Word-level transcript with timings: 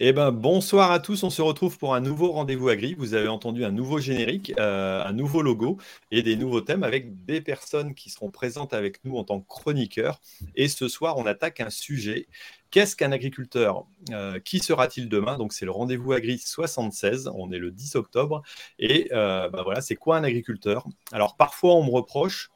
Eh 0.00 0.12
ben, 0.12 0.30
bonsoir 0.30 0.92
à 0.92 1.00
tous, 1.00 1.24
on 1.24 1.30
se 1.30 1.42
retrouve 1.42 1.76
pour 1.76 1.92
un 1.92 2.00
nouveau 2.00 2.30
rendez-vous 2.30 2.68
agri. 2.68 2.94
Vous 2.94 3.14
avez 3.14 3.26
entendu 3.26 3.64
un 3.64 3.72
nouveau 3.72 3.98
générique, 3.98 4.52
euh, 4.60 5.02
un 5.04 5.12
nouveau 5.12 5.42
logo 5.42 5.76
et 6.12 6.22
des 6.22 6.36
nouveaux 6.36 6.60
thèmes 6.60 6.84
avec 6.84 7.24
des 7.24 7.40
personnes 7.40 7.96
qui 7.96 8.08
seront 8.08 8.30
présentes 8.30 8.72
avec 8.72 9.04
nous 9.04 9.16
en 9.16 9.24
tant 9.24 9.40
que 9.40 9.48
chroniqueurs. 9.48 10.20
Et 10.54 10.68
ce 10.68 10.86
soir, 10.86 11.18
on 11.18 11.26
attaque 11.26 11.58
un 11.58 11.70
sujet. 11.70 12.28
Qu'est-ce 12.70 12.94
qu'un 12.94 13.10
agriculteur 13.10 13.86
euh, 14.12 14.38
Qui 14.38 14.60
sera-t-il 14.60 15.08
demain? 15.08 15.36
Donc, 15.36 15.52
c'est 15.52 15.64
le 15.64 15.72
rendez-vous 15.72 16.12
agri 16.12 16.38
76. 16.38 17.28
On 17.34 17.50
est 17.50 17.58
le 17.58 17.72
10 17.72 17.96
octobre. 17.96 18.44
Et 18.78 19.08
euh, 19.12 19.48
ben 19.50 19.64
voilà, 19.64 19.80
c'est 19.80 19.96
quoi 19.96 20.16
un 20.18 20.22
agriculteur? 20.22 20.86
Alors, 21.10 21.36
parfois, 21.36 21.74
on 21.74 21.82
me 21.82 21.90
reproche 21.90 22.52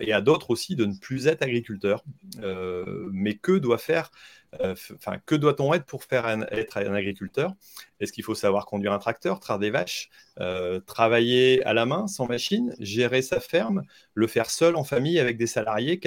et 0.00 0.12
à 0.12 0.20
d'autres 0.20 0.50
aussi 0.50 0.76
de 0.76 0.84
ne 0.84 0.94
plus 0.94 1.26
être 1.26 1.40
agriculteur. 1.42 2.04
mais 3.12 3.34
que 3.34 3.52
doit 3.52 3.78
faire 3.78 4.10
enfin, 4.62 5.18
que 5.26 5.34
doit-on 5.34 5.72
être 5.74 5.86
pour 5.86 6.04
faire 6.04 6.26
être 6.50 6.76
un 6.78 6.94
agriculteur? 6.94 7.54
Est-ce 8.00 8.12
qu'il 8.12 8.24
faut 8.24 8.34
savoir 8.34 8.66
conduire 8.66 8.92
un 8.92 8.98
tracteur, 8.98 9.40
traire 9.40 9.58
des 9.58 9.70
vaches, 9.70 10.10
euh, 10.40 10.80
travailler 10.80 11.64
à 11.64 11.72
la 11.72 11.86
main, 11.86 12.06
sans 12.06 12.26
machine, 12.26 12.74
gérer 12.78 13.22
sa 13.22 13.40
ferme, 13.40 13.82
le 14.14 14.26
faire 14.26 14.50
seul 14.50 14.76
en 14.76 14.84
famille 14.84 15.18
avec 15.18 15.36
des 15.36 15.46
salariés, 15.46 16.00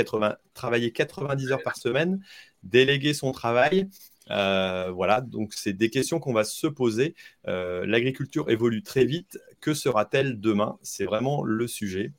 travailler 0.53 0.91
90 0.91 1.51
heures 1.51 1.63
par 1.63 1.77
semaine, 1.77 2.23
déléguer 2.63 3.13
son 3.13 3.31
travail? 3.31 3.89
Euh, 4.29 4.91
voilà, 4.91 5.21
donc 5.21 5.53
c'est 5.53 5.73
des 5.73 5.89
questions 5.89 6.19
qu'on 6.19 6.33
va 6.33 6.43
se 6.43 6.67
poser. 6.67 7.15
L'agriculture 7.45 8.49
évolue 8.49 8.83
très 8.83 9.05
vite. 9.05 9.39
Que 9.61 9.73
sera-t-elle 9.73 10.39
demain? 10.39 10.77
C'est 10.81 11.05
vraiment 11.05 11.43
le 11.43 11.67
sujet. 11.67 12.11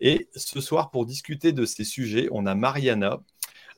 Et 0.00 0.28
ce 0.34 0.60
soir, 0.60 0.90
pour 0.90 1.06
discuter 1.06 1.52
de 1.52 1.64
ces 1.64 1.84
sujets, 1.84 2.28
on 2.30 2.46
a 2.46 2.54
Mariana, 2.54 3.20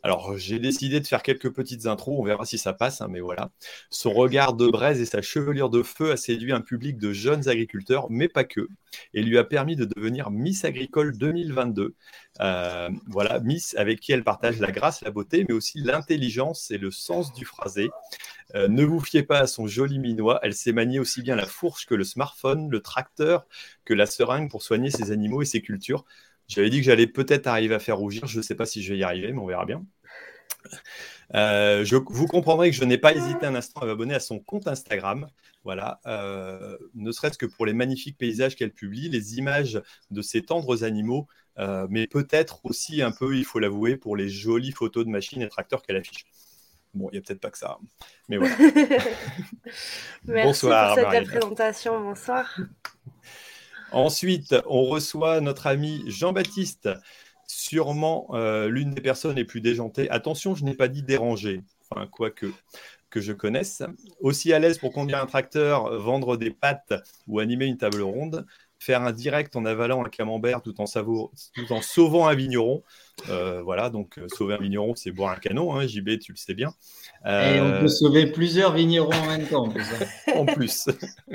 alors, 0.03 0.39
j'ai 0.39 0.59
décidé 0.59 1.01
de 1.01 1.07
faire 1.07 1.23
quelques 1.23 1.51
petites 1.53 1.87
intros, 1.87 2.19
on 2.19 2.25
verra 2.25 2.47
si 2.47 2.57
ça 2.57 2.73
passe, 2.73 3.03
hein, 3.03 3.09
mais 3.11 3.21
voilà. 3.21 3.51
Son 3.91 4.13
regard 4.13 4.55
de 4.55 4.67
braise 4.67 5.01
et 5.01 5.05
sa 5.05 5.21
chevelure 5.21 5.69
de 5.69 5.83
feu 5.83 6.13
a 6.13 6.17
séduit 6.17 6.53
un 6.53 6.63
public 6.63 6.97
de 6.97 7.13
jeunes 7.13 7.49
agriculteurs, 7.49 8.07
mais 8.11 8.29
pas 8.29 8.45
que, 8.45 8.69
et 9.13 9.23
lui 9.23 9.37
a 9.37 9.45
permis 9.45 9.77
de 9.77 9.85
devenir 9.85 10.31
Miss 10.31 10.65
Agricole 10.65 11.17
2022. 11.19 11.95
Euh, 12.41 12.89
voilà, 13.09 13.41
Miss 13.41 13.75
avec 13.77 14.01
qui 14.01 14.13
elle 14.13 14.25
partage 14.25 14.59
la 14.59 14.73
grâce, 14.73 15.03
la 15.03 15.11
beauté, 15.11 15.45
mais 15.47 15.55
aussi 15.55 15.81
l'intelligence 15.81 16.71
et 16.71 16.79
le 16.79 16.91
sens 16.91 17.35
du 17.35 17.45
phrasé. 17.45 17.91
Euh, 18.55 18.69
ne 18.69 18.85
vous 18.85 19.01
fiez 19.01 19.23
pas 19.23 19.41
à 19.41 19.47
son 19.47 19.67
joli 19.67 19.99
minois, 19.99 20.41
elle 20.43 20.55
sait 20.55 20.73
manier 20.73 20.99
aussi 20.99 21.23
bien 21.23 21.37
la 21.37 21.47
fourche 21.47 21.87
que 21.87 21.95
le 21.95 22.05
smartphone, 22.05 22.71
le 22.71 22.81
tracteur, 22.81 23.47
que 23.85 23.95
la 23.95 24.07
seringue 24.07 24.51
pour 24.51 24.63
soigner 24.63 24.91
ses 24.91 25.13
animaux 25.13 25.43
et 25.43 25.45
ses 25.45 25.61
cultures. 25.61 26.05
J'avais 26.51 26.69
dit 26.69 26.79
que 26.79 26.85
j'allais 26.85 27.07
peut-être 27.07 27.47
arriver 27.47 27.77
à 27.77 27.79
faire 27.79 27.97
rougir. 27.97 28.27
Je 28.27 28.39
ne 28.39 28.43
sais 28.43 28.57
pas 28.57 28.67
si 28.67 28.83
je 28.83 28.93
vais 28.93 28.99
y 28.99 29.05
arriver, 29.05 29.33
mais 29.33 29.39
on 29.39 29.47
verra 29.47 29.65
bien. 29.65 29.85
Euh, 31.35 31.85
je, 31.85 31.95
vous 31.95 32.27
comprendrez 32.27 32.71
que 32.71 32.77
je 32.77 32.85
n'ai 32.85 32.99
pas 32.99 33.15
hésité 33.15 33.47
un 33.47 33.55
instant 33.55 33.83
à 33.83 33.87
m'abonner 33.87 34.15
à 34.15 34.21
son 34.21 34.41
compte 34.41 34.67
Instagram. 34.67 35.29
Voilà, 35.63 36.01
euh, 36.07 36.77
ne 36.95 37.13
serait-ce 37.13 37.39
que 37.39 37.47
pour 37.47 37.67
les 37.67 37.73
magnifiques 37.73 38.19
paysages 38.19 38.57
qu'elle 38.57 38.73
publie, 38.73 39.09
les 39.09 39.39
images 39.39 39.81
de 40.11 40.23
ces 40.23 40.43
tendres 40.43 40.83
animaux, 40.83 41.29
euh, 41.59 41.87
mais 41.89 42.09
peut-être 42.09 42.65
aussi 42.65 43.01
un 43.01 43.13
peu, 43.13 43.37
il 43.37 43.45
faut 43.45 43.61
l'avouer, 43.61 43.97
pour 43.97 44.17
les 44.17 44.29
jolies 44.29 44.73
photos 44.73 45.05
de 45.05 45.11
machines 45.11 45.43
et 45.43 45.49
tracteurs 45.49 45.83
qu'elle 45.83 45.97
affiche. 45.97 46.27
Bon, 46.95 47.09
il 47.11 47.13
n'y 47.13 47.19
a 47.19 47.23
peut-être 47.23 47.41
pas 47.41 47.51
que 47.51 47.59
ça, 47.59 47.79
mais 48.29 48.39
voilà. 48.39 48.57
Merci 50.25 50.47
bonsoir, 50.47 50.97
pour 50.97 51.13
cette 51.13 51.29
présentation. 51.29 52.01
Bonsoir. 52.01 52.59
Ensuite, 53.93 54.55
on 54.67 54.85
reçoit 54.85 55.41
notre 55.41 55.67
ami 55.67 56.03
Jean-Baptiste, 56.07 56.89
sûrement 57.47 58.29
euh, 58.35 58.69
l'une 58.69 58.93
des 58.93 59.01
personnes 59.01 59.37
les 59.37 59.45
plus 59.45 59.61
déjantées. 59.61 60.09
Attention, 60.11 60.55
je 60.55 60.65
n'ai 60.65 60.75
pas 60.75 60.89
dit 60.89 61.03
dérangé, 61.03 61.63
enfin, 61.91 62.07
quoique 62.07 62.47
que 63.11 63.21
je 63.21 63.33
connaisse. 63.33 63.83
Aussi 64.21 64.53
à 64.53 64.59
l'aise 64.59 64.79
pour 64.79 64.93
conduire 64.93 65.21
un 65.21 65.27
tracteur, 65.27 65.99
vendre 65.99 66.37
des 66.37 66.51
pâtes 66.51 66.95
ou 67.27 67.41
animer 67.41 67.67
une 67.67 67.77
table 67.77 68.03
ronde, 68.03 68.47
faire 68.79 69.03
un 69.03 69.13
direct 69.13 69.57
en 69.57 69.65
avalant 69.65 70.05
un 70.05 70.09
camembert 70.09 70.63
tout 70.63 70.81
en 70.81 70.87
sauvant 70.87 72.29
un 72.29 72.35
vigneron. 72.35 72.83
Euh, 73.29 73.63
voilà, 73.63 73.91
donc 73.91 74.19
euh, 74.19 74.27
sauver 74.29 74.55
un 74.55 74.59
vigneron, 74.59 74.95
c'est 74.95 75.11
boire 75.11 75.33
un 75.33 75.37
canon, 75.37 75.75
hein, 75.75 75.87
JB, 75.87 76.19
tu 76.19 76.33
le 76.33 76.37
sais 76.37 76.55
bien. 76.55 76.73
Et 77.27 77.61
on 77.61 77.81
peut 77.81 77.89
sauver 77.89 78.31
plusieurs 78.31 78.73
vignerons 78.73 79.13
en 79.13 79.27
même 79.27 79.47
temps. 79.47 79.73
en 80.35 80.47
plus, 80.47 80.89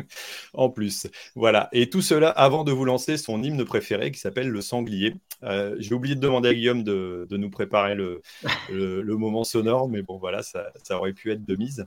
en 0.54 0.70
plus, 0.70 1.08
voilà. 1.36 1.70
Et 1.72 1.90
tout 1.90 2.02
cela 2.02 2.30
avant 2.30 2.64
de 2.64 2.72
vous 2.72 2.86
lancer 2.86 3.18
son 3.18 3.44
hymne 3.44 3.64
préféré 3.66 4.12
qui 4.12 4.20
s'appelle 4.20 4.50
le 4.50 4.62
sanglier. 4.62 5.16
Euh, 5.44 5.76
j'ai 5.80 5.94
oublié 5.94 6.16
de 6.16 6.22
demander 6.22 6.50
à 6.50 6.54
Guillaume 6.54 6.84
de, 6.84 7.28
nous 7.32 7.50
préparer 7.50 7.96
le, 7.96 8.22
moment 9.16 9.44
sonore, 9.44 9.90
mais 9.90 10.02
bon, 10.02 10.18
voilà, 10.18 10.42
ça, 10.44 10.72
aurait 10.92 11.14
pu 11.14 11.32
être 11.32 11.46
de 11.46 11.56
mise. 11.56 11.86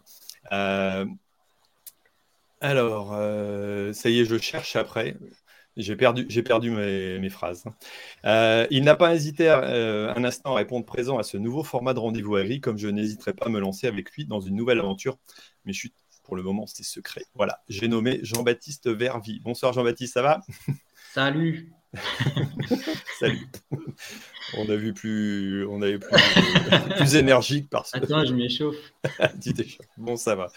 alors, 2.61 3.11
ça 3.93 4.11
y 4.11 4.21
est, 4.21 4.25
je 4.25 4.39
cherche 4.39 4.77
après. 4.77 5.17
J'ai 5.79 5.95
perdu, 5.95 6.71
mes, 6.71 7.31
phrases. 7.31 7.65
Euh, 8.25 8.67
il 8.71 8.83
n'a 8.83 8.97
pas 8.97 9.15
hésité 9.15 9.49
euh, 9.49 10.13
un 10.13 10.25
instant 10.25 10.55
à 10.55 10.57
répondre 10.57 10.85
présent 10.85 11.19
à 11.19 11.23
ce 11.23 11.37
nouveau 11.37 11.63
format 11.63 11.95
de 11.95 12.01
rendez-vous 12.01 12.35
agri, 12.35 12.61
comme 12.61 12.77
je 12.77 12.89
n'hésiterai 12.89 13.33
pas 13.33 13.47
à 13.47 13.49
me 13.49 13.61
lancer 13.61 13.87
avec 13.87 14.11
lui 14.11 14.27
dans 14.27 14.41
une 14.41 14.57
nouvelle 14.57 14.81
aventure. 14.81 15.19
Mais 15.65 15.73
chut, 15.73 15.95
pour 16.25 16.35
le 16.35 16.43
moment, 16.43 16.67
c'est 16.67 16.83
secret. 16.83 17.23
Voilà, 17.35 17.63
j'ai 17.69 17.87
nommé 17.87 18.19
Jean-Baptiste 18.23 18.91
Vervi. 18.91 19.39
Bonsoir 19.39 19.73
Jean-Baptiste, 19.73 20.15
ça 20.15 20.23
va? 20.23 20.41
Salut. 21.15 21.73
Salut. 23.19 23.49
On 24.57 24.69
a 24.71 24.77
vu 24.77 24.95
plus, 24.95 25.67
on 25.67 25.83
avait 25.83 25.99
plus, 25.99 26.17
plus 26.97 27.15
énergique 27.17 27.69
parce 27.71 27.93
que. 27.93 27.99
Attends, 27.99 28.25
je 28.25 28.35
m'échauffe. 28.35 28.77
bon, 29.99 30.17
ça 30.17 30.35
va. 30.35 30.49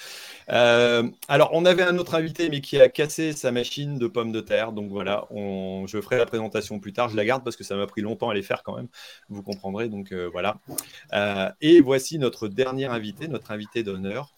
Euh, 0.49 1.09
alors, 1.27 1.49
on 1.53 1.65
avait 1.65 1.83
un 1.83 1.97
autre 1.97 2.15
invité, 2.15 2.49
mais 2.49 2.61
qui 2.61 2.79
a 2.79 2.89
cassé 2.89 3.33
sa 3.33 3.51
machine 3.51 3.97
de 3.97 4.07
pommes 4.07 4.31
de 4.31 4.41
terre. 4.41 4.71
Donc 4.71 4.89
voilà, 4.91 5.25
on... 5.31 5.85
je 5.87 5.99
ferai 5.99 6.17
la 6.17 6.25
présentation 6.25 6.79
plus 6.79 6.93
tard. 6.93 7.09
Je 7.09 7.17
la 7.17 7.25
garde 7.25 7.43
parce 7.43 7.55
que 7.55 7.63
ça 7.63 7.75
m'a 7.75 7.87
pris 7.87 8.01
longtemps 8.01 8.29
à 8.29 8.33
les 8.33 8.43
faire 8.43 8.63
quand 8.63 8.75
même. 8.75 8.87
Vous 9.29 9.43
comprendrez. 9.43 9.89
Donc 9.89 10.11
euh, 10.11 10.29
voilà. 10.31 10.57
Euh, 11.13 11.49
et 11.59 11.81
voici 11.81 12.17
notre 12.17 12.47
dernier 12.47 12.85
invité, 12.85 13.27
notre 13.27 13.51
invité 13.51 13.83
d'honneur. 13.83 14.31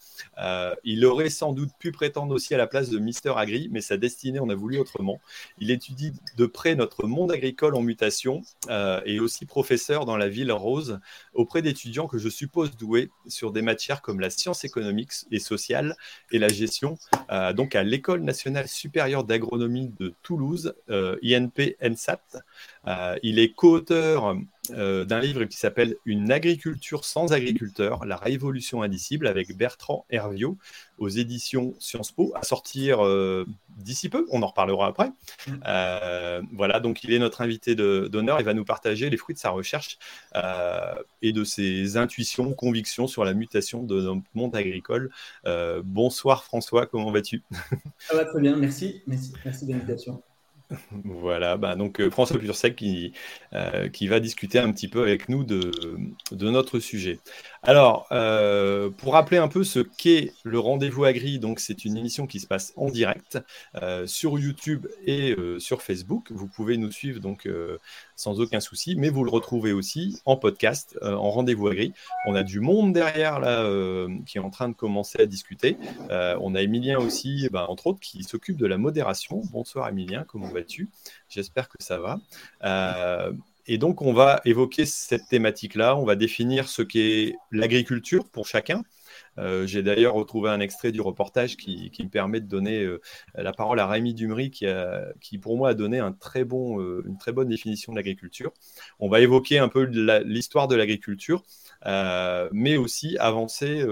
Il 0.84 1.04
aurait 1.04 1.30
sans 1.30 1.52
doute 1.52 1.70
pu 1.78 1.92
prétendre 1.92 2.34
aussi 2.34 2.54
à 2.54 2.58
la 2.58 2.66
place 2.66 2.90
de 2.90 2.98
Mister 2.98 3.32
Agri, 3.36 3.68
mais 3.70 3.80
sa 3.80 3.96
destinée 3.96 4.38
en 4.38 4.48
a 4.48 4.54
voulu 4.54 4.78
autrement. 4.78 5.20
Il 5.58 5.70
étudie 5.70 6.12
de 6.36 6.46
près 6.46 6.74
notre 6.74 7.06
monde 7.06 7.32
agricole 7.32 7.74
en 7.74 7.82
mutation 7.82 8.42
et 9.04 9.20
aussi 9.20 9.46
professeur 9.46 10.04
dans 10.04 10.16
la 10.16 10.28
ville 10.28 10.52
rose 10.52 11.00
auprès 11.32 11.62
d'étudiants 11.62 12.06
que 12.06 12.18
je 12.18 12.28
suppose 12.28 12.76
doués 12.76 13.10
sur 13.26 13.52
des 13.52 13.62
matières 13.62 14.02
comme 14.02 14.20
la 14.20 14.30
science 14.30 14.64
économique 14.64 15.12
et 15.30 15.38
sociale 15.38 15.96
et 16.30 16.38
la 16.38 16.48
gestion, 16.48 16.98
euh, 17.30 17.52
donc 17.52 17.74
à 17.74 17.82
l'École 17.82 18.22
nationale 18.22 18.68
supérieure 18.68 19.24
d'agronomie 19.24 19.92
de 19.98 20.14
Toulouse, 20.22 20.74
euh, 20.90 21.16
INP 21.22 21.76
NSAT. 21.82 22.20
Euh, 22.86 23.16
il 23.22 23.38
est 23.38 23.52
co-auteur 23.52 24.36
euh, 24.70 25.04
d'un 25.04 25.20
livre 25.20 25.44
qui 25.44 25.56
s'appelle 25.56 25.96
Une 26.04 26.32
agriculture 26.32 27.04
sans 27.04 27.32
agriculteurs, 27.32 28.04
la 28.04 28.16
révolution 28.16 28.82
indicible 28.82 29.26
avec 29.26 29.56
Bertrand 29.56 30.06
Herviot 30.10 30.56
aux 30.98 31.08
éditions 31.08 31.74
Sciences 31.78 32.12
Po, 32.12 32.32
à 32.34 32.42
sortir 32.42 33.04
euh, 33.04 33.44
d'ici 33.76 34.08
peu, 34.08 34.26
on 34.30 34.42
en 34.42 34.46
reparlera 34.46 34.86
après. 34.86 35.10
Mm. 35.48 36.46
voilà, 36.52 36.80
donc 36.80 37.04
il 37.04 37.12
est 37.12 37.18
notre 37.18 37.40
invité 37.40 37.74
d'honneur, 37.74 38.40
il 38.40 38.44
va 38.44 38.54
nous 38.54 38.64
partager 38.64 39.10
les 39.10 39.16
fruits 39.16 39.34
de 39.34 39.40
sa 39.40 39.50
recherche 39.50 39.98
et 41.22 41.32
de 41.32 41.44
ses 41.44 41.96
intuitions, 41.96 42.54
convictions 42.54 43.06
sur 43.06 43.24
la 43.24 43.34
mutation 43.34 43.82
de 43.82 44.00
notre 44.00 44.22
monde 44.34 44.56
agricole. 44.56 45.10
bonsoir 45.84 46.44
François, 46.44 46.86
comment 46.86 47.10
vas-tu? 47.10 47.42
Ça 47.98 48.16
va 48.16 48.24
très 48.24 48.40
bien, 48.40 48.56
merci, 48.56 49.02
merci, 49.06 49.32
merci 49.44 49.66
de 49.66 49.72
l'invitation. 49.72 50.22
Voilà, 51.04 51.56
bah 51.56 51.76
donc 51.76 52.00
euh, 52.00 52.10
François 52.10 52.38
Pursec 52.38 52.76
qui, 52.76 53.12
euh, 53.52 53.88
qui 53.88 54.06
va 54.08 54.20
discuter 54.20 54.58
un 54.58 54.72
petit 54.72 54.88
peu 54.88 55.02
avec 55.02 55.28
nous 55.28 55.44
de 55.44 55.70
notre 56.50 56.78
sujet. 56.78 57.20
Alors, 57.66 58.06
euh, 58.12 58.90
pour 58.90 59.14
rappeler 59.14 59.38
un 59.38 59.48
peu 59.48 59.64
ce 59.64 59.80
qu'est 59.80 60.34
le 60.42 60.58
rendez-vous 60.58 61.04
agri, 61.04 61.38
donc 61.38 61.60
c'est 61.60 61.86
une 61.86 61.96
émission 61.96 62.26
qui 62.26 62.38
se 62.38 62.46
passe 62.46 62.74
en 62.76 62.90
direct 62.90 63.38
euh, 63.80 64.06
sur 64.06 64.38
YouTube 64.38 64.86
et 65.06 65.32
euh, 65.32 65.58
sur 65.58 65.80
Facebook. 65.80 66.30
Vous 66.30 66.46
pouvez 66.46 66.76
nous 66.76 66.92
suivre 66.92 67.20
donc 67.20 67.48
sans 68.16 68.38
aucun 68.38 68.60
souci, 68.60 68.96
mais 68.96 69.08
vous 69.08 69.24
le 69.24 69.30
retrouvez 69.30 69.72
aussi 69.72 70.20
en 70.26 70.36
podcast, 70.36 70.98
en 71.02 71.30
rendez-vous 71.30 71.68
agri. 71.68 71.94
On 72.26 72.34
a 72.34 72.42
du 72.42 72.60
monde 72.60 72.92
derrière 72.92 73.40
là 73.40 73.66
qui 74.26 74.36
est 74.36 74.42
en 74.42 74.50
train 74.50 74.68
de 74.68 74.74
commencer 74.74 75.22
à 75.22 75.26
discuter. 75.26 75.78
on 76.10 76.54
a 76.54 76.60
Emilien 76.60 76.98
aussi, 76.98 77.48
bah, 77.50 77.66
entre 77.70 77.86
autres, 77.86 78.00
qui 78.00 78.24
s'occupe 78.24 78.58
de 78.58 78.66
la 78.66 78.76
modération. 78.76 79.40
Bonsoir 79.52 79.88
Emilien, 79.88 80.24
comment 80.28 80.48
vas-tu? 80.48 80.90
J'espère 81.30 81.68
que 81.70 81.82
ça 81.82 81.98
va. 81.98 82.20
Et 83.66 83.78
donc, 83.78 84.02
on 84.02 84.12
va 84.12 84.40
évoquer 84.44 84.84
cette 84.84 85.26
thématique-là. 85.28 85.96
On 85.96 86.04
va 86.04 86.16
définir 86.16 86.68
ce 86.68 86.82
qu'est 86.82 87.34
l'agriculture 87.50 88.28
pour 88.28 88.46
chacun. 88.46 88.82
Euh, 89.38 89.66
j'ai 89.66 89.82
d'ailleurs 89.82 90.14
retrouvé 90.14 90.50
un 90.50 90.60
extrait 90.60 90.92
du 90.92 91.00
reportage 91.00 91.56
qui, 91.56 91.90
me 91.98 92.08
permet 92.08 92.40
de 92.40 92.46
donner 92.46 92.82
euh, 92.82 93.00
la 93.34 93.52
parole 93.52 93.80
à 93.80 93.86
Rémi 93.86 94.14
Dumery, 94.14 94.50
qui, 94.50 95.38
pour 95.38 95.56
moi 95.56 95.70
a 95.70 95.74
donné 95.74 96.00
euh, 96.00 97.02
une 97.06 97.18
très 97.18 97.32
bonne 97.32 97.48
définition 97.48 97.92
de 97.92 97.96
l'agriculture. 97.96 98.52
On 99.00 99.08
va 99.08 99.20
évoquer 99.20 99.58
un 99.58 99.68
peu 99.68 99.84
l'histoire 100.24 100.68
de 100.68 100.76
l'agriculture, 100.76 101.42
mais 102.52 102.76
aussi 102.76 103.16
avancer 103.18 103.84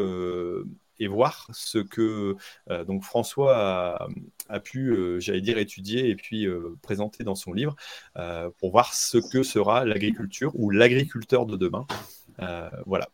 et 1.02 1.08
voir 1.08 1.48
ce 1.52 1.78
que 1.78 2.36
donc 2.86 3.02
François 3.02 4.08
a, 4.48 4.60
pu, 4.60 4.94
j'allais 5.18 5.40
dire, 5.40 5.58
étudier 5.58 6.08
et 6.08 6.16
puis 6.16 6.46
présenter 6.82 7.24
dans 7.24 7.34
son 7.34 7.52
livre 7.52 7.74
pour 8.58 8.70
voir 8.70 8.94
ce 8.94 9.18
que 9.18 9.42
sera 9.42 9.84
l'agriculture 9.84 10.52
ou 10.54 10.70
l'agriculteur 10.70 11.46
de 11.46 11.56
demain. 11.56 11.86
voilà. 12.86 13.08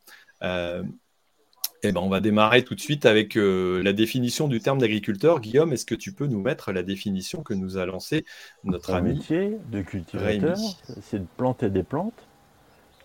Eh 1.85 1.93
ben, 1.93 2.00
on 2.00 2.08
va 2.08 2.19
démarrer 2.20 2.64
tout 2.64 2.75
de 2.75 2.81
suite 2.81 3.06
avec 3.06 3.37
la 3.37 3.93
définition 3.93 4.49
du 4.49 4.61
terme 4.61 4.79
d'agriculteur. 4.79 5.41
Guillaume, 5.41 5.73
est-ce 5.73 5.87
que 5.87 5.94
tu 5.94 6.12
peux 6.12 6.26
nous 6.26 6.41
mettre 6.41 6.73
la 6.73 6.82
définition 6.82 7.43
que 7.43 7.55
nous 7.55 7.76
a 7.76 7.87
lancée 7.87 8.25
notre 8.64 8.94
ami 8.94 9.14
métier 9.14 9.58
de 9.70 9.82
cultivateur, 9.82 10.56
c'est 11.02 11.20
de 11.20 11.26
planter 11.37 11.70
des 11.70 11.84
plantes 11.84 12.26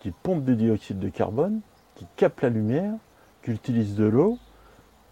qui 0.00 0.10
pompent 0.10 0.44
du 0.44 0.56
dioxyde 0.56 0.98
de 0.98 1.08
carbone, 1.08 1.60
qui 1.94 2.04
captent 2.16 2.42
la 2.42 2.48
lumière, 2.48 2.94
qui 3.44 3.52
utilisent 3.52 3.94
de 3.94 4.04
l'eau 4.04 4.38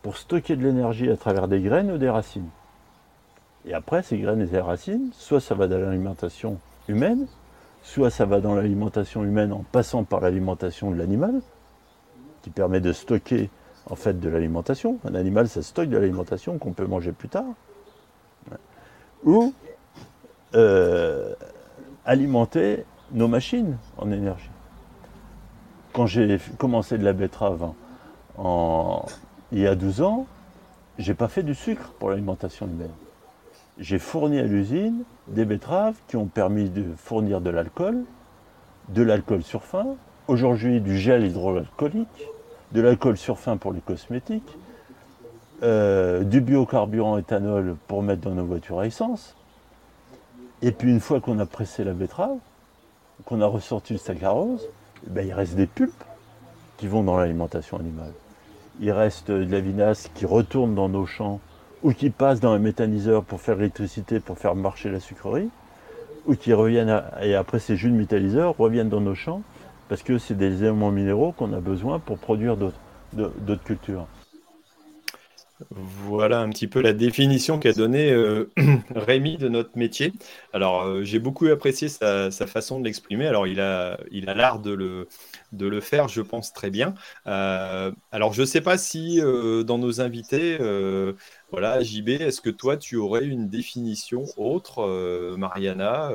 pour 0.03 0.17
stocker 0.17 0.57
de 0.57 0.63
l'énergie 0.63 1.09
à 1.09 1.17
travers 1.17 1.49
des 1.49 1.61
graines 1.61 1.91
ou 1.93 1.99
des 1.99 2.11
racines. 2.11 2.49
Et 3.65 3.75
après, 3.75 4.03
ces 4.03 4.19
graines 4.19 4.41
et 4.41 4.49
ces 4.49 4.61
racines, 4.61 5.11
soit 5.13 5.41
ça 5.41 5.55
va 5.55 5.69
dans 5.69 5.79
l'alimentation 5.79 6.59
humaine, 6.89 7.27
soit 7.83 8.11
ça 8.11 8.27
va 8.27 8.41
dans 8.41 8.55
l'alimentation 8.55 9.23
humaine 9.23 9.53
en 9.53 9.65
passant 9.71 10.03
par 10.03 10.21
l'alimentation 10.21 10.91
de 10.91 10.97
l'animal, 10.97 11.41
qui 12.43 12.51
permet 12.51 12.81
de 12.81 12.93
stocker 12.93 13.51
en 13.89 13.95
fait 13.95 14.19
de 14.19 14.29
l'alimentation. 14.29 14.99
Un 15.05 15.15
animal, 15.15 15.49
ça 15.49 15.63
stocke 15.63 15.89
de 15.89 15.97
l'alimentation 15.97 16.59
qu'on 16.59 16.73
peut 16.73 16.87
manger 16.87 17.13
plus 17.13 17.29
tard. 17.29 17.45
Ou 19.25 19.55
euh, 20.57 21.33
alimenter 22.05 22.85
nos 23.13 23.29
machines 23.29 23.77
en 23.97 24.11
énergie. 24.11 24.51
Quand 25.93 26.07
j'ai 26.07 26.39
commencé 26.59 26.99
de 26.99 27.05
la 27.05 27.13
betterave 27.13 27.73
en, 28.39 29.05
il 29.53 29.59
y 29.61 29.67
a 29.67 29.75
12 29.75 30.01
ans, 30.03 30.27
j'ai 30.99 31.15
pas 31.15 31.29
fait 31.29 31.43
du 31.43 31.55
sucre 31.55 31.93
pour 31.99 32.11
l'alimentation 32.11 32.67
humaine. 32.67 32.91
J'ai 33.79 33.99
fourni 33.99 34.39
à 34.39 34.45
l'usine 34.45 35.05
des 35.29 35.45
betteraves 35.45 35.97
qui 36.09 36.17
ont 36.17 36.27
permis 36.27 36.71
de 36.71 36.85
fournir 36.97 37.41
de 37.41 37.51
l'alcool, 37.51 38.05
de 38.89 39.03
l'alcool 39.03 39.43
sur 39.43 39.63
fin, 39.63 39.87
aujourd'hui 40.27 40.81
du 40.81 40.97
gel 40.97 41.25
hydroalcoolique, 41.25 42.29
de 42.73 42.81
l'alcool 42.81 43.17
sur 43.17 43.39
fin 43.39 43.59
pour 43.59 43.73
les 43.73 43.81
cosmétiques, 43.81 44.57
euh, 45.63 46.25
du 46.25 46.41
biocarburant 46.41 47.19
éthanol 47.19 47.77
pour 47.87 48.03
mettre 48.03 48.23
dans 48.23 48.35
nos 48.35 48.45
voitures 48.45 48.81
à 48.81 48.87
essence. 48.87 49.37
Et 50.63 50.73
puis 50.73 50.91
une 50.91 51.01
fois 51.01 51.21
qu'on 51.21 51.39
a 51.39 51.47
pressé 51.47 51.85
la 51.85 51.93
betterave, 51.93 52.39
qu'on 53.27 53.41
a 53.41 53.47
ressorti 53.47 53.93
le 53.93 53.99
saccharose, 53.99 54.67
eh 55.07 55.11
ben, 55.11 55.27
il 55.27 55.33
reste 55.33 55.55
des 55.55 55.67
pulpes 55.67 56.05
qui 56.79 56.87
vont 56.87 57.03
dans 57.03 57.17
l'alimentation 57.17 57.79
animale. 57.79 58.13
Il 58.81 58.91
reste 58.91 59.31
de 59.31 59.51
la 59.51 59.61
vinasse 59.61 60.11
qui 60.15 60.27
retourne 60.27 60.75
dans 60.75 60.89
nos 60.89 61.07
champs 61.07 61.41
ou 61.83 61.93
qui 61.93 62.11
passe 62.11 62.41
dans 62.41 62.53
un 62.53 62.59
méthaniseur 62.59 63.25
pour 63.25 63.41
faire 63.41 63.57
l'électricité, 63.57 64.21
pour 64.21 64.39
faire 64.39 64.55
marcher 64.55 64.91
la 64.91 65.01
sucrerie, 65.01 65.49
ou 66.27 66.37
qui 66.37 66.53
reviennent, 66.53 67.03
et 67.21 67.35
après 67.35 67.59
ces 67.59 67.77
jus 67.77 67.91
de 67.91 67.97
méthaniseur 67.97 68.57
reviennent 68.57 68.89
dans 68.89 69.01
nos 69.01 69.15
champs 69.15 69.43
parce 69.89 70.03
que 70.03 70.17
c'est 70.19 70.37
des 70.37 70.63
éléments 70.63 70.91
minéraux 70.91 71.33
qu'on 71.33 71.53
a 71.53 71.61
besoin 71.61 71.99
pour 71.99 72.19
produire 72.19 72.57
d'autres 72.57 73.65
cultures. 73.65 74.07
Voilà 75.71 76.41
un 76.41 76.51
petit 76.51 76.67
peu 76.67 76.81
la 76.81 76.93
définition 76.93 77.59
qu'a 77.59 77.73
donnée 77.73 78.11
euh, 78.11 78.51
Rémi 78.95 79.37
de 79.37 79.49
notre 79.49 79.77
métier. 79.77 80.13
Alors, 80.53 80.83
euh, 80.83 81.05
j'ai 81.05 81.19
beaucoup 81.19 81.47
apprécié 81.47 81.89
sa, 81.89 82.31
façon 82.31 82.81
de 82.81 82.85
l'exprimer. 82.85 83.27
Alors, 83.27 83.47
il 83.47 83.61
a 83.61 83.99
l'art 84.11 84.59
de 84.59 84.73
le, 84.73 85.81
faire, 85.81 86.09
je 86.09 86.23
pense, 86.23 86.53
très 86.53 86.71
bien. 86.71 86.95
Euh, 87.27 87.93
alors, 88.11 88.33
je 88.33 88.43
ne 88.43 88.47
sais 88.47 88.61
pas 88.61 88.79
si 88.79 89.21
dans 89.21 89.79
nos 89.79 90.01
invités, 90.01 90.59
voilà, 91.51 91.83
JB, 91.83 92.09
est-ce 92.09 92.41
que 92.41 92.51
toi, 92.51 92.77
tu 92.77 92.97
aurais 92.97 93.25
une 93.25 93.49
définition 93.49 94.25
autre, 94.37 95.35
Mariana 95.37 96.11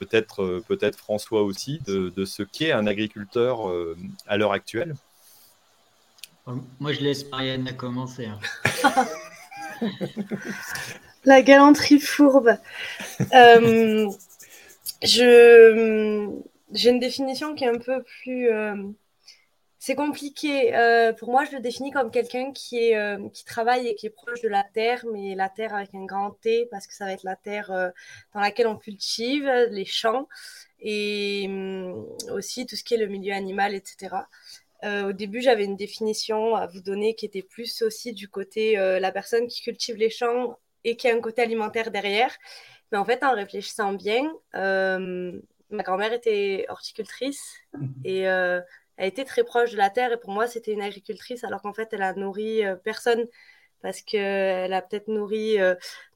peut-être 0.00 0.62
peut-être 0.66 0.98
François 0.98 1.42
aussi, 1.42 1.80
de 1.86 2.24
ce 2.24 2.42
qu'est 2.42 2.72
un 2.72 2.86
agriculteur 2.86 3.70
à 4.26 4.36
l'heure 4.36 4.52
actuelle? 4.52 4.94
Moi, 6.46 6.92
je 6.92 7.00
laisse 7.00 7.28
Marianne 7.30 7.74
commencer. 7.76 8.26
Hein. 8.26 8.38
La 11.24 11.40
galanterie 11.42 12.00
fourbe. 12.00 12.58
Euh, 13.32 14.08
je, 15.02 16.30
j'ai 16.72 16.90
une 16.90 17.00
définition 17.00 17.54
qui 17.54 17.64
est 17.64 17.68
un 17.68 17.78
peu 17.78 18.02
plus. 18.02 18.50
Euh, 18.50 18.76
c'est 19.78 19.94
compliqué. 19.94 20.74
Euh, 20.74 21.14
pour 21.14 21.30
moi, 21.30 21.44
je 21.44 21.52
le 21.52 21.60
définis 21.60 21.90
comme 21.90 22.10
quelqu'un 22.10 22.52
qui, 22.52 22.76
est, 22.76 23.32
qui 23.32 23.44
travaille 23.44 23.88
et 23.88 23.94
qui 23.94 24.06
est 24.06 24.10
proche 24.10 24.40
de 24.42 24.48
la 24.48 24.64
terre, 24.64 25.04
mais 25.12 25.34
la 25.34 25.48
terre 25.48 25.74
avec 25.74 25.94
un 25.94 26.04
grand 26.04 26.30
T, 26.30 26.66
parce 26.70 26.86
que 26.86 26.94
ça 26.94 27.06
va 27.06 27.12
être 27.12 27.24
la 27.24 27.36
terre 27.36 27.68
dans 28.34 28.40
laquelle 28.40 28.66
on 28.66 28.76
cultive, 28.76 29.50
les 29.70 29.84
champs, 29.84 30.26
et 30.80 31.44
hum, 31.48 32.06
aussi 32.30 32.66
tout 32.66 32.76
ce 32.76 32.84
qui 32.84 32.94
est 32.94 32.98
le 32.98 33.08
milieu 33.08 33.32
animal, 33.32 33.74
etc. 33.74 34.16
Euh, 34.84 35.08
au 35.08 35.12
début, 35.12 35.40
j'avais 35.40 35.64
une 35.64 35.76
définition 35.76 36.54
à 36.56 36.66
vous 36.66 36.80
donner 36.80 37.14
qui 37.14 37.26
était 37.26 37.42
plus 37.42 37.82
aussi 37.82 38.12
du 38.12 38.28
côté 38.28 38.78
euh, 38.78 39.00
la 39.00 39.12
personne 39.12 39.46
qui 39.46 39.62
cultive 39.62 39.96
les 39.96 40.10
champs 40.10 40.58
et 40.84 40.96
qui 40.96 41.08
a 41.08 41.14
un 41.14 41.20
côté 41.20 41.42
alimentaire 41.42 41.90
derrière. 41.90 42.36
Mais 42.92 42.98
en 42.98 43.04
fait, 43.04 43.22
en 43.24 43.34
réfléchissant 43.34 43.94
bien, 43.94 44.30
euh, 44.54 45.40
ma 45.70 45.82
grand-mère 45.82 46.12
était 46.12 46.66
horticultrice 46.68 47.56
et 48.04 48.20
elle 48.20 48.64
était 48.98 49.24
très 49.24 49.44
proche 49.44 49.72
de 49.72 49.78
la 49.78 49.90
terre. 49.90 50.12
Et 50.12 50.18
pour 50.18 50.30
moi, 50.30 50.46
c'était 50.46 50.72
une 50.72 50.82
agricultrice, 50.82 51.44
alors 51.44 51.62
qu'en 51.62 51.72
fait, 51.72 51.88
elle 51.92 52.02
a 52.02 52.12
nourri 52.14 52.62
personne 52.84 53.26
parce 53.80 54.02
qu'elle 54.02 54.72
a 54.72 54.82
peut-être 54.82 55.08
nourri 55.08 55.56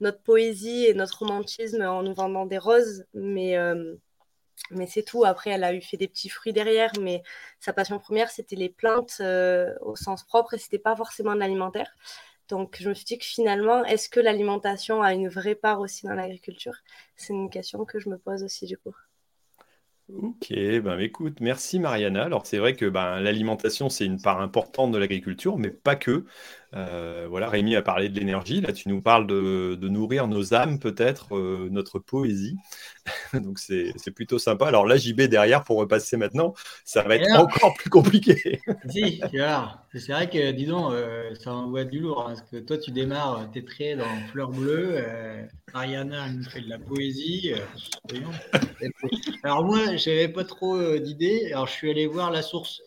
notre 0.01 0.21
poésie 0.23 0.87
et 0.87 0.95
notre 0.95 1.21
romantisme 1.21 1.83
en 1.83 2.03
nous 2.03 2.15
vendant 2.15 2.47
des 2.47 2.59
roses. 2.59 3.07
Mais 3.15 3.57
mais 4.71 4.87
c'est 4.87 5.03
tout. 5.03 5.25
Après, 5.25 5.51
elle 5.51 5.65
a 5.65 5.75
eu 5.75 5.81
fait 5.81 5.97
des 5.97 6.09
petits 6.09 6.29
fruits 6.29 6.53
derrière, 6.53 6.93
mais 7.01 7.23
sa 7.61 7.73
passion 7.73 7.99
première, 7.99 8.31
c'était 8.31 8.57
les 8.57 8.69
plantes 8.69 9.17
euh, 9.21 9.75
au 9.83 9.97
sens 9.97 10.25
propre 10.25 10.55
et 10.55 10.59
c'était 10.59 10.79
pas 10.79 10.97
forcément 10.97 11.35
de 11.35 11.41
l'alimentaire. 11.41 11.95
Donc, 12.49 12.77
je 12.81 12.89
me 12.89 12.95
suis 12.95 13.05
dit 13.05 13.19
que 13.19 13.27
finalement, 13.27 13.85
est-ce 13.85 14.09
que 14.09 14.21
l'alimentation 14.21 15.03
a 15.03 15.13
une 15.15 15.29
vraie 15.29 15.55
part 15.55 15.81
aussi 15.81 16.07
dans 16.07 16.15
l'agriculture? 16.15 16.75
C'est 17.17 17.35
une 17.35 17.51
question 17.51 17.85
que 17.85 17.99
je 18.01 18.09
me 18.09 18.19
pose 18.19 18.43
aussi 18.43 18.67
du 18.67 18.79
coup. 18.79 18.95
Ok, 20.11 20.49
ben 20.51 20.99
écoute, 21.01 21.41
merci 21.41 21.79
Mariana. 21.79 22.25
Alors 22.25 22.47
c'est 22.47 22.57
vrai 22.57 22.75
que 22.75 22.87
ben, 22.87 23.21
l'alimentation 23.21 23.91
c'est 23.91 24.07
une 24.07 24.21
part 24.21 24.41
importante 24.41 24.91
de 24.91 24.97
l'agriculture, 24.97 25.59
mais 25.59 25.71
pas 25.71 25.97
que. 25.97 26.25
Euh, 26.75 27.27
voilà, 27.31 27.49
Rémi 27.49 27.77
a 27.77 27.83
parlé 27.83 28.09
de 28.09 28.19
l'énergie. 28.19 28.61
Là, 28.61 28.73
tu 28.73 28.89
nous 28.89 29.01
parles 29.01 29.27
de, 29.27 29.77
nourrir 29.89 30.29
nos 30.29 30.53
âmes, 30.55 30.79
peut-être, 30.79 31.35
euh, 31.37 31.69
notre 31.71 31.99
poésie. 31.99 32.57
Donc, 33.33 33.59
c'est 33.59 34.11
plutôt 34.15 34.39
sympa. 34.39 34.67
Alors 34.67 34.87
là, 34.87 34.97
JB 34.97 35.23
derrière 35.23 35.65
pour 35.65 35.79
repasser 35.79 36.17
maintenant, 36.17 36.55
ça 36.85 37.03
va 37.03 37.17
être 37.17 37.39
encore 37.39 37.75
plus 37.75 37.89
compliqué. 37.89 38.61
si, 38.91 39.21
c'est 39.95 40.13
vrai 40.13 40.29
que, 40.29 40.51
disons, 40.51 40.93
euh, 40.93 41.35
ça 41.41 41.53
envoie 41.53 41.85
du 41.85 42.01
lourd. 42.01 42.29
Hein, 42.29 42.35
parce 42.37 42.43
que 42.43 42.59
toi, 42.59 42.77
tu 42.77 42.91
démarres 42.91 43.51
tes 43.51 43.65
traits 43.65 43.99
dans 43.99 44.29
Fleur 44.31 44.51
Bleue. 44.51 45.03
Mariana 45.73 46.29
nous 46.31 46.45
fait 46.45 46.61
de 46.61 46.69
la 46.69 46.79
poésie. 46.79 47.53
Alors, 49.43 49.65
moi, 49.65 49.97
je 49.97 50.11
n'avais 50.11 50.29
pas 50.29 50.45
trop 50.45 50.99
d'idées. 50.99 51.51
Alors, 51.53 51.67
je 51.67 51.73
suis 51.73 51.91
allé 51.91 52.07
voir 52.07 52.31
la 52.31 52.43
source 52.43 52.83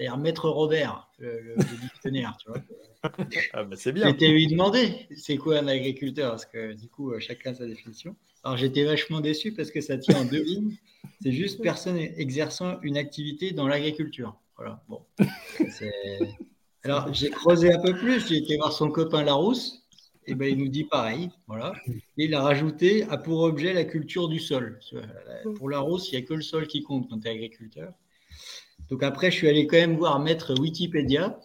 c'est-à-dire 0.00 0.16
Maître 0.16 0.48
Robert, 0.48 1.08
le, 1.18 1.56
dictionnaire, 1.82 2.34
tu 2.40 2.48
vois. 2.48 2.62
Ah 3.54 3.64
bah 3.64 3.76
c'est 3.76 3.92
bien. 3.92 4.08
J'étais 4.08 4.28
lui 4.28 4.46
demander 4.46 5.06
c'est 5.16 5.38
quoi 5.38 5.58
un 5.58 5.68
agriculteur, 5.68 6.32
parce 6.32 6.44
que 6.44 6.74
du 6.74 6.86
coup, 6.86 7.12
euh, 7.12 7.20
chacun 7.20 7.54
sa 7.54 7.66
définition. 7.66 8.14
Alors 8.44 8.58
j'étais 8.58 8.84
vachement 8.84 9.20
déçu 9.20 9.52
parce 9.52 9.70
que 9.70 9.80
ça 9.80 9.96
tient 9.96 10.20
en 10.20 10.24
deux 10.26 10.42
lignes. 10.42 10.76
C'est 11.22 11.32
juste 11.32 11.62
personne 11.62 11.96
exerçant 11.98 12.78
une 12.82 12.98
activité 12.98 13.52
dans 13.52 13.66
l'agriculture. 13.66 14.36
Voilà, 14.56 14.82
bon. 14.88 15.00
Alors 16.84 17.12
j'ai 17.12 17.30
creusé 17.30 17.72
un 17.72 17.80
peu 17.80 17.94
plus, 17.94 18.26
j'ai 18.28 18.36
été 18.36 18.56
voir 18.56 18.72
son 18.72 18.90
copain 18.90 19.22
Larousse, 19.22 19.86
et 20.26 20.34
ben 20.34 20.50
il 20.50 20.58
nous 20.58 20.68
dit 20.68 20.84
pareil, 20.84 21.30
voilà. 21.46 21.72
Et 21.88 22.24
il 22.24 22.34
a 22.34 22.42
rajouté 22.42 23.04
a 23.04 23.16
pour 23.16 23.40
objet 23.40 23.72
la 23.72 23.84
culture 23.84 24.28
du 24.28 24.40
sol. 24.40 24.78
Pour 25.56 25.70
Larousse, 25.70 26.10
il 26.12 26.18
n'y 26.18 26.22
a 26.22 26.26
que 26.26 26.34
le 26.34 26.42
sol 26.42 26.66
qui 26.66 26.82
compte 26.82 27.08
quand 27.08 27.18
tu 27.18 27.28
es 27.28 27.30
agriculteur. 27.30 27.94
Donc 28.90 29.04
après, 29.04 29.30
je 29.30 29.36
suis 29.36 29.48
allé 29.48 29.66
quand 29.66 29.76
même 29.76 29.96
voir 29.96 30.18
mettre 30.20 30.58
Wikipédia. 30.58 31.38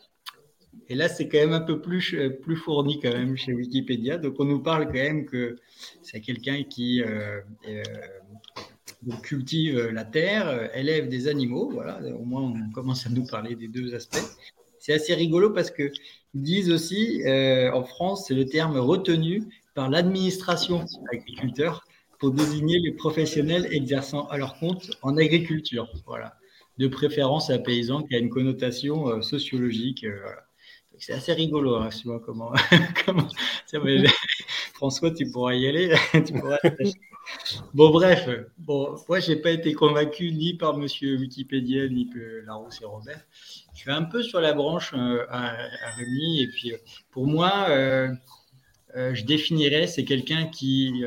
Et 0.89 0.95
là, 0.95 1.07
c'est 1.07 1.27
quand 1.27 1.37
même 1.37 1.53
un 1.53 1.61
peu 1.61 1.79
plus, 1.81 2.15
plus 2.41 2.55
fourni 2.55 2.99
quand 2.99 3.11
même 3.11 3.37
chez 3.37 3.53
Wikipédia. 3.53 4.17
Donc 4.17 4.35
on 4.39 4.45
nous 4.45 4.59
parle 4.59 4.87
quand 4.87 4.93
même 4.93 5.25
que 5.25 5.57
c'est 6.01 6.21
quelqu'un 6.21 6.63
qui 6.63 7.01
euh, 7.01 7.41
euh, 7.67 7.83
cultive 9.21 9.89
la 9.89 10.05
terre, 10.05 10.75
élève 10.75 11.07
des 11.07 11.27
animaux. 11.27 11.69
Voilà, 11.71 11.99
au 12.19 12.25
moins 12.25 12.41
on 12.41 12.71
commence 12.71 13.05
à 13.05 13.09
nous 13.09 13.25
parler 13.25 13.55
des 13.55 13.67
deux 13.67 13.93
aspects. 13.93 14.25
C'est 14.79 14.93
assez 14.93 15.15
rigolo 15.15 15.51
parce 15.51 15.71
qu'ils 15.71 15.91
disent 16.35 16.71
aussi, 16.71 17.23
euh, 17.23 17.71
en 17.73 17.83
France, 17.83 18.25
c'est 18.27 18.35
le 18.35 18.45
terme 18.45 18.77
retenu 18.77 19.43
par 19.73 19.89
l'administration 19.89 20.85
agriculteur 21.11 21.83
pour 22.19 22.31
désigner 22.31 22.79
les 22.79 22.91
professionnels 22.91 23.67
exerçant 23.71 24.27
à 24.27 24.37
leur 24.37 24.57
compte 24.59 24.91
en 25.01 25.17
agriculture. 25.17 25.91
Voilà 26.05 26.35
de 26.77 26.88
préférence 26.88 27.50
à 27.50 27.60
paysan 27.60 28.03
qui 28.03 28.15
a 28.15 28.20
une 28.20 28.29
connotation 28.29 29.08
euh, 29.10 29.22
sociologique. 29.22 30.03
Euh, 30.03 30.20
C'est 31.00 31.13
assez 31.13 31.34
rigolo, 31.34 31.75
hein, 31.75 31.89
vois 32.05 32.20
comment. 32.20 32.53
comment... 33.05 33.27
François, 34.74 35.12
tu 35.12 35.25
pourras 35.32 35.53
y 35.53 35.67
aller. 35.67 35.96
bon, 37.74 37.91
bref, 37.91 38.27
bon, 38.58 38.96
moi, 39.08 39.20
je 39.20 39.32
n'ai 39.32 39.38
pas 39.38 39.51
été 39.51 39.74
convaincu 39.74 40.32
ni 40.32 40.53
par 40.53 40.77
monsieur 40.77 41.17
Wikipédia, 41.17 41.88
ni 41.88 42.05
par 42.05 42.22
Larousse 42.46 42.82
et 42.82 42.86
Robert. 42.86 43.22
Je 43.74 43.79
suis 43.79 43.91
un 43.91 44.03
peu 44.03 44.22
sur 44.22 44.41
la 44.41 44.53
branche 44.53 44.94
euh, 44.94 45.25
à, 45.29 45.50
à, 45.50 45.91
Rémi. 45.98 46.41
Et 46.41 46.48
puis, 46.48 46.74
euh, 46.74 46.77
pour 47.12 47.27
moi, 47.27 47.67
euh, 47.70 48.13
je 48.96 49.24
définirais, 49.24 49.88
c'est 49.88 50.05
quelqu'un 50.05 50.48
qui 50.48 51.03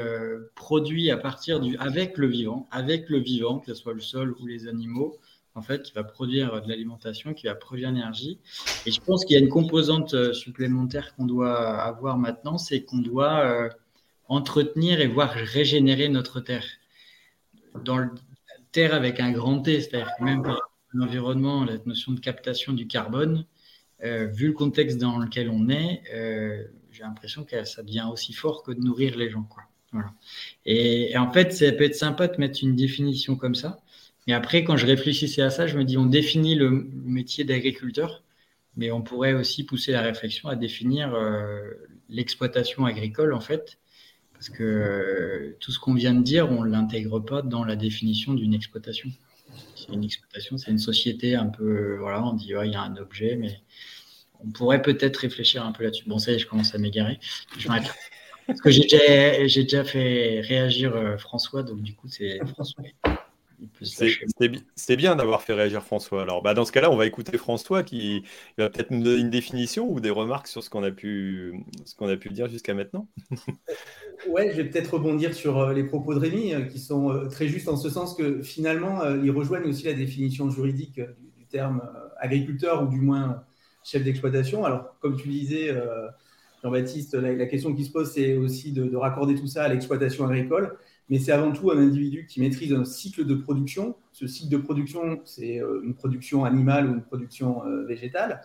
produit 0.55 1.11
à 1.11 1.17
partir 1.17 1.61
du, 1.61 1.77
avec 1.79 2.19
le 2.19 2.27
vivant, 2.27 2.69
avec 2.71 3.09
le 3.09 3.19
vivant, 3.19 3.59
que 3.59 3.67
ce 3.67 3.75
soit 3.75 3.95
le 3.95 4.01
sol 4.01 4.35
ou 4.41 4.47
les 4.47 4.69
animaux, 4.69 5.17
en 5.59 5.62
fait, 5.62 5.83
qui 5.83 5.93
va 5.93 6.05
produire 6.05 6.62
de 6.62 6.69
l'alimentation, 6.69 7.35
qui 7.35 7.47
va 7.47 7.55
produire 7.55 7.91
l'énergie. 7.91 8.38
Et 8.87 8.93
je 8.93 9.00
pense 9.00 9.25
qu'il 9.25 9.37
y 9.37 9.41
a 9.41 9.43
une 9.43 9.49
composante 9.49 10.15
euh, 10.15 10.33
supplémentaire 10.33 11.15
qu'on 11.15 11.27
doit 11.27 11.59
avoir 11.83 12.17
maintenant, 12.17 12.59
c'est 12.59 12.85
qu'on 12.85 12.99
doit 12.99 13.41
euh, 13.41 13.69
entretenir 14.29 15.00
et 15.00 15.09
voir 15.09 15.31
régénérer 15.33 16.09
notre 16.09 16.41
terre. 16.41 16.65
Dans 17.85 17.99
le 17.99 18.11
terre 18.73 18.95
avec 18.95 19.19
un 19.21 19.33
grand 19.33 19.61
T, 19.61 19.81
c'est-à-dire 19.81 20.11
même 20.21 20.43
par 20.43 20.61
l'environnement, 20.93 21.65
la 21.65 21.79
notion 21.85 22.12
de 22.12 22.21
captation 22.21 22.73
du 22.73 22.87
carbone, 22.87 23.45
euh, 24.05 24.27
vu 24.27 24.49
le 24.49 24.53
contexte 24.53 24.99
dans 24.99 25.19
lequel 25.19 25.50
on 25.50 25.69
est, 25.69 26.03
j'ai 26.93 27.03
l'impression 27.03 27.45
que 27.45 27.65
ça 27.65 27.83
devient 27.83 28.07
aussi 28.12 28.33
fort 28.33 28.62
que 28.62 28.73
de 28.73 28.81
nourrir 28.81 29.17
les 29.17 29.29
gens. 29.29 29.47
Et, 30.67 31.17
en 31.17 31.33
fait, 31.33 31.53
ça 31.53 31.73
peut 31.73 31.85
être 31.85 31.95
sympa 31.95 32.29
de 32.29 32.38
mettre 32.38 32.61
une 32.62 32.77
définition 32.77 33.37
comme 33.37 33.55
ça. 33.55 33.81
Et 34.29 34.35
après, 34.35 34.63
quand 34.63 34.77
je 34.77 34.87
réfléchissais 34.87 35.41
à 35.41 35.49
ça, 35.49 35.67
je 35.67 35.79
me 35.79 35.85
dis, 35.85 35.97
on 35.97 36.05
définit 36.05 36.55
le 36.55 36.71
métier 36.71 37.45
d'agriculteur, 37.45 38.23
mais 38.77 38.91
on 38.91 39.01
pourrait 39.01 39.33
aussi 39.33 39.65
pousser 39.65 39.91
la 39.91 40.03
réflexion 40.03 40.51
à 40.51 40.55
définir 40.55 41.15
euh, 41.15 41.71
l'exploitation 42.11 42.85
agricole, 42.85 43.33
en 43.33 43.41
fait, 43.41 43.79
parce 44.35 44.51
que 44.51 44.63
euh, 44.63 45.57
tout 45.61 45.73
ce 45.73 45.79
qu'on 45.79 45.95
vient 45.95 46.13
de 46.13 46.23
dire, 46.23 46.53
on 46.53 46.63
ne 46.63 46.71
l'intègre 46.71 47.21
pas 47.21 47.41
dans 47.41 47.65
la 47.65 47.75
définition 47.75 48.35
d'une 48.35 48.53
exploitation. 48.53 49.09
Une 49.91 50.05
exploitation, 50.05 50.59
c'est 50.59 50.71
une 50.71 50.79
société 50.79 51.35
un 51.35 51.47
peu, 51.47 51.97
voilà, 51.97 52.23
on 52.23 52.35
dit, 52.35 52.53
il 52.65 52.71
y 52.71 52.77
a 52.77 52.83
un 52.83 52.97
objet, 52.99 53.35
mais 53.35 53.63
on 54.41 54.51
pourrait 54.51 54.83
peut-être 54.83 55.17
réfléchir 55.17 55.65
un 55.65 55.73
peu 55.73 55.85
là-dessus. 55.85 56.05
Bon, 56.07 56.19
ça 56.19 56.33
y 56.33 56.35
est, 56.35 56.39
je 56.39 56.47
commence 56.47 56.75
à 56.75 56.79
m'égarer. 56.79 57.19
Parce 58.47 58.61
que 58.61 58.71
j'ai 58.71 58.83
déjà, 58.83 59.47
déjà, 59.47 59.85
fait 59.85 60.41
réagir 60.41 60.95
euh, 60.95 61.17
François, 61.17 61.63
donc 61.63 61.81
du 61.81 61.95
coup, 61.95 62.09
c'est 62.09 62.39
François. 62.47 62.85
C'est 63.83 64.97
bien 64.97 65.17
d'avoir 65.17 65.43
fait 65.43 65.53
réagir 65.53 65.83
François. 65.83 66.23
Alors, 66.23 66.43
bah, 66.43 66.55
dans 66.55 66.65
ce 66.65 66.73
cas-là, 66.73 66.91
on 66.91 66.97
va 66.97 67.07
écouter 67.07 67.37
François 67.38 67.83
qui 67.83 68.23
va 68.57 68.71
peut-être 68.71 68.91
nous 68.91 69.03
donner 69.03 69.21
une 69.21 69.31
définition 69.31 69.91
ou 69.91 70.00
des 70.00 70.11
remarques 70.11 70.47
sur 70.47 70.62
ce 70.62 70.71
qu'on 70.71 70.83
a 70.83 70.91
pu, 70.91 71.65
ce 71.85 71.95
qu'on 71.95 72.09
a 72.09 72.17
pu 72.17 72.29
dire 72.31 72.49
jusqu'à 72.49 72.75
maintenant. 72.75 73.09
ouais, 74.29 74.50
je 74.53 74.57
vais 74.57 74.65
peut-être 74.65 74.95
rebondir 74.95 75.35
sur 75.35 75.59
euh, 75.59 75.73
les 75.73 75.85
propos 75.85 76.15
de 76.15 76.21
Rémi 76.21 76.55
euh, 76.55 76.62
qui 76.62 76.79
sont 76.79 77.11
euh, 77.11 77.27
très 77.27 77.49
justes 77.49 77.69
en 77.69 77.77
ce 77.77 77.91
sens 77.91 78.15
que 78.15 78.43
finalement, 78.43 79.03
ils 79.23 79.31
rejoignent 79.31 79.69
aussi 79.69 79.85
la 79.85 79.95
définition 79.95 80.50
juridique 80.50 81.00
du, 81.37 81.47
terme 81.47 81.81
agriculteur 82.19 82.83
ou 82.83 82.88
du 82.88 83.00
moins 83.00 83.43
chef 83.83 84.05
d'exploitation. 84.05 84.67
Alors, 84.67 84.99
comme 85.00 85.17
tu 85.17 85.29
disais, 85.29 85.75
Jean-Baptiste, 86.62 87.15
la, 87.15 87.47
question 87.47 87.75
qui 87.75 87.87
se 87.87 87.91
pose, 87.91 88.11
c'est 88.11 88.37
aussi 88.37 88.73
de 88.73 88.95
raccorder 88.95 89.35
tout 89.35 89.47
ça 89.47 89.65
à 89.65 89.69
l'exploitation 89.69 90.27
agricole 90.27 90.77
mais 91.09 91.19
c'est 91.19 91.33
avant 91.33 91.53
tout 91.53 91.71
un 91.71 91.79
individu 91.79 92.27
qui 92.27 92.41
maîtrise 92.41 92.73
un 92.73 92.85
cycle 92.85 93.25
de 93.25 93.35
production. 93.35 93.97
Ce 94.12 94.27
cycle 94.27 94.50
de 94.50 94.59
production, 94.59 95.21
c'est 95.25 95.61
euh, 95.61 95.81
une 95.85 95.95
production 95.95 96.45
animale 96.45 96.91
ou 96.91 96.95
une 96.95 97.03
production 97.03 97.65
euh, 97.65 97.85
végétale. 97.87 98.43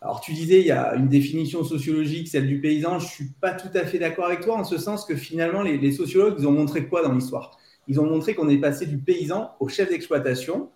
Alors 0.00 0.20
tu 0.20 0.32
disais, 0.32 0.60
il 0.60 0.66
y 0.66 0.72
a 0.72 0.94
une 0.94 1.08
définition 1.08 1.64
sociologique, 1.64 2.28
celle 2.28 2.46
du 2.46 2.60
paysan. 2.60 2.98
Je 2.98 3.04
ne 3.04 3.10
suis 3.10 3.30
pas 3.40 3.52
tout 3.52 3.70
à 3.74 3.84
fait 3.84 3.98
d'accord 3.98 4.26
avec 4.26 4.40
toi 4.40 4.56
en 4.56 4.64
ce 4.64 4.78
sens 4.78 5.04
que 5.04 5.16
finalement, 5.16 5.62
les, 5.62 5.92
sociologues, 5.92 6.36
ils 6.38 6.46
ont 6.46 6.52
montré 6.52 6.86
quoi 6.86 7.02
dans 7.02 7.12
l'histoire? 7.12 7.58
Ils 7.88 8.00
ont 8.00 8.06
montré 8.06 8.34
qu'on 8.34 8.48
est 8.48 8.58
passé 8.58 8.86
du 8.86 8.98
paysan 8.98 9.52
au 9.60 9.68
chef 9.68 9.88
d'exploitation. 9.88 10.70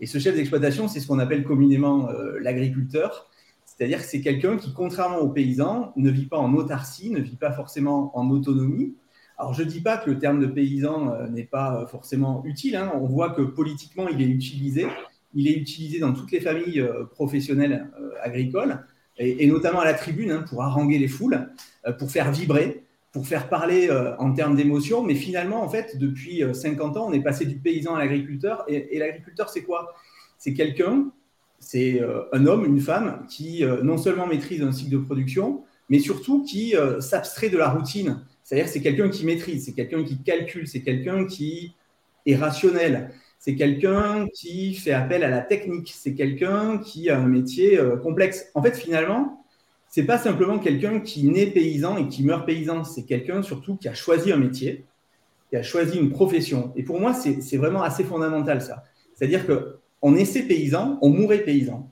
Et 0.00 0.06
ce 0.06 0.18
chef 0.18 0.34
d'exploitation, 0.34 0.88
c'est 0.88 1.00
ce 1.00 1.06
qu'on 1.06 1.20
appelle 1.20 1.44
communément 1.44 2.10
euh, 2.10 2.38
l'agriculteur. 2.40 3.30
C'est-à-dire 3.64 3.98
que 3.98 4.04
c'est 4.04 4.20
quelqu'un 4.20 4.56
qui, 4.56 4.74
contrairement 4.74 5.18
au 5.18 5.28
paysan, 5.28 5.92
ne 5.96 6.10
vit 6.10 6.26
pas 6.26 6.38
en 6.38 6.52
autarcie, 6.54 7.10
ne 7.10 7.20
vit 7.20 7.36
pas 7.36 7.52
forcément 7.52 8.16
en 8.18 8.28
autonomie, 8.30 8.94
alors, 9.42 9.54
je 9.54 9.64
ne 9.64 9.68
dis 9.68 9.80
pas 9.80 9.96
que 9.96 10.08
le 10.08 10.20
terme 10.20 10.38
de 10.38 10.46
paysan 10.46 11.12
euh, 11.12 11.26
n'est 11.26 11.42
pas 11.42 11.74
euh, 11.74 11.86
forcément 11.88 12.44
utile. 12.44 12.76
Hein. 12.76 12.92
On 12.94 13.06
voit 13.06 13.30
que 13.30 13.42
politiquement, 13.42 14.06
il 14.06 14.22
est 14.22 14.28
utilisé. 14.28 14.86
Il 15.34 15.48
est 15.48 15.54
utilisé 15.54 15.98
dans 15.98 16.12
toutes 16.12 16.30
les 16.30 16.40
familles 16.40 16.78
euh, 16.78 17.06
professionnelles 17.06 17.90
agricoles, 18.22 18.86
et, 19.18 19.44
notamment 19.48 19.80
à 19.80 19.84
la 19.84 19.94
tribune, 19.94 20.30
hein, 20.30 20.44
pour 20.48 20.62
haranguer 20.62 20.96
les 20.96 21.08
foules, 21.08 21.50
pour 21.98 22.12
faire 22.12 22.30
vibrer, 22.30 22.84
pour 23.10 23.26
faire 23.26 23.48
parler 23.48 23.90
en 24.18 24.32
termes 24.32 24.54
d'émotion. 24.54 25.02
Mais 25.02 25.16
finalement, 25.16 25.62
en 25.62 25.68
fait, 25.68 25.98
depuis 25.98 26.42
50 26.52 26.96
ans, 26.96 27.08
on 27.08 27.12
est 27.12 27.20
passé 27.20 27.44
du 27.44 27.56
paysan 27.56 27.94
à 27.94 27.98
l'agriculteur. 27.98 28.64
Et, 28.68 28.98
l'agriculteur, 28.98 29.50
c'est 29.50 29.62
quoi? 29.62 29.94
C'est 30.38 30.54
quelqu'un, 30.54 31.10
c'est 31.58 32.00
un 32.32 32.46
homme, 32.46 32.64
une 32.64 32.80
femme, 32.80 33.26
qui 33.28 33.64
non 33.82 33.98
seulement 33.98 34.26
maîtrise 34.26 34.62
un 34.62 34.72
cycle 34.72 34.92
de 34.92 34.98
production, 34.98 35.62
mais 35.90 35.98
surtout 35.98 36.42
qui 36.42 36.74
s'abstrait 37.00 37.50
de 37.50 37.58
la 37.58 37.68
routine 37.68 38.22
c'est-à-dire 38.42 38.68
c'est 38.68 38.80
quelqu'un 38.80 39.08
qui 39.08 39.24
maîtrise, 39.24 39.66
c'est 39.66 39.72
quelqu'un 39.72 40.02
qui 40.04 40.22
calcule, 40.22 40.66
c'est 40.66 40.82
quelqu'un 40.82 41.26
qui 41.26 41.74
est 42.26 42.36
rationnel, 42.36 43.10
c'est 43.38 43.54
quelqu'un 43.54 44.26
qui 44.34 44.74
fait 44.74 44.92
appel 44.92 45.24
à 45.24 45.30
la 45.30 45.40
technique, 45.40 45.92
c'est 45.94 46.14
quelqu'un 46.14 46.78
qui 46.78 47.10
a 47.10 47.18
un 47.18 47.26
métier 47.26 47.78
euh, 47.78 47.96
complexe. 47.96 48.46
En 48.54 48.62
fait, 48.62 48.76
finalement, 48.76 49.44
c'est 49.88 50.04
pas 50.04 50.18
simplement 50.18 50.58
quelqu'un 50.58 51.00
qui 51.00 51.24
naît 51.24 51.46
paysan 51.46 51.96
et 51.98 52.08
qui 52.08 52.24
meurt 52.24 52.46
paysan, 52.46 52.84
c'est 52.84 53.04
quelqu'un 53.04 53.42
surtout 53.42 53.76
qui 53.76 53.88
a 53.88 53.94
choisi 53.94 54.32
un 54.32 54.36
métier, 54.36 54.84
qui 55.50 55.56
a 55.56 55.62
choisi 55.62 55.98
une 55.98 56.10
profession. 56.10 56.72
Et 56.76 56.82
pour 56.82 57.00
moi, 57.00 57.12
c'est 57.14 57.56
vraiment 57.56 57.82
assez 57.82 58.04
fondamental 58.04 58.62
ça. 58.62 58.84
C'est-à-dire 59.14 59.46
que 59.46 59.76
on 60.00 60.12
naissait 60.12 60.42
paysan, 60.42 60.98
on 61.02 61.10
mourait 61.10 61.44
paysan. 61.44 61.90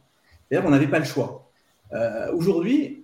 C'est-à-dire 0.49 0.64
qu'on 0.64 0.73
n'avait 0.73 0.88
pas 0.88 0.99
le 0.99 1.04
choix. 1.04 1.50
Euh, 1.92 2.33
aujourd'hui, 2.33 3.00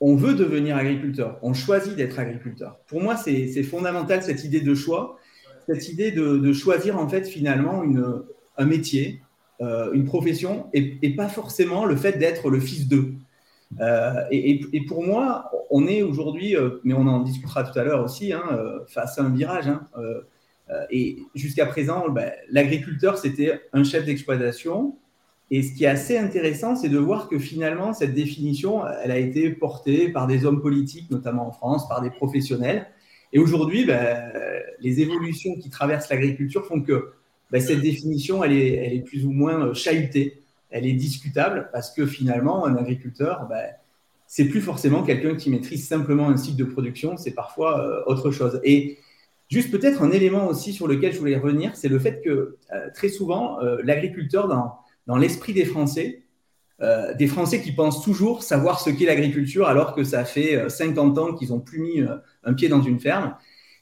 on 0.00 0.14
veut 0.14 0.34
devenir 0.34 0.76
agriculteur, 0.76 1.38
on 1.42 1.54
choisit 1.54 1.96
d'être 1.96 2.18
agriculteur. 2.18 2.78
Pour 2.86 3.02
moi, 3.02 3.16
c'est 3.16 3.62
fondamental 3.62 4.22
cette 4.22 4.44
idée 4.44 4.60
de 4.60 4.74
choix, 4.74 5.18
cette 5.66 5.88
idée 5.88 6.12
de, 6.12 6.52
choisir 6.52 6.98
en 6.98 7.08
fait 7.08 7.26
finalement 7.26 7.82
un 8.56 8.64
métier, 8.64 9.20
euh, 9.60 9.92
une 9.92 10.04
profession, 10.04 10.68
et, 10.72 11.14
pas 11.16 11.28
forcément 11.28 11.84
le 11.84 11.96
fait 11.96 12.18
d'être 12.18 12.48
le 12.50 12.60
fils 12.60 12.86
d'eux. 12.86 13.14
Euh, 13.80 14.12
et, 14.30 14.84
pour 14.86 15.04
moi, 15.04 15.50
on 15.70 15.86
est 15.86 16.02
aujourd'hui, 16.02 16.56
euh, 16.56 16.80
mais 16.84 16.94
on 16.94 17.06
en 17.06 17.20
discutera 17.20 17.64
tout 17.64 17.76
à 17.78 17.82
l'heure 17.82 18.04
aussi, 18.04 18.32
hein, 18.32 18.44
face 18.86 19.18
à 19.18 19.24
un 19.24 19.30
virage. 19.30 19.68
Hein, 19.68 19.82
et 20.90 21.18
jusqu'à 21.34 21.66
présent, 21.66 22.08
ben, 22.10 22.30
l'agriculteur, 22.50 23.18
c'était 23.18 23.62
un 23.72 23.84
chef 23.84 24.04
d'exploitation 24.04 24.96
et 25.50 25.62
ce 25.62 25.72
qui 25.72 25.84
est 25.84 25.88
assez 25.88 26.18
intéressant, 26.18 26.76
c'est 26.76 26.88
de 26.88 26.98
voir 26.98 27.28
que 27.28 27.38
finalement, 27.38 27.92
cette 27.94 28.14
définition, 28.14 28.82
elle 29.02 29.10
a 29.10 29.18
été 29.18 29.50
portée 29.50 30.10
par 30.10 30.26
des 30.26 30.44
hommes 30.44 30.60
politiques, 30.60 31.10
notamment 31.10 31.48
en 31.48 31.52
France, 31.52 31.88
par 31.88 32.02
des 32.02 32.10
professionnels. 32.10 32.86
Et 33.32 33.38
aujourd'hui, 33.38 33.86
ben, 33.86 34.30
les 34.80 35.00
évolutions 35.00 35.54
qui 35.56 35.70
traversent 35.70 36.10
l'agriculture 36.10 36.66
font 36.66 36.82
que 36.82 37.12
ben, 37.50 37.60
cette 37.60 37.80
définition, 37.80 38.44
elle 38.44 38.52
est, 38.52 39.02
plus 39.06 39.24
ou 39.24 39.30
moins 39.30 39.72
chahutée, 39.72 40.42
elle 40.70 40.86
est 40.86 40.92
discutable, 40.92 41.70
parce 41.72 41.90
que 41.90 42.04
finalement, 42.04 42.66
un 42.66 42.76
agriculteur, 42.76 43.46
ben, 43.48 43.64
c'est 44.26 44.44
plus 44.44 44.60
forcément 44.60 45.02
quelqu'un 45.02 45.34
qui 45.34 45.48
maîtrise 45.48 45.88
simplement 45.88 46.28
un 46.28 46.36
cycle 46.36 46.58
de 46.58 46.64
production, 46.64 47.16
c'est 47.16 47.30
parfois 47.30 47.80
euh, 47.80 48.02
autre 48.06 48.30
chose. 48.30 48.60
Et 48.62 48.98
juste 49.50 49.70
peut-être 49.70 50.02
un 50.02 50.10
élément 50.10 50.46
aussi 50.46 50.74
sur 50.74 50.86
lequel 50.86 51.14
je 51.14 51.18
voulais 51.18 51.38
revenir, 51.38 51.74
c'est 51.74 51.88
le 51.88 51.98
fait 51.98 52.20
que 52.22 52.58
euh, 52.72 52.90
très 52.94 53.08
souvent, 53.08 53.58
euh, 53.62 53.78
l'agriculteur, 53.82 54.46
dans 54.46 54.78
dans 55.08 55.16
l'esprit 55.16 55.54
des 55.54 55.64
Français, 55.64 56.22
euh, 56.80 57.12
des 57.14 57.26
Français 57.26 57.60
qui 57.60 57.72
pensent 57.72 58.04
toujours 58.04 58.44
savoir 58.44 58.78
ce 58.78 58.90
qu'est 58.90 59.06
l'agriculture 59.06 59.66
alors 59.66 59.94
que 59.94 60.04
ça 60.04 60.24
fait 60.24 60.68
50 60.68 61.18
euh, 61.18 61.20
ans 61.20 61.34
qu'ils 61.34 61.48
n'ont 61.48 61.58
plus 61.58 61.80
mis 61.80 62.02
euh, 62.02 62.16
un 62.44 62.54
pied 62.54 62.68
dans 62.68 62.82
une 62.82 63.00
ferme. 63.00 63.34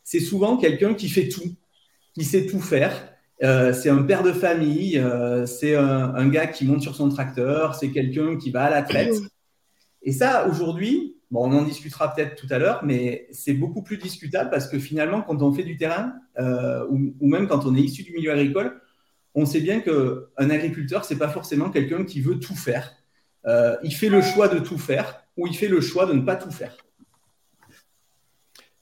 C'est 0.03 0.21
souvent 0.21 0.57
quelqu'un 0.57 0.95
qui 0.95 1.11
fait 1.11 1.29
tout, 1.29 1.57
qui 2.15 2.25
sait 2.25 2.47
tout 2.47 2.61
faire. 2.61 3.13
c'est 3.41 3.91
un 3.91 4.03
père 4.05 4.23
de 4.23 4.33
famille, 4.33 5.05
c'est 5.47 5.75
un, 5.75 6.29
gars 6.29 6.47
qui 6.47 6.65
monte 6.65 6.81
sur 6.81 6.95
son 6.95 7.09
tracteur, 7.09 7.75
c'est 7.75 7.91
quelqu'un 7.91 8.39
qui 8.39 8.51
va 8.53 8.65
à 8.65 8.71
la 8.71 8.83
traite. 8.83 9.17
Et 10.03 10.13
ça, 10.13 10.47
aujourd'hui, 10.49 11.17
bon, 11.33 11.51
on 11.51 11.59
en 11.59 11.63
discutera 11.65 12.15
peut-être 12.15 12.37
tout 12.37 12.47
à 12.51 12.59
l'heure, 12.59 12.85
mais 12.85 13.27
c'est 13.33 13.53
beaucoup 13.53 13.83
plus 13.83 13.99
discutable 13.99 14.49
parce 14.49 14.69
que 14.69 14.79
finalement, 14.79 15.23
quand 15.23 15.43
on 15.43 15.53
fait 15.53 15.65
du 15.65 15.77
terrain, 15.77 16.15
ou, 16.39 17.13
ou, 17.19 17.29
même 17.29 17.49
quand 17.49 17.67
on 17.67 17.75
est 17.75 17.81
issu 17.83 18.05
du 18.05 18.13
milieu 18.13 18.31
agricole, 18.31 18.81
on 19.37 19.45
sait 19.45 19.61
bien 19.61 19.81
qu'un 19.81 20.51
agriculteur, 20.51 21.05
ce 21.05 21.13
n'est 21.13 21.19
pas 21.19 21.29
forcément 21.29 21.71
quelqu'un 21.71 22.05
qui 22.05 22.23
veut 22.23 22.41
tout 22.41 22.57
faire. 22.57 22.95
Euh, 23.47 23.77
il 23.85 23.95
fait 23.95 24.09
le 24.09 24.23
choix 24.23 24.49
de 24.49 24.59
tout 24.59 24.79
faire 24.79 25.23
ou 25.37 25.47
il 25.47 25.55
fait 25.55 25.69
le 25.69 25.81
choix 25.83 26.07
de 26.07 26.15
ne 26.15 26.23
pas 26.23 26.37
tout 26.37 26.51
faire. 26.51 26.77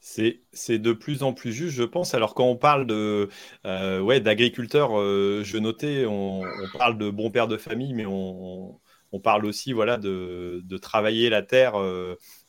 C'est 0.01 0.79
de 0.79 0.93
plus 0.93 1.25
en 1.25 1.33
plus 1.33 1.53
juste, 1.53 1.75
je 1.75 1.83
pense. 1.83 2.15
Alors, 2.15 2.35
quand 2.35 2.45
on 2.45 2.57
parle 2.57 2.87
de 2.87 3.29
euh, 3.67 4.21
d'agriculteurs, 4.21 4.97
euh, 4.97 5.43
je 5.43 5.59
notais, 5.59 6.07
on, 6.07 6.43
parle 6.79 6.99
de 6.99 7.11
bon 7.11 7.33
père 7.33 7.49
de 7.49 7.57
famille, 7.57 7.95
mais 7.95 8.07
on, 8.07 8.79
parle 9.25 9.45
aussi 9.45 9.73
voilà, 9.73 9.97
de, 9.97 10.77
travailler 10.81 11.31
la 11.31 11.43
terre 11.43 11.75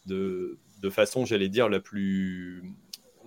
de, 0.05 0.59
de 0.81 0.89
façon, 0.91 1.25
j'allais 1.25 1.50
dire, 1.50 1.67
la 1.69 1.79
plus, 1.79 2.75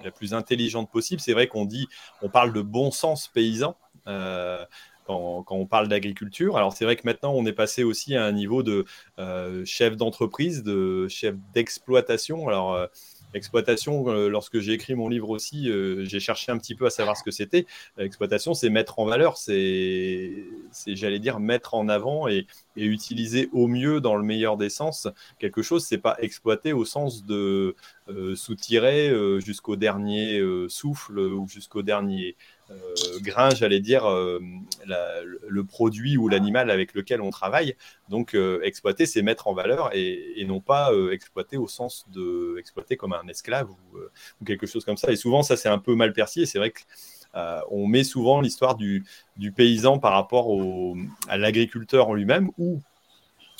la 0.05 0.11
plus 0.11 0.35
intelligente 0.35 0.91
possible. 0.91 1.21
C'est 1.21 1.33
vrai 1.33 1.47
qu'on 1.47 1.65
dit, 1.65 1.89
on 2.23 2.29
parle 2.29 2.53
de 2.53 2.63
bon 2.63 2.91
sens 2.91 3.29
paysan. 3.29 3.77
Euh, 4.09 4.65
quand, 5.07 5.45
on 5.49 5.65
parle 5.65 5.89
d'agriculture. 5.89 6.59
Alors 6.59 6.75
c'est 6.75 6.85
vrai 6.85 6.95
que 6.97 7.03
maintenant 7.07 7.33
on 7.33 7.47
est 7.47 7.55
passé 7.55 7.83
aussi 7.83 8.15
à 8.15 8.27
un 8.27 8.33
niveau 8.33 8.63
de 8.63 8.85
euh, 9.19 9.65
chef 9.65 9.97
d'entreprise, 9.97 10.63
de 10.63 11.09
chef 11.09 11.35
d'exploitation. 11.55 12.47
Alors 12.47 12.75
euh, 12.75 12.87
Exploitation, 13.35 14.07
lorsque 14.29 14.59
j'ai 14.59 14.73
écrit 14.73 14.95
mon 14.95 15.07
livre 15.07 15.29
aussi, 15.29 15.71
j'ai 16.07 16.19
cherché 16.19 16.51
un 16.51 16.57
petit 16.57 16.75
peu 16.75 16.87
à 16.87 16.91
savoir 16.91 17.15
ce 17.15 17.23
que 17.23 17.31
c'était. 17.31 17.67
L'exploitation, 17.99 18.55
c'est 18.55 18.71
mettre 18.71 19.01
en 19.01 19.05
valeur, 19.05 19.37
c'est, 19.37 20.47
j'allais 20.87 21.19
dire, 21.19 21.39
mettre 21.39 21.75
en 21.75 21.91
avant 21.91 22.27
et, 22.27 22.47
utiliser 22.75 23.51
au 23.53 23.67
mieux, 23.67 24.01
dans 24.01 24.17
le 24.17 24.23
meilleur 24.23 24.57
des 24.57 24.71
sens, 24.71 25.09
quelque 25.39 25.61
chose. 25.61 25.85
C'est 25.85 25.99
pas 25.99 26.17
exploiter 26.21 26.73
au 26.73 26.87
sens 26.87 27.23
de 27.27 27.77
soutirer 28.35 29.13
jusqu'au 29.41 29.77
dernier 29.77 30.43
souffle 30.69 31.19
ou 31.19 31.47
jusqu'au 31.47 31.83
dernier 31.83 32.35
grain, 33.21 33.51
j'allais 33.51 33.81
dire, 33.81 34.07
euh, 34.07 34.41
le 34.85 35.65
produit 35.65 36.17
ou 36.17 36.29
l'animal 36.29 36.71
avec 36.71 36.95
lequel 36.95 37.21
on 37.21 37.31
travaille. 37.31 37.77
Donc, 38.09 38.35
euh, 38.35 38.61
exploiter, 38.63 39.07
c'est 39.07 39.23
mettre 39.23 39.49
en 39.49 39.55
valeur 39.55 39.91
et, 39.95 40.45
non 40.47 40.61
pas 40.61 40.93
exploiter 41.13 41.57
au 41.57 41.69
sens 41.69 42.07
de 42.11 42.57
exploiter 42.59 42.97
comme 42.97 43.13
un 43.13 43.27
esclave 43.29 43.69
ou, 43.71 44.45
quelque 44.45 44.67
chose 44.67 44.85
comme 44.85 44.97
ça. 44.97 45.13
Et 45.13 45.17
souvent, 45.17 45.43
ça, 45.43 45.57
c'est 45.57 45.69
un 45.69 45.79
peu 45.79 45.95
mal 45.95 46.13
perçu. 46.13 46.47
C'est 46.47 46.59
vrai 46.59 46.73
qu'on 46.73 47.87
met 47.87 48.05
souvent 48.05 48.41
l'histoire 48.41 48.77
du, 48.77 49.05
paysan 49.55 49.99
par 49.99 50.13
rapport 50.13 50.49
à 51.29 51.37
l'agriculteur 51.37 52.09
en 52.09 52.15
lui-même 52.15 52.51
ou 52.59 52.81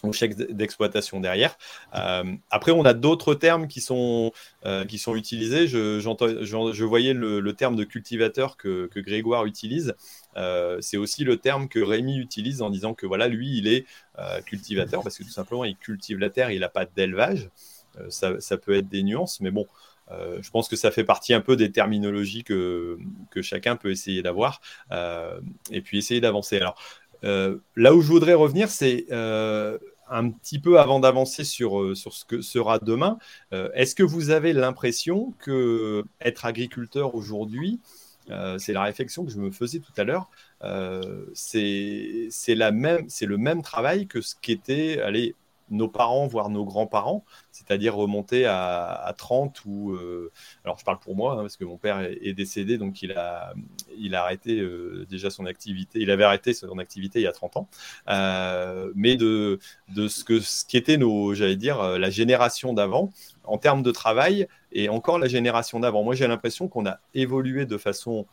au 0.03 0.13
chèque 0.13 0.37
d'exploitation 0.37 1.21
derrière. 1.21 1.59
Euh, 1.95 2.25
après, 2.51 2.73
on 2.73 2.85
a 2.85 2.95
d'autres 2.95 3.35
termes 3.35 3.67
qui 3.67 3.81
sont, 3.81 4.33
euh, 4.65 4.85
qui 4.85 4.99
sont 4.99 5.17
utilisés. 5.17 5.67
Je, 5.67 6.85
voyais 6.85 7.15
le, 7.15 7.53
terme 7.53 7.77
de 7.77 7.85
cultivateur 7.85 8.57
que, 8.57 8.89
Grégoire 8.97 9.45
utilise. 9.47 9.95
Euh, 10.37 10.79
c'est 10.81 10.97
aussi 10.97 11.25
le 11.25 11.37
terme 11.37 11.69
que 11.69 11.81
Rémi 11.81 12.19
utilise 12.19 12.63
en 12.63 12.71
disant 12.71 12.95
que 12.95 13.07
voilà, 13.07 13.29
lui, 13.29 13.59
il 13.59 13.67
est 13.67 13.87
cultivateur 14.45 15.03
parce 15.03 15.19
que 15.19 15.25
tout 15.25 15.31
simplement, 15.31 15.65
il 15.65 15.77
cultive 15.77 16.19
la 16.19 16.31
terre, 16.31 16.51
il 16.51 16.61
n'a 16.61 16.69
pas 16.69 16.85
d'élevage. 16.85 17.51
Ça, 18.11 18.41
ça, 18.41 18.57
peut 18.57 18.77
être 18.77 18.89
des 18.89 19.03
nuances, 19.03 19.41
mais 19.41 19.51
bon. 19.51 19.67
je 20.11 20.51
pense 20.51 20.69
que 20.69 20.77
ça 20.77 20.93
fait 20.93 21.05
partie 21.05 21.35
un 21.35 21.41
peu 21.41 21.57
des 21.57 21.73
terminologies 21.73 22.45
que, 22.45 22.99
que 23.31 23.43
chacun 23.43 23.75
peut 23.75 23.91
essayer 23.91 24.23
d'avoir 24.23 24.61
et 25.71 25.81
puis 25.81 25.99
essayer 25.99 26.21
d'avancer. 26.21 26.57
Alors, 26.59 26.77
là 27.23 27.95
où 27.95 28.01
je 28.01 28.09
voudrais 28.09 28.35
revenir, 28.35 28.71
c'est 28.71 29.07
euh, 29.11 29.79
un 30.09 30.31
petit 30.31 30.59
peu 30.59 30.79
avant 30.79 31.01
d'avancer 31.01 31.45
sur, 31.45 31.81
euh, 31.81 31.95
sur 31.95 32.13
ce 32.15 32.25
que 32.25 32.41
sera 32.41 32.79
demain. 32.79 33.19
Est-ce 33.53 33.95
que 33.95 34.03
vous 34.03 34.31
avez 34.31 34.53
l'impression 34.53 35.35
que 35.39 36.05
être 36.21 36.45
agriculteur 36.45 37.15
aujourd'hui, 37.15 37.81
c'est 38.59 38.73
la 38.73 38.83
réflexion 38.83 39.25
que 39.25 39.31
je 39.31 39.39
me 39.39 39.51
faisais 39.51 39.79
tout 39.79 39.93
à 39.97 40.05
l'heure, 40.05 40.29
c'est 41.35 42.29
le 42.55 43.37
même 43.37 43.63
travail 43.63 44.07
que 44.07 44.21
ce 44.21 44.35
qu'était, 44.41 45.01
allez, 45.01 45.35
nos 45.71 45.89
parents, 45.89 46.27
voire 46.27 46.51
nos 46.51 46.65
grands-parents, 46.65 47.25
c'est-à-dire 47.51 47.95
remonter 47.95 48.47
à, 48.47 49.15
30 49.17 49.63
ou... 49.67 49.93
Euh, 49.93 50.31
alors 50.65 50.79
je 50.79 50.85
parle 50.85 50.99
pour 50.99 51.17
moi, 51.17 51.35
hein, 51.35 51.41
parce 51.43 51.57
que 51.57 51.65
mon 51.65 51.77
père 51.77 52.01
est, 52.01 52.33
décédé, 52.33 52.79
donc 52.79 53.03
il 53.03 53.13
a, 53.13 53.55
il 53.97 54.15
a 54.15 54.23
arrêté 54.23 54.61
euh, 54.61 55.07
déjà 55.09 55.31
son 55.31 55.47
activité, 55.47 56.01
il 56.01 56.11
avait 56.11 56.25
arrêté 56.25 56.53
son 56.53 56.79
activité 56.79 57.21
il 57.21 57.25
y 57.25 57.27
a 57.27 57.33
30 57.33 57.57
ans, 57.57 57.69
euh, 58.09 58.93
mais 58.95 59.17
de, 59.17 59.59
de 59.95 60.09
ce, 60.09 60.25
que, 60.25 60.41
ce 60.41 60.97
nos, 60.97 61.35
j'allais 61.35 61.57
dire, 61.57 61.83
la 61.99 62.11
génération 62.11 62.73
d'avant, 62.73 63.11
en 63.45 63.59
termes 63.59 63.83
de 63.83 63.91
travail, 63.91 64.47
et 64.73 64.89
encore 64.89 65.19
la 65.19 65.29
génération 65.29 65.81
d'avant. 65.81 66.03
Moi 66.03 66.15
j'ai 66.15 66.27
l'impression 66.27 66.69
qu'on 66.69 66.87
a 66.87 66.99
évolué 67.15 67.67
de 67.67 67.77
façon 67.77 68.27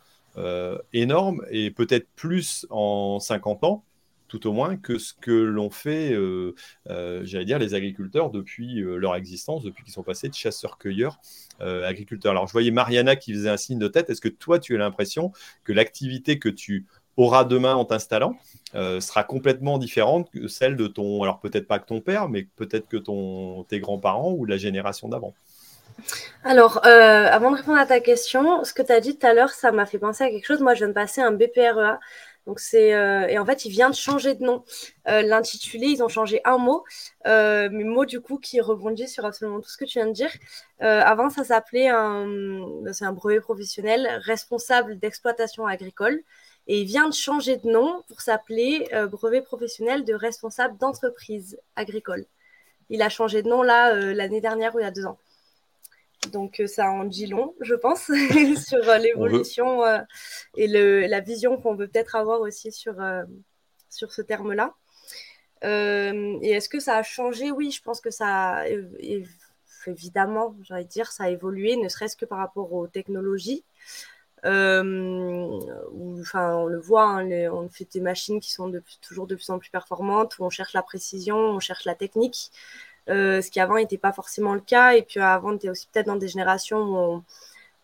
énorme, 0.91 1.45
et 1.49 1.71
peut-être 1.71 2.07
plus 2.15 2.67
en 2.69 3.19
50 3.19 3.63
ans, 3.63 3.83
tout 4.27 4.47
au 4.47 4.53
moins 4.53 4.77
que 4.77 4.97
ce 4.97 5.13
que 5.13 5.31
l'ont 5.31 5.69
fait, 5.69 6.13
euh, 6.13 6.55
euh, 6.89 7.21
j'allais 7.23 7.45
dire, 7.45 7.59
les 7.59 7.73
agriculteurs 7.73 8.31
depuis 8.31 8.81
euh, 8.81 8.97
leur 8.97 9.15
existence, 9.15 9.63
depuis 9.63 9.83
qu'ils 9.83 9.93
sont 9.93 10.03
passés 10.03 10.29
de 10.29 10.33
chasseurs-cueilleurs 10.33 11.19
agriculteurs. 11.59 12.31
Alors, 12.31 12.47
je 12.47 12.51
voyais 12.51 12.71
Mariana 12.71 13.15
qui 13.15 13.33
faisait 13.33 13.49
un 13.49 13.55
signe 13.55 13.79
de 13.79 13.87
tête. 13.87 14.09
Est-ce 14.09 14.19
que 14.19 14.27
toi, 14.27 14.59
tu 14.59 14.75
as 14.75 14.77
l'impression 14.77 15.31
que 15.63 15.71
l'activité 15.71 16.37
que 16.37 16.49
tu 16.49 16.85
auras 17.15 17.45
demain 17.45 17.75
en 17.75 17.85
t'installant 17.85 18.35
sera 18.73 19.23
complètement 19.23 19.77
différente 19.77 20.29
que 20.31 20.49
celle 20.49 20.75
de 20.75 20.87
ton, 20.87 21.23
alors 21.23 21.39
peut-être 21.39 21.65
pas 21.65 21.79
que 21.79 21.85
ton 21.85 22.01
père, 22.01 22.27
mais 22.27 22.45
peut-être 22.57 22.89
que 22.89 22.97
ton, 22.97 23.63
tes 23.63 23.79
grands-parents 23.79 24.33
ou 24.33 24.43
la 24.43 24.57
génération 24.57 25.07
d'avant? 25.07 25.33
Alors, 26.43 26.85
avant 26.85 27.51
de 27.51 27.55
répondre 27.55 27.79
à 27.79 27.85
ta 27.85 28.01
question, 28.01 28.65
ce 28.65 28.73
que 28.73 28.81
tu 28.81 28.91
as 28.91 28.99
dit 28.99 29.17
tout 29.17 29.25
à 29.25 29.33
l'heure, 29.33 29.51
ça 29.51 29.71
m'a 29.71 29.85
fait 29.85 29.97
penser 29.99 30.25
à 30.25 30.29
quelque 30.29 30.45
chose. 30.45 30.59
Moi, 30.59 30.73
je 30.73 30.79
viens 30.79 30.89
de 30.89 30.93
passer 30.93 31.21
un 31.21 31.31
BPREA 31.31 32.01
donc 32.45 32.59
c'est 32.59 32.93
euh, 32.93 33.27
et 33.27 33.39
en 33.39 33.45
fait 33.45 33.65
il 33.65 33.71
vient 33.71 33.89
de 33.89 33.95
changer 33.95 34.35
de 34.35 34.43
nom. 34.43 34.63
Euh, 35.07 35.21
l'intitulé, 35.21 35.87
ils 35.87 36.03
ont 36.03 36.07
changé 36.07 36.41
un 36.45 36.57
mot, 36.57 36.83
euh, 37.27 37.69
mais 37.71 37.83
mot 37.83 38.05
du 38.05 38.21
coup 38.21 38.37
qui 38.37 38.61
rebondit 38.61 39.07
sur 39.07 39.25
absolument 39.25 39.61
tout 39.61 39.69
ce 39.69 39.77
que 39.77 39.85
tu 39.85 39.99
viens 39.99 40.07
de 40.07 40.13
dire. 40.13 40.31
avant 40.79 41.29
ça 41.29 41.43
s'appelait 41.43 41.87
un 41.89 42.27
c'est 42.93 43.05
un 43.05 43.13
brevet 43.13 43.41
professionnel 43.41 44.07
responsable 44.23 44.99
d'exploitation 44.99 45.65
agricole 45.65 46.21
et 46.67 46.81
il 46.81 46.85
vient 46.85 47.07
de 47.09 47.13
changer 47.13 47.57
de 47.57 47.67
nom 47.69 48.03
pour 48.07 48.21
s'appeler 48.21 48.87
brevet 49.11 49.41
professionnel 49.41 50.05
de 50.05 50.13
responsable 50.13 50.77
d'entreprise 50.77 51.59
agricole. 51.75 52.25
Il 52.89 53.01
a 53.01 53.09
changé 53.09 53.41
de 53.41 53.49
nom 53.49 53.63
là 53.63 53.93
l'année 54.13 54.41
dernière 54.41 54.75
ou 54.75 54.79
il 54.79 54.83
y 54.83 54.85
a 54.85 54.91
deux 54.91 55.05
ans. 55.05 55.17
Donc 56.31 56.59
euh, 56.59 56.67
ça 56.67 56.89
en 56.91 57.05
dit 57.05 57.27
long, 57.27 57.53
je 57.61 57.75
pense, 57.75 58.05
sur 58.67 58.89
euh, 58.89 58.97
l'évolution 58.97 59.83
euh, 59.83 59.99
et 60.57 60.67
la 60.67 61.19
vision 61.21 61.57
qu'on 61.57 61.75
veut 61.75 61.87
peut-être 61.87 62.15
avoir 62.15 62.41
aussi 62.41 62.71
sur, 62.71 62.95
sur 63.89 64.11
ce 64.11 64.21
terme-là. 64.21 64.73
et 65.63 66.49
est-ce 66.51 66.69
que 66.69 66.79
ça 66.79 66.97
a 66.97 67.03
changé? 67.03 67.51
Oui, 67.51 67.71
je 67.71 67.81
pense 67.81 68.01
que 68.01 68.11
ça 68.11 68.27
a 68.27 68.65
évidemment, 69.87 70.55
j'allais 70.63 70.85
dire, 70.85 71.11
ça 71.11 71.25
a 71.25 71.29
évolué, 71.29 71.75
ne 71.77 71.89
serait-ce 71.89 72.15
que 72.17 72.25
par 72.25 72.39
rapport 72.39 72.73
aux 72.73 72.87
technologies. 72.87 73.63
enfin, 74.43 74.83
on 74.83 76.65
le 76.65 76.79
voit, 76.79 77.05
hein, 77.05 77.29
on 77.51 77.69
fait 77.69 77.87
des 77.91 78.01
machines 78.01 78.39
qui 78.39 78.51
sont 78.51 78.71
toujours 79.01 79.27
de 79.27 79.35
plus 79.35 79.49
en 79.49 79.59
plus 79.59 79.69
performantes, 79.69 80.39
où 80.39 80.45
on 80.45 80.49
cherche 80.49 80.73
la 80.73 80.83
précision, 80.83 81.37
on 81.37 81.59
cherche 81.59 81.85
la 81.85 81.95
technique. 81.95 82.51
Euh, 83.09 83.41
ce 83.41 83.51
qui 83.51 83.59
avant 83.59 83.75
n'était 83.75 83.97
pas 83.97 84.11
forcément 84.11 84.53
le 84.53 84.61
cas. 84.61 84.95
Et 84.95 85.01
puis 85.01 85.19
avant, 85.19 85.51
on 85.51 85.55
était 85.55 85.69
aussi 85.69 85.87
peut-être 85.91 86.07
dans 86.07 86.15
des 86.15 86.27
générations 86.27 86.79
où 86.79 87.23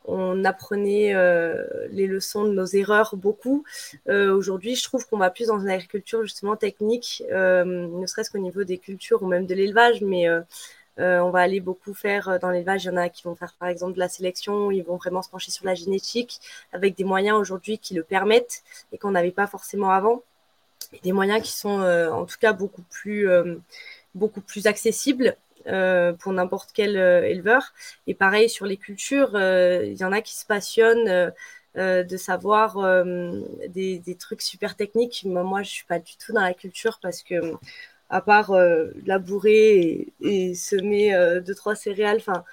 on, 0.06 0.44
apprenait 0.46 1.14
euh, 1.14 1.64
les 1.92 2.08
leçons 2.08 2.46
de 2.46 2.54
nos 2.54 2.66
erreurs 2.66 3.16
beaucoup. 3.16 3.64
Euh, 4.10 4.34
aujourd'hui, 4.34 4.76
je 4.76 4.84
trouve 4.84 5.08
qu'on 5.08 5.18
va 5.18 5.30
plus 5.30 5.48
dans 5.48 5.60
une 5.60 5.70
agriculture 5.70 6.24
justement 6.24 6.56
technique, 6.56 7.24
ne 7.30 8.06
serait-ce 8.08 8.32
qu'au 8.32 8.40
niveau 8.40 8.64
des 8.64 8.78
cultures 8.78 9.22
ou 9.22 9.28
même 9.28 9.46
de 9.46 9.54
l'élevage, 9.54 10.02
mais 10.02 10.28
on 10.98 11.30
va 11.30 11.40
aller 11.40 11.60
beaucoup 11.60 11.94
faire 11.94 12.40
dans 12.40 12.50
l'élevage. 12.50 12.86
Il 12.86 12.88
y 12.88 12.92
en 12.92 12.98
a 12.98 13.10
qui 13.10 13.24
vont 13.24 13.36
faire 13.36 13.54
par 13.60 13.70
exemple 13.70 13.94
de 13.94 14.00
la 14.00 14.10
sélection, 14.10 14.72
ils 14.72 14.84
vont 14.84 14.98
vraiment 14.98 15.22
se 15.22 15.30
pencher 15.30 15.52
sur 15.52 15.66
la 15.66 15.76
génétique 15.76 16.40
avec 16.74 16.96
des 16.96 17.04
moyens 17.04 17.38
aujourd'hui 17.38 17.78
qui 17.78 17.94
le 17.94 18.04
permettent 18.04 18.64
et 18.92 18.98
qu'on 18.98 19.12
n'avait 19.12 19.32
pas 19.32 19.48
forcément 19.48 19.92
avant. 19.92 20.24
Des 21.04 21.14
moyens 21.14 21.44
qui 21.44 21.52
sont 21.52 21.80
en 21.80 22.26
tout 22.26 22.38
cas 22.40 22.54
beaucoup 22.54 22.84
plus 22.90 23.30
beaucoup 24.16 24.42
plus 24.42 24.68
accessible 24.68 25.36
euh, 25.68 26.14
pour 26.14 26.34
n'importe 26.34 26.72
quel 26.74 26.98
euh, 26.98 27.28
éleveur. 27.28 27.74
Et 28.08 28.14
pareil 28.16 28.50
sur 28.50 28.66
les 28.66 28.78
cultures, 28.78 29.36
euh, 29.36 29.84
il 29.86 29.98
y 29.98 30.04
en 30.04 30.12
a 30.12 30.22
qui 30.22 30.36
se 30.36 30.46
passionnent 30.46 31.32
de 31.76 32.18
savoir 32.18 32.78
des, 33.70 34.18
trucs 34.20 34.42
super 34.42 34.76
techniques. 34.76 35.24
Moi, 35.26 35.64
je 35.64 35.70
suis 35.70 35.86
pas 35.86 36.00
du 36.00 36.18
tout 36.18 36.34
dans 36.34 36.42
la 36.42 36.54
culture 36.54 37.00
parce 37.02 37.24
que 37.24 37.36
à 38.10 38.22
part 38.22 38.52
labourer 39.06 40.12
et, 40.22 40.54
semer 40.56 41.40
deux 41.46 41.56
trois 41.56 41.76
céréales, 41.76 42.18
enfin 42.18 42.44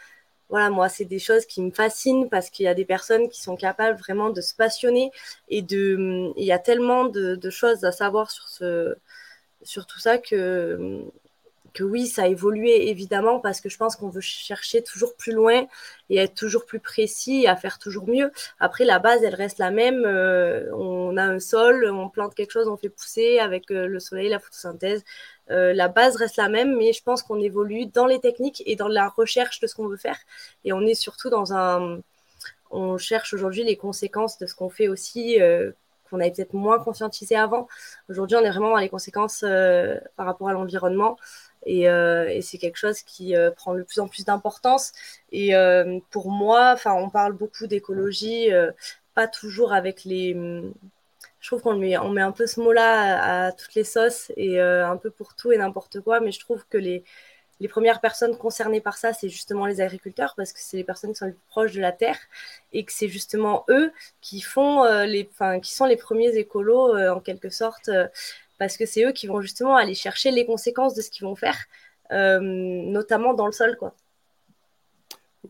voilà, 0.51 0.71
moi, 0.71 0.88
c'est 0.88 1.05
des 1.05 1.18
choses 1.18 1.47
qui 1.47 1.62
me 1.62 1.71
fascinent 1.73 2.29
parce 2.29 2.51
qu'il 2.51 2.64
y 2.64 2.68
a 2.68 2.75
des 2.75 2.85
personnes 2.85 3.29
qui 3.29 3.42
sont 3.42 3.57
capables 3.57 3.99
vraiment 3.99 4.31
de 4.31 4.40
se 4.40 4.55
passionner 4.55 5.11
et 5.49 5.62
de, 5.62 6.33
il 6.37 6.44
y 6.44 6.53
a 6.53 6.59
tellement 6.59 7.05
de, 7.07 7.51
choses 7.51 7.85
à 7.85 7.92
savoir 7.92 8.31
sur 8.31 9.87
tout 9.87 9.99
ça 9.99 10.18
que 10.18 11.05
que 11.78 11.84
oui, 11.84 12.06
ça 12.08 12.24
a 12.24 12.26
évolué 12.26 12.88
évidemment 12.90 13.38
parce 13.40 13.60
que 13.60 13.68
je 13.68 13.76
pense 13.76 13.94
qu'on 13.96 14.08
veut 14.08 14.20
chercher 14.20 14.82
toujours 14.82 15.14
plus 15.16 15.32
loin 15.32 15.66
et 16.10 16.16
être 16.18 16.34
toujours 16.34 16.66
plus 16.66 16.80
précis 16.80 17.42
et 17.44 17.48
à 17.48 17.56
faire 17.56 17.78
toujours 17.78 18.08
mieux. 18.08 18.32
Après, 18.58 18.84
la 18.84 18.98
base, 18.98 19.22
elle 19.22 19.34
reste 19.34 19.58
la 19.58 19.70
même. 19.70 20.04
Euh, 20.04 20.74
on 20.74 21.16
a 21.16 21.22
un 21.22 21.38
sol, 21.38 21.88
on 21.90 22.08
plante 22.08 22.34
quelque 22.34 22.50
chose, 22.50 22.68
on 22.68 22.76
fait 22.76 22.88
pousser 22.88 23.38
avec 23.38 23.70
euh, 23.70 23.86
le 23.86 24.00
soleil, 24.00 24.28
la 24.28 24.40
photosynthèse. 24.40 25.04
Euh, 25.50 25.72
la 25.72 25.88
base 25.88 26.16
reste 26.16 26.36
la 26.36 26.48
même, 26.48 26.76
mais 26.76 26.92
je 26.92 27.02
pense 27.02 27.22
qu'on 27.22 27.40
évolue 27.40 27.86
dans 27.86 28.06
les 28.06 28.20
techniques 28.20 28.62
et 28.66 28.74
dans 28.76 28.88
la 28.88 29.08
recherche 29.08 29.60
de 29.60 29.66
ce 29.68 29.74
qu'on 29.76 29.86
veut 29.86 29.96
faire. 29.96 30.18
Et 30.64 30.72
on 30.72 30.80
est 30.82 30.94
surtout 30.94 31.30
dans 31.30 31.52
un... 31.54 32.00
On 32.70 32.98
cherche 32.98 33.32
aujourd'hui 33.34 33.64
les 33.64 33.76
conséquences 33.76 34.36
de 34.38 34.46
ce 34.46 34.54
qu'on 34.54 34.68
fait 34.68 34.88
aussi 34.88 35.38
qu'on 36.10 36.20
avait 36.20 36.30
peut-être 36.32 36.54
moins 36.54 36.78
conscientisé 36.78 37.34
avant. 37.36 37.66
Aujourd'hui, 38.10 38.36
on 38.36 38.42
est 38.44 38.50
vraiment 38.50 38.70
dans 38.70 38.76
les 38.76 38.90
conséquences 38.90 39.40
par 40.16 40.26
rapport 40.26 40.48
à 40.50 40.52
l'environnement. 40.52 41.16
Et, 41.66 41.83
et 41.83 42.40
c'est 42.42 42.59
quelque 42.59 42.77
chose 42.77 43.03
qui 43.03 43.35
prend 43.57 43.75
de 43.75 43.83
plus 43.83 44.01
en 44.01 44.09
plus 44.09 44.25
d'importance. 44.25 44.92
Et 45.33 45.53
pour 46.11 46.31
moi, 46.31 46.73
enfin, 46.73 46.94
on 46.94 47.11
parle 47.11 47.33
beaucoup 47.35 47.66
d'écologie, 47.66 48.51
pas 49.14 49.29
toujours 49.29 49.73
avec 49.73 50.05
les 50.05 50.37
je 51.40 51.47
trouve 51.47 51.62
qu'on 51.62 51.77
met, 51.77 51.97
on 51.97 52.11
met 52.11 52.21
un 52.21 52.33
peu 52.33 52.47
ce 52.49 52.61
mot-là 52.61 53.47
à, 53.47 53.53
toutes 53.53 53.75
les 53.75 53.85
sauces 53.85 54.33
et 54.37 54.61
un 54.61 54.97
peu 54.97 55.11
pour 55.11 55.35
tout 55.35 55.53
et 55.53 55.59
n'importe 55.59 56.01
quoi, 56.01 56.21
mais 56.21 56.33
je 56.33 56.40
trouve 56.40 56.64
que 56.68 56.79
les, 56.79 57.05
les 57.61 57.68
premières 57.68 58.01
personnes 58.01 58.37
concernées 58.37 58.81
par 58.81 58.97
ça, 58.97 59.12
c'est 59.12 59.29
justement 59.29 59.66
les 59.66 59.81
agriculteurs, 59.81 60.35
parce 60.37 60.53
que 60.53 60.61
c'est 60.61 60.77
les 60.77 60.85
personnes 60.85 61.12
qui 61.12 61.18
sont 61.18 61.27
les 61.27 61.33
plus 61.33 61.49
proches 61.49 61.73
de 61.73 61.81
la 61.81 61.92
terre, 61.92 62.18
et 62.73 62.85
que 62.85 62.92
c'est 62.92 63.09
justement 63.09 63.64
eux 63.68 63.92
qui 64.21 64.40
font 64.40 64.85
euh, 64.85 65.05
les, 65.07 65.29
qui 65.62 65.75
sont 65.75 65.87
les 65.87 65.97
premiers 65.97 66.37
écolos 66.37 66.94
euh, 66.94 67.11
en 67.11 67.21
quelque 67.21 67.51
sorte, 67.51 67.88
euh, 67.88 68.07
parce 68.59 68.77
que 68.77 68.87
c'est 68.87 69.05
eux 69.05 69.12
qui 69.12 69.27
vont 69.27 69.40
justement 69.40 69.77
aller 69.77 69.94
chercher 69.94 70.31
les 70.31 70.47
conséquences 70.47 70.94
de 70.94 71.03
ce 71.03 71.11
qu'ils 71.11 71.25
vont 71.25 71.37
faire, 71.37 71.59
notamment 72.11 73.35
dans 73.35 73.47
le 73.47 73.53
sol, 73.53 73.77
quoi. 73.79 73.94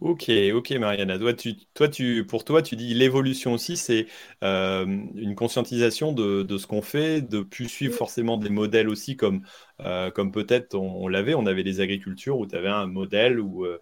Ok, 0.00 0.30
ok, 0.54 0.70
Mariana. 0.72 1.18
Toi, 1.18 1.32
tu, 1.34 1.56
toi, 1.74 1.88
tu, 1.88 2.24
pour 2.24 2.44
toi, 2.44 2.62
tu 2.62 2.76
dis 2.76 2.94
l'évolution 2.94 3.54
aussi, 3.54 3.76
c'est 3.76 4.06
euh, 4.44 4.84
une 4.86 5.34
conscientisation 5.34 6.12
de, 6.12 6.42
de 6.42 6.58
ce 6.58 6.66
qu'on 6.68 6.82
fait, 6.82 7.20
de 7.22 7.40
plus 7.40 7.68
suivre 7.68 7.94
forcément 7.94 8.36
des 8.36 8.50
modèles 8.50 8.88
aussi, 8.88 9.16
comme, 9.16 9.44
euh, 9.80 10.10
comme 10.10 10.30
peut-être 10.30 10.74
on, 10.76 11.08
l'avait. 11.08 11.34
On 11.34 11.46
avait 11.46 11.64
des 11.64 11.80
agricultures 11.80 12.38
où 12.38 12.46
tu 12.46 12.54
avais 12.54 12.68
un 12.68 12.86
modèle 12.86 13.40
où 13.40 13.64
euh, 13.64 13.80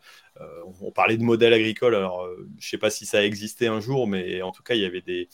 on 0.80 0.90
parlait 0.92 1.18
de 1.18 1.24
modèle 1.24 1.52
agricole. 1.52 1.94
Alors, 1.94 2.26
je 2.58 2.66
sais 2.68 2.78
pas 2.78 2.90
si 2.90 3.04
ça 3.04 3.18
a 3.18 3.22
existé 3.22 3.66
un 3.66 3.80
jour, 3.80 4.06
mais 4.06 4.40
en 4.42 4.52
tout 4.52 4.62
cas, 4.62 4.74
il 4.74 4.80
y 4.82 4.86
avait 4.86 5.02
des. 5.02 5.28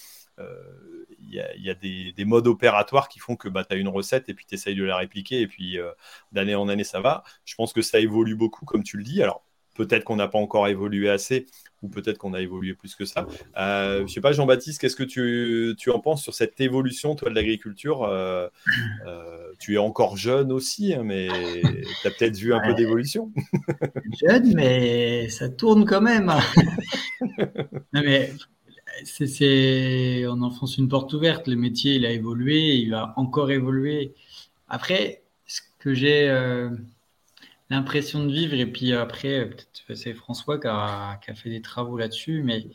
Il 1.19 1.37
y 1.37 1.41
a, 1.41 1.57
y 1.57 1.71
a 1.71 1.75
des, 1.75 2.13
des, 2.13 2.25
modes 2.27 2.47
opératoires 2.47 3.09
qui 3.09 3.19
font 3.19 3.37
que 3.37 3.49
bah, 3.49 3.65
tu 3.65 3.75
as 3.75 3.79
une 3.79 3.89
recette 3.89 4.29
et 4.29 4.35
puis 4.35 4.45
tu 4.47 4.55
essayes 4.55 4.77
de 4.77 4.85
la 4.85 4.97
répliquer 4.97 5.41
et 5.41 5.47
puis 5.47 5.79
d'année 6.31 6.55
en 6.55 6.69
année 6.69 6.85
ça 6.85 7.01
va. 7.01 7.23
Je 7.45 7.55
pense 7.55 7.73
que 7.73 7.81
ça 7.81 8.01
évolue 8.01 8.35
beaucoup 8.35 8.67
comme 8.67 8.83
tu 8.83 8.99
le 8.99 9.03
dis. 9.03 9.23
Alors 9.23 9.45
Peut-être 9.75 10.05
qu'on 10.05 10.17
n'a 10.17 10.29
pas 10.29 10.39
encore 10.39 10.69
évolué 10.69 11.09
assez, 11.09 11.47
ou 11.81 11.89
peut-être 11.89 12.19
qu'on 12.19 12.35
a 12.35 12.43
évolué 12.43 12.75
plus 12.75 12.95
que 12.95 13.07
ça. 13.07 13.27
Euh, 13.57 13.99
je 13.99 14.03
ne 14.03 14.07
sais 14.09 14.21
pas, 14.21 14.33
Jean-Baptiste, 14.33 14.79
qu'est-ce 14.79 14.97
que 14.97 15.03
tu, 15.03 15.75
tu, 15.79 15.91
en 15.91 15.99
penses 15.99 16.23
sur 16.23 16.35
cette 16.35 16.61
évolution, 16.61 17.15
toi, 17.15 17.31
de 17.31 17.35
l'agriculture 17.35 18.03
euh, 18.03 18.49
euh, 19.07 19.53
Tu 19.59 19.75
es 19.77 19.79
encore 19.79 20.19
jeune 20.19 20.53
aussi, 20.53 20.93
hein, 20.93 21.05
mais 21.05 21.29
tu 22.03 22.07
as 22.07 22.11
peut-être 22.11 22.37
vu 22.37 22.53
un 22.53 22.61
peu 22.61 22.75
d'évolution. 22.75 23.33
jeune, 24.23 24.53
mais 24.55 25.31
ça 25.31 25.49
tourne 25.49 25.87
quand 25.87 26.03
même. 26.03 26.27
non, 27.95 28.03
mais 28.05 28.31
c'est, 29.05 30.27
on 30.27 30.43
enfonce 30.43 30.79
une 30.79 30.89
porte 30.89 31.13
ouverte. 31.13 31.47
Le 31.49 31.57
métier, 31.57 31.95
il 31.97 32.07
a 32.07 32.11
évolué, 32.11 32.77
il 32.77 32.91
va 32.91 33.15
encore 33.17 33.51
évoluer. 33.51 34.15
Après, 34.69 35.23
ce 35.47 35.61
que 35.79 35.95
j'ai 35.95 36.29
l'impression 37.73 38.25
de 38.25 38.33
vivre. 38.33 38.55
Et 38.55 38.67
puis 38.67 38.93
après, 38.93 39.47
peut-être 39.49 39.95
c'est 39.95 40.15
François 40.15 40.59
qui 40.59 40.69
a, 40.69 41.19
fait 41.35 41.51
des 41.51 41.63
travaux 41.63 41.99
là-dessus, 41.99 42.43
mais 42.45 42.67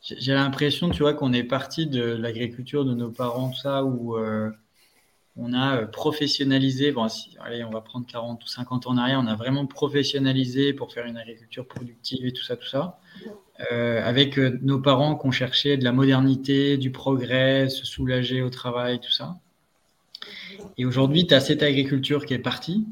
j'ai 0.00 0.34
l'impression, 0.34 0.90
tu 0.90 1.02
vois, 1.02 1.14
qu'on 1.14 1.32
est 1.32 1.44
parti 1.44 1.86
de 1.86 2.02
l'agriculture 2.02 2.84
de 2.84 2.94
nos 2.94 3.10
parents, 3.10 3.52
où 3.84 4.16
euh, 4.16 4.50
on 5.36 5.52
a 5.52 5.78
euh, 5.78 5.86
professionnalisé. 5.86 6.92
Bon, 6.92 7.06
allez, 7.40 7.64
on 7.64 7.70
va 7.70 7.80
prendre 7.80 8.06
40 8.06 8.44
ou 8.44 8.46
50 8.46 8.86
ans 8.86 8.90
en 8.90 8.98
arrière, 8.98 9.20
on 9.20 9.26
a 9.26 9.34
vraiment 9.34 9.66
professionnalisé 9.66 10.72
pour 10.72 10.92
faire 10.92 11.06
une 11.06 11.16
agriculture 11.16 11.66
productive 11.66 12.24
et 12.26 12.32
tout 12.32 12.44
ça, 12.44 12.56
tout 12.56 12.68
ça. 12.68 12.98
Euh, 13.70 14.02
avec 14.04 14.36
nos 14.36 14.80
parents 14.80 15.14
qui 15.16 15.26
ont 15.26 15.30
cherché 15.30 15.76
de 15.76 15.84
la 15.84 15.92
modernité, 15.92 16.76
du 16.76 16.90
progrès, 16.90 17.68
se 17.68 17.86
soulager 17.86 18.42
au 18.42 18.50
travail, 18.50 19.00
tout 19.00 19.12
ça. 19.12 19.36
Et 20.76 20.84
aujourd'hui, 20.84 21.26
tu 21.26 21.34
as 21.34 21.40
cette 21.40 21.62
agriculture 21.62 22.26
qui 22.26 22.34
est 22.34 22.38
partie, 22.38 22.84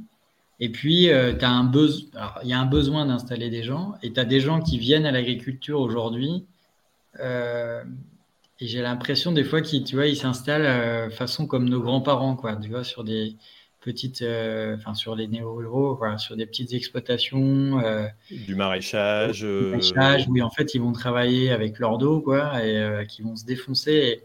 et 0.63 0.69
puis, 0.69 1.11
euh, 1.11 1.33
il 1.33 2.49
y 2.49 2.53
a 2.53 2.61
un 2.61 2.67
besoin 2.67 3.07
d'installer 3.07 3.51
des 3.51 3.65
gens, 3.65 3.97
et 4.01 4.13
tu 4.13 4.21
as 4.21 4.25
des 4.25 4.39
gens 4.39 4.61
qui 4.61 4.79
viennent 4.79 5.07
à 5.07 5.11
l'agriculture 5.11 5.81
aujourd'hui. 5.81 6.45
Euh, 7.19 7.83
et 8.61 8.69
j'ai 8.69 8.81
l'impression 8.81 9.33
des 9.33 9.43
fois 9.43 9.61
qu'ils 9.61 9.83
tu 9.83 9.97
vois, 9.97 10.07
ils 10.07 10.17
s'installent 10.17 10.67
euh, 10.67 11.11
façon 11.11 11.49
comme 11.49 11.69
nos 11.69 11.81
grands-parents, 11.81 12.37
quoi, 12.37 12.55
tu 12.55 12.71
vois, 12.71 12.85
sur 12.85 13.03
des 13.03 13.35
petites, 13.83 14.25
enfin, 14.75 14.95
sur 14.95 15.15
les 15.15 15.29
néo-ruraux, 15.29 15.99
sur 16.19 16.37
des 16.37 16.47
petites 16.47 16.73
exploitations. 16.73 17.83
du 18.31 18.55
maraîchage. 18.55 19.41
Du 19.41 19.47
maraîchage, 19.47 20.27
oui, 20.29 20.43
en 20.43 20.51
fait, 20.51 20.75
ils 20.75 20.81
vont 20.81 20.93
travailler 20.93 21.51
avec 21.51 21.79
leur 21.79 21.99
dos, 21.99 22.21
quoi, 22.21 22.65
et 22.65 23.07
qui 23.09 23.23
vont 23.23 23.37
se 23.37 23.45
défoncer. 23.45 24.23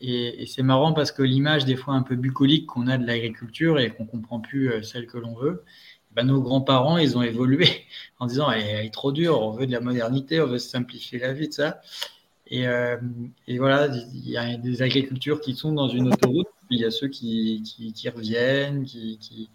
Et, 0.00 0.46
c'est 0.46 0.62
marrant 0.62 0.92
parce 0.92 1.12
que 1.12 1.22
l'image 1.22 1.64
des 1.64 1.76
fois 1.76 1.94
un 1.94 2.02
peu 2.02 2.16
bucolique 2.16 2.66
qu'on 2.66 2.86
a 2.86 2.98
de 2.98 3.06
l'agriculture 3.06 3.78
et 3.78 3.90
qu'on 3.90 4.04
comprend 4.04 4.40
plus 4.40 4.70
euh, 4.70 4.82
celle 4.82 5.06
que 5.06 5.18
l'on 5.18 5.34
veut, 5.34 5.64
ben, 6.12 6.24
nos 6.24 6.40
grands-parents, 6.40 6.98
ils 6.98 7.16
ont 7.16 7.22
évolué 7.22 7.66
en 8.18 8.26
disant 8.26 8.50
elle 8.50 8.86
est 8.86 8.90
trop 8.92 9.12
dur, 9.12 9.40
on 9.40 9.52
veut 9.52 9.66
de 9.66 9.72
la 9.72 9.80
modernité, 9.80 10.40
on 10.40 10.46
veut 10.46 10.58
simplifier 10.58 11.18
la 11.18 11.32
vie, 11.32 11.48
de 11.48 11.52
ça. 11.52 11.80
Et, 12.48 12.68
euh, 12.68 12.96
et, 13.48 13.58
voilà, 13.58 13.88
il 13.88 14.28
y 14.28 14.36
a 14.36 14.56
des 14.56 14.82
agricultures 14.82 15.40
qui 15.40 15.54
sont 15.54 15.72
dans 15.72 15.88
une 15.88 16.12
autoroute, 16.12 16.46
il 16.70 16.80
y 16.80 16.84
a 16.84 16.90
ceux 16.90 17.08
qui, 17.08 17.62
reviennent, 18.14 18.84
qui, 18.84 19.50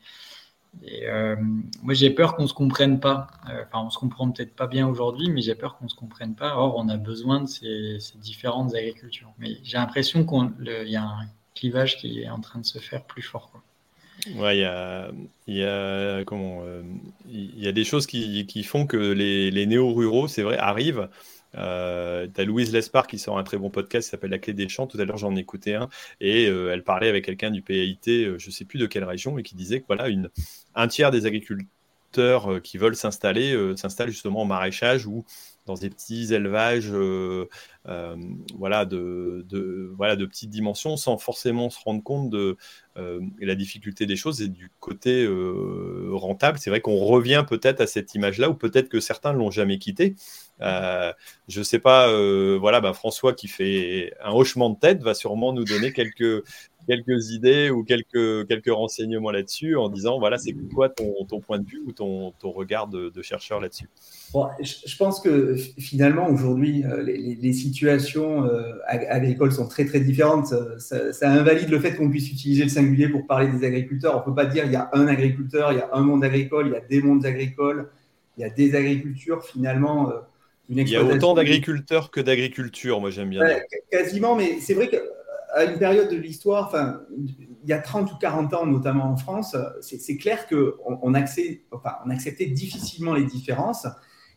euh, 1.03 1.35
moi, 1.83 1.93
j'ai 1.93 2.09
peur 2.09 2.35
qu'on 2.35 2.47
se 2.47 2.53
comprenne 2.53 2.99
pas. 2.99 3.27
Euh, 3.49 3.63
enfin, 3.67 3.85
on 3.85 3.89
se 3.89 3.97
comprend 3.97 4.29
peut-être 4.31 4.55
pas 4.55 4.67
bien 4.67 4.87
aujourd'hui, 4.87 5.29
mais 5.29 5.41
j'ai 5.41 5.55
peur 5.55 5.77
qu'on 5.77 5.89
se 5.89 5.95
comprenne 5.95 6.35
pas. 6.35 6.55
Or, 6.55 6.77
on 6.77 6.87
a 6.89 6.97
besoin 6.97 7.41
de 7.41 7.47
ces, 7.47 7.97
différentes 8.15 8.73
agricultures. 8.73 9.31
Mais 9.37 9.57
j'ai 9.63 9.77
l'impression 9.77 10.25
qu'il 10.25 10.89
y 10.89 10.95
a 10.95 11.03
un 11.03 11.27
clivage 11.55 11.97
qui 11.97 12.21
est 12.21 12.29
en 12.29 12.39
train 12.39 12.59
de 12.59 12.65
se 12.65 12.79
faire 12.79 13.03
plus 13.03 13.21
fort. 13.21 13.51
Quoi. 13.51 13.63
Ouais, 14.35 14.57
il 14.57 14.61
y 14.61 14.65
a, 14.65 15.09
euh, 15.49 16.83
y 17.27 17.67
a 17.67 17.71
des 17.71 17.83
choses 17.83 18.05
qui, 18.07 18.63
font 18.63 18.85
que 18.85 18.97
les 18.97 19.65
néo-ruraux, 19.65 20.27
c'est 20.27 20.43
vrai, 20.43 20.57
arrivent 20.57 21.09
euh, 21.55 22.27
tu 22.33 22.41
as 22.41 22.45
Louise 22.45 22.71
Lespard 22.71 23.07
qui 23.07 23.19
sort 23.19 23.37
un 23.37 23.43
très 23.43 23.57
bon 23.57 23.69
podcast 23.69 24.07
qui 24.07 24.11
s'appelle 24.11 24.31
La 24.31 24.39
clé 24.39 24.53
des 24.53 24.69
champs. 24.69 24.87
Tout 24.87 24.99
à 24.99 25.05
l'heure, 25.05 25.17
j'en 25.17 25.35
écoutais 25.35 25.75
un. 25.75 25.89
Et 26.19 26.47
euh, 26.47 26.71
elle 26.71 26.83
parlait 26.83 27.09
avec 27.09 27.25
quelqu'un 27.25 27.51
du 27.51 27.61
PAIT, 27.61 27.99
euh, 28.07 28.37
je 28.37 28.51
sais 28.51 28.65
plus 28.65 28.79
de 28.79 28.85
quelle 28.85 29.03
région, 29.03 29.37
et 29.37 29.43
qui 29.43 29.55
disait 29.55 29.81
que 29.81 29.85
voilà, 29.87 30.07
un 30.75 30.87
tiers 30.87 31.11
des 31.11 31.25
agriculteurs 31.25 31.67
euh, 32.19 32.59
qui 32.59 32.77
veulent 32.77 32.95
s'installer 32.95 33.57
s'installent 33.75 34.09
justement 34.09 34.41
en 34.41 34.45
maraîchage 34.45 35.05
ou 35.05 35.23
dans 35.67 35.75
des 35.75 35.89
petits 35.89 36.33
élevages 36.33 36.91
voilà, 38.57 38.85
de, 38.85 39.93
voilà, 39.95 40.15
de 40.15 40.25
petites 40.25 40.49
dimensions 40.49 40.97
sans 40.97 41.17
forcément 41.17 41.69
se 41.69 41.79
rendre 41.83 42.03
compte 42.03 42.31
de 42.31 42.57
la 42.95 43.55
difficulté 43.55 44.07
des 44.07 44.15
choses 44.15 44.41
et 44.41 44.47
du 44.47 44.71
côté 44.79 45.29
rentable. 46.09 46.57
C'est 46.57 46.71
vrai 46.71 46.81
qu'on 46.81 46.97
revient 46.97 47.45
peut-être 47.47 47.79
à 47.79 47.87
cette 47.87 48.15
image-là 48.15 48.49
ou 48.49 48.55
peut-être 48.55 48.89
que 48.89 48.99
certains 48.99 49.33
l'ont 49.33 49.51
jamais 49.51 49.77
quitté. 49.77 50.15
Euh, 50.61 51.11
je 51.47 51.61
sais 51.63 51.79
pas, 51.79 52.09
euh, 52.09 52.57
voilà, 52.59 52.81
bah, 52.81 52.93
François 52.93 53.33
qui 53.33 53.47
fait 53.47 54.13
un 54.23 54.31
hochement 54.31 54.69
de 54.69 54.77
tête 54.77 55.01
va 55.01 55.13
sûrement 55.13 55.53
nous 55.53 55.63
donner 55.63 55.91
quelques, 55.91 56.43
quelques 56.87 57.31
idées 57.31 57.69
ou 57.69 57.83
quelques, 57.83 58.47
quelques 58.47 58.71
renseignements 58.71 59.31
là-dessus 59.31 59.75
en 59.75 59.89
disant, 59.89 60.19
voilà, 60.19 60.37
c'est 60.37 60.53
quoi 60.73 60.89
ton, 60.89 61.13
ton, 61.27 61.39
point 61.39 61.59
de 61.59 61.65
vue 61.65 61.81
ou 61.85 61.91
ton, 61.91 62.31
ton 62.39 62.51
regard 62.51 62.87
de, 62.87 63.11
chercheur 63.21 63.59
là-dessus? 63.59 63.87
Je, 64.61 64.97
pense 64.97 65.19
que 65.19 65.55
finalement, 65.77 66.29
aujourd'hui, 66.29 66.83
euh, 66.85 67.03
les, 67.03 67.53
situations 67.53 68.49
agricoles 68.87 69.51
sont 69.51 69.67
très, 69.67 69.85
très 69.85 69.99
différentes. 69.99 70.53
Ça, 70.79 71.13
ça 71.13 71.29
invalide 71.29 71.69
le 71.69 71.79
fait 71.79 71.95
qu'on 71.95 72.09
puisse 72.09 72.31
utiliser 72.31 72.63
le 72.63 72.69
singulier 72.69 73.09
pour 73.09 73.27
parler 73.27 73.47
des 73.47 73.65
agriculteurs. 73.65 74.15
On 74.15 74.19
ne 74.19 74.25
peut 74.25 74.35
pas 74.35 74.45
dire 74.45 74.65
il 74.65 74.71
y 74.71 74.77
a 74.77 74.89
un 74.93 75.07
agriculteur, 75.07 75.73
il 75.73 75.79
y 75.79 75.81
a 75.81 75.89
un 75.93 76.01
monde 76.01 76.23
agricole, 76.23 76.67
il 76.67 76.73
y 76.73 76.75
a 76.75 76.81
des 76.81 77.01
mondes 77.01 77.25
agricoles, 77.25 77.89
il 78.37 78.41
y 78.41 78.43
a 78.43 78.49
des 78.49 78.75
agricultures. 78.75 79.43
Finalement, 79.43 80.11
il 80.69 80.89
y 80.89 80.95
a 80.95 81.03
autant 81.03 81.33
d'agriculteurs 81.33 82.11
que 82.11 82.21
d'agriculture, 82.21 83.01
moi 83.01 83.09
j'aime 83.09 83.29
bien. 83.29 83.41
quasiment, 83.91 84.35
mais 84.35 84.59
c'est 84.59 84.73
vrai 84.73 84.89
qu'à 85.53 85.63
une 85.65 85.77
période 85.77 86.09
de 86.09 86.17
l'histoire, 86.17 86.67
enfin, 86.67 87.01
il 87.63 87.69
y 87.69 87.73
a 87.73 87.79
30 87.79 88.11
ou 88.11 88.15
40 88.19 88.53
ans, 88.53 88.65
notamment 88.65 89.05
en 89.05 89.17
France, 89.17 89.55
c'est 89.81 90.17
clair 90.17 90.47
qu'on 90.47 91.13
acceptait 91.13 92.45
difficilement 92.47 93.13
les 93.13 93.25
différences. 93.25 93.87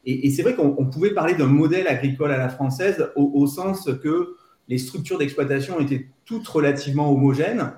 Et, 0.06 0.30
c'est 0.30 0.42
vrai 0.42 0.54
qu'on 0.54 0.86
pouvait 0.86 1.14
parler 1.14 1.34
d'un 1.34 1.46
modèle 1.46 1.86
agricole 1.86 2.30
à 2.30 2.38
la 2.38 2.48
française 2.48 3.10
au, 3.16 3.46
sens 3.46 3.88
que 4.02 4.36
les 4.68 4.78
structures 4.78 5.18
d'exploitation 5.18 5.80
étaient 5.80 6.08
toutes 6.24 6.46
relativement 6.46 7.10
homogènes. 7.10 7.72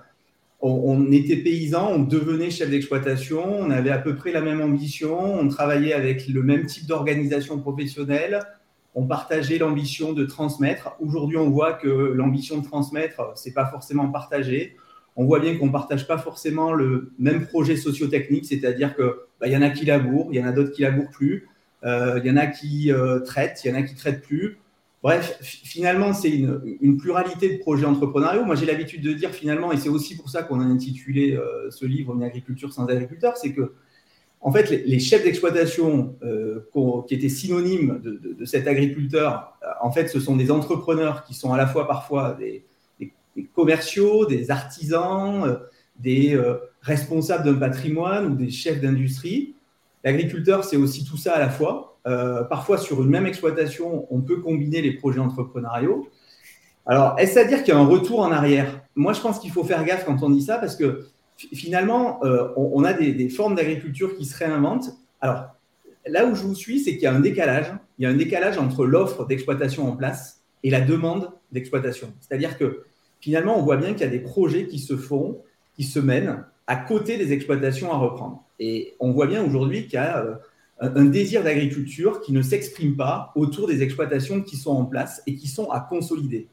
On, 0.60 1.12
était 1.12 1.36
paysan, 1.36 1.92
on 1.92 1.98
devenait 2.00 2.50
chef 2.50 2.70
d'exploitation, 2.70 3.44
on 3.60 3.70
avait 3.70 3.90
à 3.90 3.98
peu 3.98 4.16
près 4.16 4.32
la 4.32 4.40
même 4.40 4.60
ambition, 4.60 5.38
on 5.38 5.46
travaillait 5.46 5.92
avec 5.92 6.26
le 6.26 6.42
même 6.42 6.66
type 6.66 6.86
d'organisation 6.86 7.60
professionnelle, 7.60 8.40
on 8.96 9.06
partageait 9.06 9.58
l'ambition 9.58 10.14
de 10.14 10.24
transmettre. 10.24 10.96
Aujourd'hui, 11.00 11.36
on 11.36 11.50
voit 11.50 11.74
que 11.74 11.86
l'ambition 11.86 12.58
de 12.58 12.64
transmettre, 12.64 13.32
c'est 13.34 13.52
pas 13.52 13.66
forcément 13.66 14.08
partagé. 14.08 14.74
On 15.16 15.26
voit 15.26 15.38
bien 15.38 15.56
qu'on 15.56 15.70
partage 15.70 16.06
pas 16.06 16.16
forcément 16.16 16.72
le 16.72 17.12
même 17.18 17.46
projet 17.46 17.76
socio-technique, 17.76 18.46
c'est-à-dire 18.46 18.96
que 18.96 19.20
bah, 19.38 19.48
il 19.48 19.52
y 19.52 19.56
en 19.56 19.60
a 19.60 19.68
qui 19.68 19.84
labourent, 19.84 20.28
il 20.32 20.38
y 20.38 20.42
en 20.42 20.46
a 20.46 20.52
d'autres 20.52 20.72
qui 20.72 20.80
labourent 20.80 21.10
plus, 21.10 21.46
euh, 21.84 22.18
il 22.24 22.26
y 22.26 22.30
en 22.30 22.38
a 22.38 22.46
qui 22.46 22.90
euh, 22.90 23.20
traitent, 23.20 23.60
il 23.64 23.70
y 23.70 23.74
en 23.74 23.76
a 23.76 23.82
qui 23.82 23.94
traitent 23.94 24.22
plus. 24.22 24.56
bref, 25.02 25.36
finalement, 25.42 26.14
c'est 26.14 26.30
une, 26.30 26.96
pluralité 26.96 27.54
de 27.54 27.58
projets 27.58 27.84
entrepreneuriaux. 27.84 28.46
Moi, 28.46 28.54
j'ai 28.54 28.64
l'habitude 28.64 29.02
de 29.02 29.12
dire 29.12 29.30
finalement, 29.30 29.72
et 29.72 29.76
c'est 29.76 29.90
aussi 29.90 30.16
pour 30.16 30.30
ça 30.30 30.42
qu'on 30.42 30.58
a 30.58 30.64
intitulé 30.64 31.38
ce 31.68 31.84
livre 31.84 32.14
Une 32.14 32.22
agriculture 32.22 32.72
sans 32.72 32.86
agriculteurs, 32.86 33.36
c'est 33.36 33.52
que 33.52 33.74
en 34.40 34.52
fait, 34.52 34.70
les, 34.70 34.98
chefs 35.00 35.24
d'exploitation 35.24 36.14
qui 37.08 37.14
étaient 37.14 37.28
synonymes 37.28 38.00
de, 38.02 38.44
cet 38.44 38.68
agriculteur, 38.68 39.58
en 39.80 39.90
fait, 39.90 40.06
ce 40.08 40.20
sont 40.20 40.36
des 40.36 40.50
entrepreneurs 40.50 41.24
qui 41.24 41.34
sont 41.34 41.52
à 41.52 41.56
la 41.56 41.66
fois 41.66 41.88
parfois 41.88 42.38
des, 42.38 42.64
commerciaux, 43.54 44.24
des 44.24 44.50
artisans, 44.52 45.58
des 45.98 46.40
responsables 46.80 47.44
d'un 47.44 47.58
patrimoine 47.58 48.26
ou 48.26 48.34
des 48.36 48.50
chefs 48.50 48.80
d'industrie. 48.80 49.54
L'agriculteur, 50.04 50.62
c'est 50.64 50.76
aussi 50.76 51.04
tout 51.04 51.16
ça 51.16 51.34
à 51.34 51.40
la 51.40 51.48
fois. 51.48 51.96
Euh, 52.06 52.44
parfois, 52.44 52.78
sur 52.78 53.02
une 53.02 53.10
même 53.10 53.26
exploitation, 53.26 54.06
on 54.10 54.20
peut 54.20 54.40
combiner 54.40 54.80
les 54.80 54.92
projets 54.92 55.18
entrepreneuriaux. 55.18 56.08
Alors, 56.86 57.18
est-ce 57.18 57.38
à 57.38 57.44
dire 57.44 57.64
qu'il 57.64 57.74
y 57.74 57.76
a 57.76 57.80
un 57.80 57.86
retour 57.86 58.20
en 58.20 58.30
arrière? 58.30 58.80
Moi, 58.94 59.12
je 59.12 59.20
pense 59.20 59.40
qu'il 59.40 59.50
faut 59.50 59.64
faire 59.64 59.84
gaffe 59.84 60.04
quand 60.04 60.22
on 60.22 60.30
dit 60.30 60.42
ça 60.42 60.58
parce 60.58 60.76
que 60.76 61.06
finalement, 61.36 62.24
euh, 62.24 62.48
on, 62.56 62.84
a 62.84 62.92
des, 62.92 63.28
formes 63.28 63.54
d'agriculture 63.54 64.16
qui 64.16 64.24
se 64.24 64.36
réinventent. 64.36 64.90
Alors, 65.20 65.56
là 66.06 66.26
où 66.26 66.34
je 66.34 66.42
vous 66.42 66.54
suis, 66.54 66.80
c'est 66.80 66.92
qu'il 66.92 67.02
y 67.02 67.06
a 67.06 67.14
un 67.14 67.20
décalage. 67.20 67.72
Il 67.98 68.04
y 68.04 68.06
a 68.06 68.10
un 68.10 68.16
décalage 68.16 68.58
entre 68.58 68.86
l'offre 68.86 69.26
d'exploitation 69.26 69.88
en 69.88 69.96
place 69.96 70.42
et 70.62 70.70
la 70.70 70.80
demande 70.80 71.30
d'exploitation. 71.52 72.12
C'est-à-dire 72.20 72.58
que 72.58 72.84
finalement, 73.20 73.58
on 73.58 73.62
voit 73.62 73.76
bien 73.76 73.92
qu'il 73.92 74.02
y 74.02 74.04
a 74.04 74.08
des 74.08 74.20
projets 74.20 74.66
qui 74.66 74.78
se 74.78 74.96
font, 74.96 75.42
qui 75.74 75.84
se 75.84 75.98
mènent 75.98 76.44
à 76.66 76.76
côté 76.76 77.16
des 77.16 77.32
exploitations 77.32 77.92
à 77.92 77.96
reprendre. 77.96 78.44
Et 78.58 78.94
on 79.00 79.12
voit 79.12 79.26
bien 79.26 79.44
aujourd'hui 79.44 79.84
qu'il 79.84 79.94
y 79.94 79.98
a 79.98 80.18
euh, 80.24 80.34
un 80.80 81.04
désir 81.04 81.42
d'agriculture 81.42 82.20
qui 82.20 82.32
ne 82.32 82.42
s'exprime 82.42 82.96
pas 82.96 83.32
autour 83.34 83.66
des 83.66 83.82
exploitations 83.82 84.42
qui 84.42 84.56
sont 84.56 84.72
en 84.72 84.84
place 84.84 85.22
et 85.26 85.34
qui 85.34 85.48
sont 85.48 85.70
à 85.70 85.80
consolider. 85.80 86.48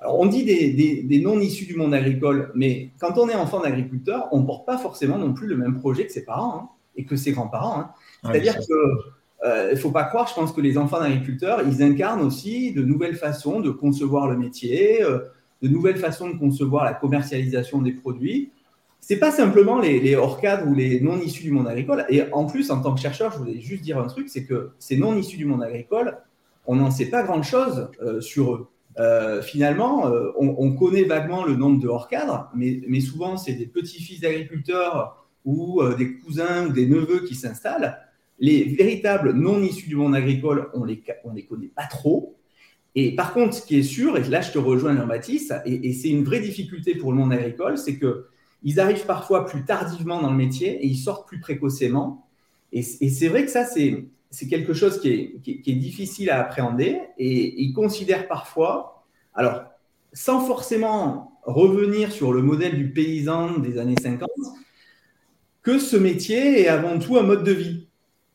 Alors, 0.00 0.20
on 0.20 0.26
dit 0.26 0.44
des, 0.44 1.20
non 1.20 1.40
issus 1.40 1.66
du 1.66 1.74
monde 1.74 1.92
agricole, 1.92 2.52
mais 2.54 2.90
quand 2.98 3.18
on 3.18 3.28
est 3.28 3.34
enfant 3.34 3.60
d'agriculteur, 3.60 4.28
on 4.32 4.40
ne 4.40 4.46
porte 4.46 4.66
pas 4.66 4.78
forcément 4.78 5.18
non 5.18 5.32
plus 5.32 5.46
le 5.48 5.56
même 5.56 5.80
projet 5.80 6.06
que 6.06 6.12
ses 6.12 6.24
parents 6.24 6.56
hein, 6.56 6.68
et 6.96 7.04
que 7.04 7.16
ses 7.16 7.32
grands-parents. 7.32 7.80
Hein. 7.80 7.90
C'est-à-dire 8.24 8.56
qu'il 8.58 9.70
ne 9.70 9.76
faut 9.76 9.90
pas 9.90 10.04
croire, 10.04 10.28
je 10.28 10.34
pense 10.34 10.52
que 10.52 10.60
les 10.60 10.78
enfants 10.78 11.00
d'agriculteurs, 11.00 11.62
ils 11.66 11.82
incarnent 11.82 12.22
aussi 12.22 12.72
de 12.72 12.82
nouvelles 12.82 13.16
façons 13.16 13.60
de 13.60 13.70
concevoir 13.70 14.28
le 14.28 14.36
métier, 14.36 15.02
euh, 15.02 15.18
de 15.62 15.68
nouvelles 15.68 15.98
façons 15.98 16.30
de 16.30 16.38
concevoir 16.38 16.84
la 16.84 16.94
commercialisation 16.94 17.82
des 17.82 17.92
produits 17.92 18.52
c'est 19.00 19.18
pas 19.18 19.30
simplement 19.30 19.80
les, 19.80 20.16
hors 20.16 20.40
cadres 20.40 20.66
ou 20.68 20.74
les 20.74 21.00
non 21.00 21.18
issus 21.18 21.42
du 21.42 21.50
monde 21.50 21.68
agricole. 21.68 22.04
Et 22.08 22.22
en 22.32 22.46
plus, 22.46 22.70
en 22.70 22.80
tant 22.82 22.94
que 22.94 23.00
chercheur, 23.00 23.32
je 23.32 23.38
voulais 23.38 23.60
juste 23.60 23.82
dire 23.82 23.98
un 23.98 24.06
truc, 24.06 24.28
c'est 24.28 24.44
que 24.44 24.72
ces 24.78 24.96
non 24.96 25.16
issus 25.16 25.36
du 25.36 25.44
monde 25.44 25.62
agricole, 25.62 26.18
on 26.66 26.76
n'en 26.76 26.90
sait 26.90 27.06
pas 27.06 27.22
grand-chose 27.22 27.90
euh, 28.02 28.20
sur 28.20 28.54
eux. 28.54 28.68
Euh, 28.98 29.42
finalement, 29.42 30.08
euh, 30.08 30.32
on, 30.36 30.72
connaît 30.72 31.04
vaguement 31.04 31.44
le 31.44 31.54
nombre 31.54 31.80
de 31.80 31.86
hors 31.86 32.08
cadres, 32.08 32.50
mais, 32.54 33.00
souvent 33.00 33.36
c'est 33.36 33.52
des 33.52 33.66
petits-fils 33.66 34.20
d'agriculteurs 34.20 35.26
ou 35.44 35.80
des 35.96 36.18
cousins 36.18 36.66
ou 36.66 36.72
des 36.72 36.86
neveux 36.86 37.20
qui 37.20 37.34
s'installent. 37.34 37.98
Les 38.40 38.64
véritables 38.64 39.32
non 39.32 39.62
issus 39.62 39.88
du 39.88 39.96
monde 39.96 40.14
agricole, 40.14 40.68
on 40.74 40.84
les, 40.84 41.02
on 41.24 41.32
les 41.32 41.44
connaît 41.44 41.70
pas 41.74 41.86
trop. 41.86 42.36
Et 42.94 43.14
par 43.14 43.32
contre, 43.32 43.54
ce 43.54 43.64
qui 43.64 43.78
est 43.78 43.84
sûr, 43.84 44.16
et 44.16 44.24
là 44.24 44.40
je 44.40 44.50
te 44.50 44.58
rejoins, 44.58 44.96
Jean-Baptiste, 44.96 45.54
et, 45.64 45.92
c'est 45.92 46.08
une 46.08 46.24
vraie 46.24 46.40
difficulté 46.40 46.96
pour 46.96 47.12
le 47.12 47.18
monde 47.18 47.32
agricole, 47.32 47.78
c'est 47.78 47.96
que 47.96 48.26
ils 48.64 48.80
arrivent 48.80 49.06
parfois 49.06 49.46
plus 49.46 49.64
tardivement 49.64 50.20
dans 50.20 50.30
le 50.30 50.36
métier 50.36 50.84
et 50.84 50.86
ils 50.86 50.96
sortent 50.96 51.28
plus 51.28 51.38
précocement. 51.38 52.26
Et, 52.72 52.82
c'est 52.82 53.28
vrai 53.28 53.44
que 53.44 53.50
ça, 53.50 53.64
c'est 53.64 54.04
quelque 54.48 54.74
chose 54.74 55.00
qui 55.00 55.08
est, 55.10 55.72
difficile 55.72 56.30
à 56.30 56.40
appréhender 56.40 57.00
et 57.18 57.62
ils 57.62 57.72
considèrent 57.72 58.28
parfois, 58.28 59.04
alors 59.34 59.62
sans 60.12 60.40
forcément 60.40 61.40
revenir 61.42 62.12
sur 62.12 62.32
le 62.32 62.42
modèle 62.42 62.76
du 62.76 62.92
paysan 62.92 63.58
des 63.58 63.78
années 63.78 63.94
50, 64.00 64.28
que 65.62 65.78
ce 65.78 65.96
métier 65.96 66.60
est 66.60 66.68
avant 66.68 66.98
tout 66.98 67.16
un 67.16 67.22
mode 67.22 67.44
de 67.44 67.52
vie 67.52 67.88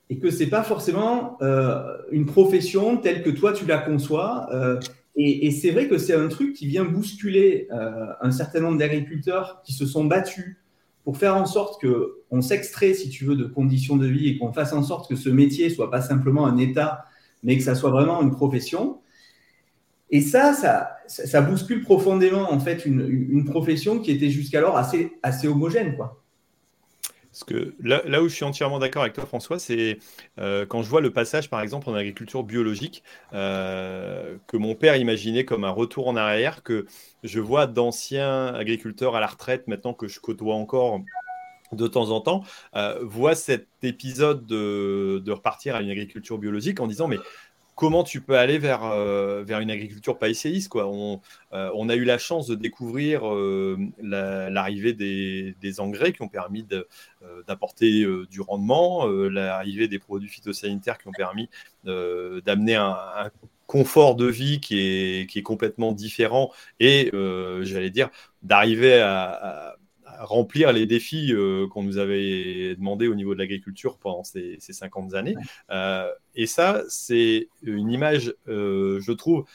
et 0.09 0.19
que 0.19 0.29
ce 0.29 0.43
n'est 0.43 0.49
pas 0.49 0.63
forcément 0.63 1.37
euh, 1.41 1.97
une 2.11 2.25
profession 2.25 2.97
telle 2.97 3.23
que 3.23 3.29
toi 3.29 3.53
tu 3.53 3.65
la 3.65 3.77
conçois. 3.77 4.47
Euh, 4.51 4.79
et, 5.15 5.51
c'est 5.51 5.69
vrai 5.69 5.87
que 5.87 5.99
c'est 5.99 6.15
un 6.15 6.27
truc 6.27 6.53
qui 6.53 6.65
vient 6.65 6.85
bousculer 6.85 7.67
euh, 7.71 8.07
un 8.19 8.31
certain 8.31 8.61
nombre 8.61 8.77
d'agriculteurs 8.79 9.61
qui 9.63 9.73
se 9.73 9.85
sont 9.85 10.05
battus 10.05 10.57
pour 11.03 11.17
faire 11.17 11.35
en 11.35 11.45
sorte 11.45 11.83
qu'on 11.85 12.41
s'extrait, 12.41 12.93
si 12.93 13.09
tu 13.09 13.25
veux, 13.25 13.35
de 13.35 13.45
conditions 13.45 13.97
de 13.97 14.07
vie 14.07 14.29
et 14.29 14.37
qu'on 14.37 14.53
fasse 14.53 14.73
en 14.73 14.83
sorte 14.83 15.09
que 15.09 15.15
ce 15.15 15.29
métier 15.29 15.69
soit 15.69 15.91
pas 15.91 16.01
simplement 16.01 16.45
un 16.45 16.57
état, 16.57 17.05
mais 17.43 17.57
que 17.57 17.63
ça 17.63 17.75
soit 17.75 17.91
vraiment 17.91 18.21
une 18.21 18.31
profession. 18.31 18.99
Et 20.09 20.21
ça, 20.21 20.53
ça, 20.53 20.97
ça 21.07 21.41
bouscule 21.41 21.83
profondément 21.83 22.51
en 22.51 22.59
fait 22.59 22.85
une, 22.85 23.01
une 23.09 23.45
profession 23.45 23.99
qui 23.99 24.11
était 24.11 24.29
jusqu'alors 24.29 24.77
assez, 24.77 25.13
assez 25.23 25.47
homogène, 25.47 25.95
quoi. 25.95 26.22
Parce 27.33 27.45
que 27.45 27.73
là, 27.79 28.21
où 28.21 28.29
je 28.29 28.35
suis 28.35 28.45
entièrement 28.45 28.77
d'accord 28.77 29.01
avec 29.01 29.15
toi, 29.15 29.25
François, 29.25 29.57
c'est 29.57 29.97
euh, 30.39 30.67
quand 30.67 30.83
je 30.83 30.89
vois 30.89 31.01
le 31.01 31.11
passage, 31.11 31.49
par 31.49 31.61
exemple, 31.61 31.89
en 31.89 31.95
agriculture 31.95 32.43
biologique, 32.43 33.03
euh, 33.33 34.37
que 34.45 34.55
mon 34.55 34.75
père 34.75 34.97
imaginait 34.97 35.43
comme 35.43 35.63
un 35.63 35.71
retour 35.71 36.07
en 36.07 36.15
arrière, 36.15 36.61
que 36.61 36.85
je 37.23 37.39
vois 37.39 37.65
d'anciens 37.65 38.53
agriculteurs 38.53 39.15
à 39.15 39.19
la 39.19 39.25
retraite, 39.25 39.67
maintenant 39.67 39.95
que 39.95 40.07
je 40.07 40.19
côtoie 40.19 40.53
encore 40.53 41.01
de 41.71 41.87
temps 41.87 42.11
en 42.11 42.21
temps, 42.21 42.43
euh, 42.75 42.99
voient 43.01 43.33
cet 43.33 43.67
épisode 43.81 44.45
de, 44.45 45.19
de, 45.25 45.31
repartir 45.31 45.75
à 45.75 45.81
une 45.81 45.89
agriculture 45.89 46.37
biologique 46.37 46.79
en 46.79 46.85
disant, 46.85 47.07
mais 47.07 47.17
comment 47.75 48.03
tu 48.03 48.21
peux 48.21 48.37
aller 48.37 48.57
vers, 48.57 48.83
euh, 48.83 49.45
une 49.45 49.71
agriculture 49.71 50.17
païséiste 50.17 50.69
quoi. 50.69 50.87
On, 50.87 51.21
euh, 51.53 51.71
on, 51.75 51.89
a 51.89 51.95
eu 51.95 52.03
la 52.03 52.17
chance 52.17 52.47
de 52.47 52.55
découvrir 52.55 53.27
euh, 53.27 53.77
l'arrivée 53.99 54.93
des, 54.93 55.79
engrais 55.79 56.13
qui 56.13 56.21
ont 56.21 56.27
permis 56.27 56.65
d'apporter 57.47 58.05
du 58.29 58.41
rendement, 58.41 59.05
l'arrivée 59.07 59.87
des 59.87 59.99
produits 59.99 60.29
phytosanitaires 60.29 60.97
qui 60.97 61.07
ont 61.07 61.13
permis 61.13 61.49
d'amener 61.83 62.75
un, 62.75 62.95
un, 63.17 63.31
confort 63.65 64.15
de 64.15 64.27
vie 64.27 64.59
qui 64.59 64.79
est, 64.79 65.29
qui 65.29 65.39
est 65.39 65.43
complètement 65.43 65.93
différent 65.93 66.51
et, 66.79 67.09
j'allais 67.63 67.89
dire, 67.89 68.09
d'arriver 68.43 68.99
à 68.99 69.77
remplir 70.19 70.71
les 70.73 70.85
défis 70.85 71.33
euh, 71.33 71.67
qu'on 71.67 71.83
nous 71.83 71.97
avait 71.97 72.75
demandé 72.75 73.07
au 73.07 73.15
niveau 73.15 73.33
de 73.33 73.39
l'agriculture 73.39 73.97
pendant 73.97 74.23
ces, 74.23 74.57
ces 74.59 74.73
50 74.73 75.13
années. 75.13 75.35
Euh, 75.69 76.09
et 76.35 76.47
ça, 76.47 76.83
c'est 76.89 77.47
une 77.61 77.91
image, 77.91 78.33
euh, 78.47 78.99
je 79.01 79.11
trouve, 79.11 79.45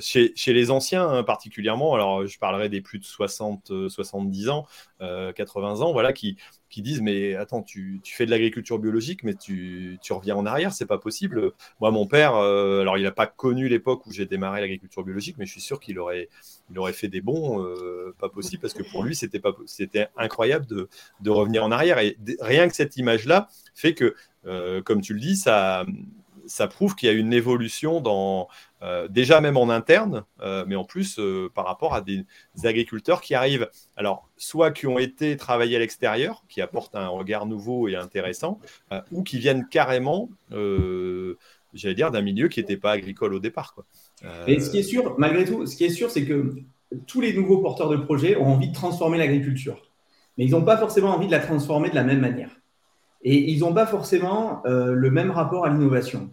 chez, 0.00 0.32
les 0.46 0.70
anciens 0.70 1.08
hein, 1.08 1.22
particulièrement, 1.22 1.94
alors 1.94 2.26
je 2.26 2.38
parlerai 2.38 2.68
des 2.68 2.80
plus 2.80 2.98
de 2.98 3.04
60, 3.04 3.88
70 3.88 4.48
ans, 4.48 4.66
80 5.00 5.80
ans, 5.80 5.92
voilà, 5.92 6.12
qui, 6.12 6.36
disent 6.82 7.02
mais 7.02 7.34
attends, 7.34 7.62
tu, 7.62 8.00
tu 8.02 8.14
fais 8.14 8.26
de 8.26 8.30
l'agriculture 8.30 8.78
biologique, 8.78 9.22
mais 9.22 9.34
tu, 9.34 9.98
reviens 10.10 10.36
en 10.36 10.46
arrière, 10.46 10.72
c'est 10.72 10.86
pas 10.86 10.98
possible. 10.98 11.52
Moi, 11.80 11.90
mon 11.90 12.06
père, 12.06 12.36
euh, 12.36 12.80
alors 12.80 12.98
il 12.98 13.04
n'a 13.04 13.12
pas 13.12 13.26
connu 13.26 13.68
l'époque 13.68 14.06
où 14.06 14.12
j'ai 14.12 14.26
démarré 14.26 14.60
l'agriculture 14.60 15.04
biologique, 15.04 15.36
mais 15.38 15.46
je 15.46 15.52
suis 15.52 15.60
sûr 15.60 15.80
qu'il 15.80 15.98
aurait, 15.98 16.28
fait 16.92 17.08
des 17.08 17.20
bons, 17.20 17.62
euh, 17.62 18.14
pas 18.18 18.28
possible, 18.28 18.60
parce 18.62 18.74
que 18.74 18.82
pour 18.82 19.04
lui, 19.04 19.14
c'était 19.14 20.08
incroyable 20.16 20.66
de, 20.66 21.30
revenir 21.30 21.64
en 21.64 21.70
arrière. 21.70 21.98
Et 21.98 22.16
rien 22.40 22.68
que 22.68 22.74
cette 22.74 22.96
image-là 22.96 23.48
fait 23.74 23.94
que, 23.94 24.14
euh, 24.46 24.82
comme 24.82 25.00
tu 25.00 25.14
le 25.14 25.20
dis, 25.20 25.36
ça, 25.36 25.86
ça 26.46 26.66
prouve 26.66 26.94
qu'il 26.94 27.08
y 27.08 27.10
a 27.10 27.14
une 27.14 27.32
évolution 27.32 28.00
dans, 28.00 28.48
euh, 28.82 29.08
déjà 29.08 29.40
même 29.40 29.56
en 29.56 29.68
interne, 29.70 30.24
euh, 30.40 30.64
mais 30.66 30.76
en 30.76 30.84
plus 30.84 31.18
euh, 31.18 31.50
par 31.54 31.66
rapport 31.66 31.94
à 31.94 32.00
des, 32.00 32.24
agriculteurs 32.64 33.20
qui 33.20 33.34
arrivent, 33.34 33.68
alors 33.96 34.28
soit 34.36 34.70
qui 34.70 34.86
ont 34.86 34.98
été 34.98 35.36
travaillés 35.36 35.76
à 35.76 35.78
l'extérieur, 35.78 36.44
qui 36.48 36.60
apportent 36.60 36.94
un 36.94 37.08
regard 37.08 37.46
nouveau 37.46 37.88
et 37.88 37.96
intéressant, 37.96 38.58
ou 39.10 39.22
qui 39.22 39.38
viennent 39.38 39.66
carrément, 39.68 40.30
j'allais 40.50 41.94
dire, 41.94 42.10
d'un 42.10 42.22
milieu 42.22 42.48
qui 42.48 42.60
n'était 42.60 42.76
pas 42.76 42.92
agricole 42.92 43.34
au 43.34 43.40
départ. 43.40 43.74
Quoi. 43.74 43.84
Et 44.46 44.60
ce 44.60 44.70
qui 44.70 44.78
est 44.78 44.82
sûr, 44.82 45.14
malgré 45.18 45.44
tout, 45.44 45.66
ce 45.66 45.76
qui 45.76 45.84
est 45.84 45.90
sûr, 45.90 46.10
c'est 46.10 46.24
que 46.24 46.54
tous 47.06 47.20
les 47.20 47.32
nouveaux 47.32 47.58
porteurs 47.58 47.90
de 47.90 47.96
projets 47.96 48.36
ont 48.36 48.46
envie 48.46 48.68
de 48.68 48.74
transformer 48.74 49.18
l'agriculture, 49.18 49.80
mais 50.38 50.44
ils 50.44 50.52
n'ont 50.52 50.64
pas 50.64 50.78
forcément 50.78 51.14
envie 51.14 51.26
de 51.26 51.32
la 51.32 51.40
transformer 51.40 51.90
de 51.90 51.94
la 51.94 52.04
même 52.04 52.20
manière. 52.20 52.50
Et 53.24 53.50
ils 53.50 53.60
n'ont 53.60 53.72
pas 53.72 53.86
forcément 53.86 54.62
le 54.66 55.10
même 55.10 55.30
rapport 55.30 55.64
à 55.64 55.70
l'innovation 55.70 56.30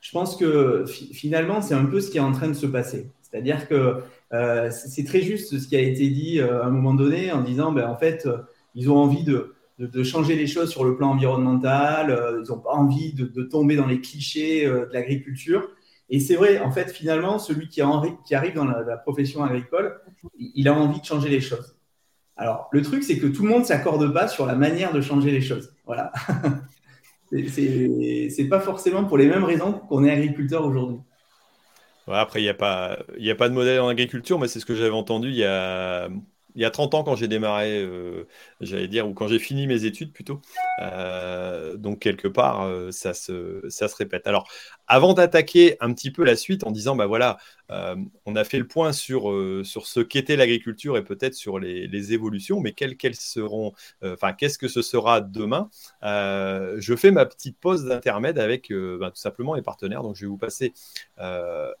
je 0.00 0.10
pense 0.12 0.36
que 0.36 0.84
finalement, 0.86 1.60
c'est 1.60 1.74
un 1.74 1.84
peu 1.84 2.00
ce 2.00 2.10
qui 2.10 2.18
est 2.18 2.22
en 2.22 2.32
train 2.32 2.48
de 2.48 2.54
se 2.54 2.66
passer. 2.66 3.10
C'est-à-dire 3.22 3.68
que 3.68 3.98
euh, 4.32 4.70
c'est 4.70 5.04
très 5.04 5.20
juste 5.20 5.58
ce 5.58 5.68
qui 5.68 5.76
a 5.76 5.80
été 5.80 6.08
dit 6.08 6.40
euh, 6.40 6.62
à 6.62 6.66
un 6.66 6.70
moment 6.70 6.94
donné 6.94 7.32
en 7.32 7.42
disant, 7.42 7.70
ben, 7.72 7.86
en 7.86 7.96
fait, 7.96 8.26
euh, 8.26 8.38
ils 8.74 8.90
ont 8.90 8.96
envie 8.96 9.24
de, 9.24 9.54
changer 10.02 10.36
les 10.36 10.46
choses 10.46 10.70
sur 10.70 10.84
le 10.84 10.94
plan 10.94 11.12
environnemental, 11.12 12.42
ils 12.44 12.50
n'ont 12.50 12.58
pas 12.58 12.72
envie 12.72 13.14
de, 13.14 13.42
tomber 13.42 13.76
dans 13.76 13.86
les 13.86 14.02
clichés 14.02 14.66
de 14.66 14.90
l'agriculture. 14.92 15.70
Et 16.10 16.20
c'est 16.20 16.36
vrai, 16.36 16.58
en 16.60 16.70
fait, 16.70 16.90
finalement, 16.90 17.38
celui 17.38 17.68
qui, 17.68 17.80
arrive 17.80 18.54
dans 18.54 18.66
la, 18.66 18.96
profession 18.98 19.42
agricole, 19.42 19.98
il 20.38 20.68
a 20.68 20.74
envie 20.74 21.00
de 21.00 21.04
changer 21.06 21.30
les 21.30 21.40
choses. 21.40 21.79
Alors, 22.40 22.70
le 22.72 22.80
truc, 22.80 23.04
c'est 23.04 23.18
que 23.18 23.26
tout 23.26 23.42
le 23.42 23.50
monde 23.50 23.60
ne 23.60 23.66
s'accorde 23.66 24.10
pas 24.14 24.26
sur 24.26 24.46
la 24.46 24.54
manière 24.54 24.94
de 24.94 25.02
changer 25.02 25.30
les 25.30 25.42
choses. 25.42 25.74
Voilà. 25.84 26.10
c'est 27.30 28.48
pas 28.48 28.60
forcément 28.60 29.04
pour 29.04 29.18
les 29.18 29.26
mêmes 29.26 29.44
raisons 29.44 29.74
qu'on 29.74 30.04
est 30.04 30.10
agriculteur 30.10 30.64
aujourd'hui. 30.64 30.96
après, 32.08 32.40
il 32.40 32.44
n'y 32.44 32.48
a, 32.48 32.52
a 32.52 33.34
pas 33.34 33.48
de 33.48 33.54
modèle 33.54 33.80
en 33.80 33.88
agriculture, 33.88 34.38
mais 34.38 34.48
c'est 34.48 34.58
ce 34.58 34.64
que 34.64 34.74
j'avais 34.74 34.88
entendu 34.88 35.28
il 35.28 35.36
y 35.36 35.44
a, 35.44 36.08
il 36.54 36.62
y 36.62 36.64
a 36.64 36.70
30 36.70 36.94
ans 36.94 37.02
quand 37.02 37.16
j'ai 37.16 37.28
démarré, 37.28 37.82
euh, 37.82 38.26
j'allais 38.60 38.88
dire, 38.88 39.08
ou 39.08 39.14
quand 39.14 39.28
j'ai 39.28 39.38
fini 39.38 39.66
mes 39.66 39.84
études 39.84 40.12
plutôt. 40.12 40.40
Euh, 40.82 41.76
donc 41.76 42.00
quelque 42.00 42.28
part, 42.28 42.62
euh, 42.62 42.90
ça, 42.90 43.14
se, 43.14 43.62
ça 43.68 43.88
se 43.88 43.96
répète. 43.96 44.26
Alors, 44.26 44.48
avant 44.86 45.14
d'attaquer 45.14 45.76
un 45.80 45.92
petit 45.92 46.10
peu 46.10 46.24
la 46.24 46.36
suite 46.36 46.64
en 46.64 46.70
disant, 46.70 46.96
bah 46.96 47.06
voilà, 47.06 47.38
on 48.26 48.34
a 48.34 48.42
fait 48.42 48.58
le 48.58 48.66
point 48.66 48.92
sur, 48.92 49.32
sur 49.64 49.86
ce 49.86 50.00
qu'était 50.00 50.34
l'agriculture 50.34 50.96
et 50.96 51.04
peut-être 51.04 51.34
sur 51.34 51.60
les, 51.60 52.12
évolutions, 52.12 52.58
mais 52.60 52.72
quelles, 52.72 52.96
quelles 52.96 53.14
seront, 53.14 53.72
enfin, 54.02 54.32
qu'est-ce 54.32 54.58
que 54.58 54.66
ce 54.66 54.82
sera 54.82 55.20
demain 55.20 55.70
Je 56.02 56.94
fais 56.96 57.12
ma 57.12 57.26
petite 57.26 57.58
pause 57.58 57.84
d'intermède 57.84 58.40
avec 58.40 58.72
bah, 58.72 59.10
tout 59.10 59.20
simplement 59.20 59.54
les 59.54 59.62
partenaires. 59.62 60.02
Donc 60.02 60.16
je 60.16 60.22
vais 60.22 60.28
vous 60.28 60.36
passer, 60.36 60.72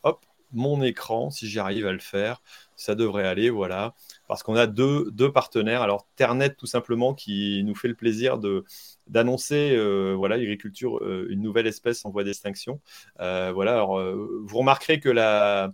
hop, 0.04 0.24
mon 0.52 0.82
écran, 0.82 1.30
si 1.30 1.48
j'arrive 1.48 1.86
à 1.86 1.92
le 1.92 1.98
faire, 1.98 2.42
ça 2.76 2.94
devrait 2.94 3.26
aller, 3.26 3.50
voilà 3.50 3.94
parce 4.30 4.44
qu'on 4.44 4.54
a 4.54 4.68
deux, 4.68 5.10
deux, 5.10 5.32
partenaires. 5.32 5.82
Alors 5.82 6.06
Ternet 6.14 6.54
tout 6.54 6.66
simplement 6.66 7.14
qui 7.14 7.64
nous 7.64 7.74
fait 7.74 7.88
le 7.88 7.96
plaisir 7.96 8.38
de 8.38 8.64
d'annoncer 9.08 9.72
euh, 9.72 10.14
voilà 10.16 10.36
l'agriculture 10.36 10.98
euh, 11.02 11.26
une 11.30 11.42
nouvelle 11.42 11.66
espèce 11.66 12.04
en 12.04 12.10
voie 12.10 12.22
d'extinction. 12.22 12.80
Euh, 13.18 13.50
voilà, 13.52 13.72
alors, 13.72 14.00
vous 14.00 14.58
remarquerez 14.58 15.00
que 15.00 15.08
la 15.08 15.72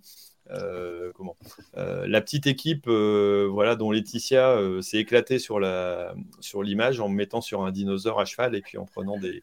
comment? 1.14 1.36
La 1.74 2.20
petite 2.20 2.46
équipe 2.46 2.88
voilà 2.88 3.76
dont 3.76 3.90
Laetitia 3.90 4.58
s'est 4.80 4.98
éclatée 4.98 5.38
sur 5.38 5.60
la 5.60 6.14
sur 6.40 6.62
l'image 6.62 7.00
en 7.00 7.08
me 7.08 7.14
mettant 7.14 7.40
sur 7.40 7.62
un 7.64 7.70
dinosaure 7.70 8.20
à 8.20 8.24
cheval 8.24 8.54
et 8.54 8.62
puis 8.62 8.78
en 8.78 8.84
prenant 8.84 9.18
des 9.18 9.42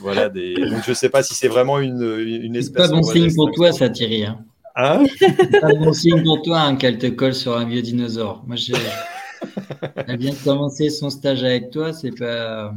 voilà 0.00 0.28
des 0.28 0.54
donc 0.54 0.82
je 0.86 0.92
sais 0.92 1.08
pas 1.08 1.22
si 1.22 1.34
c'est 1.34 1.48
vraiment 1.48 1.78
une, 1.78 2.02
une 2.18 2.56
espèce. 2.56 2.88
Pas 2.88 2.94
bon 2.94 3.02
signe 3.02 3.34
pour 3.34 3.50
toi 3.52 3.72
ça 3.72 3.88
Thierry. 3.88 4.24
Hein. 4.24 4.44
Hein? 4.76 5.04
C'est 5.18 5.60
pas 5.60 5.72
bon 5.72 5.92
signe 5.92 6.22
pour 6.24 6.42
toi 6.42 6.60
hein, 6.60 6.76
qu'elle 6.76 6.98
te 6.98 7.06
colle 7.06 7.34
sur 7.34 7.56
un 7.56 7.64
vieux 7.64 7.82
dinosaure. 7.82 8.42
Moi, 8.46 8.56
j'ai. 8.56 8.74
Elle 10.06 10.18
vient 10.18 10.32
de 10.32 10.44
commencer 10.44 10.90
son 10.90 11.10
stage 11.10 11.44
avec 11.44 11.70
toi, 11.70 11.92
c'est 11.92 12.12
pas. 12.12 12.74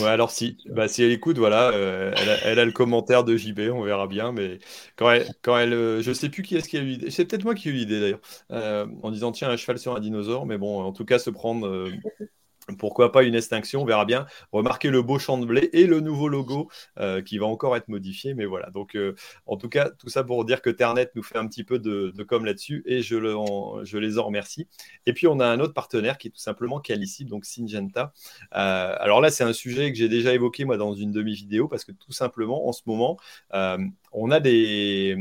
Ouais, 0.00 0.08
alors 0.08 0.30
si, 0.30 0.58
bah, 0.66 0.88
si 0.88 1.02
elle 1.02 1.12
écoute, 1.12 1.38
voilà, 1.38 1.70
euh, 1.70 2.12
elle, 2.44 2.58
a, 2.58 2.64
le 2.64 2.72
commentaire 2.72 3.24
de 3.24 3.36
JB, 3.36 3.70
on 3.72 3.82
verra 3.82 4.06
bien, 4.06 4.32
mais 4.32 4.58
quand 4.96 5.10
elle, 5.10 5.26
quand 5.42 5.56
elle 5.58 5.72
euh, 5.72 6.02
je 6.02 6.12
sais 6.12 6.28
plus 6.28 6.42
qui 6.42 6.56
est-ce 6.56 6.68
qui 6.68 6.76
a 6.76 6.80
eu 6.80 6.86
l'idée, 6.86 7.10
c'est 7.10 7.24
peut-être 7.24 7.44
moi 7.44 7.54
qui 7.54 7.68
ai 7.68 7.72
eu 7.72 7.74
l'idée 7.74 8.00
d'ailleurs, 8.00 8.20
euh, 8.50 8.86
en 9.02 9.10
disant 9.10 9.32
tiens 9.32 9.48
un 9.50 9.56
cheval 9.56 9.78
sur 9.78 9.94
un 9.96 10.00
dinosaure, 10.00 10.46
mais 10.46 10.58
bon, 10.58 10.82
en 10.82 10.92
tout 10.92 11.04
cas 11.04 11.18
se 11.18 11.30
prendre 11.30 11.88
pourquoi 12.74 13.12
pas 13.12 13.22
une 13.22 13.34
extinction, 13.34 13.82
on 13.82 13.84
verra 13.84 14.04
bien. 14.04 14.26
Remarquez 14.52 14.90
le 14.90 15.02
beau 15.02 15.18
champ 15.18 15.38
de 15.38 15.46
blé 15.46 15.70
et 15.72 15.86
le 15.86 16.00
nouveau 16.00 16.28
logo 16.28 16.68
euh, 16.98 17.22
qui 17.22 17.38
va 17.38 17.46
encore 17.46 17.76
être 17.76 17.88
modifié. 17.88 18.34
Mais 18.34 18.44
voilà, 18.44 18.70
donc 18.70 18.96
euh, 18.96 19.14
en 19.46 19.56
tout 19.56 19.68
cas, 19.68 19.90
tout 19.90 20.08
ça 20.08 20.24
pour 20.24 20.44
dire 20.44 20.62
que 20.62 20.70
Ternet 20.70 21.10
nous 21.14 21.22
fait 21.22 21.38
un 21.38 21.46
petit 21.46 21.64
peu 21.64 21.78
de, 21.78 22.12
com 22.24 22.44
là-dessus 22.44 22.82
et 22.86 23.02
je, 23.02 23.16
les 23.96 24.18
en 24.18 24.24
remercie. 24.24 24.66
Et 25.06 25.12
puis 25.12 25.26
on 25.26 25.38
a 25.38 25.46
un 25.46 25.60
autre 25.60 25.74
partenaire 25.74 26.18
qui 26.18 26.28
est 26.28 26.32
tout 26.32 26.40
simplement 26.40 26.80
Calicib, 26.80 27.28
donc 27.28 27.44
Syngenta. 27.44 28.12
Euh, 28.54 28.96
alors 28.98 29.20
là, 29.20 29.30
c'est 29.30 29.44
un 29.44 29.52
sujet 29.52 29.92
que 29.92 29.98
j'ai 29.98 30.08
déjà 30.08 30.34
évoqué 30.34 30.64
moi 30.64 30.76
dans 30.76 30.94
une 30.94 31.12
demi-vidéo 31.12 31.68
parce 31.68 31.84
que 31.84 31.92
tout 31.92 32.12
simplement 32.12 32.68
en 32.68 32.72
ce 32.72 32.82
moment, 32.86 33.16
on 34.12 34.30
a 34.30 34.40
des, 34.40 35.16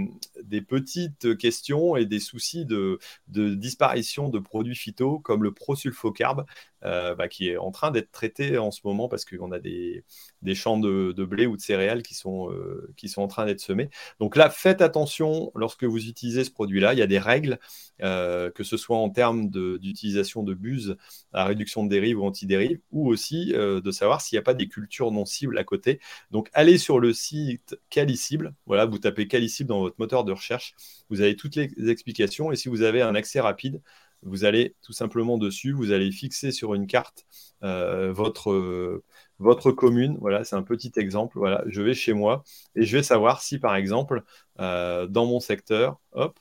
petites 0.67 1.37
questions 1.37 1.95
et 1.95 2.05
des 2.05 2.19
soucis 2.19 2.65
de, 2.65 2.99
de, 3.27 3.53
disparition 3.53 4.29
de 4.29 4.39
produits 4.39 4.75
phyto 4.75 5.19
comme 5.19 5.43
le 5.43 5.53
prosulfocarbe 5.53 6.45
euh, 6.83 7.15
bah, 7.15 7.27
qui 7.27 7.49
est 7.49 7.57
en 7.57 7.71
train 7.71 7.91
d'être 7.91 8.11
traité 8.11 8.57
en 8.57 8.71
ce 8.71 8.81
moment 8.83 9.07
parce 9.07 9.25
qu'on 9.25 9.51
a 9.51 9.59
des, 9.59 10.03
champs 10.53 10.77
de, 10.77 11.13
blé 11.25 11.47
ou 11.47 11.55
de 11.55 11.61
céréales 11.61 12.03
qui 12.03 12.13
sont, 12.13 12.51
euh, 12.51 12.93
qui 12.97 13.09
sont 13.09 13.21
en 13.21 13.27
train 13.27 13.45
d'être 13.45 13.61
semés. 13.61 13.89
Donc 14.19 14.35
là, 14.35 14.49
faites 14.49 14.81
attention 14.81 15.51
lorsque 15.55 15.85
vous 15.85 16.07
utilisez 16.07 16.43
ce 16.43 16.51
produit-là. 16.51 16.93
Il 16.93 16.99
y 16.99 17.01
a 17.01 17.07
des 17.07 17.17
règles, 17.17 17.57
euh, 18.03 18.51
que 18.51 18.63
ce 18.63 18.77
soit 18.77 18.97
en 18.97 19.09
termes 19.09 19.49
d'utilisation 19.49 20.43
de, 20.43 20.53
buse 20.53 20.97
à 21.33 21.45
réduction 21.45 21.83
de 21.83 21.89
dérive 21.89 22.19
ou 22.19 22.25
anti-dérive, 22.25 22.79
ou 22.91 23.09
aussi 23.09 23.53
de 23.53 23.91
savoir 23.91 24.21
s'il 24.21 24.35
n'y 24.35 24.39
a 24.39 24.43
pas 24.43 24.53
des 24.53 24.67
cultures 24.67 25.11
non 25.11 25.25
cibles 25.25 25.57
à 25.57 25.63
côté. 25.63 25.99
Donc 26.31 26.49
allez 26.53 26.77
sur 26.77 26.99
le 26.99 27.13
site 27.13 27.77
Calicible. 27.89 28.53
Voilà, 28.65 28.85
vous 28.85 28.99
tapez 28.99 29.27
Calicible 29.27 29.69
dans 29.69 29.79
votre 29.79 29.95
moteur 29.97 30.23
de 30.23 30.31
recherche. 30.31 30.75
Vous 31.09 31.21
avez 31.21 31.35
toutes 31.35 31.55
les 31.55 31.71
explications 31.89 32.51
et 32.51 32.55
si 32.55 32.69
vous 32.69 32.81
avez 32.81 33.01
un 33.01 33.15
accès 33.15 33.39
rapide, 33.39 33.81
vous 34.25 34.43
allez 34.43 34.75
tout 34.81 34.93
simplement 34.93 35.37
dessus, 35.37 35.71
vous 35.71 35.91
allez 35.91 36.11
fixer 36.11 36.51
sur 36.51 36.73
une 36.73 36.87
carte 36.87 37.25
euh, 37.63 38.11
votre, 38.11 39.01
votre 39.39 39.71
commune. 39.71 40.17
Voilà, 40.19 40.43
c'est 40.43 40.55
un 40.55 40.63
petit 40.63 40.91
exemple. 40.97 41.37
Voilà, 41.37 41.63
je 41.67 41.81
vais 41.81 41.93
chez 41.93 42.13
moi 42.13 42.43
et 42.75 42.83
je 42.85 42.97
vais 42.97 43.03
savoir 43.03 43.41
si, 43.41 43.59
par 43.59 43.75
exemple, 43.75 44.23
euh, 44.59 45.07
dans 45.07 45.25
mon 45.25 45.39
secteur, 45.39 45.99
hop, 46.13 46.39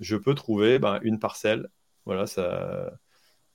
je 0.00 0.16
peux 0.16 0.34
trouver 0.34 0.78
ben, 0.78 1.00
une 1.02 1.18
parcelle. 1.18 1.68
Voilà, 2.04 2.26
ça, 2.26 2.92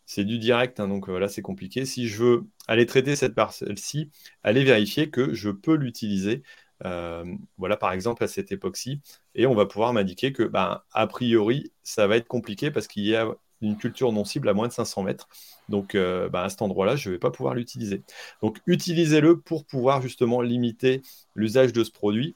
c'est 0.06 0.26
du 0.26 0.40
direct, 0.40 0.80
hein, 0.80 0.88
donc 0.88 1.08
voilà, 1.10 1.28
c'est 1.30 1.42
compliqué. 1.42 1.86
Si 1.86 2.08
je 2.08 2.24
veux 2.24 2.44
aller 2.68 2.86
traiter 2.86 3.16
cette 3.16 3.36
parcelle-ci, 3.36 4.12
aller 4.44 4.64
vérifier 4.64 5.10
que 5.10 5.34
je 5.34 5.50
peux 5.50 5.76
l'utiliser. 5.76 6.44
Euh, 6.86 7.24
voilà, 7.58 7.78
par 7.78 7.94
exemple, 7.94 8.24
à 8.24 8.28
cette 8.28 8.52
époque-ci, 8.52 9.02
et 9.36 9.46
on 9.48 9.56
va 9.56 9.66
pouvoir 9.66 9.94
m'indiquer 9.94 10.34
que, 10.34 10.44
ben, 10.44 10.82
a 10.92 11.08
priori, 11.08 11.72
ça 11.84 12.08
va 12.08 12.18
être 12.18 12.28
compliqué 12.28 12.72
parce 12.72 12.88
qu'il 12.88 13.06
y 13.06 13.16
a 13.16 13.28
d'une 13.62 13.78
culture 13.78 14.12
non 14.12 14.26
cible 14.26 14.50
à 14.50 14.54
moins 14.54 14.68
de 14.68 14.74
500 14.74 15.04
mètres. 15.04 15.28
Donc 15.70 15.96
euh, 15.96 16.30
bah, 16.30 16.44
à 16.44 16.50
cet 16.50 16.62
endroit-là, 16.62 16.96
je 16.96 17.10
ne 17.10 17.16
vais 17.16 17.20
pas 17.20 17.32
pouvoir 17.32 17.56
l'utiliser. 17.56 18.04
Donc 18.42 18.60
utilisez-le 18.68 19.40
pour 19.40 19.66
pouvoir 19.66 20.02
justement 20.02 20.42
limiter 20.42 21.02
l'usage 21.36 21.74
de 21.74 21.84
ce 21.84 21.92
produit. 21.92 22.36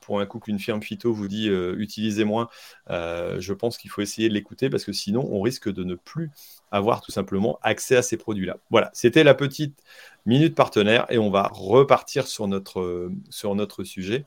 Pour 0.00 0.20
un 0.20 0.26
coup 0.26 0.38
qu'une 0.38 0.60
firme 0.60 0.80
phyto 0.80 1.12
vous 1.12 1.26
dit 1.26 1.48
euh, 1.48 1.74
utilisez 1.78 2.22
moins, 2.22 2.48
euh, 2.90 3.40
je 3.40 3.52
pense 3.52 3.76
qu'il 3.76 3.90
faut 3.90 4.02
essayer 4.02 4.28
de 4.28 4.34
l'écouter 4.34 4.70
parce 4.70 4.84
que 4.84 4.92
sinon 4.92 5.26
on 5.32 5.40
risque 5.40 5.72
de 5.72 5.82
ne 5.82 5.96
plus 5.96 6.30
avoir 6.70 7.00
tout 7.00 7.10
simplement 7.10 7.58
accès 7.60 7.96
à 7.96 8.02
ces 8.02 8.16
produits-là. 8.16 8.58
Voilà, 8.70 8.90
c'était 8.92 9.24
la 9.24 9.34
petite 9.34 9.82
minute 10.26 10.54
partenaire 10.54 11.06
et 11.10 11.18
on 11.18 11.28
va 11.28 11.50
repartir 11.52 12.28
sur 12.28 12.46
notre, 12.46 13.10
sur 13.30 13.56
notre 13.56 13.82
sujet. 13.82 14.24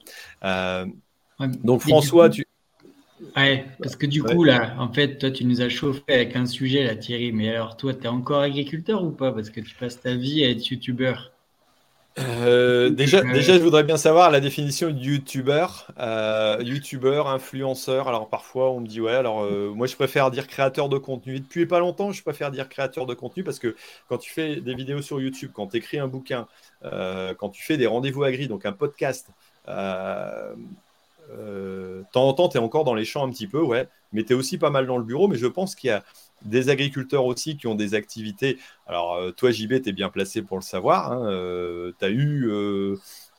donc 1.40 1.82
François, 1.82 2.30
tu, 2.30 2.47
Ouais, 3.36 3.66
parce 3.82 3.96
que 3.96 4.06
du 4.06 4.22
coup, 4.24 4.44
là, 4.44 4.76
en 4.80 4.92
fait, 4.92 5.18
toi, 5.18 5.32
tu 5.32 5.46
nous 5.46 5.62
as 5.62 5.70
chauffé 5.70 6.04
avec 6.08 6.36
un 6.36 6.46
sujet, 6.46 6.84
là, 6.84 6.96
Thierry. 6.96 7.32
Mais 7.32 7.50
alors, 7.50 7.78
toi, 7.78 7.94
tu 7.94 8.04
es 8.04 8.08
encore 8.08 8.42
agriculteur 8.42 9.04
ou 9.04 9.12
pas? 9.12 9.32
Parce 9.32 9.50
que 9.50 9.60
tu 9.60 9.76
passes 9.76 10.00
ta 10.00 10.16
vie 10.16 10.44
à 10.44 10.50
être 10.50 10.66
youtubeur. 10.70 11.32
Euh, 12.20 12.90
déjà, 12.90 13.22
déjà, 13.22 13.54
je 13.54 13.64
voudrais 13.64 13.84
bien 13.84 13.98
savoir 13.98 14.32
la 14.32 14.40
définition 14.40 14.90
de 14.90 15.00
youtubeur. 15.00 15.92
Euh, 16.00 16.58
youtubeur, 16.64 17.28
influenceur. 17.28 18.08
Alors, 18.08 18.30
parfois, 18.30 18.72
on 18.72 18.82
me 18.82 18.88
dit, 18.88 19.02
ouais, 19.02 19.14
alors, 19.14 19.44
euh, 19.44 19.72
moi, 19.74 19.88
je 19.88 19.96
préfère 19.96 20.30
dire 20.30 20.48
créateur 20.48 20.90
de 20.90 20.98
contenu. 20.98 21.40
Depuis 21.40 21.66
pas 21.66 21.80
longtemps, 21.80 22.12
je 22.12 22.22
préfère 22.22 22.52
dire 22.52 22.70
créateur 22.70 23.08
de 23.08 23.16
contenu 23.16 23.44
parce 23.44 23.60
que 23.60 23.76
quand 24.10 24.18
tu 24.18 24.32
fais 24.32 24.58
des 24.58 24.76
vidéos 24.76 25.02
sur 25.02 25.20
YouTube, 25.20 25.52
quand 25.54 25.68
tu 25.68 25.78
écris 25.78 25.98
un 25.98 26.08
bouquin, 26.08 26.48
quand 26.84 27.50
tu 27.50 27.64
fais 27.64 27.78
des 27.78 27.88
rendez-vous 27.88 28.24
agri, 28.24 28.48
donc 28.48 28.66
un 28.66 28.72
podcast, 28.74 29.28
euh, 29.68 30.54
de 31.30 32.04
temps 32.12 32.28
en 32.28 32.34
temps, 32.34 32.50
tu 32.50 32.58
es 32.58 32.60
encore 32.60 32.84
dans 32.84 32.94
les 32.94 33.06
champs 33.06 33.26
un 33.26 33.30
petit 33.30 33.48
peu, 33.48 33.62
ouais, 33.62 33.88
mais 34.14 34.24
tu 34.24 34.34
es 34.34 34.36
aussi 34.36 34.58
pas 34.58 34.70
mal 34.70 34.88
dans 34.88 34.98
le 34.98 35.04
bureau. 35.04 35.28
Mais 35.28 35.38
je 35.38 35.48
pense 35.48 35.76
qu'il 35.76 35.90
y 35.90 35.92
a 35.92 36.04
des 36.44 36.70
agriculteurs 36.70 37.26
aussi 37.26 37.58
qui 37.58 37.68
ont 37.68 37.76
des 37.76 37.96
activités. 37.96 38.58
Alors, 38.88 39.16
euh, 39.16 39.32
toi, 39.32 39.52
JB, 39.52 39.82
tu 39.82 39.90
es 39.90 39.94
bien 39.94 40.10
placé 40.10 40.42
pour 40.42 40.58
le 40.58 40.64
savoir. 40.64 41.12
Hein, 41.12 41.26
euh, 41.26 41.92
tu 42.00 42.06
as 42.06 42.10
eu, 42.10 42.50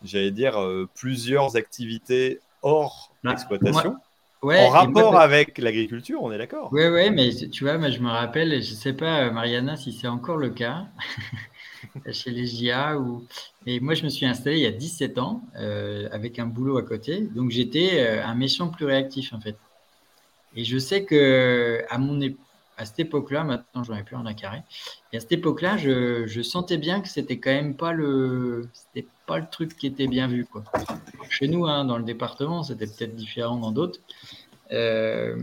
j'allais 0.03 0.31
dire, 0.31 0.59
plusieurs 0.94 1.57
activités 1.57 2.40
hors 2.62 3.12
bah, 3.24 3.33
exploitation. 3.33 3.96
en 4.42 4.68
rapport 4.68 5.18
avec 5.18 5.59
l'agriculture, 5.59 6.22
on 6.22 6.33
est 6.33 6.38
d'accord 6.38 6.70
Oui, 6.72 6.87
oui, 6.87 7.11
mais 7.11 7.31
tu 7.51 7.64
vois, 7.64 7.79
moi, 7.79 7.90
je 7.90 8.01
me 8.01 8.11
rappelle, 8.11 8.51
je 8.62 8.70
ne 8.70 8.77
sais 8.77 8.92
pas, 8.92 9.31
Mariana, 9.31 9.77
si 9.77 9.92
c'est 9.92 10.09
encore 10.09 10.37
le 10.37 10.51
cas. 10.51 10.87
Chez 12.12 12.31
les 12.31 12.46
GIA. 12.46 12.98
Ou... 12.98 13.24
Et 13.66 13.81
moi, 13.81 13.94
je 13.94 14.05
me 14.05 14.09
suis 14.09 14.27
installé 14.27 14.57
il 14.57 14.62
y 14.62 14.66
a 14.66 14.72
17 14.72 15.18
ans 15.18 15.43
euh, 15.57 16.09
avec 16.12 16.39
un 16.39 16.47
boulot 16.47 16.78
à 16.78 16.82
côté. 16.82 17.20
Donc, 17.20 17.51
j'étais 17.51 18.01
euh, 18.01 18.24
un 18.24 18.34
méchant 18.34 18.68
plus 18.68 18.86
réactif, 18.86 19.32
en 19.32 19.41
fait. 19.41 19.57
Et 20.57 20.64
je 20.64 20.78
sais 20.78 21.05
que 21.05 21.82
à, 21.91 21.99
mon 21.99 22.18
à 22.76 22.84
cette 22.84 23.01
époque-là, 23.01 23.45
maintenant, 23.45 23.84
j'en 23.84 23.95
ai 23.95 24.03
plus 24.03 24.16
en 24.16 24.26
a 24.26 24.34
carré. 24.34 24.62
Et 25.12 25.18
à 25.18 25.20
cette 25.20 25.32
époque-là, 25.32 25.76
je... 25.76 26.26
je, 26.26 26.43
sentais 26.43 26.78
bien 26.78 27.01
que 27.01 27.09
c'était 27.09 27.39
quand 27.39 27.51
même 27.51 27.74
pas 27.74 27.93
le, 27.93 28.68
c'était 28.72 29.07
pas 29.26 29.39
le 29.39 29.47
truc 29.51 29.76
qui 29.76 29.86
était 29.86 30.07
bien 30.07 30.26
vu, 30.26 30.47
quoi. 30.47 30.64
Chez 31.28 31.49
nous, 31.49 31.66
hein, 31.66 31.84
dans 31.84 31.99
le 31.99 32.05
département, 32.05 32.62
c'était 32.62 32.86
peut-être 32.86 33.14
différent 33.14 33.57
dans 33.57 33.72
d'autres. 33.72 34.01
Euh, 34.72 35.36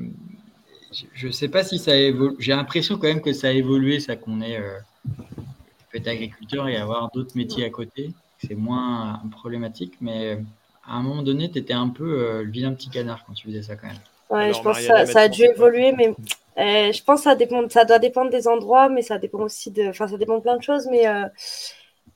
je 1.13 1.27
ne 1.27 1.31
sais 1.31 1.49
pas 1.49 1.63
si 1.63 1.77
ça 1.77 1.91
a 1.91 1.95
évolué. 1.95 2.35
J'ai 2.39 2.53
l'impression 2.53 2.97
quand 2.97 3.07
même 3.07 3.21
que 3.21 3.33
ça 3.33 3.47
a 3.47 3.51
évolué, 3.51 3.99
ça 3.99 4.15
qu'on 4.15 4.41
est 4.41 4.59
être 5.97 6.07
agriculteur 6.07 6.67
et 6.67 6.77
avoir 6.77 7.09
d'autres 7.13 7.35
métiers 7.35 7.65
à 7.65 7.69
côté. 7.69 8.11
C'est 8.45 8.55
moins 8.55 9.21
problématique, 9.31 9.93
mais 10.01 10.37
à 10.87 10.97
un 10.97 11.01
moment 11.01 11.23
donné, 11.23 11.49
tu 11.49 11.59
étais 11.59 11.73
un 11.73 11.89
peu 11.89 12.19
euh, 12.19 12.43
le 12.43 12.51
vilain 12.51 12.73
petit 12.73 12.89
canard 12.89 13.23
quand 13.25 13.33
tu 13.33 13.47
faisais 13.47 13.63
ça 13.63 13.75
quand 13.75 13.87
même. 13.87 13.97
Ouais, 14.29 14.53
je 14.53 14.61
pense 14.61 14.77
que 14.77 15.05
ça, 15.05 15.19
a 15.19 15.27
dû 15.27 15.43
évoluer, 15.43 15.91
mais 15.91 16.15
euh, 16.57 16.91
je 16.91 17.03
pense 17.03 17.21
que 17.21 17.23
ça, 17.25 17.35
dépend, 17.35 17.67
ça 17.69 17.85
doit 17.85 17.99
dépendre 17.99 18.31
des 18.31 18.47
endroits, 18.47 18.89
mais 18.89 19.01
ça 19.01 19.17
dépend 19.17 19.39
aussi 19.39 19.71
de. 19.71 19.89
Enfin, 19.89 20.07
ça 20.07 20.17
dépend 20.17 20.37
de 20.37 20.41
plein 20.41 20.57
de 20.57 20.63
choses, 20.63 20.87
mais. 20.89 21.07
Euh, 21.07 21.25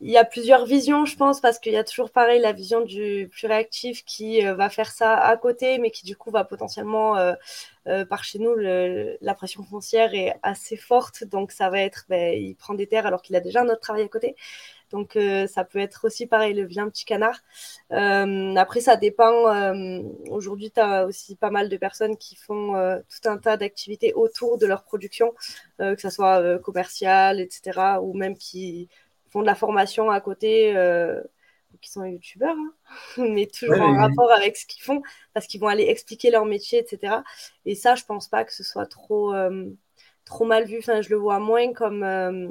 il 0.01 0.09
y 0.09 0.17
a 0.17 0.23
plusieurs 0.23 0.65
visions, 0.65 1.03
je 1.03 1.17
pense, 1.17 1.41
parce 1.41 1.59
qu'il 1.59 1.73
y 1.73 1.77
a 1.77 1.83
toujours 1.83 2.09
pareil 2.09 2.39
la 2.39 2.53
vision 2.53 2.79
du 2.79 3.27
plus 3.33 3.47
réactif 3.47 4.05
qui 4.05 4.45
euh, 4.47 4.53
va 4.53 4.69
faire 4.69 4.91
ça 4.91 5.17
à 5.17 5.35
côté, 5.35 5.77
mais 5.77 5.91
qui 5.91 6.05
du 6.05 6.15
coup 6.15 6.31
va 6.31 6.45
potentiellement, 6.45 7.15
euh, 7.89 7.99
euh, 7.99 8.05
par 8.05 8.23
chez 8.23 8.39
nous, 8.39 8.55
la 8.55 9.33
pression 9.33 9.63
foncière 9.63 10.13
est 10.13 10.33
assez 10.43 10.77
forte, 10.77 11.23
donc 11.23 11.51
ça 11.51 11.69
va 11.69 11.81
être, 11.81 12.05
ben, 12.09 12.33
il 12.37 12.55
prend 12.55 12.73
des 12.73 12.87
terres 12.87 13.05
alors 13.05 13.21
qu'il 13.21 13.35
a 13.35 13.41
déjà 13.41 13.61
un 13.61 13.65
autre 13.67 13.79
travail 13.81 14.03
à 14.03 14.07
côté. 14.07 14.35
Donc 14.91 15.17
ça 15.47 15.63
peut 15.65 15.77
être 15.79 16.05
aussi 16.05 16.25
pareil, 16.25 16.53
le 16.55 16.65
vilain 16.65 16.89
petit 16.89 17.05
canard. 17.05 17.43
après, 17.91 18.81
ça 18.81 18.95
dépend. 18.95 19.45
Aujourd'hui, 20.29 20.71
tu 20.71 20.79
as 20.79 21.05
aussi 21.05 21.35
pas 21.35 21.51
mal 21.51 21.69
de 21.69 21.77
personnes 21.77 22.17
qui 22.17 22.35
font 22.35 22.73
tout 23.07 23.29
un 23.29 23.37
tas 23.37 23.57
d'activités 23.57 24.13
autour 24.13 24.57
de 24.57 24.65
leur 24.65 24.83
production, 24.83 25.33
que 25.77 26.01
ce 26.01 26.09
soit 26.09 26.57
commerciale, 26.59 27.39
etc., 27.39 27.99
ou 28.01 28.13
même 28.17 28.35
qui 28.35 28.89
font 29.29 29.41
de 29.41 29.45
la 29.47 29.55
formation 29.55 30.09
à 30.09 30.19
côté, 30.21 30.75
euh, 30.75 31.21
qui 31.81 31.89
sont 31.91 32.03
youtubeurs, 32.03 32.55
hein. 32.57 32.73
mais 33.17 33.47
toujours 33.47 33.81
en 33.81 33.95
rapport 33.95 34.31
avec 34.31 34.57
ce 34.57 34.65
qu'ils 34.65 34.83
font, 34.83 35.01
parce 35.33 35.47
qu'ils 35.47 35.61
vont 35.61 35.67
aller 35.67 35.83
expliquer 35.83 36.31
leur 36.31 36.45
métier, 36.45 36.79
etc. 36.79 37.17
Et 37.65 37.75
ça, 37.75 37.95
je 37.95 38.03
pense 38.05 38.27
pas 38.27 38.43
que 38.43 38.53
ce 38.53 38.63
soit 38.63 38.85
trop, 38.85 39.33
euh, 39.33 39.65
trop 40.25 40.45
mal 40.45 40.65
vu. 40.65 40.79
Enfin, 40.79 41.01
je 41.01 41.09
le 41.09 41.17
vois 41.17 41.39
moins 41.39 41.73
comme. 41.73 42.03
Euh, 42.03 42.47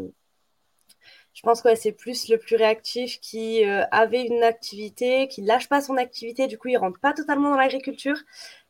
je 1.35 1.43
pense 1.43 1.62
que 1.62 1.75
c'est 1.77 1.93
plus 1.93 2.29
le 2.29 2.37
plus 2.37 2.57
réactif 2.57 3.21
qui 3.21 3.62
avait 3.64 4.27
une 4.27 4.43
activité, 4.43 5.29
qui 5.29 5.43
lâche 5.43 5.69
pas 5.69 5.81
son 5.81 5.97
activité, 5.97 6.49
du 6.49 6.59
coup, 6.59 6.66
il 6.66 6.77
rentre 6.77 6.99
pas 6.99 7.12
totalement 7.12 7.51
dans 7.51 7.57
l'agriculture, 7.57 8.16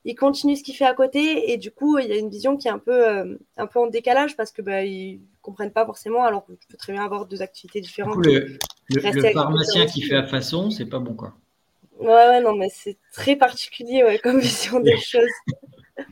il 0.04 0.14
continue 0.14 0.56
ce 0.56 0.62
qu'il 0.62 0.74
fait 0.74 0.86
à 0.86 0.94
côté, 0.94 1.52
et 1.52 1.56
du 1.56 1.70
coup, 1.70 1.98
il 1.98 2.08
y 2.08 2.12
a 2.12 2.16
une 2.16 2.30
vision 2.30 2.56
qui 2.56 2.68
est 2.68 2.70
un 2.70 2.78
peu, 2.78 3.38
un 3.56 3.66
peu 3.66 3.78
en 3.80 3.88
décalage 3.88 4.36
parce 4.36 4.52
que 4.52 4.62
bah, 4.62 4.84
il 4.84 5.20
comprennent 5.42 5.72
pas 5.72 5.86
forcément, 5.86 6.24
alors 6.24 6.44
que 6.46 6.52
tu 6.52 6.66
peux 6.68 6.76
très 6.76 6.92
bien 6.92 7.04
avoir 7.04 7.26
deux 7.26 7.42
activités 7.42 7.80
différentes. 7.80 8.24
le, 8.24 8.58
pharmacien 9.32 9.86
qui 9.86 10.02
fait 10.02 10.14
la 10.14 10.26
façon, 10.26 10.70
c'est 10.70 10.86
pas 10.86 10.98
bon, 10.98 11.14
quoi. 11.14 11.34
Ouais, 11.98 12.06
ouais, 12.06 12.40
non, 12.40 12.56
mais 12.56 12.68
c'est 12.70 12.96
très 13.12 13.34
particulier 13.34 14.04
ouais, 14.04 14.18
comme 14.18 14.38
vision 14.38 14.80
des 14.80 14.96
choses. 15.00 15.24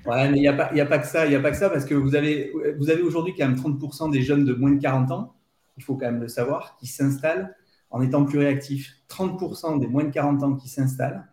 Ouais, 0.04 0.28
mais 0.28 0.38
il 0.38 0.40
n'y 0.40 0.48
a, 0.48 0.52
pas, 0.52 0.72
a 0.74 0.86
pas 0.86 0.98
que 0.98 1.06
ça, 1.06 1.26
il 1.26 1.30
n'y 1.30 1.36
a 1.36 1.40
pas 1.40 1.52
que 1.52 1.56
ça, 1.56 1.70
parce 1.70 1.84
que 1.84 1.94
vous 1.94 2.16
avez, 2.16 2.52
vous 2.78 2.90
avez 2.90 3.02
aujourd'hui 3.02 3.34
quand 3.36 3.46
même 3.46 3.56
30% 3.56 4.10
des 4.10 4.22
jeunes 4.22 4.44
de 4.44 4.52
moins 4.52 4.72
de 4.72 4.80
40 4.80 5.12
ans, 5.12 5.34
il 5.76 5.84
faut 5.84 5.94
quand 5.94 6.06
même 6.06 6.20
le 6.20 6.28
savoir, 6.28 6.76
qui 6.80 6.86
s'installent 6.86 7.54
en 7.90 8.00
étant 8.00 8.24
plus 8.24 8.38
réactifs. 8.38 8.94
30% 9.08 9.78
des 9.78 9.86
moins 9.86 10.04
de 10.04 10.10
40 10.10 10.42
ans 10.42 10.54
qui 10.56 10.68
s'installent 10.68 11.24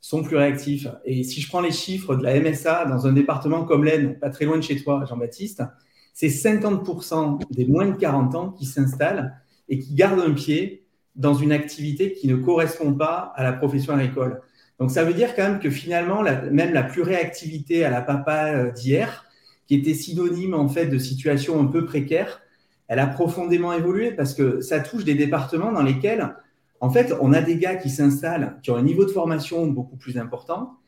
sont 0.00 0.22
plus 0.22 0.36
réactifs. 0.36 0.88
Et 1.04 1.24
si 1.24 1.40
je 1.40 1.48
prends 1.48 1.60
les 1.60 1.72
chiffres 1.72 2.16
de 2.16 2.22
la 2.22 2.40
MSA 2.40 2.86
dans 2.86 3.06
un 3.06 3.12
département 3.12 3.64
comme 3.64 3.84
l'Aisne, 3.84 4.18
pas 4.18 4.30
très 4.30 4.44
loin 4.44 4.56
de 4.56 4.62
chez 4.62 4.82
toi, 4.82 5.04
Jean-Baptiste, 5.08 5.62
c'est 6.14 6.28
50% 6.28 7.40
des 7.50 7.66
moins 7.66 7.86
de 7.86 7.96
40 7.96 8.34
ans 8.34 8.50
qui 8.50 8.66
s'installent 8.66 9.34
et 9.68 9.78
qui 9.78 9.94
gardent 9.94 10.20
un 10.20 10.32
pied 10.32 10.86
dans 11.16 11.34
une 11.34 11.52
activité 11.52 12.12
qui 12.12 12.28
ne 12.28 12.36
correspond 12.36 12.94
pas 12.94 13.32
à 13.36 13.42
la 13.42 13.52
profession 13.52 13.94
agricole. 13.94 14.40
Donc 14.78 14.90
ça 14.90 15.04
veut 15.04 15.12
dire 15.12 15.36
quand 15.36 15.42
même 15.42 15.60
que 15.60 15.70
finalement, 15.70 16.22
même 16.22 16.72
la 16.72 16.82
plus 16.82 17.02
réactivité 17.02 17.84
à 17.84 17.90
la 17.90 18.00
papa 18.00 18.52
euh, 18.52 18.70
d'hier, 18.72 19.26
qui 19.66 19.74
était 19.74 19.94
synonyme 19.94 20.54
en 20.54 20.68
fait 20.68 20.86
de 20.86 20.98
situation 20.98 21.60
un 21.60 21.66
peu 21.66 21.84
précaire, 21.84 22.40
elle 22.88 22.98
a 22.98 23.06
profondément 23.06 23.72
évolué 23.72 24.10
parce 24.10 24.34
que 24.34 24.60
ça 24.60 24.80
touche 24.80 25.04
des 25.04 25.14
départements 25.14 25.70
dans 25.70 25.82
lesquels, 25.82 26.34
en 26.80 26.90
fait, 26.90 27.14
on 27.20 27.32
a 27.32 27.42
des 27.42 27.56
gars 27.56 27.76
qui 27.76 27.90
s'installent, 27.90 28.58
qui 28.62 28.70
ont 28.70 28.76
un 28.76 28.82
niveau 28.82 29.04
de 29.04 29.10
formation 29.10 29.66
beaucoup 29.66 29.96
plus 29.96 30.18
important, 30.18 30.78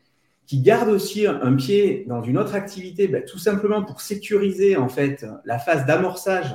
qui 0.45 0.61
garde 0.61 0.89
aussi 0.89 1.25
un 1.25 1.53
pied 1.53 2.05
dans 2.07 2.21
une 2.21 2.37
autre 2.37 2.55
activité, 2.55 3.07
ben, 3.07 3.23
tout 3.23 3.37
simplement 3.37 3.83
pour 3.83 4.01
sécuriser 4.01 4.75
en 4.75 4.89
fait 4.89 5.25
la 5.45 5.57
phase 5.59 5.85
d'amorçage, 5.85 6.53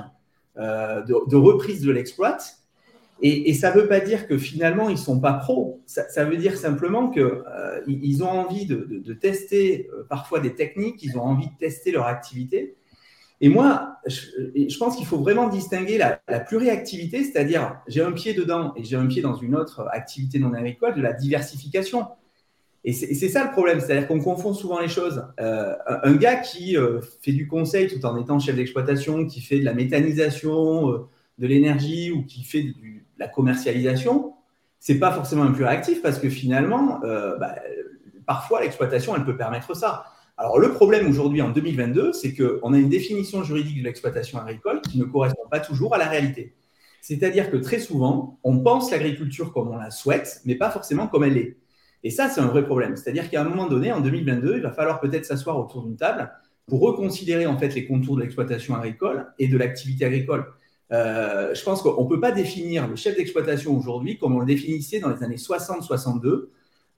euh, 0.59 1.03
de, 1.03 1.36
reprise 1.36 1.82
de 1.82 1.93
l'exploit. 1.93 2.36
Et, 3.20 3.53
ça 3.55 3.72
ne 3.72 3.80
veut 3.80 3.89
pas 3.89 4.01
dire 4.01 4.26
que 4.28 4.36
finalement 4.36 4.89
ils 4.89 4.99
sont 4.99 5.20
pas 5.20 5.32
pros. 5.32 5.80
Ça, 5.86 6.24
veut 6.24 6.36
dire 6.36 6.57
simplement 6.57 7.11
qu'ils 7.11 7.22
euh, 7.22 8.22
ont 8.22 8.28
envie 8.28 8.66
de, 8.66 9.12
tester 9.14 9.89
euh, 9.93 10.05
parfois 10.09 10.41
des 10.41 10.55
techniques, 10.55 11.03
ils 11.03 11.16
ont 11.16 11.22
envie 11.22 11.47
de 11.47 11.57
tester 11.59 11.93
leur 11.93 12.07
activité. 12.07 12.76
Et 13.41 13.49
moi, 13.49 13.99
je, 14.07 14.78
pense 14.78 14.97
qu'il 14.97 15.07
faut 15.07 15.18
vraiment 15.18 15.49
distinguer 15.49 15.97
la, 15.97 16.20
la 16.28 16.41
pluriactivité, 16.41 17.22
c'est-à-dire 17.22 17.80
j'ai 17.86 18.03
un 18.03 18.12
pied 18.12 18.34
dedans 18.34 18.72
et 18.76 18.82
j'ai 18.82 18.97
un 18.97 19.07
pied 19.07 19.22
dans 19.22 19.34
une 19.34 19.55
autre 19.55 19.86
activité 19.93 20.39
non 20.39 20.53
agricole, 20.55 20.95
de 20.97 21.03
la 21.03 21.12
diversification. 21.12 22.07
Et 22.84 22.93
c'est 22.93 23.28
ça 23.28 23.45
le 23.45 23.51
problème, 23.51 23.80
c'est-à-dire 23.80 24.07
qu'on 24.07 24.20
confond 24.20 24.55
souvent 24.55 24.78
les 24.78 24.89
choses. 24.89 25.22
Euh, 25.41 25.74
un 26.05 26.14
gars 26.14 26.36
qui 26.36 26.76
euh, 26.76 27.01
fait 27.20 27.32
du 27.32 27.49
conseil 27.49 27.89
tout 27.89 28.05
en 28.07 28.16
étant 28.16 28.39
chef 28.39 28.57
d'exploitation, 28.57 29.26
qui 29.26 29.41
fait 29.41 29.59
de 29.59 29.64
la 29.64 29.74
méthanisation, 29.74 30.91
euh, 30.91 31.09
de 31.39 31.47
l'énergie 31.47 32.12
ou 32.12 32.24
qui 32.24 32.45
fait 32.45 32.62
de, 32.62 32.72
la 33.18 33.28
commercialisation, 33.28 34.32
c'est 34.78 34.99
pas 34.99 35.11
forcément 35.11 35.43
un 35.43 35.51
plus 35.51 35.64
réactif 35.64 36.01
parce 36.01 36.20
que 36.20 36.30
finalement, 36.30 37.01
bah, 37.03 37.57
parfois 38.26 38.61
l'exploitation, 38.62 39.16
elle 39.16 39.24
peut 39.24 39.36
permettre 39.36 39.74
ça. 39.74 40.05
Alors 40.41 40.61
le 40.61 40.70
problème 40.70 41.09
aujourd'hui 41.09 41.43
en 41.43 41.51
2022, 41.51 42.12
c'est 42.12 42.32
qu'on 42.32 42.72
a 42.72 42.78
une 42.78 42.89
définition 42.89 43.43
juridique 43.43 43.80
de 43.80 43.84
l'exploitation 43.84 44.39
agricole 44.39 44.80
qui 44.82 44.97
ne 44.97 45.05
correspond 45.05 45.49
pas 45.51 45.59
toujours 45.59 45.97
à 45.97 45.99
la 45.99 46.09
réalité. 46.09 46.55
C'est-à-dire 47.01 47.51
que 47.51 47.57
très 47.57 47.80
souvent, 47.80 48.39
on 48.45 48.61
pense 48.61 48.93
l'agriculture 48.93 49.53
comme 49.53 49.68
on 49.68 49.76
la 49.76 49.91
souhaite, 49.91 50.41
mais 50.45 50.55
pas 50.55 50.70
forcément 50.70 51.09
comme 51.09 51.24
elle 51.24 51.36
est. 51.36 51.57
Et 52.05 52.11
ça, 52.11 52.28
c'est 52.28 52.41
un 52.41 52.47
vrai 52.47 52.64
problème. 52.64 52.97
C'est-à-dire 52.97 53.28
qu'à 53.28 53.41
un 53.41 53.45
moment 53.45 53.66
donné, 53.66 53.91
en 53.91 54.01
2022, 54.01 54.57
il 54.57 54.62
va 54.62 54.70
falloir 54.70 55.01
peut-être 55.01 55.24
s'asseoir 55.24 55.59
autour 55.59 55.82
d'une 55.82 55.97
table 55.97 56.30
pour 56.68 56.80
reconsidérer 56.82 57.47
en 57.47 57.59
fait 57.59 57.74
les 57.74 57.84
contours 57.84 58.14
de 58.14 58.22
l'exploitation 58.22 58.76
agricole 58.76 59.26
et 59.41 59.49
de 59.49 59.59
l'activité 59.59 60.05
agricole. 60.05 60.47
Euh, 60.93 61.53
je 61.53 61.62
pense 61.64 61.82
qu'on 61.82 62.05
ne 62.05 62.09
peut 62.09 62.20
pas 62.20 62.30
définir 62.30 62.86
le 62.86 62.95
chef 62.95 63.16
d'exploitation 63.16 63.76
aujourd'hui 63.76 64.18
comme 64.18 64.36
on 64.36 64.41
le 64.41 64.47
définissait 64.47 65.01
dans 65.01 65.11
les 65.11 65.22
années 65.24 65.36
60-62. 65.36 66.51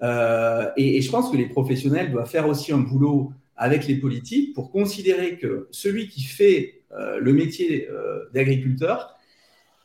Euh, 0.03 0.71
et, 0.77 1.01
je 1.03 1.11
pense 1.11 1.31
que 1.31 1.37
les 1.37 1.47
professionnels 1.47 2.11
doivent 2.11 2.29
faire 2.29 2.49
aussi 2.49 2.73
un 2.73 2.79
boulot 2.79 3.33
avec 3.57 3.87
les 3.87 3.97
politiques 3.97 4.55
pour 4.55 4.71
considérer 4.71 5.37
que 5.37 5.69
celui 5.71 6.09
qui 6.09 6.23
fait 6.23 6.83
euh, 6.93 7.19
le 7.21 7.33
métier 7.33 7.89
d'agriculteur, 8.33 9.17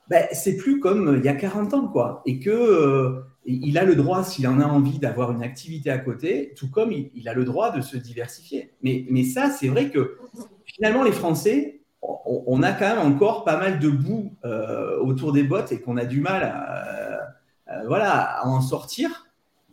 ben, 0.09 0.26
c'est 0.32 0.55
plus 0.55 0.80
comme 0.80 1.18
il 1.18 1.26
y 1.26 1.30
a 1.30 1.34
40 1.34 1.74
ans, 1.74 1.88
quoi. 1.88 2.22
Et 2.26 2.39
que 2.39 3.22
il 3.47 3.78
a 3.78 3.84
le 3.84 3.95
droit, 3.95 4.24
s'il 4.24 4.47
en 4.47 4.59
a 4.59 4.66
envie, 4.66 4.97
d'avoir 4.97 5.32
une 5.32 5.43
activité 5.43 5.91
à 5.91 5.99
côté, 5.99 6.53
tout 6.55 6.70
comme 6.72 6.91
il, 6.91 7.30
a 7.30 7.34
le 7.36 7.43
droit 7.43 7.72
de 7.72 7.82
se 7.82 7.95
diversifier. 7.95 8.74
Mais, 8.82 9.24
ça, 9.24 9.51
c'est 9.51 9.68
vrai 9.68 9.91
que 9.91 10.18
finalement, 10.66 11.03
les 11.03 11.11
Français, 11.11 11.82
on, 12.01 12.63
a 12.63 12.72
quand 12.72 12.88
même 12.88 13.05
encore 13.05 13.43
pas 13.43 13.57
mal 13.57 13.78
de 13.78 13.89
boue 13.89 14.34
euh, 14.45 14.97
autour 14.99 15.32
des 15.32 15.43
bottes 15.43 15.72
et 15.72 15.80
qu'on 15.80 15.97
a 15.97 16.05
du 16.05 16.22
mal 16.22 16.53
voilà, 17.88 18.39
à 18.39 18.47
en 18.47 18.61
sortir. 18.61 19.25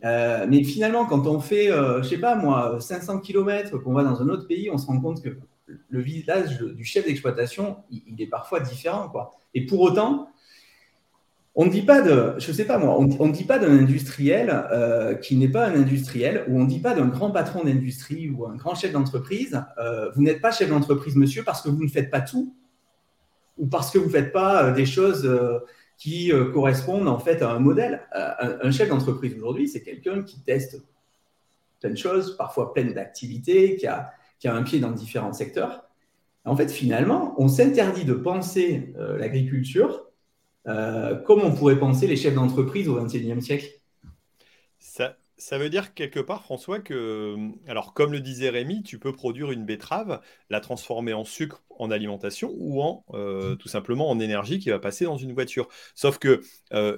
Euh, 0.03 0.45
mais 0.49 0.63
finalement, 0.63 1.05
quand 1.05 1.27
on 1.27 1.39
fait, 1.39 1.71
euh, 1.71 2.03
je 2.03 2.09
sais 2.09 2.17
pas 2.17 2.35
moi, 2.35 2.77
500 2.79 3.19
km, 3.19 3.77
qu'on 3.77 3.93
va 3.93 4.03
dans 4.03 4.21
un 4.21 4.29
autre 4.29 4.47
pays, 4.47 4.69
on 4.69 4.77
se 4.77 4.87
rend 4.87 4.99
compte 4.99 5.23
que 5.23 5.29
le 5.89 5.99
visage 6.01 6.59
du 6.59 6.83
chef 6.83 7.05
d'exploitation, 7.05 7.77
il, 7.89 8.21
est 8.21 8.27
parfois 8.27 8.59
différent. 8.59 9.07
Quoi. 9.07 9.31
Et 9.53 9.65
pour 9.65 9.79
autant, 9.79 10.29
on 11.55 11.65
ne 11.65 11.69
dit 11.69 11.83
pas 11.83 12.01
de, 12.01 12.33
je 12.37 12.51
sais 12.51 12.65
pas 12.65 12.77
moi, 12.79 12.97
on 12.97 13.27
ne 13.27 13.31
dit 13.31 13.45
pas 13.45 13.59
d'un 13.59 13.71
industriel 13.71 14.49
euh, 14.71 15.13
qui 15.13 15.37
n'est 15.37 15.47
pas 15.47 15.67
un 15.67 15.75
industriel, 15.75 16.43
ou 16.49 16.59
on 16.59 16.63
ne 16.63 16.69
dit 16.69 16.79
pas 16.79 16.95
d'un 16.95 17.07
grand 17.07 17.31
patron 17.31 17.63
d'industrie 17.63 18.29
ou 18.29 18.45
un 18.45 18.55
grand 18.55 18.75
chef 18.75 18.91
d'entreprise, 18.91 19.63
vous 20.15 20.21
n'êtes 20.21 20.41
pas 20.41 20.51
chef 20.51 20.69
d'entreprise, 20.69 21.15
monsieur, 21.15 21.43
parce 21.43 21.61
que 21.61 21.69
vous 21.69 21.83
ne 21.83 21.89
faites 21.89 22.09
pas 22.09 22.21
tout, 22.21 22.53
ou 23.57 23.67
parce 23.67 23.91
que 23.91 23.99
vous 23.99 24.07
ne 24.07 24.11
faites 24.11 24.33
pas 24.33 24.71
des 24.71 24.85
choses 24.85 25.29
qui 25.97 26.31
correspondent 26.53 27.07
en 27.07 27.19
fait 27.19 27.41
à 27.41 27.51
un 27.51 27.59
modèle. 27.59 28.01
Un, 28.11 28.71
chef 28.71 28.89
d'entreprise 28.89 29.35
aujourd'hui, 29.35 29.67
c'est 29.67 29.81
quelqu'un 29.81 30.23
qui 30.23 30.39
teste 30.41 30.81
plein 31.79 31.91
de 31.91 31.97
choses, 31.97 32.35
parfois 32.35 32.73
plein 32.73 32.85
d'activités, 32.85 33.77
qui 33.77 33.87
a, 33.87 34.11
qui 34.39 34.47
a 34.47 34.55
un 34.55 34.63
pied 34.63 34.79
dans 34.79 34.91
différents 34.91 35.33
secteurs. 35.33 35.85
En 36.45 36.57
fait, 36.57 36.69
finalement, 36.69 37.35
on 37.37 37.47
s'interdit 37.47 38.03
de 38.03 38.13
penser 38.13 38.93
l'agriculture 38.97 40.03
euh, 40.67 41.15
comme 41.15 41.41
on 41.41 41.53
pourrait 41.53 41.77
penser 41.77 42.07
les 42.07 42.15
chefs 42.15 42.35
d'entreprise 42.35 42.87
au 42.87 42.95
XXIe 42.95 43.41
siècle 43.41 43.67
ça, 45.37 45.57
veut 45.57 45.69
dire 45.69 45.93
quelque 45.93 46.19
part, 46.19 46.43
François, 46.43 46.79
que, 46.79 47.35
alors 47.67 47.93
comme 47.93 48.11
le 48.11 48.19
disait 48.19 48.49
Rémi, 48.49 48.83
tu 48.83 48.99
peux 48.99 49.11
produire 49.11 49.51
une 49.51 49.65
betterave, 49.65 50.21
la 50.49 50.59
transformer 50.59 51.13
en 51.13 51.25
sucre 51.25 51.63
en 51.79 51.91
alimentation 51.91 52.53
ou 52.57 52.81
en 52.81 53.03
euh, 53.13 53.55
tout 53.55 53.67
simplement 53.67 54.09
en 54.09 54.19
énergie 54.19 54.59
qui 54.59 54.69
va 54.69 54.79
passer 54.79 55.05
dans 55.05 55.17
une 55.17 55.33
voiture. 55.33 55.67
Sauf 55.95 56.19
que, 56.19 56.41
euh, 56.73 56.97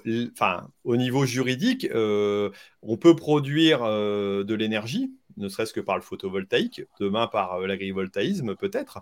au 0.84 0.98
niveau 0.98 1.26
juridique, 1.26 1.88
on 1.94 2.98
peut 2.98 3.16
produire 3.16 3.84
de 3.84 4.54
l'énergie, 4.54 5.12
ne 5.38 5.50
serait-ce 5.50 5.74
que 5.74 5.82
par 5.82 5.96
le 5.96 6.02
photovoltaïque, 6.02 6.84
demain 7.00 7.28
par 7.28 7.60
l'agrivoltaïsme 7.60 8.56
peut-être 8.56 9.02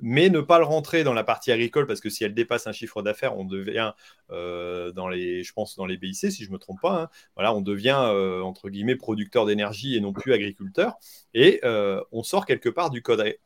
mais 0.00 0.28
ne 0.28 0.40
pas 0.40 0.58
le 0.58 0.64
rentrer 0.64 1.04
dans 1.04 1.14
la 1.14 1.24
partie 1.24 1.52
agricole 1.52 1.86
parce 1.86 2.00
que 2.00 2.10
si 2.10 2.24
elle 2.24 2.34
dépasse 2.34 2.66
un 2.66 2.72
chiffre 2.72 3.02
d'affaires, 3.02 3.36
on 3.38 3.44
devient 3.44 3.92
euh, 4.30 4.92
dans 4.92 5.08
les, 5.08 5.42
je 5.42 5.52
pense 5.52 5.76
dans 5.76 5.86
les 5.86 5.96
BIC 5.96 6.30
si 6.30 6.44
je 6.44 6.50
me 6.50 6.58
trompe 6.58 6.80
pas, 6.80 7.02
hein, 7.02 7.10
voilà, 7.34 7.54
on 7.54 7.60
devient 7.60 7.98
euh, 7.98 8.40
entre 8.42 8.68
guillemets 8.68 8.96
producteur 8.96 9.46
d'énergie 9.46 9.96
et 9.96 10.00
non 10.00 10.12
plus 10.12 10.32
agriculteur, 10.32 10.96
et 11.34 11.60
euh, 11.64 12.02
on 12.12 12.22
sort 12.22 12.46
quelque 12.46 12.68
part 12.68 12.90
du, 12.90 13.02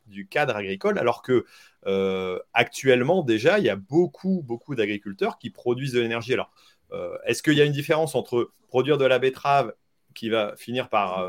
du 0.07 0.27
cadre 0.27 0.55
agricole 0.55 0.99
alors 0.99 1.21
que 1.21 1.45
actuellement 2.53 3.23
déjà 3.23 3.57
il 3.57 3.65
y 3.65 3.69
a 3.69 3.75
beaucoup 3.75 4.43
beaucoup 4.45 4.75
d'agriculteurs 4.75 5.39
qui 5.39 5.49
produisent 5.49 5.93
de 5.93 5.99
l'énergie. 5.99 6.33
Alors 6.33 6.51
est-ce 7.25 7.41
qu'il 7.41 7.53
y 7.53 7.61
a 7.61 7.65
une 7.65 7.71
différence 7.71 8.13
entre 8.13 8.51
produire 8.67 8.97
de 8.97 9.05
la 9.05 9.17
betterave 9.17 9.73
qui 10.13 10.29
va 10.29 10.55
finir 10.57 10.89
par 10.89 11.25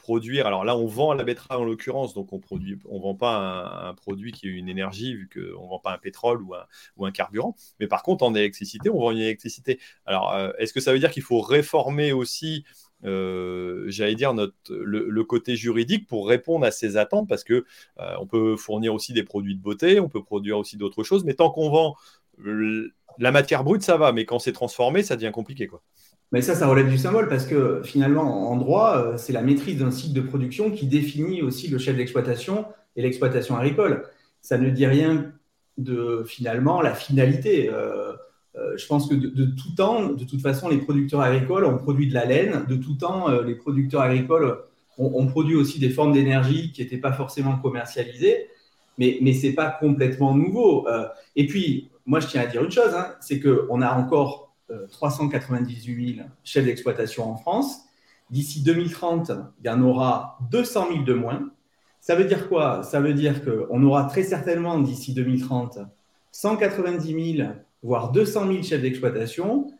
produire. 0.00 0.46
Alors 0.46 0.64
là, 0.64 0.76
on 0.76 0.86
vend 0.86 1.12
la 1.14 1.24
betterave 1.24 1.60
en 1.60 1.64
l'occurrence, 1.64 2.14
donc 2.14 2.32
on 2.32 2.38
produit, 2.38 2.78
on 2.88 2.98
vend 2.98 3.14
pas 3.14 3.88
un, 3.88 3.94
produit 3.94 4.32
qui 4.32 4.48
est 4.48 4.50
une 4.50 4.68
énergie 4.68 5.14
vu 5.14 5.28
qu'on 5.28 5.68
vend 5.68 5.78
pas 5.78 5.92
un 5.94 5.98
pétrole 5.98 6.42
ou 6.42 7.06
un, 7.06 7.12
carburant. 7.12 7.54
Mais 7.78 7.86
par 7.86 8.02
contre, 8.02 8.24
en 8.24 8.34
électricité, 8.34 8.90
on 8.90 8.98
vend 8.98 9.10
une 9.12 9.18
électricité. 9.18 9.78
Alors, 10.06 10.32
euh, 10.34 10.50
est-ce 10.58 10.72
que 10.72 10.80
ça 10.80 10.92
veut 10.92 10.98
dire 10.98 11.10
qu'il 11.10 11.22
faut 11.22 11.40
réformer 11.40 12.12
aussi 12.12 12.64
euh, 13.04 13.84
j'allais 13.88 14.14
dire, 14.14 14.34
le, 14.68 15.24
côté 15.24 15.56
juridique 15.56 16.06
pour 16.06 16.28
répondre 16.28 16.66
à 16.66 16.70
ces 16.70 16.96
attentes, 16.96 17.28
parce 17.28 17.44
que 17.44 17.64
euh, 17.98 18.14
on 18.20 18.26
peut 18.26 18.56
fournir 18.56 18.92
aussi 18.92 19.12
des 19.12 19.22
produits 19.22 19.56
de 19.56 19.62
beauté, 19.62 20.00
on 20.00 20.08
peut 20.08 20.22
produire 20.22 20.58
aussi 20.58 20.76
d'autres 20.76 21.02
choses, 21.02 21.24
mais 21.24 21.34
tant 21.34 21.50
qu'on 21.50 21.70
vend 21.70 21.96
la 23.18 23.32
matière 23.32 23.64
brute, 23.64 23.82
ça 23.82 23.96
va, 23.96 24.12
mais 24.12 24.24
quand 24.24 24.38
c'est 24.38 24.52
transformé, 24.52 25.02
ça 25.02 25.16
devient 25.16 25.32
compliqué. 25.32 25.66
Quoi. 25.66 25.82
Mais 26.32 26.42
ça, 26.42 26.54
ça 26.54 26.68
relève 26.68 26.88
du 26.88 26.98
symbole 26.98 27.28
parce 27.28 27.44
que 27.44 27.82
finalement, 27.82 28.50
en 28.50 28.56
droit, 28.56 28.96
euh, 28.96 29.16
c'est 29.16 29.32
la 29.32 29.42
maîtrise 29.42 29.78
d'un 29.78 29.90
site 29.90 30.12
de 30.12 30.20
production 30.20 30.70
qui 30.70 30.86
définit 30.86 31.42
aussi 31.42 31.68
le 31.68 31.78
chef 31.78 31.96
d'exploitation 31.96 32.66
et 32.94 33.02
l'exploitation 33.02 33.56
agricole. 33.56 34.04
Ça 34.40 34.56
ne 34.56 34.70
dit 34.70 34.86
rien 34.86 35.32
de 35.76 36.22
finalement 36.26 36.82
la 36.82 36.94
finalité. 36.94 37.68
Euh, 37.68 38.12
euh, 38.56 38.76
je 38.76 38.86
pense 38.86 39.08
que 39.08 39.14
de, 39.14 39.44
tout 39.44 39.74
temps, 39.76 40.10
de 40.10 40.24
toute 40.24 40.40
façon, 40.40 40.68
les 40.68 40.78
producteurs 40.78 41.20
agricoles 41.20 41.64
ont 41.64 41.78
produit 41.78 42.08
de 42.08 42.14
la 42.14 42.26
laine. 42.26 42.64
De 42.68 42.76
tout 42.76 42.94
temps, 42.94 43.28
les 43.40 43.54
producteurs 43.54 44.02
agricoles 44.02 44.58
ont, 44.98 45.26
produit 45.26 45.56
aussi 45.56 45.78
des 45.78 45.90
formes 45.90 46.12
d'énergie 46.12 46.72
qui 46.72 46.82
n'étaient 46.82 46.98
pas 46.98 47.12
forcément 47.12 47.56
commercialisées. 47.56 48.48
Mais, 48.98 49.18
mais 49.22 49.32
ce 49.32 49.46
n'est 49.46 49.52
pas 49.54 49.70
complètement 49.70 50.34
nouveau. 50.34 50.86
et 51.36 51.46
puis, 51.46 51.90
moi, 52.06 52.20
je 52.20 52.26
tiens 52.26 52.42
à 52.42 52.46
dire 52.46 52.62
une 52.62 52.70
chose, 52.70 52.94
hein, 52.94 53.14
c'est 53.20 53.40
qu'on 53.40 53.82
a 53.82 53.94
encore 53.94 54.49
398 54.90 56.16
000 56.16 56.28
chefs 56.44 56.64
d'exploitation 56.64 57.30
en 57.30 57.36
France. 57.36 57.80
D'ici 58.30 58.62
2030, 58.62 59.32
il 59.62 59.66
y 59.66 59.70
en 59.70 59.82
aura 59.82 60.38
200 60.50 60.88
000 60.92 61.02
de 61.02 61.14
moins. 61.14 61.50
Ça 62.00 62.14
veut 62.14 62.24
dire 62.24 62.48
quoi? 62.48 62.82
Ça 62.82 63.00
veut 63.00 63.14
dire 63.14 63.44
qu'on 63.44 63.82
aura 63.82 64.04
très 64.04 64.22
certainement 64.22 64.78
d'ici 64.78 65.12
2030 65.12 65.78
190 66.32 67.36
000, 67.36 67.48
voire 67.82 68.12
200 68.12 68.46
000 68.46 68.62
chefs 68.62 68.82
d'exploitation. 68.82 69.72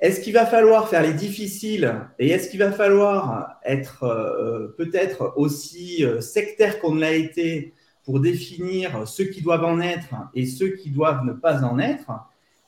Est-ce 0.00 0.20
qu'il 0.20 0.34
va 0.34 0.46
falloir 0.46 0.88
faire 0.88 1.02
les 1.02 1.12
difficiles 1.12 1.92
et 2.18 2.28
est-ce 2.28 2.50
qu'il 2.50 2.60
va 2.60 2.70
falloir 2.70 3.58
être 3.64 4.04
euh, 4.04 4.68
peut-être 4.76 5.32
aussi 5.36 6.04
euh, 6.04 6.20
sectaire 6.20 6.78
qu'on 6.78 6.94
l'a 6.94 7.12
été 7.14 7.74
pour 8.04 8.20
définir 8.20 9.08
ceux 9.08 9.24
qui 9.24 9.42
doivent 9.42 9.64
en 9.64 9.80
être 9.80 10.14
et 10.34 10.46
ceux 10.46 10.68
qui 10.68 10.90
doivent 10.90 11.24
ne 11.24 11.32
pas 11.32 11.64
en 11.64 11.80
être? 11.80 12.12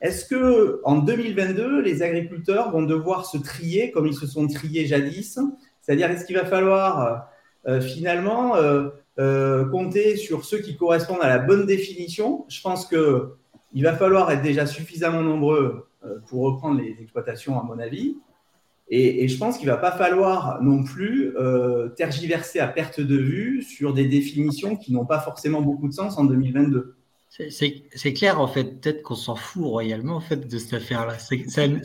Est-ce 0.00 0.24
que 0.24 0.80
en 0.84 0.96
2022, 0.96 1.82
les 1.82 2.02
agriculteurs 2.02 2.70
vont 2.70 2.82
devoir 2.82 3.26
se 3.26 3.36
trier 3.36 3.90
comme 3.90 4.06
ils 4.06 4.14
se 4.14 4.26
sont 4.26 4.46
triés 4.46 4.86
jadis? 4.86 5.38
C'est-à-dire, 5.82 6.10
est-ce 6.10 6.24
qu'il 6.24 6.36
va 6.36 6.46
falloir 6.46 7.28
euh, 7.68 7.80
finalement 7.82 8.56
euh, 8.56 8.88
euh, 9.18 9.68
compter 9.68 10.16
sur 10.16 10.46
ceux 10.46 10.58
qui 10.58 10.76
correspondent 10.76 11.22
à 11.22 11.28
la 11.28 11.38
bonne 11.38 11.66
définition? 11.66 12.46
Je 12.48 12.62
pense 12.62 12.86
que 12.86 13.34
il 13.72 13.84
va 13.84 13.94
falloir 13.94 14.30
être 14.32 14.42
déjà 14.42 14.66
suffisamment 14.66 15.22
nombreux 15.22 15.86
pour 16.28 16.42
reprendre 16.42 16.80
les 16.80 16.96
exploitations, 17.00 17.60
à 17.60 17.62
mon 17.62 17.78
avis. 17.78 18.16
Et 18.88 19.28
je 19.28 19.38
pense 19.38 19.58
qu'il 19.58 19.68
ne 19.68 19.72
va 19.72 19.78
pas 19.78 19.92
falloir 19.92 20.60
non 20.60 20.82
plus 20.82 21.32
tergiverser 21.94 22.58
à 22.58 22.66
perte 22.66 23.00
de 23.00 23.14
vue 23.14 23.62
sur 23.62 23.94
des 23.94 24.06
définitions 24.06 24.74
qui 24.74 24.92
n'ont 24.92 25.04
pas 25.06 25.20
forcément 25.20 25.60
beaucoup 25.60 25.86
de 25.86 25.92
sens 25.92 26.18
en 26.18 26.24
2022. 26.24 26.96
C'est 27.30 28.12
clair, 28.12 28.40
en 28.40 28.48
fait. 28.48 28.80
Peut-être 28.80 29.02
qu'on 29.02 29.14
s'en 29.14 29.36
fout 29.36 29.64
royalement 29.64 30.16
en 30.16 30.20
fait, 30.20 30.48
de 30.48 30.58
cette 30.58 30.74
affaire-là. 30.74 31.16
Ça, 31.18 31.36
ça 31.48 31.68
ne, 31.68 31.82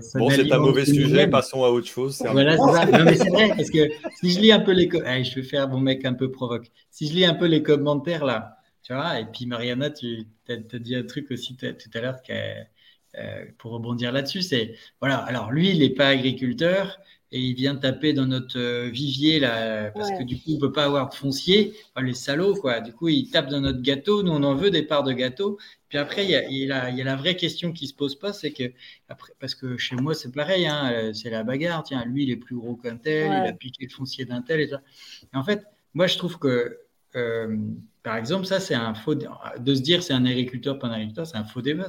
ça 0.00 0.18
bon, 0.18 0.30
c'est 0.30 0.50
un 0.50 0.58
mauvais 0.58 0.86
sujet, 0.86 1.28
passons 1.28 1.64
à 1.64 1.68
autre 1.68 1.86
chose. 1.86 2.18
Voilà, 2.32 2.56
c'est 2.56 2.90
Non, 2.90 3.04
mais 3.04 3.14
c'est 3.14 3.28
vrai, 3.28 3.48
parce 3.48 3.70
que 3.70 3.90
si 4.20 4.30
je 4.30 4.40
lis 4.40 4.52
un 4.52 4.60
peu 4.60 4.72
les. 4.72 4.88
Eh, 5.06 5.22
je 5.22 5.34
vais 5.34 5.42
faire 5.42 5.68
mon 5.68 5.80
mec 5.80 6.04
un 6.06 6.14
peu 6.14 6.30
provoque. 6.30 6.70
Si 6.90 7.08
je 7.08 7.14
lis 7.14 7.26
un 7.26 7.34
peu 7.34 7.44
les 7.44 7.62
commentaires, 7.62 8.24
là, 8.24 8.56
tu 8.82 8.94
vois, 8.94 9.20
et 9.20 9.26
puis 9.26 9.44
Mariana, 9.44 9.90
tu 9.90 10.26
as, 10.48 10.78
dit 10.78 10.96
un 10.96 11.04
truc 11.04 11.30
aussi 11.30 11.56
tout 11.56 11.66
à 11.66 12.00
l'heure 12.00 12.16
euh, 12.30 13.44
pour 13.58 13.72
rebondir 13.72 14.12
là-dessus, 14.12 14.40
c'est. 14.40 14.76
Voilà, 15.00 15.18
alors 15.18 15.52
lui, 15.52 15.70
il 15.70 15.80
n'est 15.80 15.90
pas 15.90 16.08
agriculteur 16.08 16.98
et 17.32 17.40
il 17.40 17.54
vient 17.54 17.76
taper 17.76 18.12
dans 18.12 18.26
notre 18.26 18.58
euh, 18.58 18.88
vivier 18.88 19.38
là 19.38 19.90
parce 19.92 20.10
que 20.10 20.24
du 20.24 20.36
coup 20.36 20.54
on 20.56 20.58
peut 20.58 20.72
pas 20.72 20.84
avoir 20.84 21.08
de 21.08 21.14
foncier. 21.14 21.74
Les 22.00 22.14
salauds 22.14 22.54
quoi. 22.54 22.80
Du 22.80 22.92
coup 22.92 23.08
il 23.08 23.30
tape 23.30 23.48
dans 23.48 23.60
notre 23.60 23.82
gâteau. 23.82 24.22
Nous 24.22 24.32
on 24.32 24.42
en 24.42 24.54
veut 24.54 24.70
des 24.70 24.82
parts 24.82 25.04
de 25.04 25.12
gâteau. 25.12 25.58
Puis 25.88 25.98
après 25.98 26.24
il 26.24 26.30
y 26.30 26.34
a, 26.34 26.48
y 26.48 26.70
a, 26.70 26.90
y 26.90 27.00
a 27.00 27.04
la 27.04 27.16
vraie 27.16 27.36
question 27.36 27.72
qui 27.72 27.86
se 27.86 27.94
pose 27.94 28.18
pas 28.18 28.32
c'est 28.32 28.52
que 28.52 28.72
après 29.08 29.32
parce 29.38 29.54
que 29.54 29.76
chez 29.76 29.96
moi 29.96 30.14
c'est 30.14 30.32
pareil 30.32 30.66
hein, 30.66 30.90
euh, 30.92 31.12
c'est 31.12 31.30
la 31.30 31.44
bagarre. 31.44 31.82
Tiens 31.84 32.04
lui 32.04 32.24
il 32.24 32.30
est 32.30 32.36
plus 32.36 32.56
gros 32.56 32.76
qu'un 32.76 32.96
tel 32.96 33.26
il 33.26 33.48
a 33.48 33.52
piqué 33.52 33.84
le 33.84 33.90
foncier 33.90 34.24
d'un 34.24 34.42
tel 34.42 34.60
et 34.60 34.68
ça. 34.68 34.82
Et 35.32 35.36
en 35.36 35.44
fait 35.44 35.64
moi 35.94 36.06
je 36.06 36.18
trouve 36.18 36.38
que 36.38 36.78
euh, 37.16 37.56
par 38.02 38.16
exemple, 38.16 38.46
ça, 38.46 38.60
c'est 38.60 38.74
un 38.74 38.94
faux. 38.94 39.14
De 39.14 39.74
se 39.74 39.80
dire 39.80 40.02
c'est 40.02 40.12
un 40.12 40.24
agriculteur, 40.24 40.78
pas 40.78 40.88
un 40.88 40.92
agriculteur, 40.92 41.26
c'est 41.26 41.36
un 41.36 41.44
faux 41.44 41.60
débat. 41.62 41.88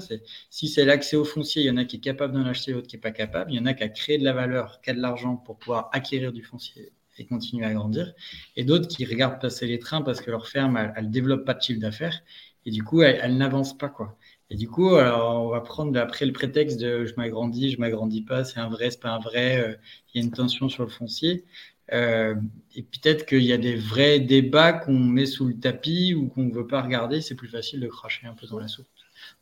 Si 0.50 0.68
c'est 0.68 0.86
l'accès 0.86 1.16
au 1.16 1.24
foncier, 1.24 1.64
il 1.64 1.66
y 1.68 1.72
en 1.72 1.78
a 1.78 1.86
qui 1.86 1.98
est 1.98 2.00
capable 2.02 2.34
d'en 2.34 2.46
acheter, 2.46 2.74
l'autre 2.74 2.88
qui 2.88 2.96
n'est 2.96 3.02
pas 3.02 3.12
capable. 3.12 3.52
Il 3.52 3.58
y 3.58 3.60
en 3.60 3.66
a 3.66 3.74
qui 3.74 3.84
a 3.84 3.90
créé 3.90 4.18
de 4.18 4.24
la 4.24 4.34
valeur, 4.34 4.82
qui 4.82 4.90
a 4.90 4.94
de 4.94 5.00
l'argent 5.00 5.38
pour 5.38 5.58
pouvoir 5.58 5.90
acquérir 5.94 6.34
du 6.34 6.44
foncier 6.44 6.92
et 7.18 7.26
continuer 7.26 7.66
à 7.66 7.74
grandir. 7.74 8.14
Et 8.56 8.64
d'autres 8.66 8.88
qui 8.88 9.06
regardent 9.06 9.40
passer 9.40 9.68
les 9.68 9.80
trains 9.80 10.02
parce 10.02 10.22
que 10.22 10.32
leur 10.32 10.48
ferme, 10.48 10.92
elle 10.96 11.06
ne 11.06 11.12
développe 11.12 11.46
pas 11.46 11.54
de 11.54 11.62
chiffre 11.62 11.80
d'affaires. 11.80 12.22
Et 12.66 12.72
du 12.72 12.84
coup, 12.84 13.02
elle, 13.02 13.38
n'avance 13.38 13.78
pas. 13.78 13.90
quoi. 13.90 14.18
Et 14.50 14.56
du 14.56 14.68
coup, 14.68 14.90
on 14.90 15.50
va 15.50 15.62
prendre 15.62 15.98
après 16.00 16.26
le 16.26 16.34
prétexte 16.34 16.80
de 16.80 17.06
je 17.06 17.14
m'agrandis, 17.16 17.72
je 17.72 17.80
m'agrandis 17.80 18.22
pas, 18.22 18.44
c'est 18.44 18.60
un 18.60 18.70
vrai, 18.70 18.92
c'est 18.92 19.00
pas 19.00 19.12
un 19.12 19.20
vrai, 19.20 19.58
euh, 19.60 19.76
il 20.14 20.20
y 20.20 20.24
a 20.24 20.26
une 20.26 20.34
tension 20.34 20.68
sur 20.68 20.84
le 20.84 20.90
foncier. 20.90 21.46
Euh, 21.94 22.36
et 22.76 22.84
peut-être 22.84 23.26
qu'il 23.26 23.44
y 23.44 23.52
a 23.52 23.58
des 23.58 23.76
vrais 23.76 24.20
débats 24.20 24.74
qu'on 24.74 24.98
met 24.98 25.26
sous 25.26 25.48
le 25.48 25.56
tapis 25.56 26.14
ou 26.14 26.28
qu'on 26.30 26.44
ne 26.44 26.54
veut 26.54 26.68
pas 26.68 26.82
regarder. 26.82 27.22
C'est 27.22 27.36
plus 27.36 27.50
facile 27.50 27.82
de 27.82 27.88
cracher 27.88 28.28
un 28.28 28.34
peu 28.34 28.48
dans 28.48 28.60
la 28.60 28.68
soupe. 28.68 28.88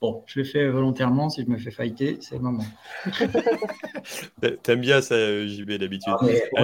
Bon, 0.01 0.23
je 0.27 0.39
le 0.39 0.45
fais 0.45 0.67
volontairement. 0.67 1.29
Si 1.29 1.43
je 1.43 1.49
me 1.49 1.57
fais 1.57 1.71
fighter, 1.71 2.17
c'est 2.21 2.35
le 2.35 2.41
moment. 2.41 2.65
T'aimes 4.63 4.81
bien 4.81 5.01
ça, 5.01 5.45
JB, 5.45 5.73
d'habitude. 5.73 6.13
Ah, 6.57 6.63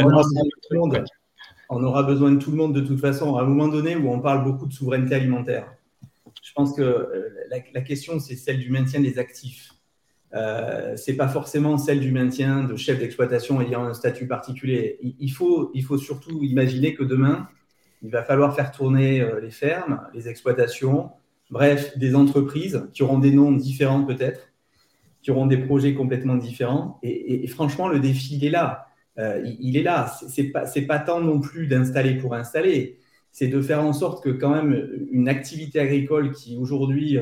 on, 1.69 1.83
aura 1.83 2.03
besoin 2.03 2.31
de 2.31 2.39
tout 2.39 2.51
le 2.51 2.57
monde 2.57 2.75
de 2.75 2.81
toute 2.81 2.99
façon. 2.99 3.35
À 3.35 3.43
un 3.43 3.45
moment 3.45 3.67
donné 3.67 3.95
où 3.95 4.09
on 4.09 4.19
parle 4.19 4.43
beaucoup 4.43 4.65
de 4.65 4.73
souveraineté 4.73 5.15
alimentaire, 5.15 5.71
je 6.41 6.51
pense 6.53 6.75
que 6.75 6.81
euh, 6.81 7.29
la 7.73 7.81
question, 7.81 8.19
c'est 8.19 8.35
celle 8.35 8.59
du 8.59 8.69
maintien 8.69 9.01
des 9.01 9.19
actifs. 9.19 9.74
Euh, 10.35 10.97
c'est 10.97 11.15
pas 11.15 11.29
forcément 11.29 11.77
celle 11.77 12.01
du 12.01 12.11
maintien 12.11 12.63
de 12.63 12.75
chef 12.75 12.99
d'exploitation 12.99 13.61
ayant 13.61 13.85
un 13.85 13.93
statut 13.93 14.27
particulier. 14.27 14.99
Il, 15.19 15.29
faut, 15.29 15.71
il 15.73 15.83
faut 15.83 15.97
surtout 15.97 16.43
imaginer 16.43 16.93
que 16.93 17.03
demain, 17.03 17.47
il 18.01 18.11
va 18.11 18.21
falloir 18.21 18.53
faire 18.53 18.71
tourner 18.71 19.21
euh, 19.21 19.39
les 19.39 19.51
fermes, 19.51 20.01
les 20.13 20.27
exploitations, 20.27 21.11
bref, 21.49 21.97
des 21.97 22.15
entreprises 22.15 22.85
qui 22.93 23.03
auront 23.03 23.19
des 23.19 23.31
noms 23.31 23.53
différents 23.53 24.03
peut-être, 24.03 24.51
qui 25.21 25.31
auront 25.31 25.45
des 25.45 25.57
projets 25.57 25.93
complètement 25.93 26.35
différents. 26.35 26.99
Et, 27.01 27.47
franchement, 27.47 27.87
le 27.87 27.99
défi, 27.99 28.35
il 28.35 28.45
est 28.45 28.49
là. 28.49 28.87
Euh, 29.17 29.41
il, 29.59 29.77
est 29.77 29.83
là. 29.83 30.13
C'est 30.27 30.51
pas, 30.51 30.65
pas 30.87 30.99
tant 30.99 31.21
non 31.21 31.39
plus 31.39 31.67
d'installer 31.67 32.15
pour 32.15 32.35
installer, 32.35 32.99
c'est 33.31 33.47
de 33.47 33.61
faire 33.61 33.81
en 33.81 33.93
sorte 33.93 34.23
que 34.23 34.29
quand 34.29 34.49
même 34.49 35.07
une 35.11 35.29
activité 35.29 35.79
agricole 35.79 36.31
qui 36.31 36.57
aujourd'hui 36.57 37.17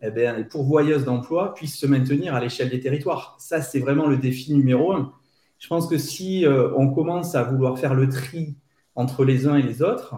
eh 0.00 0.10
bien, 0.10 0.36
les 0.36 0.44
pourvoyeuses 0.44 1.04
d'emplois 1.04 1.54
puissent 1.54 1.78
se 1.78 1.86
maintenir 1.86 2.34
à 2.34 2.40
l'échelle 2.40 2.70
des 2.70 2.80
territoires. 2.80 3.36
Ça, 3.38 3.62
c'est 3.62 3.80
vraiment 3.80 4.06
le 4.06 4.16
défi 4.16 4.54
numéro 4.54 4.92
un. 4.92 5.12
Je 5.58 5.66
pense 5.66 5.88
que 5.88 5.98
si 5.98 6.46
euh, 6.46 6.72
on 6.76 6.88
commence 6.88 7.34
à 7.34 7.42
vouloir 7.42 7.78
faire 7.78 7.94
le 7.94 8.08
tri 8.08 8.56
entre 8.94 9.24
les 9.24 9.46
uns 9.46 9.56
et 9.56 9.62
les 9.62 9.82
autres, 9.82 10.14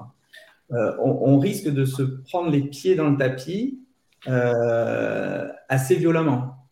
euh, 0.72 0.97
on, 1.03 1.39
risque 1.39 1.68
de 1.68 1.85
se 1.85 2.03
prendre 2.03 2.51
les 2.51 2.61
pieds 2.61 2.95
dans 2.95 3.09
le 3.11 3.16
tapis 3.16 3.81
euh, 4.28 5.49
assez 5.68 5.97
violemment. 5.97 6.68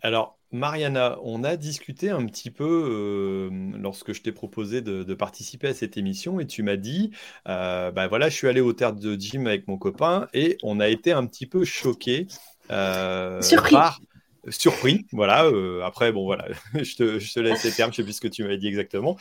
Alors, 0.00 0.37
Mariana, 0.50 1.18
on 1.22 1.44
a 1.44 1.56
discuté 1.56 2.10
un 2.10 2.24
petit 2.24 2.50
peu 2.50 2.64
euh, 2.64 3.50
lorsque 3.78 4.12
je 4.14 4.22
t'ai 4.22 4.32
proposé 4.32 4.80
de, 4.80 5.14
participer 5.14 5.68
à 5.68 5.74
cette 5.74 5.96
émission 5.96 6.40
et 6.40 6.46
tu 6.46 6.62
m'as 6.62 6.76
dit, 6.76 7.10
euh, 7.48 7.90
bah 7.90 8.06
voilà, 8.06 8.28
je 8.28 8.34
suis 8.34 8.48
allé 8.48 8.60
au 8.60 8.72
terre 8.72 8.94
de 8.94 9.14
gym 9.14 9.46
avec 9.46 9.68
mon 9.68 9.76
copain 9.76 10.28
et 10.32 10.56
on 10.62 10.80
a 10.80 10.88
été 10.88 11.12
un 11.12 11.26
petit 11.26 11.46
peu 11.46 11.64
choqué 11.64 12.28
euh, 12.70 13.42
surpris. 13.42 13.76
surpris, 14.48 15.06
voilà. 15.12 15.50
après, 15.84 16.12
bon, 16.12 16.24
voilà, 16.24 16.46
je 16.74 16.96
te, 16.96 17.40
laisse 17.40 17.64
les 17.64 17.72
termes, 17.72 17.90
je 17.90 17.96
sais 17.96 18.04
plus 18.04 18.14
ce 18.14 18.20
que 18.20 18.28
tu 18.28 18.42
m'avais 18.42 18.58
dit 18.58 18.68
exactement, 18.68 19.18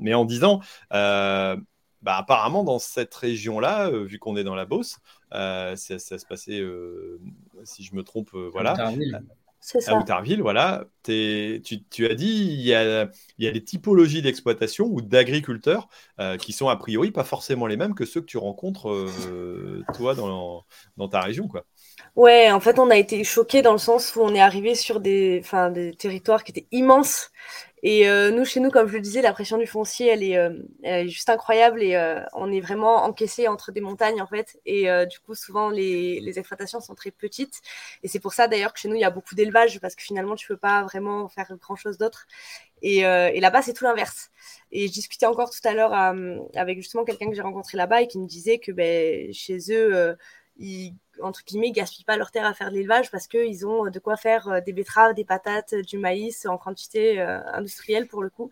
mais 0.00 0.14
en 0.14 0.24
disant, 0.24 0.60
bah, 0.90 1.58
apparemment, 2.04 2.64
dans 2.64 2.78
cette 2.78 3.14
région-là, 3.14 3.90
vu 3.90 4.18
qu'on 4.18 4.36
est 4.36 4.44
dans 4.44 4.56
la 4.56 4.64
Beauce, 4.64 4.98
ça, 5.30 5.76
se 5.76 6.26
passait, 6.26 6.60
si 7.62 7.84
je 7.84 7.94
me 7.94 8.02
trompe, 8.02 8.30
voilà. 8.32 8.74
À 9.86 9.96
Outarville, 9.96 10.42
voilà. 10.42 10.84
Tu, 11.02 11.60
tu, 11.90 12.06
as 12.06 12.14
dit 12.14 12.26
il 12.26 12.60
y 12.60 12.74
a, 12.74 13.08
il 13.38 13.44
y 13.44 13.48
a 13.48 13.52
des 13.52 13.64
typologies 13.64 14.22
d'exploitation 14.22 14.86
ou 14.86 15.00
d'agriculteurs 15.00 15.88
qui 16.40 16.52
sont 16.52 16.68
a 16.68 16.76
priori 16.76 17.10
pas 17.10 17.24
forcément 17.24 17.66
les 17.66 17.76
mêmes 17.76 17.94
que 17.94 18.04
ceux 18.04 18.20
que 18.20 18.26
tu 18.26 18.38
rencontres 18.38 19.08
toi 19.94 20.14
dans, 20.14 20.64
dans 20.96 21.08
ta 21.08 21.20
région, 21.20 21.48
quoi. 21.48 21.64
Ouais, 22.14 22.50
en 22.50 22.60
fait, 22.60 22.78
on 22.78 22.90
a 22.90 22.96
été 22.96 23.24
choqués 23.24 23.62
dans 23.62 23.72
le 23.72 23.78
sens 23.78 24.16
où 24.16 24.20
on 24.20 24.34
est 24.34 24.40
arrivé 24.40 24.74
sur 24.74 25.00
des, 25.00 25.42
des 25.72 25.94
territoires 25.94 26.44
qui 26.44 26.52
étaient 26.52 26.68
immenses. 26.72 27.30
Et 27.88 28.08
euh, 28.08 28.32
nous, 28.32 28.44
chez 28.44 28.58
nous, 28.58 28.70
comme 28.70 28.88
je 28.88 28.94
le 28.94 29.00
disais, 29.00 29.22
la 29.22 29.32
pression 29.32 29.58
du 29.58 29.66
foncier, 29.68 30.08
elle 30.08 30.24
est, 30.24 30.36
euh, 30.36 31.06
juste 31.06 31.28
incroyable 31.30 31.84
et 31.84 31.94
euh, 31.94 32.20
on 32.32 32.50
est 32.50 32.60
vraiment 32.60 33.04
encaissé 33.04 33.46
entre 33.46 33.70
des 33.70 33.80
montagnes, 33.80 34.20
en 34.20 34.26
fait. 34.26 34.58
Et 34.66 34.88
du 35.06 35.20
coup, 35.20 35.36
souvent, 35.36 35.70
les, 35.70 36.18
les, 36.18 36.38
exploitations 36.40 36.80
sont 36.80 36.96
très 36.96 37.12
petites. 37.12 37.60
Et 38.02 38.08
c'est 38.08 38.18
pour 38.18 38.32
ça, 38.32 38.48
d'ailleurs, 38.48 38.72
que 38.72 38.80
chez 38.80 38.88
nous, 38.88 38.96
il 38.96 39.02
y 39.02 39.04
a 39.04 39.10
beaucoup 39.10 39.36
d'élevage 39.36 39.78
parce 39.78 39.94
que 39.94 40.02
finalement, 40.02 40.34
tu 40.34 40.48
peux 40.48 40.56
pas 40.56 40.82
vraiment 40.82 41.28
faire 41.28 41.46
grand-chose 41.60 41.96
d'autre. 41.96 42.26
Et, 42.82 42.98
et 43.02 43.40
là-bas, 43.40 43.62
c'est 43.62 43.72
tout 43.72 43.84
l'inverse. 43.84 44.30
Et 44.72 44.88
je 44.88 44.92
discutais 44.92 45.26
encore 45.26 45.50
tout 45.50 45.68
à 45.68 45.72
l'heure 45.72 45.94
avec 46.56 46.78
justement 46.78 47.04
quelqu'un 47.04 47.28
que 47.28 47.36
j'ai 47.36 47.42
rencontré 47.42 47.76
là-bas 47.78 48.02
et 48.02 48.08
qui 48.08 48.18
me 48.18 48.26
disait 48.26 48.58
que 48.58 48.72
ben, 48.72 49.32
chez 49.32 49.58
eux, 49.70 50.16
ils 50.58 50.94
entre 51.22 51.44
guillemets, 51.44 51.70
gaspillent 51.70 52.04
pas 52.04 52.16
leur 52.16 52.30
terre 52.30 52.46
à 52.46 52.54
faire 52.54 52.70
de 52.70 52.76
l'élevage 52.76 53.10
parce 53.10 53.26
qu'ils 53.26 53.66
ont 53.66 53.90
de 53.90 53.98
quoi 53.98 54.16
faire 54.16 54.48
euh, 54.48 54.60
des 54.60 54.72
betteraves, 54.72 55.14
des 55.14 55.24
patates, 55.24 55.74
du 55.74 55.98
maïs 55.98 56.46
en 56.46 56.58
quantité 56.58 57.20
euh, 57.20 57.40
industrielle 57.52 58.06
pour 58.06 58.22
le 58.22 58.30
coup. 58.30 58.50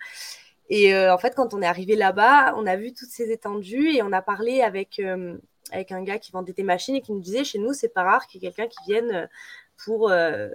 Et 0.70 0.94
euh, 0.94 1.14
en 1.14 1.18
fait, 1.18 1.34
quand 1.34 1.54
on 1.54 1.62
est 1.62 1.66
arrivé 1.66 1.96
là-bas, 1.96 2.54
on 2.56 2.66
a 2.66 2.76
vu 2.76 2.92
toutes 2.92 3.10
ces 3.10 3.30
étendues 3.30 3.90
et 3.94 4.02
on 4.02 4.12
a 4.12 4.22
parlé 4.22 4.62
avec, 4.62 5.00
avec 5.70 5.92
un 5.92 6.02
gars 6.02 6.18
qui 6.18 6.32
vendait 6.32 6.54
des 6.54 6.62
machines 6.62 6.94
et 6.94 7.02
qui 7.02 7.12
nous 7.12 7.20
disait 7.20 7.44
chez 7.44 7.58
nous, 7.58 7.74
c'est 7.74 7.92
pas 7.92 8.02
rare 8.02 8.26
qu'il 8.26 8.42
y 8.42 8.46
ait 8.46 8.50
quelqu'un 8.50 8.68
qui 8.68 8.90
vienne 8.90 9.28
pour 9.76 10.10
euh, 10.10 10.48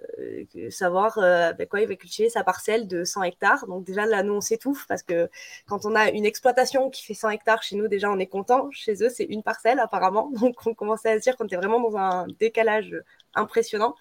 savoir 0.70 1.18
euh, 1.18 1.54
quoi 1.70 1.82
il 1.82 1.88
va 1.88 1.96
cultiver 1.96 2.30
sa 2.30 2.44
parcelle 2.44 2.88
de 2.88 3.04
100 3.04 3.24
hectares. 3.24 3.68
Donc 3.68 3.84
déjà 3.84 4.06
là, 4.06 4.24
nous, 4.24 4.34
on 4.34 4.42
s'étouffe 4.42 4.86
parce 4.88 5.04
que 5.04 5.30
quand 5.68 5.86
on 5.86 5.96
a 5.96 6.10
une 6.10 6.26
exploitation 6.26 6.90
qui 6.90 7.04
fait 7.04 7.14
100 7.14 7.30
hectares 7.32 7.64
chez 7.64 7.76
nous, 7.76 7.88
déjà, 7.88 8.10
on 8.10 8.20
est 8.20 8.28
content. 8.28 8.70
Chez 8.72 9.04
eux, 9.04 9.10
c'est 9.10 9.26
une 9.26 9.44
parcelle 9.44 9.80
apparemment. 9.80 10.32
Donc 10.42 10.66
on 10.66 10.74
commençait 10.74 11.12
à 11.12 11.18
se 11.18 11.24
dire 11.24 11.38
qu'on 11.38 11.46
était 11.46 11.58
vraiment 11.58 11.80
dans 11.80 11.98
un 11.98 12.28
décalage 12.40 12.96
impressionnant. 13.36 13.96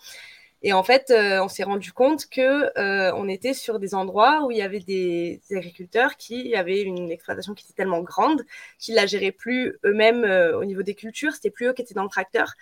Et 0.62 0.72
en 0.72 0.82
fait, 0.82 1.10
euh, 1.10 1.40
on 1.42 1.48
s'est 1.48 1.62
rendu 1.62 1.92
compte 1.92 2.26
que 2.28 2.76
euh, 2.78 3.12
on 3.14 3.28
était 3.28 3.54
sur 3.54 3.78
des 3.78 3.94
endroits 3.94 4.44
où 4.44 4.50
il 4.50 4.56
y 4.58 4.62
avait 4.62 4.80
des, 4.80 5.40
agriculteurs 5.52 6.16
qui 6.16 6.54
avaient 6.56 6.82
une 6.82 7.10
exploitation 7.12 7.54
qui 7.54 7.64
était 7.64 7.74
tellement 7.74 8.00
grande 8.00 8.44
qu'ils 8.78 8.96
la 8.96 9.06
géraient 9.06 9.32
plus 9.32 9.78
eux-mêmes 9.84 10.24
euh, 10.24 10.58
au 10.58 10.64
niveau 10.64 10.82
des 10.82 10.94
cultures. 10.94 11.32
C'était 11.32 11.50
plus 11.50 11.66
eux 11.68 11.72
qui 11.74 11.82
étaient 11.82 11.94
dans 11.94 12.02
le 12.02 12.08
tracteur 12.08 12.54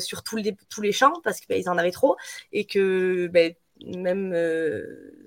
sur 0.00 0.22
tous 0.22 0.36
les, 0.36 0.92
champs 0.92 1.12
parce 1.22 1.40
qu'ils 1.40 1.64
ben, 1.64 1.68
en 1.68 1.78
avaient 1.78 1.90
trop 1.90 2.16
et 2.52 2.64
que 2.64 3.26
ben, 3.26 3.52
même 3.84 4.34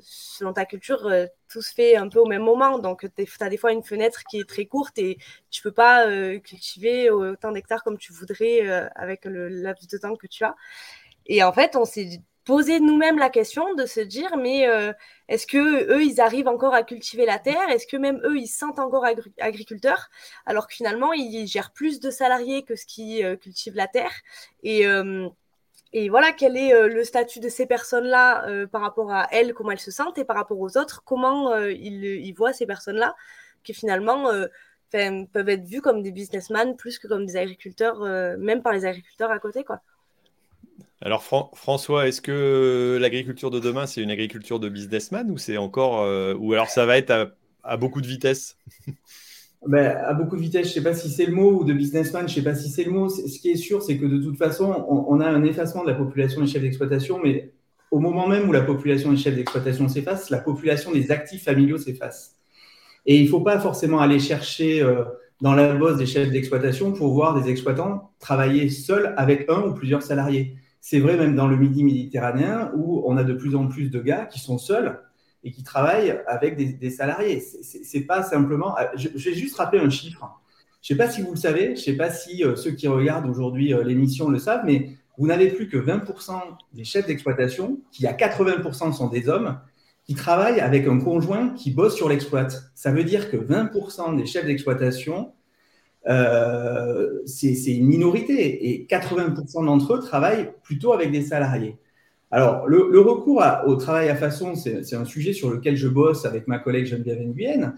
selon 0.02 0.54
ta 0.54 0.66
culture, 0.66 1.10
tout 1.50 1.62
se 1.62 1.74
fait 1.74 1.96
un 1.96 2.10
peu 2.10 2.20
au 2.20 2.26
même 2.26 2.42
moment. 2.42 2.80
Donc, 2.80 3.06
tu 3.16 3.26
as 3.40 3.50
des 3.50 3.58
fois 3.58 3.72
une 3.72 3.84
fenêtre 3.84 4.24
qui 4.30 4.40
est 4.40 4.50
très 4.50 4.66
courte 4.66 4.98
et 4.98 5.18
tu 5.52 5.62
peux 5.62 5.72
pas 5.72 6.08
cultiver 6.40 7.10
autant 7.10 7.52
d'hectares 7.52 7.84
comme 7.84 7.98
tu 7.98 8.12
voudrais 8.12 8.68
avec 8.96 9.26
le 9.26 9.48
laps 9.48 9.88
de 9.88 9.98
temps 10.00 10.16
que 10.16 10.28
tu 10.28 10.44
as. 10.44 10.56
Et 11.26 11.44
en 11.44 11.54
fait, 11.54 11.76
on 11.76 11.86
s'est 11.86 12.22
posé 12.46 12.80
nous-mêmes 12.80 13.20
la 13.20 13.30
question 13.30 13.74
de 13.76 13.86
se 13.86 14.00
dire, 14.00 14.36
mais 14.38 14.68
euh, 14.68 14.94
est-ce 15.28 15.46
que 15.46 15.92
eux, 15.94 16.04
ils 16.04 16.20
arrivent 16.20 16.48
encore 16.48 16.74
à 16.74 16.84
cultiver 16.84 17.26
la 17.26 17.40
terre? 17.40 17.70
Est-ce 17.70 17.88
que 17.88 17.98
même 17.98 18.20
eux, 18.26 18.38
ils 18.38 18.48
se 18.48 18.58
sentent 18.58 18.80
encore 18.80 19.06
agriculteurs? 19.40 20.10
Alors 20.46 20.68
que 20.68 20.74
finalement, 20.74 21.14
ils 21.14 21.48
gèrent 21.48 21.72
plus 21.72 22.00
de 22.00 22.10
salariés 22.10 22.64
que 22.64 22.76
ce 22.76 22.86
qui 22.86 23.24
euh, 23.24 23.36
cultivent 23.36 23.76
la 23.76 23.88
terre. 23.88 24.12
Et, 24.64 24.88
euh, 24.88 25.30
et 25.94 26.10
voilà, 26.10 26.32
quel 26.32 26.58
est 26.58 26.88
le 26.88 27.04
statut 27.04 27.40
de 27.42 27.50
ces 27.50 27.66
personnes-là 27.66 28.66
par 28.68 28.82
rapport 28.82 29.12
à 29.12 29.28
elles, 29.32 29.54
comment 29.54 29.72
elles 29.72 29.80
se 29.80 29.92
sentent, 29.92 30.18
et 30.18 30.24
par 30.24 30.38
rapport 30.38 30.58
aux 30.60 30.78
autres, 30.78 31.04
comment 31.04 31.54
ils, 31.66 32.06
ils, 32.06 32.32
voient 32.34 32.54
ces 32.54 32.66
personnes-là, 32.66 33.14
qui 33.64 33.74
finalement 33.74 34.32
peuvent 34.92 35.50
être 35.50 35.66
vus 35.66 35.82
comme 35.82 36.02
des 36.02 36.12
businessmen 36.12 36.78
plus 36.78 36.98
que 36.98 37.08
comme 37.10 37.26
des 37.26 37.36
agriculteurs, 37.36 38.00
même 38.38 38.62
par 38.62 38.72
les 38.72 38.86
agriculteurs 38.86 39.32
à 39.32 39.40
côté, 39.40 39.66
quoi. 39.66 39.82
Alors 41.02 41.24
François, 41.24 42.08
est-ce 42.08 42.22
que 42.22 42.98
l'agriculture 43.00 43.50
de 43.50 43.60
demain, 43.60 43.88
c'est 43.88 44.02
une 44.02 44.12
agriculture 44.12 44.60
de 44.60 44.70
businessman 44.70 45.32
ou 45.32 45.38
c'est 45.38 45.58
encore 45.58 46.02
euh, 46.02 46.36
ou 46.36 46.54
alors 46.54 46.70
ça 46.70 46.86
va 46.86 46.98
être 46.98 47.34
à, 47.64 47.78
beaucoup 47.78 48.02
de 48.02 48.08
vitesse? 48.08 48.58
Ben, 49.68 49.96
À 49.96 50.16
beaucoup 50.16 50.38
de 50.38 50.42
vitesse, 50.42 50.64
je 50.64 50.70
ne 50.70 50.74
sais 50.74 50.84
pas 50.84 50.96
si 50.96 51.08
c'est 51.08 51.28
le 51.28 51.34
mot, 51.34 51.52
ou 51.52 51.64
de 51.64 51.74
businessman, 51.74 52.28
je 52.28 52.34
ne 52.34 52.36
sais 52.40 52.44
pas 52.44 52.56
si 52.56 52.68
c'est 52.68 52.84
le 52.84 52.90
mot. 52.90 53.10
Ce 53.10 53.38
qui 53.38 53.52
est 53.52 53.56
sûr, 53.56 53.84
c'est 53.84 53.96
que 53.96 54.08
de 54.08 54.18
toute 54.18 54.36
façon, 54.36 54.88
on, 54.90 55.20
a 55.20 55.28
un 55.28 55.44
effacement 55.44 55.84
de 55.84 55.90
la 55.90 55.94
population 55.94 56.42
des 56.42 56.48
chefs 56.48 56.64
d'exploitation, 56.64 57.20
mais 57.24 57.52
au 57.92 58.00
moment 58.00 58.28
même 58.28 58.50
où 58.50 58.52
la 58.52 58.64
population 58.64 59.12
des 59.12 59.18
chefs 59.18 59.36
d'exploitation 59.36 59.88
s'efface, 59.88 60.32
la 60.32 60.40
population 60.40 60.92
des 60.92 61.12
actifs 61.12 61.44
familiaux 61.44 61.78
s'efface. 61.78 62.38
Et 63.06 63.18
il 63.18 63.26
ne 63.26 63.30
faut 63.30 63.42
pas 63.42 63.60
forcément 63.60 64.00
aller 64.00 64.18
chercher 64.18 64.82
euh, 64.82 65.04
dans 65.42 65.54
la 65.54 65.74
bosse 65.74 65.98
des 65.98 66.08
chefs 66.08 66.32
d'exploitation 66.32 66.92
pour 66.92 67.14
voir 67.14 67.40
des 67.40 67.50
exploitants 67.50 68.12
travailler 68.20 68.70
seuls 68.70 69.14
avec 69.18 69.46
un 69.50 69.62
ou 69.62 69.74
plusieurs 69.74 70.02
salariés. 70.02 70.56
C'est 70.82 71.00
vrai 71.00 71.16
même 71.16 71.36
dans 71.36 71.48
le 71.48 71.56
Midi 71.56 71.84
méditerranéen 71.84 72.72
où 72.76 73.04
on 73.06 73.16
a 73.16 73.24
de 73.24 73.34
plus 73.34 73.56
en 73.56 73.68
plus 73.68 73.90
de 73.90 74.00
gars 74.02 74.26
qui 74.26 74.40
sont 74.40 74.58
seuls 74.58 75.00
et 75.44 75.52
qui 75.52 75.64
travaillent 75.64 76.20
avec 76.28 76.56
des, 76.58 76.90
salariés. 76.90 77.40
C'est 77.40 78.02
pas 78.02 78.24
simplement. 78.24 78.78
Euh, 78.78 78.86
je, 78.96 79.10
vais 79.10 79.34
juste 79.34 79.56
rappeler 79.56 79.80
un 79.80 79.90
chiffre. 79.90 80.28
Je 80.82 80.94
ne 80.94 80.98
sais 80.98 81.04
pas 81.04 81.12
si 81.12 81.22
vous 81.22 81.32
le 81.32 81.38
savez, 81.38 81.68
je 81.68 81.72
ne 81.72 81.76
sais 81.76 81.94
pas 81.94 82.10
si 82.10 82.44
euh, 82.44 82.56
ceux 82.56 82.72
qui 82.72 82.88
regardent 82.88 83.30
aujourd'hui 83.30 83.74
euh, 83.74 83.84
l'émission 83.84 84.30
le 84.30 84.40
savent, 84.40 84.64
mais 84.66 84.98
vous 85.18 85.28
n'avez 85.28 85.50
plus 85.50 85.68
que 85.70 85.78
20% 85.78 86.34
des 86.74 86.84
chefs 86.84 87.06
d'exploitation, 87.06 87.80
qui 87.92 88.08
à 88.08 88.14
80% 88.14 88.94
sont 88.94 89.08
des 89.08 89.30
hommes, 89.30 89.60
qui 90.06 90.16
travaillent 90.16 90.60
avec 90.60 90.88
un 90.88 91.00
conjoint 91.00 91.50
qui 91.50 91.70
bosse 91.70 91.96
sur 91.96 92.10
l'exploit. 92.10 92.48
Ça 92.74 92.92
veut 92.92 93.04
dire 93.04 93.30
que 93.30 93.38
20% 93.38 94.16
des 94.16 94.26
chefs 94.26 94.46
d'exploitation 94.46 95.34
euh, 96.10 97.22
c'est 97.26 97.54
une 97.54 97.86
minorité 97.86 98.70
et 98.70 98.88
80% 98.90 99.66
d'entre 99.66 99.94
eux 99.94 100.00
travaillent 100.00 100.52
plutôt 100.64 100.94
avec 100.94 101.12
des 101.12 101.22
salariés. 101.22 101.78
Alors, 102.32 102.66
le, 102.66 103.00
recours 103.00 103.44
au 103.66 103.76
travail 103.76 104.08
à 104.08 104.16
façon, 104.16 104.56
c'est 104.56 104.96
un 104.96 105.04
sujet 105.04 105.34
sur 105.34 105.52
lequel 105.52 105.76
je 105.76 105.90
bosse 105.90 106.26
avec 106.26 106.48
ma 106.48 106.60
collègue 106.60 106.86
Geneviève 106.86 107.20
Nguyen. 107.20 107.76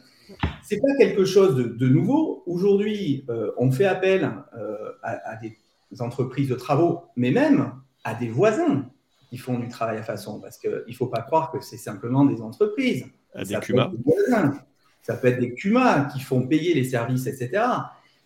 C'est 0.62 0.80
pas 0.80 0.96
quelque 1.00 1.26
chose 1.26 1.56
de, 1.56 1.88
nouveau. 1.88 2.44
Aujourd'hui, 2.46 3.26
euh, 3.30 3.52
on 3.58 3.72
fait 3.72 3.86
appel 3.86 4.32
euh, 4.56 4.92
à, 5.02 5.38
des 5.38 5.58
entreprises 6.00 6.50
de 6.50 6.56
travaux, 6.56 7.02
mais 7.16 7.32
même 7.32 7.74
à 8.04 8.14
des 8.14 8.30
voisins 8.30 8.86
qui 9.30 9.38
font 9.38 9.58
du 9.58 9.70
travail 9.70 9.98
à 9.98 10.04
façon, 10.04 10.40
parce 10.40 10.60
qu'il 10.60 10.84
ne 10.88 10.94
faut 10.94 11.08
pas 11.08 11.22
croire 11.22 11.52
que 11.52 11.60
c'est 11.60 11.78
simplement 11.78 12.24
des 12.24 12.40
entreprises. 12.40 13.06
À 13.34 13.44
des 13.44 13.56
CUMA. 13.60 13.92
Ça 15.02 15.16
peut 15.16 15.28
être 15.28 15.40
des 15.40 15.56
CUMA 15.56 16.10
qui 16.14 16.20
font 16.20 16.48
payer 16.48 16.76
les 16.76 16.84
services, 16.84 17.26
etc. 17.26 17.64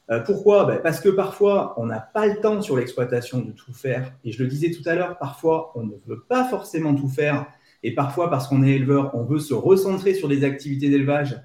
Euh, 0.10 0.20
pourquoi? 0.22 0.66
Ben, 0.66 0.80
Parce 0.82 0.99
que 0.99 1.10
parfois, 1.10 1.74
on 1.78 1.86
n'a 1.86 1.99
pas 1.99 2.28
le 2.28 2.39
temps 2.39 2.62
sur 2.62 2.78
l'exploitation 2.78 3.39
de 3.39 3.51
tout 3.51 3.74
faire. 3.74 4.14
Et 4.24 4.32
je 4.32 4.41
le 4.41 4.49
disais 4.49 4.72
tout 4.72 4.88
à 4.88 4.95
l'heure, 4.95 5.18
parfois, 5.18 5.72
on 5.76 5.84
ne 5.84 5.93
veut 6.05 6.24
pas 6.28 6.45
forcément 6.45 6.95
tout 6.95 7.10
faire. 7.10 7.47
Et 7.84 7.93
parfois, 7.93 8.30
parce 8.30 8.47
qu'on 8.47 8.64
est 8.64 8.72
éleveur, 8.72 9.12
on 9.16 9.24
veut 9.24 9.39
se 9.39 9.53
recentrer 9.53 10.14
sur 10.14 10.28
des 10.28 10.43
activités 10.43 10.89
d'élevage 10.89 11.39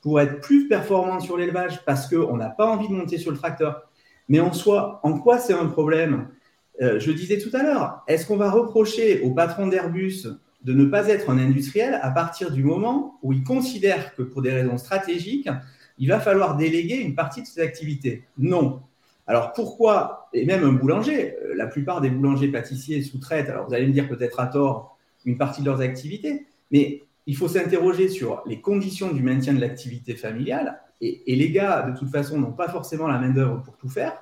pour 0.00 0.20
être 0.20 0.40
plus 0.40 0.68
performant 0.68 1.20
sur 1.20 1.36
l'élevage 1.36 1.84
parce 1.84 2.08
qu'on 2.08 2.36
n'a 2.36 2.50
pas 2.50 2.66
envie 2.66 2.88
de 2.88 2.92
monter 2.92 3.18
sur 3.18 3.30
le 3.30 3.38
tracteur. 3.38 3.88
Mais 4.28 4.40
en 4.40 4.52
soi, 4.52 5.00
en 5.02 5.18
quoi 5.18 5.38
c'est 5.38 5.54
un 5.54 5.66
problème? 5.66 6.28
Euh, 6.80 6.98
Je 6.98 7.12
disais 7.12 7.38
tout 7.38 7.54
à 7.56 7.62
l'heure, 7.62 8.02
est-ce 8.08 8.26
qu'on 8.26 8.36
va 8.36 8.50
reprocher 8.50 9.20
au 9.22 9.30
patron 9.30 9.68
d'Airbus 9.68 10.26
de 10.64 10.72
ne 10.72 10.84
pas 10.84 11.08
être 11.08 11.30
un 11.30 11.38
industriel 11.38 11.98
à 12.02 12.10
partir 12.10 12.52
du 12.52 12.62
moment 12.62 13.18
où 13.22 13.32
il 13.32 13.42
considère 13.42 14.14
que 14.14 14.22
pour 14.22 14.42
des 14.42 14.52
raisons 14.52 14.78
stratégiques, 14.78 15.48
il 16.02 16.08
va 16.08 16.18
falloir 16.18 16.56
déléguer 16.56 16.96
une 16.96 17.14
partie 17.14 17.42
de 17.42 17.46
ses 17.46 17.60
activités. 17.60 18.24
Non. 18.36 18.82
Alors 19.28 19.52
pourquoi 19.52 20.28
Et 20.32 20.44
même 20.44 20.64
un 20.64 20.72
boulanger, 20.72 21.36
euh, 21.44 21.54
la 21.54 21.68
plupart 21.68 22.00
des 22.00 22.10
boulangers 22.10 22.48
pâtissiers 22.48 23.02
sous-traitent, 23.02 23.48
alors 23.48 23.68
vous 23.68 23.74
allez 23.74 23.86
me 23.86 23.92
dire 23.92 24.08
peut-être 24.08 24.40
à 24.40 24.48
tort, 24.48 24.98
une 25.24 25.38
partie 25.38 25.60
de 25.60 25.66
leurs 25.66 25.80
activités, 25.80 26.44
mais 26.72 27.04
il 27.28 27.36
faut 27.36 27.46
s'interroger 27.46 28.08
sur 28.08 28.42
les 28.46 28.60
conditions 28.60 29.12
du 29.12 29.22
maintien 29.22 29.54
de 29.54 29.60
l'activité 29.60 30.16
familiale. 30.16 30.80
Et, 31.00 31.36
les 31.36 31.52
gars, 31.52 31.82
de 31.82 31.96
toute 31.96 32.10
façon, 32.10 32.36
n'ont 32.36 32.50
pas 32.50 32.68
forcément 32.68 33.06
la 33.06 33.20
main-d'œuvre 33.20 33.62
pour 33.62 33.76
tout 33.76 33.88
faire. 33.88 34.18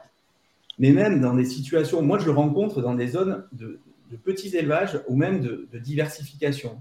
Mais 0.79 0.91
même 0.91 1.23
dans 1.23 1.33
des 1.33 1.47
situations, 1.47 2.03
moi 2.03 2.19
je 2.19 2.27
le 2.27 2.33
rencontre 2.33 2.83
dans 2.83 2.95
des 2.95 3.09
zones 3.09 3.47
de, 3.53 3.81
petits 4.23 4.55
élevages 4.55 5.01
ou 5.09 5.17
même 5.17 5.41
de, 5.41 5.67
diversification, 5.79 6.79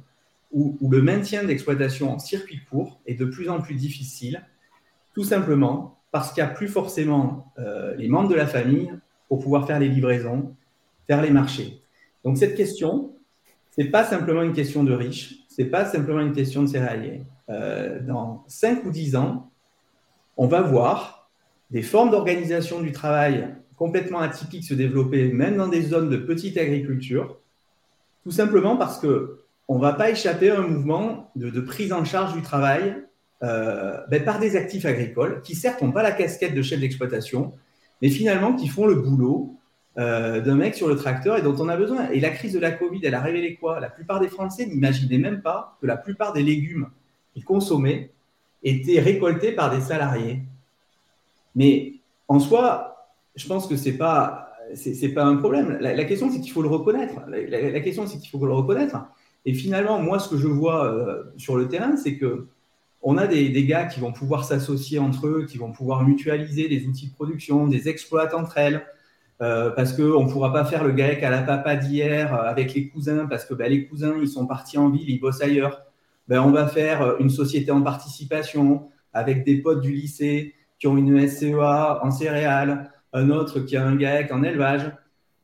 où, 0.52 0.78
où 0.82 0.91
le 0.91 1.02
maintien 1.02 1.45
d'exploitation 1.45 2.12
en 2.12 2.20
circuit 2.20 2.60
court 2.70 3.00
est 3.06 3.16
de 3.16 3.24
plus 3.24 3.47
en 3.47 3.62
plus 3.62 3.76
difficile 3.76 4.43
tout 5.14 5.24
simplement 5.24 5.99
parce 6.12 6.32
qu'il 6.32 6.43
n'y 6.43 6.49
a 6.49 6.53
plus 6.53 6.68
forcément 6.68 7.53
euh, 7.60 7.95
les 7.95 8.07
membres 8.07 8.30
de 8.30 8.36
la 8.36 8.47
famille 8.47 8.91
pour 9.28 9.39
pouvoir 9.39 9.68
faire 9.68 9.80
les 9.80 9.89
livraisons, 9.89 10.55
faire 11.07 11.22
les 11.22 11.30
marchés. 11.30 11.82
Donc 12.24 12.38
cette 12.38 12.55
question, 12.55 13.14
ce 13.76 13.82
n'est 13.82 13.89
pas 13.89 14.03
simplement 14.03 14.41
une 14.41 14.53
question 14.53 14.84
de 14.84 14.93
riches, 14.93 15.36
ce 15.49 15.62
n'est 15.62 15.70
pas 15.70 15.86
simplement 15.86 16.22
une 16.22 16.34
question 16.34 16.64
de 16.64 16.68
céréaliers. 16.68 17.24
Euh, 17.49 17.99
dans 18.01 18.43
5 18.47 18.86
ou 18.86 18.91
10 18.91 19.16
ans, 19.16 19.51
on 20.38 20.47
va 20.47 20.62
voir 20.62 21.30
des 21.72 21.82
formes 21.82 22.12
d'organisation 22.12 22.82
du 22.82 22.91
travail 22.91 23.55
complètement 23.76 24.20
atypiques 24.20 24.66
se 24.66 24.74
développer, 24.74 25.32
même 25.32 25.57
dans 25.57 25.68
des 25.68 25.84
zones 25.84 26.10
de 26.10 26.18
petite 26.18 26.57
agriculture, 26.57 27.38
tout 28.24 28.32
simplement 28.32 28.76
parce 28.76 28.99
que 28.99 29.39
on 29.70 29.78
ne 29.78 29.82
va 29.82 29.93
pas 29.93 30.10
échapper 30.10 30.49
à 30.49 30.60
un 30.60 30.68
mouvement 30.68 31.32
de, 31.36 31.62
prise 31.62 31.93
en 31.93 32.03
charge 32.03 32.34
du 32.34 32.41
travail 32.41 32.95
euh, 33.44 33.98
ben, 34.10 34.24
par 34.24 34.40
des 34.40 34.56
actifs 34.56 34.86
agricoles 34.86 35.42
qui 35.42 35.56
certes 35.56 35.82
n'ont 35.82 35.92
pas 35.92 36.04
la 36.04 36.12
casquette 36.12 36.54
de 36.54 36.62
chef 36.62 36.80
d'exploitation, 36.80 37.54
mais 38.02 38.10
finalement 38.10 38.54
qui 38.54 38.68
font 38.68 38.86
le 38.86 38.96
boulot 38.96 39.56
euh, 39.98 40.42
d'un 40.42 40.56
mec 40.56 40.76
sur 40.76 40.88
le 40.88 40.96
tracteur 40.96 41.38
et 41.38 41.42
dont 41.42 41.56
on 41.60 41.68
a 41.68 41.78
besoin. 41.78 42.10
Et 42.10 42.20
la 42.20 42.30
crise 42.30 42.54
de 42.54 42.60
la 42.60 42.72
Covid, 42.72 43.00
elle 43.04 43.16
a 43.16 43.22
révélé 43.22 43.56
quoi? 43.56 43.80
La 43.80 43.90
plupart 43.90 44.20
des 44.20 44.30
Français 44.30 44.66
n'imaginaient 44.66 45.18
même 45.18 45.42
pas 45.42 45.78
que 45.82 45.88
la 45.88 45.98
plupart 45.98 46.34
des 46.34 46.44
légumes 46.44 46.90
qu'ils 47.34 47.44
consommaient 47.46 48.12
étaient 48.64 49.00
récoltés 49.00 49.52
par 49.52 49.74
des 49.74 49.82
salariés. 49.82 50.44
Mais 51.56 51.94
en 52.28 52.40
soi, 52.40 53.08
je 53.36 53.48
pense 53.48 53.68
que 53.68 53.76
c'est 53.76 53.98
pas 53.98 54.50
c'est 54.76 55.10
pas 55.10 55.24
un 55.24 55.38
problème. 55.38 55.78
La, 55.82 56.06
question, 56.06 56.30
c'est 56.32 56.42
qu'il 56.42 56.52
faut 56.52 56.62
le 56.62 56.68
reconnaître. 56.68 57.16
La, 57.28 57.80
question, 57.80 58.06
c'est 58.06 58.20
qu'il 58.20 58.30
faut 58.30 58.46
le 58.46 58.54
reconnaître. 58.54 58.98
Et 59.46 59.54
finalement, 59.54 60.00
moi, 60.00 60.20
ce 60.20 60.30
que 60.30 60.38
je 60.38 60.48
vois 60.48 60.86
euh, 60.86 61.24
sur 61.38 61.58
le 61.58 61.68
terrain, 61.68 61.96
c'est 61.98 62.18
que 62.18 62.48
on 63.02 63.18
a 63.18 63.28
des, 63.28 63.50
des, 63.50 63.66
gars 63.66 63.86
qui 63.86 64.00
vont 64.00 64.12
pouvoir 64.12 64.43
s'associer 64.43 65.00
entre 65.00 65.28
eux, 65.28 65.45
qui 65.50 65.58
vont 65.58 65.72
pouvoir 65.72 66.04
mutualiser 66.04 66.68
des 66.68 66.86
outils 66.86 67.08
de 67.08 67.14
production, 67.14 67.68
des 67.68 67.88
exploits 67.88 68.36
entre 68.36 68.58
elles, 68.58 68.86
euh, 69.41 69.70
parce 69.72 69.93
qu'on 69.93 70.26
ne 70.26 70.30
pourra 70.30 70.52
pas 70.52 70.66
faire 70.66 70.84
le 70.84 70.91
GAEC 70.91 71.24
à 71.24 71.30
la 71.30 71.41
papa 71.41 71.78
d'hier 71.78 72.34
euh, 72.34 72.50
avec 72.50 72.74
les 72.74 72.89
cousins, 72.89 73.26
parce 73.28 73.45
que 73.45 73.54
ben, 73.54 73.70
les 73.70 73.88
cousins, 73.88 74.16
ils 74.22 74.28
sont 74.28 74.45
partis 74.45 74.78
en 74.78 74.89
ville, 74.89 75.10
ils 75.10 75.20
bossent 75.20 75.41
ailleurs. 75.41 75.86
Ben, 76.28 76.41
on 76.41 76.52
va 76.52 76.68
faire 76.68 77.16
une 77.20 77.30
société 77.30 77.72
en 77.72 77.82
participation 77.82 78.89
avec 79.14 79.45
des 79.45 79.62
potes 79.62 79.82
du 79.82 79.93
lycée 79.93 80.56
qui 80.78 80.88
ont 80.88 80.97
une 80.97 81.26
SCEA 81.28 82.00
en 82.04 82.12
céréales, 82.12 82.91
un 83.14 83.30
autre 83.30 83.62
qui 83.62 83.78
a 83.78 83.86
un 83.86 83.95
GAEC 83.95 84.32
en 84.32 84.43
élevage. 84.43 84.91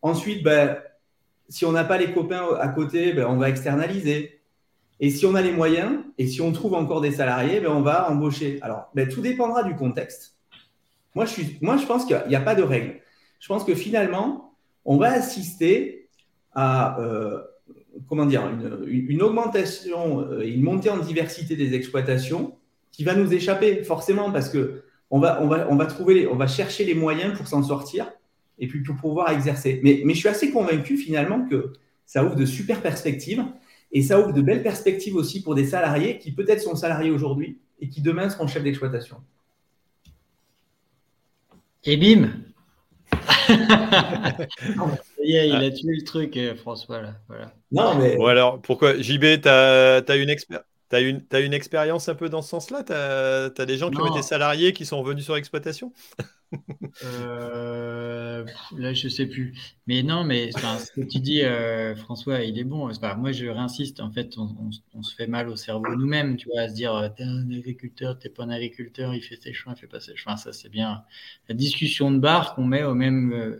Ensuite, 0.01 0.43
ben, 0.43 0.77
si 1.47 1.65
on 1.65 1.71
n'a 1.71 1.85
pas 1.85 1.97
les 1.97 2.11
copains 2.11 2.45
à 2.59 2.67
côté, 2.67 3.13
ben, 3.13 3.25
on 3.27 3.37
va 3.37 3.49
externaliser. 3.49 4.34
Et 4.99 5.09
si 5.09 5.25
on 5.25 5.35
a 5.35 5.41
les 5.41 5.51
moyens, 5.51 5.99
et 6.17 6.27
si 6.27 6.41
on 6.41 6.51
trouve 6.51 6.73
encore 6.73 7.01
des 7.01 7.11
salariés, 7.11 7.59
ben, 7.59 7.71
on 7.71 7.81
va 7.81 8.09
embaucher. 8.09 8.59
Alors, 8.61 8.89
ben, 8.95 9.07
tout 9.07 9.21
dépendra 9.21 9.63
du 9.63 9.75
contexte. 9.75 10.35
Moi, 11.15 11.25
je, 11.25 11.31
suis, 11.31 11.57
moi, 11.61 11.77
je 11.77 11.85
pense 11.85 12.05
qu'il 12.05 12.21
n'y 12.27 12.35
a, 12.35 12.41
pas 12.41 12.55
de 12.55 12.63
règle. 12.63 13.01
Je 13.39 13.47
pense 13.47 13.63
que 13.63 13.75
finalement, 13.75 14.53
on 14.85 14.97
va 14.97 15.11
assister 15.11 16.07
à 16.53 16.99
euh, 16.99 17.41
comment 18.07 18.25
dire, 18.25 18.43
une, 18.87 19.21
augmentation 19.21 20.21
euh, 20.21 20.41
une 20.41 20.61
montée 20.61 20.89
en 20.89 20.97
diversité 20.97 21.55
des 21.55 21.73
exploitations 21.73 22.55
qui 22.91 23.03
va 23.03 23.15
nous 23.15 23.33
échapper 23.33 23.83
forcément 23.83 24.31
parce 24.31 24.49
que 24.49 24.83
on 25.11 25.19
va, 25.19 25.41
on 25.41 25.47
va, 25.47 25.67
on 25.69 25.75
va, 25.75 25.85
trouver, 25.85 26.27
on 26.27 26.35
va 26.35 26.47
chercher 26.47 26.83
les 26.83 26.95
moyens 26.95 27.37
pour 27.37 27.47
s'en 27.47 27.61
sortir 27.61 28.11
et 28.57 28.67
puis 28.67 28.81
pour 28.81 28.95
pouvoir 28.95 29.31
exercer. 29.31 29.79
Mais, 29.83 30.01
mais 30.03 30.13
je 30.13 30.19
suis 30.19 30.29
assez 30.29 30.51
convaincu 30.51 30.97
finalement 30.97 31.45
que 31.47 31.73
ça 32.05 32.23
ouvre 32.23 32.35
de 32.35 32.45
super 32.45 32.81
perspectives 32.81 33.43
et 33.91 34.01
ça 34.01 34.19
ouvre 34.19 34.33
de 34.33 34.41
belles 34.41 34.63
perspectives 34.63 35.15
aussi 35.15 35.41
pour 35.41 35.55
des 35.55 35.65
salariés 35.65 36.19
qui 36.19 36.31
peut-être 36.31 36.61
sont 36.61 36.75
salariés 36.75 37.11
aujourd'hui 37.11 37.59
et 37.79 37.89
qui 37.89 38.01
demain 38.01 38.29
seront 38.29 38.47
chefs 38.47 38.63
d'exploitation. 38.63 39.17
Et 41.83 41.97
bim 41.97 42.29
il 45.23 45.55
a 45.55 45.71
tué 45.71 45.95
le 45.95 46.03
truc, 46.03 46.35
euh, 46.37 46.55
François. 46.55 47.01
Là. 47.01 47.13
Voilà. 47.27 47.53
Non, 47.71 47.95
mais... 47.95 48.17
Bon, 48.17 48.25
alors, 48.25 48.61
pourquoi 48.61 48.99
JB, 48.99 49.41
tu 49.41 49.47
as, 49.47 50.03
as, 50.07 50.15
une 50.15 50.29
expérience 50.29 50.65
tu 50.89 50.95
as 50.95 51.01
une, 51.01 51.23
as 51.31 51.39
une 51.39 51.53
expérience 51.53 52.09
un 52.09 52.15
peu 52.15 52.29
dans 52.29 52.41
ce 52.41 52.49
sens-là? 52.49 52.83
Tu 52.83 52.93
as, 52.93 53.65
des 53.65 53.77
gens 53.77 53.89
qui 53.89 53.99
ont 53.99 54.11
été 54.11 54.21
salariés 54.21 54.73
qui 54.73 54.85
sont 54.85 55.01
revenus 55.01 55.23
sur 55.25 55.35
l'exploitation? 55.35 55.93
Euh, 57.03 58.45
Là, 58.77 58.93
je 58.93 59.07
sais 59.09 59.25
plus. 59.25 59.53
Mais 59.87 60.03
non, 60.03 60.23
mais 60.23 60.51
ce 60.51 60.91
que 60.91 61.01
tu 61.01 61.19
dis, 61.19 61.41
euh, 61.41 61.95
François, 61.95 62.41
il 62.41 62.57
est 62.57 62.63
bon. 62.63 62.89
moi, 63.17 63.31
je 63.31 63.47
réinsiste. 63.47 63.99
En 63.99 64.11
fait, 64.11 64.37
on, 64.37 65.01
se 65.01 65.15
fait 65.15 65.27
mal 65.27 65.49
au 65.49 65.55
cerveau 65.55 65.95
nous-mêmes, 65.95 66.37
tu 66.37 66.47
vois, 66.49 66.61
à 66.61 66.69
se 66.69 66.73
dire 66.73 66.95
euh, 66.95 67.09
t'es 67.09 67.23
un 67.23 67.49
agriculteur, 67.51 68.17
t'es 68.17 68.29
pas 68.29 68.43
un 68.43 68.49
agriculteur, 68.49 69.13
il 69.13 69.21
fait 69.21 69.41
ses 69.41 69.53
choix, 69.53 69.73
il 69.75 69.79
fait 69.79 69.87
pas 69.87 69.99
ses 69.99 70.15
choix. 70.15 70.37
Ça, 70.37 70.53
c'est 70.53 70.69
bien. 70.69 71.03
La 71.49 71.55
discussion 71.55 72.11
de 72.11 72.19
bar 72.19 72.55
qu'on 72.55 72.65
met 72.65 72.83
au 72.83 72.93
même. 72.93 73.59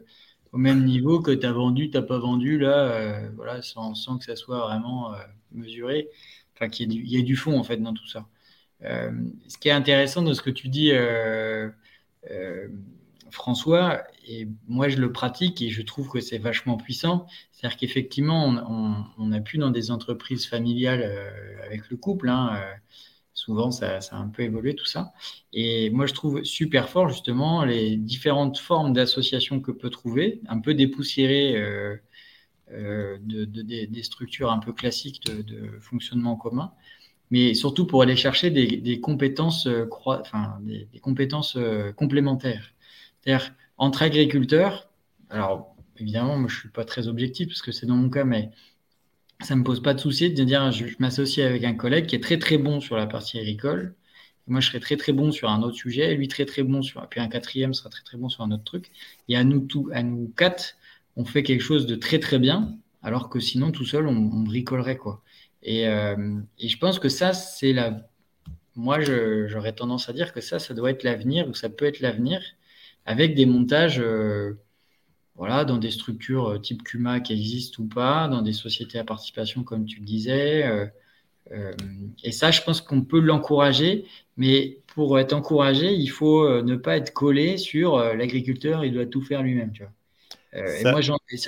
au 0.54 0.58
même 0.58 0.86
niveau 0.86 1.20
que 1.22 1.32
tu 1.32 1.46
as 1.46 1.52
vendu, 1.52 1.90
tu 1.90 1.98
n'as 1.98 2.04
pas 2.04 2.20
vendu, 2.20 2.58
là, 2.60 3.30
voilà, 3.36 3.62
sans, 3.62 3.96
sans, 3.96 4.18
que 4.18 4.26
ça 4.26 4.36
soit 4.36 4.60
vraiment 4.60 5.14
mesuré 5.52 6.10
enfin 6.56 6.70
qu'il 6.70 6.92
y, 6.94 7.18
ait 7.18 7.24
du 7.24 7.36
fond 7.36 7.58
en 7.58 7.64
fait 7.64 7.78
dans 7.78 7.94
tout 7.94 8.08
ça. 8.08 8.28
Euh, 8.84 9.12
ce 9.48 9.58
qui 9.58 9.70
est 9.70 9.72
intéressant 9.72 10.22
dans 10.22 10.34
ce 10.34 10.42
que 10.42 10.50
tu 10.50 10.70
dis, 10.70 10.92
euh, 10.92 11.70
euh, 12.32 12.68
François, 13.30 14.04
et 14.28 14.48
moi 14.68 14.88
je 14.90 14.98
le 14.98 15.12
pratique 15.12 15.62
et 15.62 15.70
je 15.70 15.82
trouve 15.82 16.10
que 16.10 16.22
c'est 16.22 16.38
vachement 16.38 16.78
puissant, 16.78 17.26
c'est-à-dire 17.52 17.78
qu'effectivement 17.78 18.46
on, 19.18 19.32
a 19.32 19.40
pu 19.42 19.58
dans 19.58 19.72
des 19.72 19.92
entreprises 19.92 20.48
familiales 20.48 21.04
avec 21.66 21.90
le 21.90 21.98
couple, 21.98 22.30
hein, 22.30 22.62
souvent 23.34 23.72
ça, 23.72 24.00
ça, 24.00 24.16
a 24.16 24.20
un 24.20 24.30
peu 24.30 24.44
évolué 24.44 24.76
tout 24.76 24.86
ça, 24.86 25.14
et 25.52 25.90
moi 25.90 26.06
je 26.06 26.14
trouve 26.14 26.44
super 26.44 26.88
fort 26.88 27.10
justement 27.10 27.66
les 27.66 27.98
différentes 27.98 28.58
formes 28.58 28.94
d'associations 28.94 29.60
que 29.60 29.72
peut 29.72 29.90
trouver, 29.90 30.42
un 30.48 30.60
peu 30.60 30.74
dépoussiérer 30.74 32.00
euh, 32.72 33.18
de, 33.22 33.46
des 33.46 34.04
structures 34.04 34.52
un 34.52 34.58
peu 34.58 34.74
classiques 34.74 35.24
de, 35.26 35.78
fonctionnement 35.82 36.36
commun, 36.36 36.74
mais 37.30 37.54
surtout 37.54 37.86
pour 37.86 38.02
aller 38.02 38.16
chercher 38.16 38.50
des, 38.50 39.00
compétences, 39.02 39.68
euh, 39.68 39.88
enfin, 40.06 40.58
des, 40.62 41.00
compétences 41.00 41.58
euh, 41.58 41.92
complémentaires. 41.94 42.74
C'est-à-dire, 43.22 43.54
entre 43.78 44.02
agriculteurs, 44.02 44.90
alors 45.30 45.76
évidemment, 46.00 46.38
moi 46.38 46.48
je 46.50 46.56
ne 46.56 46.60
suis 46.62 46.70
pas 46.70 46.86
très 46.86 47.08
objectif 47.08 47.48
parce 47.50 47.62
que 47.62 47.72
c'est 47.72 47.86
dans 47.86 47.96
mon 47.96 48.10
cas, 48.10 48.24
mais 48.24 48.50
ça 49.42 49.56
ne 49.56 49.60
me 49.60 49.64
pose 49.64 49.82
pas 49.82 49.94
de 49.94 50.00
souci 50.00 50.32
de 50.34 50.44
dire 50.44 50.72
je, 50.72 50.86
m'associe 51.00 51.46
avec 51.46 51.64
un 51.64 51.76
collègue 51.76 52.08
qui 52.08 52.16
est 52.16 52.24
très 52.24 52.40
très 52.40 52.58
bon 52.58 52.80
sur 52.82 52.98
la 52.98 53.08
partie 53.08 53.38
agricole. 53.40 53.96
moi, 54.48 54.60
je 54.60 54.70
serais 54.70 54.80
très 54.80 54.98
très 54.98 55.14
bon 55.14 55.32
sur 55.32 55.50
un 55.50 55.62
autre 55.62 55.76
sujet, 55.78 56.16
lui 56.16 56.28
très 56.28 56.46
très 56.46 56.64
bon 56.64 56.82
sur, 56.82 57.08
puis 57.10 57.20
un 57.20 57.28
quatrième 57.28 57.74
sera 57.76 57.90
très 57.90 58.04
très 58.04 58.18
bon 58.18 58.30
sur 58.30 58.44
un 58.44 58.52
autre 58.52 58.64
truc. 58.64 58.92
Et 59.30 59.36
à 59.38 59.44
nous, 59.44 59.60
tout, 59.62 59.90
à 59.94 60.04
nous 60.04 60.32
quatre, 60.36 60.76
on 61.16 61.26
fait 61.26 61.44
quelque 61.44 61.62
chose 61.62 61.86
de 61.86 61.96
très 61.96 62.20
très 62.20 62.40
bien, 62.40 62.78
alors 63.02 63.30
que 63.30 63.40
sinon 63.40 63.72
tout 63.72 63.86
seul 63.86 64.08
on, 64.08 64.42
bricolerait 64.42 64.98
quoi. 64.98 65.22
Euh, 65.68 66.40
et, 66.60 66.68
je 66.68 66.78
pense 66.78 67.00
que 67.00 67.10
ça 67.10 67.34
c'est 67.34 67.74
la, 67.74 68.08
moi 68.76 69.00
j'aurais 69.02 69.74
tendance 69.74 70.10
à 70.10 70.14
dire 70.14 70.34
que 70.34 70.42
ça 70.42 70.60
ça 70.60 70.74
doit 70.74 70.92
être 70.92 71.04
l'avenir 71.04 71.48
ou 71.50 71.54
ça 71.54 71.70
peut 71.70 71.86
être 71.86 72.00
l'avenir 72.02 72.42
avec 73.06 73.36
des 73.36 73.46
montages, 73.46 74.00
euh, 74.00 74.60
voilà, 75.36 75.66
dans 75.66 75.78
des 75.78 75.92
structures 75.92 76.50
euh, 76.54 76.60
type 76.60 76.84
Cuma 76.84 77.20
qui 77.20 77.34
existent 77.34 77.84
ou 77.84 77.88
pas, 77.88 78.28
dans 78.28 78.42
des 78.42 78.54
sociétés 78.54 79.00
à 79.00 79.04
participation 79.04 79.64
comme 79.64 79.86
tu 79.86 80.00
le 80.00 80.06
disais. 80.06 80.92
et 82.24 82.32
ça, 82.32 82.52
je 82.52 82.62
pense 82.62 82.82
qu'on 82.82 83.04
peut 83.04 83.20
l'encourager, 83.20 84.06
mais 84.38 84.80
pour 84.88 85.20
être 85.20 85.34
encouragé, 85.34 85.94
il 85.94 86.08
faut 86.08 86.62
ne 86.64 86.76
pas 86.76 86.98
être 86.98 87.14
collé 87.14 87.58
sur 87.58 87.98
l'agriculteur, 88.00 88.84
il 88.86 88.94
doit 88.94 89.06
tout 89.06 89.22
faire 89.22 89.44
lui-même, 89.44 89.72
tu 89.72 89.84
vois. 89.84 89.94
Euh, 90.56 90.80
et 90.80 90.84
moi, 90.84 91.02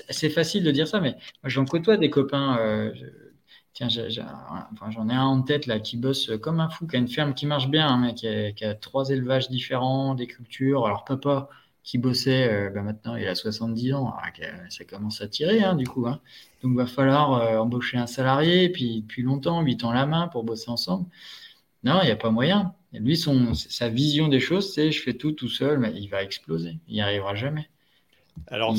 c'est 0.10 0.30
facile 0.30 0.64
de 0.64 0.72
dire 0.72 0.88
ça, 0.88 1.00
mais 1.00 1.12
moi, 1.12 1.50
j'en 1.50 1.66
côtoie 1.66 1.98
des 1.98 2.10
copains. 2.10 2.58
Euh, 2.60 2.92
tiens, 3.74 3.88
j'en 3.90 5.10
ai 5.10 5.14
un 5.14 5.24
en 5.24 5.42
tête 5.42 5.66
là 5.66 5.80
qui 5.80 5.98
bosse 5.98 6.32
comme 6.42 6.60
un 6.60 6.70
fou, 6.70 6.88
qui 6.88 6.96
a 6.96 7.00
une 7.00 7.08
ferme 7.08 7.34
qui 7.34 7.46
marche 7.46 7.70
bien, 7.70 7.88
hein, 7.88 7.98
mais 7.98 8.14
qui 8.14 8.66
a, 8.66 8.76
trois 8.76 9.10
élevages 9.10 9.50
différents, 9.50 10.16
des 10.16 10.28
cultures. 10.28 10.86
Alors, 10.86 11.06
papa 11.06 11.50
qui 11.84 11.98
bossait, 11.98 12.52
euh, 12.52 12.70
ben, 12.70 12.84
maintenant 12.84 13.16
il 13.16 13.26
a 13.28 13.36
70 13.36 13.94
ans, 13.94 14.14
ça 14.70 14.84
commence 14.84 15.22
à 15.22 15.28
tirer 15.30 15.64
hein, 15.64 15.76
du 15.76 15.88
coup. 15.88 16.06
Hein. 16.08 16.20
Donc, 16.62 16.74
il 16.74 16.78
va 16.78 16.86
falloir 16.86 17.62
embaucher 17.62 17.98
un 17.98 18.08
salarié, 18.08 18.70
puis 18.70 19.02
depuis 19.04 19.24
longtemps, 19.24 19.62
8 19.62 19.84
ans 19.86 19.94
la 19.94 20.06
main 20.06 20.28
pour 20.28 20.44
bosser 20.44 20.70
ensemble. 20.70 21.08
Non, 21.84 22.00
il 22.02 22.06
n'y 22.08 22.12
a 22.12 22.16
pas 22.18 22.32
moyen. 22.32 22.74
lui, 22.94 23.16
son, 23.18 23.54
sa 23.54 23.90
vision 23.90 24.28
des 24.28 24.40
choses, 24.40 24.74
c'est 24.74 24.92
je 24.92 25.02
fais 25.02 25.14
tout 25.14 25.32
tout 25.32 25.50
seul, 25.50 25.80
mais 25.80 25.94
il 25.96 26.08
va 26.10 26.24
exploser. 26.24 26.80
Il 26.88 26.96
n'y 26.96 27.02
arrivera 27.02 27.36
jamais. 27.36 27.70
Alors, 28.50 28.76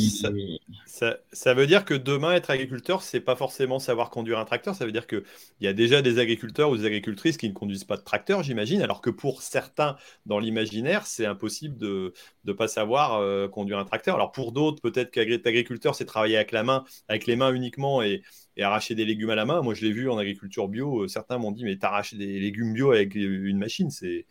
ça, 0.86 1.54
veut 1.54 1.66
dire 1.66 1.84
que 1.84 1.94
demain, 1.94 2.32
être 2.32 2.50
agriculteur, 2.50 3.02
c'est 3.02 3.20
pas 3.20 3.36
forcément 3.36 3.78
savoir 3.78 4.10
conduire 4.10 4.38
un 4.38 4.44
tracteur. 4.44 4.74
Ça 4.74 4.86
veut 4.86 4.92
dire 4.92 5.06
qu'il 5.06 5.22
y 5.60 5.66
a 5.66 5.72
déjà 5.72 6.00
des 6.00 6.18
agriculteurs 6.18 6.70
ou 6.70 6.76
des 6.76 6.86
agricultrices 6.86 7.36
qui 7.36 7.48
ne 7.48 7.54
conduisent 7.54 7.84
pas 7.84 7.96
de 7.96 8.02
tracteur, 8.02 8.42
j'imagine. 8.42 8.80
Alors 8.82 9.00
que 9.00 9.10
pour 9.10 9.42
certains, 9.42 9.96
dans 10.26 10.38
l'imaginaire, 10.38 11.06
c'est 11.06 11.26
impossible 11.26 11.76
de 11.76 12.14
ne 12.44 12.52
pas 12.52 12.68
savoir 12.68 13.18
euh, 13.20 13.48
conduire 13.48 13.78
un 13.78 13.84
tracteur. 13.84 14.14
Alors 14.14 14.32
pour 14.32 14.52
d'autres, 14.52 14.80
peut-être 14.80 15.10
qu'être 15.10 15.46
agriculteur, 15.46 15.94
c'est 15.94 16.06
travailler 16.06 16.36
avec 16.36 16.52
la 16.52 16.62
main, 16.62 16.84
avec 17.08 17.26
les 17.26 17.36
mains 17.36 17.52
uniquement 17.52 18.02
et, 18.02 18.22
arracher 18.60 18.96
des 18.96 19.04
légumes 19.04 19.30
à 19.30 19.36
la 19.36 19.44
main. 19.44 19.62
Moi, 19.62 19.74
je 19.74 19.84
l'ai 19.84 19.92
vu 19.92 20.10
en 20.10 20.18
agriculture 20.18 20.66
bio. 20.66 21.04
Euh, 21.04 21.08
certains 21.08 21.38
m'ont 21.38 21.52
dit, 21.52 21.64
mais 21.64 21.76
t'arraches 21.76 22.14
des 22.14 22.40
légumes 22.40 22.72
bio 22.72 22.90
avec 22.90 23.14
une 23.14 23.58
machine, 23.58 23.90
c'est 23.90 24.26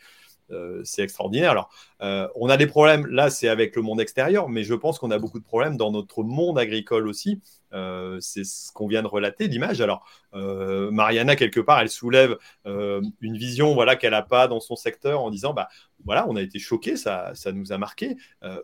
euh, 0.52 0.82
c'est 0.84 1.04
extraordinaire. 1.04 1.52
Alors, 1.52 1.70
euh, 2.02 2.28
on 2.36 2.50
a 2.50 2.58
des 2.58 2.68
problèmes, 2.68 3.06
là, 3.08 3.30
c'est 3.30 3.48
avec 3.48 3.76
le 3.76 3.82
monde 3.82 4.00
extérieur, 4.02 4.50
mais 4.50 4.64
je 4.64 4.74
pense 4.74 5.00
qu'on 5.00 5.12
a 5.12 5.20
beaucoup 5.20 5.40
de 5.40 5.46
problèmes 5.46 5.78
dans 5.78 5.92
notre 5.92 6.24
monde 6.24 6.58
agricole 6.60 7.08
aussi, 7.08 7.42
Euh, 7.74 8.18
c'est 8.22 8.44
ce 8.44 8.72
qu'on 8.72 8.88
vient 8.88 9.02
de 9.02 9.08
relater, 9.08 9.48
l'image. 9.48 9.82
Alors, 9.82 10.06
euh, 10.34 10.92
Mariana, 10.92 11.36
quelque 11.36 11.60
part, 11.60 11.80
elle 11.80 11.90
soulève 11.90 12.38
euh, 12.66 13.02
une 13.22 13.38
vision 13.38 13.74
voilà, 13.74 13.96
qu'elle 13.96 14.12
n'a 14.12 14.22
pas 14.22 14.48
dans 14.48 14.60
son 14.60 14.76
secteur 14.76 15.22
en 15.22 15.30
disant 15.30 15.54
bah, 15.54 15.68
voilà, 16.06 16.28
on 16.30 16.36
a 16.36 16.42
été 16.42 16.60
choqués, 16.60 16.96
ça, 16.96 17.32
ça 17.34 17.52
nous 17.52 17.72
a 17.74 17.78
marqué. 17.78 18.18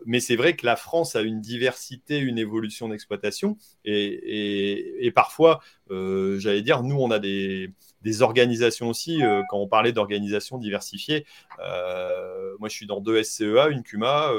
mais 0.06 0.20
c'est 0.20 0.36
vrai 0.36 0.54
que 0.54 0.64
la 0.64 0.76
France 0.76 1.16
a 1.16 1.22
une 1.22 1.40
diversité, 1.40 2.18
une 2.18 2.38
évolution 2.38 2.88
d'exploitation. 2.88 3.58
Et, 3.84 5.10
parfois, 5.14 5.60
j'allais 5.90 6.62
dire, 6.62 6.84
nous, 6.84 6.96
on 6.96 7.10
a 7.10 7.18
des, 7.18 7.72
des 8.02 8.22
organisations 8.22 8.88
aussi. 8.88 9.20
quand 9.50 9.58
on 9.58 9.66
parlait 9.66 9.92
d'organisations 9.92 10.58
diversifiées, 10.58 11.26
moi, 11.58 12.68
je 12.68 12.74
suis 12.74 12.86
dans 12.86 13.00
deux 13.00 13.20
SCEA, 13.22 13.68
une 13.68 13.82
CUMA 13.82 14.30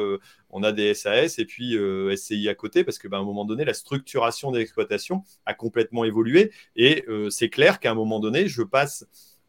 on 0.55 0.63
a 0.63 0.71
des 0.71 0.93
SAS 0.93 1.37
et 1.37 1.45
puis 1.45 1.77
euh, 1.77 2.15
SCI 2.15 2.47
à 2.47 2.55
côté 2.55 2.85
parce 2.85 2.97
qu'à 2.97 3.09
ben, 3.09 3.19
un 3.19 3.23
moment 3.23 3.43
donné, 3.43 3.65
la 3.65 3.73
structuration 3.73 4.51
de 4.51 4.57
l'exploitation 4.57 5.21
a 5.45 5.53
complètement 5.53 6.05
évolué 6.05 6.51
et 6.77 7.03
euh, 7.09 7.29
c'est 7.29 7.49
clair 7.49 7.81
qu'à 7.81 7.91
un 7.91 7.93
moment 7.93 8.21
donné, 8.21 8.47
je 8.47 8.63
passe. 8.63 9.05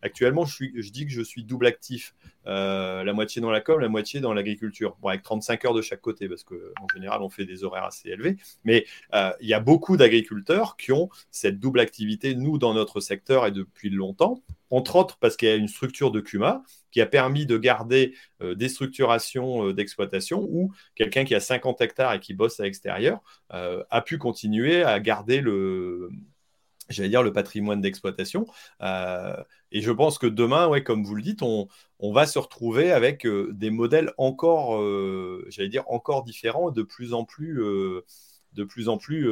Actuellement, 0.06 0.44
je, 0.44 0.90
dis 0.90 1.04
que 1.04 1.12
je 1.12 1.20
suis 1.20 1.44
double 1.44 1.66
actif, 1.66 2.14
euh, 2.46 3.04
la 3.04 3.12
moitié 3.12 3.42
dans 3.42 3.50
la 3.50 3.60
com, 3.60 3.78
la 3.80 3.88
moitié 3.88 4.20
dans 4.20 4.32
l'agriculture, 4.32 4.96
bon, 5.02 5.08
avec 5.08 5.22
35 5.22 5.64
heures 5.64 5.74
de 5.74 5.82
chaque 5.82 6.00
côté, 6.00 6.28
parce 6.28 6.44
qu'en 6.44 6.86
général, 6.94 7.22
on 7.22 7.28
fait 7.28 7.44
des 7.44 7.64
horaires 7.64 7.84
assez 7.84 8.08
élevés. 8.08 8.36
Mais 8.64 8.86
il 9.40 9.48
y 9.48 9.54
a 9.54 9.60
beaucoup 9.60 9.96
d'agriculteurs 9.96 10.76
qui 10.76 10.92
ont 10.92 11.10
cette 11.30 11.58
double 11.60 11.80
activité, 11.80 12.34
nous, 12.34 12.58
dans 12.58 12.72
notre 12.72 13.00
secteur 13.00 13.46
et 13.46 13.50
depuis 13.50 13.90
longtemps, 13.90 14.42
entre 14.70 14.96
autres 14.96 15.18
parce 15.18 15.36
qu'il 15.36 15.48
y 15.48 15.50
a 15.50 15.54
une 15.54 15.68
structure 15.68 16.10
de 16.10 16.20
CUMA 16.20 16.62
qui 16.90 17.00
a 17.00 17.06
permis 17.06 17.46
de 17.46 17.58
garder 17.58 18.14
euh, 18.42 18.54
des 18.54 18.68
structurations 18.68 19.68
euh, 19.68 19.72
d'exploitation 19.72 20.46
où 20.50 20.72
quelqu'un 20.94 21.24
qui 21.24 21.34
a 21.34 21.40
50 21.40 21.80
hectares 21.80 22.14
et 22.14 22.20
qui 22.20 22.34
bosse 22.34 22.58
à 22.60 22.64
l'extérieur 22.64 23.20
euh, 23.52 23.84
a 23.90 24.00
pu 24.00 24.18
continuer 24.18 24.82
à 24.82 24.98
garder 25.00 25.40
le, 25.40 26.10
j'allais 26.88 27.08
dire, 27.08 27.22
le 27.22 27.32
patrimoine 27.32 27.80
d'exploitation. 27.80 28.46
et 28.80 29.80
je 29.80 29.90
pense 29.90 30.18
que 30.18 30.26
demain, 30.26 30.68
ouais, 30.68 30.82
comme 30.82 31.04
vous 31.04 31.14
le 31.14 31.22
dites, 31.22 31.42
on, 31.42 31.68
on 31.98 32.12
va 32.12 32.26
se 32.26 32.38
retrouver 32.38 32.92
avec 32.92 33.26
des 33.26 33.70
modèles 33.70 34.12
encore, 34.18 34.80
j'allais 35.48 35.68
dire, 35.68 35.84
encore 35.88 36.24
différents, 36.24 36.70
de 36.70 36.82
plus 36.82 37.12
en 37.12 37.24
plus, 37.24 37.62
de 38.52 38.64
plus 38.64 38.88
en 38.88 38.98
plus, 38.98 39.28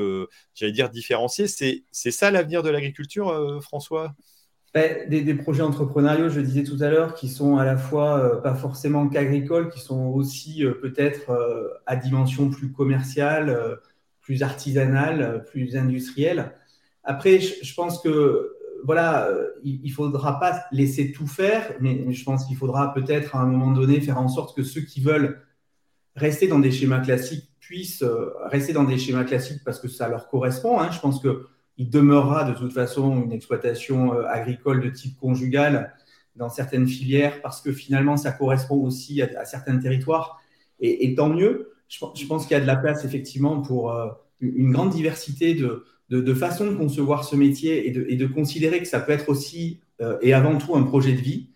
j'allais 0.55 0.73
dire, 0.73 0.91
différenciés. 0.91 1.47
C'est, 1.47 1.85
ça 1.93 2.31
l'avenir 2.31 2.63
de 2.63 2.71
l'agriculture, 2.71 3.61
François? 3.63 4.15
Ben, 4.75 5.09
des, 5.09 5.35
projets 5.35 5.63
entrepreneuriaux, 5.63 6.29
je 6.29 6.41
disais 6.41 6.65
tout 6.65 6.79
à 6.81 6.91
l'heure, 6.91 7.15
qui 7.15 7.29
sont 7.29 7.59
à 7.59 7.65
la 7.65 7.77
fois 7.77 8.19
euh, 8.19 8.41
pas 8.41 8.57
forcément 8.57 9.09
qu'agricoles, 9.09 9.69
qui 9.69 9.79
sont 9.79 10.07
aussi 10.07 10.65
euh, 10.65 10.73
peut-être 10.73 11.31
euh, 11.31 11.69
à 11.87 11.95
dimension 11.95 12.51
plus 12.51 12.73
commerciale, 12.73 13.79
plus 14.21 14.43
artisanale, 14.43 15.45
plus 15.49 15.77
industrielle. 15.77 16.51
Après, 17.05 17.41
je, 17.41 17.75
pense 17.75 18.01
que 18.01 18.57
voilà, 18.85 19.29
il 19.63 19.83
ne 19.83 19.91
faudra 19.91 20.41
pas 20.41 20.65
laisser 20.73 21.13
tout 21.13 21.27
faire, 21.27 21.75
mais, 21.81 22.13
je 22.13 22.25
pense 22.25 22.47
qu'il 22.47 22.57
faudra 22.57 22.93
peut-être 22.95 23.37
à 23.37 23.41
un 23.41 23.47
moment 23.47 23.73
donné 23.73 24.01
faire 24.01 24.19
en 24.19 24.29
sorte 24.29 24.57
que 24.57 24.63
ceux 24.63 24.81
qui 24.81 25.01
veulent 25.01 25.43
rester 26.17 26.49
dans 26.49 26.59
des 26.59 26.71
schémas 26.71 27.01
classiques 27.01 27.51
puissent 27.61 28.05
rester 28.45 28.73
dans 28.73 28.85
des 28.85 28.99
schémas 28.99 29.25
classiques 29.25 29.63
parce 29.65 29.81
que 29.81 29.89
ça 29.89 30.09
leur 30.09 30.29
correspond. 30.29 30.81
Hein. 30.81 30.91
Je 30.91 31.01
pense 31.01 31.21
que 31.21 31.47
il 31.77 31.91
demeurera 31.91 32.45
de 32.45 32.57
toute 32.57 32.73
façon 32.73 33.23
une 33.23 33.33
exploitation 33.33 34.15
euh, 34.15 34.27
agricole 34.27 34.83
de 34.83 34.91
type 34.91 35.19
conjugal 35.19 35.95
dans 36.37 36.49
certaines 36.49 36.87
filières 36.87 37.41
parce 37.43 37.61
que 37.61 37.73
finalement 37.73 38.17
ça 38.17 38.33
correspond 38.33 38.77
aussi 38.77 39.23
à, 39.23 39.45
certains 39.45 39.79
territoires. 39.79 40.41
Et, 40.81 41.15
tant 41.15 41.29
mieux, 41.29 41.73
je, 41.89 42.27
pense 42.27 42.47
qu'il 42.47 42.53
y 42.53 42.57
a 42.57 42.61
de 42.61 42.67
la 42.67 42.77
place 42.77 43.05
effectivement 43.05 43.63
pour 43.63 43.93
euh, 43.93 44.09
une 44.41 44.73
grande 44.73 44.91
diversité 44.91 45.55
de, 45.55 45.85
de, 46.11 46.35
façons 46.35 46.71
de 46.71 46.75
concevoir 46.75 47.25
ce 47.25 47.35
métier 47.35 47.89
et 47.89 47.91
de, 47.91 48.07
et 48.09 48.17
de, 48.17 48.27
considérer 48.27 48.81
que 48.81 48.87
ça 48.87 49.01
peut 49.01 49.13
être 49.13 49.29
aussi 49.29 49.81
euh, 50.01 50.19
et 50.23 50.33
avant 50.33 50.59
tout 50.59 50.77
un 50.77 50.83
projet 50.83 51.13
de 51.13 51.21
vie. 51.21 51.49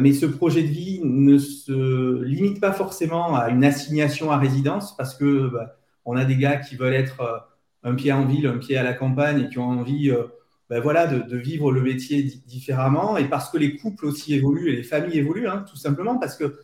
mais 0.00 0.12
ce 0.12 0.26
projet 0.26 0.62
de 0.62 0.68
vie 0.68 1.00
ne 1.02 1.38
se 1.38 2.22
limite 2.22 2.60
pas 2.60 2.72
forcément 2.72 3.34
à 3.34 3.48
une 3.48 3.64
assignation 3.64 4.30
à 4.30 4.36
résidence 4.36 4.96
parce 4.96 5.14
que 5.14 5.48
bah, 5.48 5.78
on 6.04 6.16
a 6.16 6.24
des 6.24 6.36
gars 6.36 6.56
qui 6.56 6.76
veulent 6.76 6.94
être 6.94 7.48
un 7.84 7.94
pied 7.94 8.12
en 8.12 8.24
ville, 8.24 8.46
un 8.46 8.58
pied 8.58 8.76
à 8.76 8.82
la 8.82 8.94
campagne 8.94 9.42
et 9.42 9.48
qui 9.48 9.58
ont 9.58 9.68
envie 9.68 10.10
euh, 10.10 10.24
ben 10.70 10.80
voilà, 10.80 11.06
de, 11.06 11.36
vivre 11.36 11.70
le 11.70 11.82
métier 11.82 12.22
différemment 12.22 13.18
et 13.18 13.28
parce 13.28 13.50
que 13.50 13.58
les 13.58 13.76
couples 13.76 14.06
aussi 14.06 14.34
évoluent 14.34 14.72
et 14.72 14.76
les 14.76 14.82
familles 14.82 15.18
évoluent, 15.18 15.48
hein, 15.48 15.64
tout 15.68 15.76
simplement 15.76 16.18
parce 16.18 16.36
que 16.36 16.60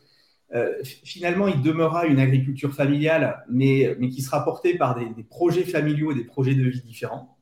euh, 0.54 0.72
finalement, 1.04 1.48
il 1.48 1.62
demeurera 1.62 2.06
une 2.06 2.20
agriculture 2.20 2.74
familiale, 2.74 3.44
mais, 3.48 3.96
mais 3.98 4.08
qui 4.08 4.22
sera 4.22 4.44
portée 4.44 4.76
par 4.76 4.98
des 4.98 5.24
projets 5.24 5.64
familiaux 5.64 6.12
et 6.12 6.14
des 6.14 6.24
projets 6.24 6.54
de 6.54 6.62
vie 6.62 6.82
différents. 6.82 7.38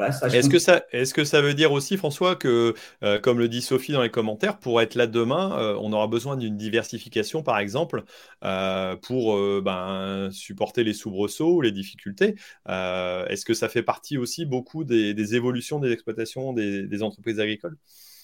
Est-ce, 0.00 0.48
que 0.48 0.58
ça, 0.58 0.84
est-ce 0.92 1.14
que 1.14 1.24
ça 1.24 1.40
veut 1.40 1.54
dire 1.54 1.72
aussi, 1.72 1.96
François, 1.96 2.36
que, 2.36 2.74
euh, 3.02 3.18
comme 3.18 3.38
le 3.38 3.48
dit 3.48 3.62
Sophie 3.62 3.92
dans 3.92 4.02
les 4.02 4.10
commentaires, 4.10 4.58
pour 4.58 4.80
être 4.80 4.94
là 4.94 5.06
demain, 5.06 5.58
euh, 5.58 5.76
on 5.80 5.92
aura 5.92 6.06
besoin 6.06 6.36
d'une 6.36 6.56
diversification, 6.56 7.42
par 7.42 7.58
exemple, 7.58 8.04
euh, 8.44 8.96
pour 8.96 9.38
ben, 9.62 10.30
supporter 10.30 10.84
les 10.84 10.92
soubresauts 10.92 11.56
ou 11.56 11.60
les 11.60 11.72
difficultés? 11.72 12.36
Est-ce 12.66 13.44
que 13.44 13.54
ça 13.54 13.68
fait 13.68 13.82
partie 13.82 14.18
aussi 14.18 14.46
beaucoup 14.46 14.84
des, 14.84 15.34
évolutions 15.34 15.78
des 15.78 15.92
exploitations 15.92 16.52
des, 16.52 17.02
entreprises 17.02 17.40
agricoles? 17.40 17.76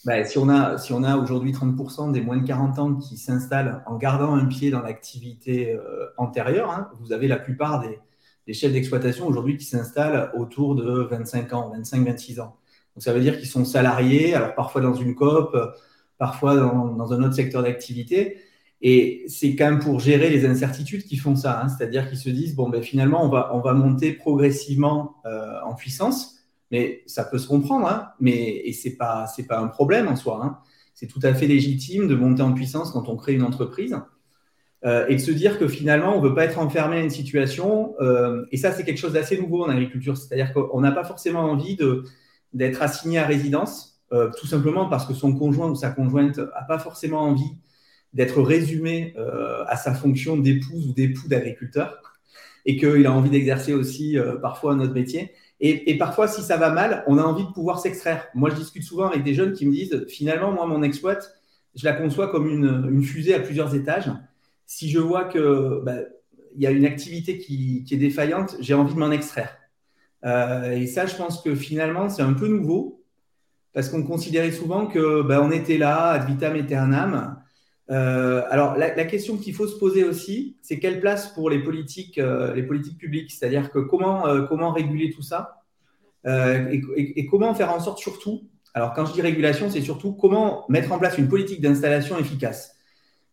Ben, 0.05 0.25
si 0.27 0.39
on 0.39 0.49
a, 0.49 1.17
aujourd'hui 1.17 1.53
30% 1.53 2.13
des 2.13 2.21
moins 2.21 2.37
de 2.37 2.47
40 2.47 2.79
ans 2.79 2.95
qui 2.95 3.17
s'installent 3.17 3.83
en 3.87 3.97
gardant 3.97 4.35
un 4.35 4.45
pied 4.45 4.71
dans 4.71 4.83
l'activité 4.83 5.79
antérieure, 6.19 6.71
hein, 6.71 6.91
vous 7.01 7.13
avez 7.13 7.27
la 7.27 7.39
plupart 7.39 7.83
des, 8.47 8.53
chefs 8.53 8.73
d'exploitation 8.73 9.27
aujourd'hui 9.27 9.57
qui 9.57 9.65
s'installent 9.65 10.31
autour 10.37 10.75
de 10.75 11.09
25 11.11 11.53
ans, 11.55 11.73
25-26 11.75 12.41
ans. 12.41 12.57
Donc 12.95 13.03
ça 13.03 13.15
veut 13.15 13.21
dire 13.21 13.39
qu'ils 13.39 13.49
sont 13.49 13.65
salariés, 13.65 14.35
alors 14.35 14.55
parfois 14.55 14.83
dans 14.83 14.93
une 14.93 15.15
coop, 15.15 15.57
parfois 16.19 16.57
dans, 16.57 17.13
un 17.13 17.23
autre 17.23 17.35
secteur 17.35 17.63
d'activité. 17.63 18.39
Et 18.83 19.25
c'est 19.29 19.57
quand 19.57 19.71
même 19.71 19.79
pour 19.79 20.01
gérer 20.01 20.29
les 20.29 20.45
incertitudes 20.47 21.05
qu'ils 21.05 21.21
font 21.21 21.37
ça. 21.37 21.63
Hein. 21.63 21.69
C'est-à-dire 21.69 22.09
qu'ils 22.09 22.19
se 22.19 22.29
disent, 22.29 22.55
bon, 22.55 22.69
ben, 22.69 22.83
finalement, 22.83 23.25
on 23.25 23.29
va, 23.29 23.55
on 23.55 23.61
va 23.61 23.73
monter 23.73 24.13
progressivement 24.13 25.17
euh, 25.25 25.55
en 25.65 25.75
puissance, 25.75 26.37
mais 26.71 27.03
ça 27.07 27.25
peut 27.25 27.39
se 27.39 27.47
comprendre, 27.47 27.87
hein, 27.87 28.09
mais, 28.21 28.63
et 28.65 28.73
ce 28.73 28.89
n'est 28.89 28.97
pas, 28.97 29.27
pas 29.49 29.59
un 29.59 29.69
problème 29.69 30.09
en 30.09 30.17
soi. 30.17 30.41
Hein. 30.43 30.59
C'est 30.95 31.07
tout 31.07 31.21
à 31.23 31.35
fait 31.35 31.47
légitime 31.47 32.09
de 32.09 32.15
monter 32.15 32.43
en 32.43 32.53
puissance 32.53 32.91
quand 32.91 33.09
on 33.09 33.17
crée 33.17 33.35
une 33.35 33.43
entreprise. 33.43 33.97
Euh, 34.85 35.07
et 35.09 35.15
de 35.15 35.21
se 35.21 35.31
dire 35.31 35.59
que 35.59 35.67
finalement, 35.67 36.15
on 36.15 36.23
ne 36.23 36.29
veut 36.29 36.35
pas 36.35 36.45
être 36.45 36.59
enfermé 36.59 36.97
à 36.97 37.01
une 37.01 37.11
situation. 37.11 37.95
Euh, 38.01 38.45
et 38.53 38.59
ça, 38.59 38.71
c'est 38.71 38.85
quelque 38.85 38.99
chose 38.99 39.15
d'assez 39.15 39.41
nouveau 39.41 39.65
en 39.65 39.71
agriculture. 39.71 40.17
C'est-à-dire 40.17 40.53
qu'on 40.53 40.81
n'a 40.81 40.93
pas 40.93 41.05
forcément 41.05 41.41
envie 41.41 41.79
d'être 42.53 42.83
assigné 42.83 43.19
à 43.19 43.25
résidence, 43.25 44.03
euh, 44.13 44.31
tout 44.39 44.47
simplement 44.47 44.87
parce 44.89 45.07
que 45.07 45.15
son 45.15 45.35
conjoint 45.35 45.71
ou 45.71 45.75
sa 45.75 45.91
conjointe 45.91 46.37
n'a 46.37 46.65
pas 46.69 46.79
forcément 46.79 47.23
envie 47.23 47.57
d'être 48.13 48.43
résumé 48.43 49.13
à 49.67 49.77
sa 49.77 49.93
fonction 49.93 50.37
d'épouse 50.37 50.87
ou 50.87 50.93
d'époux 50.93 51.27
d'agriculteur, 51.27 52.01
et 52.65 52.77
qu'il 52.77 53.07
a 53.07 53.13
envie 53.13 53.31
d'exercer 53.31 53.75
aussi 53.75 54.17
parfois 54.41 54.75
un 54.75 54.79
autre 54.79 54.95
métier. 54.95 55.33
Et, 55.61 55.97
parfois, 55.97 56.29
si 56.29 56.43
ça 56.43 56.57
va 56.59 56.71
mal, 56.71 57.05
on 57.07 57.17
a 57.17 57.23
envie 57.23 57.45
de 57.45 57.51
pouvoir 57.51 57.79
s'extraire. 57.79 58.27
Moi, 58.35 58.51
je 58.51 58.57
discute 58.57 58.83
souvent 58.83 59.07
avec 59.07 59.23
des 59.23 59.35
jeunes 59.35 59.53
qui 59.53 59.65
me 59.67 59.73
disent, 59.73 60.05
finalement, 60.09 60.53
moi, 60.53 60.67
mon 60.67 60.83
exploit, 60.83 61.19
je 61.75 61.85
la 61.85 61.93
conçois 61.93 62.29
comme 62.29 62.49
une 62.49 63.03
fusée 63.03 63.35
à 63.35 63.41
plusieurs 63.41 63.75
étages 63.75 64.11
si 64.67 64.91
je 64.91 64.99
vois 64.99 65.25
que 65.25 65.81
bah, 65.85 65.97
il 66.57 66.63
y 66.63 66.67
a 66.67 66.71
une 66.71 66.85
activité 66.85 67.39
qui, 67.39 67.85
est 67.91 67.97
défaillante, 67.97 68.57
j'ai 68.61 68.75
envie 68.75 68.95
de 68.95 68.99
m'en 68.99 69.11
extraire. 69.11 69.57
Euh, 70.25 70.73
et 70.73 70.87
ça, 70.87 71.07
je 71.07 71.17
pense 71.17 71.43
que 71.43 71.55
finalement, 71.55 72.09
c'est 72.09 72.23
un 72.23 72.33
peu 72.33 72.49
nouveau 72.49 73.03
parce 73.73 73.89
qu'on 73.89 74.05
considérait 74.05 74.53
souvent 74.53 74.87
que 74.87 75.23
bah, 75.23 75.43
on 75.43 75.51
était 75.51 75.79
là, 75.79 76.11
ad 76.11 76.29
vitam 76.29 76.55
aeternam. 76.55 77.43
Euh, 77.91 78.43
alors, 78.51 78.77
la, 78.77 79.05
question 79.05 79.37
qu'il 79.37 79.55
faut 79.55 79.67
se 79.67 79.79
poser 79.79 80.05
aussi, 80.05 80.57
c'est 80.63 80.79
quelle 80.79 81.01
place 81.01 81.29
pour 81.35 81.51
les 81.51 81.63
politiques, 81.63 82.19
euh, 82.19 82.55
les 82.55 82.63
politiques 82.63 82.99
publiques, 82.99 83.31
c'est-à-dire 83.31 83.71
que 83.71 83.79
comment, 83.79 84.25
comment 84.47 84.73
réguler 84.73 85.11
tout 85.11 85.23
ça? 85.23 85.63
Et, 86.27 87.27
comment 87.27 87.55
faire 87.55 87.71
en 87.71 87.81
sorte 87.81 87.99
surtout, 87.99 88.49
alors 88.73 88.95
quand 88.95 89.05
je 89.07 89.13
dis 89.13 89.21
régulation, 89.21 89.71
c'est 89.71 89.83
surtout 89.83 90.15
comment 90.15 90.65
mettre 90.69 90.91
en 90.93 90.99
place 90.99 91.19
une 91.19 91.29
politique 91.29 91.61
d'installation 91.61 92.19
efficace. 92.19 92.75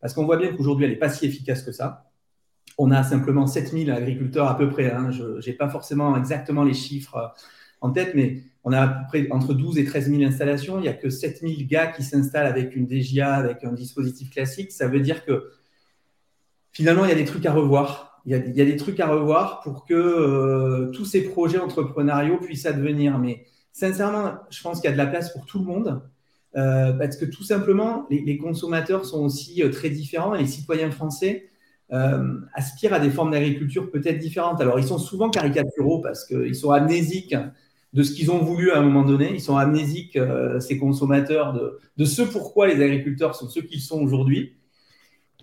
Parce 0.01 0.13
qu'on 0.13 0.25
voit 0.25 0.37
bien 0.37 0.53
qu'aujourd'hui, 0.53 0.85
elle 0.85 0.91
n'est 0.91 0.97
pas 0.97 1.09
si 1.09 1.25
efficace 1.25 1.63
que 1.63 1.71
ça. 1.71 2.11
On 2.77 2.91
a 2.91 3.03
simplement 3.03 3.47
7000 3.47 3.91
agriculteurs 3.91 4.47
à 4.47 4.57
peu 4.57 4.69
près. 4.69 4.91
Hein. 4.91 5.11
Je 5.11 5.47
n'ai 5.47 5.55
pas 5.55 5.69
forcément 5.69 6.17
exactement 6.17 6.63
les 6.63 6.73
chiffres 6.73 7.15
euh, 7.15 7.27
en 7.81 7.91
tête, 7.91 8.13
mais 8.15 8.43
on 8.63 8.71
a 8.71 8.81
à 8.81 8.87
peu 8.87 9.05
près 9.07 9.27
entre 9.31 9.53
12 9.53 9.77
et 9.79 9.85
13 9.85 10.09
000 10.11 10.23
installations. 10.23 10.77
Il 10.77 10.83
n'y 10.83 10.87
a 10.87 10.93
que 10.93 11.09
7000 11.09 11.67
gars 11.67 11.87
qui 11.87 12.03
s'installent 12.03 12.47
avec 12.47 12.75
une 12.75 12.85
DGA, 12.85 13.33
avec 13.33 13.63
un 13.63 13.73
dispositif 13.73 14.29
classique. 14.29 14.71
Ça 14.71 14.87
veut 14.87 14.99
dire 14.99 15.25
que 15.25 15.49
finalement, 16.71 17.05
il 17.05 17.09
y 17.09 17.13
a 17.13 17.15
des 17.15 17.25
trucs 17.25 17.45
à 17.45 17.53
revoir. 17.53 18.21
Il 18.25 18.33
y 18.33 18.61
a, 18.61 18.65
des 18.65 18.75
trucs 18.75 18.99
à 18.99 19.07
revoir 19.07 19.61
pour 19.61 19.83
que 19.83 19.95
euh, 19.95 20.91
tous 20.91 21.05
ces 21.05 21.23
projets 21.23 21.57
entrepreneuriaux 21.57 22.37
puissent 22.37 22.67
advenir. 22.67 23.17
Mais 23.17 23.45
sincèrement, 23.73 24.33
je 24.51 24.61
pense 24.61 24.79
qu'il 24.79 24.89
y 24.89 24.93
a 24.93 24.93
de 24.93 24.97
la 24.97 25.07
place 25.07 25.33
pour 25.33 25.47
tout 25.47 25.57
le 25.57 25.65
monde. 25.65 26.03
Euh, 26.55 26.91
parce 26.93 27.15
que 27.17 27.25
tout 27.25 27.43
simplement, 27.43 28.05
les, 28.11 28.37
consommateurs 28.37 29.05
sont 29.05 29.23
aussi 29.23 29.63
euh, 29.63 29.71
très 29.71 29.89
différents 29.89 30.35
et 30.35 30.39
les 30.39 30.47
citoyens 30.47 30.91
français 30.91 31.47
aspirent 32.53 32.93
à 32.93 33.01
des 33.01 33.09
formes 33.09 33.31
d'agriculture 33.31 33.91
peut-être 33.91 34.17
différentes. 34.17 34.61
Alors, 34.61 34.79
ils 34.79 34.87
sont 34.87 34.97
souvent 34.97 35.29
caricaturaux 35.29 35.99
parce 35.99 36.23
qu'ils 36.23 36.55
sont 36.55 36.71
amnésiques 36.71 37.35
de 37.93 38.03
ce 38.03 38.13
qu'ils 38.13 38.31
ont 38.31 38.39
voulu 38.39 38.71
à 38.71 38.79
un 38.79 38.81
moment 38.81 39.03
donné. 39.03 39.31
Ils 39.33 39.41
sont 39.41 39.57
amnésiques, 39.57 40.17
ces 40.59 40.77
consommateurs, 40.77 41.53
de, 41.53 41.79
de 41.97 42.05
ce 42.05 42.21
pourquoi 42.21 42.67
les 42.67 42.81
agriculteurs 42.81 43.35
sont 43.35 43.49
ceux 43.49 43.61
qu'ils 43.61 43.81
sont 43.81 44.01
aujourd'hui. 44.01 44.55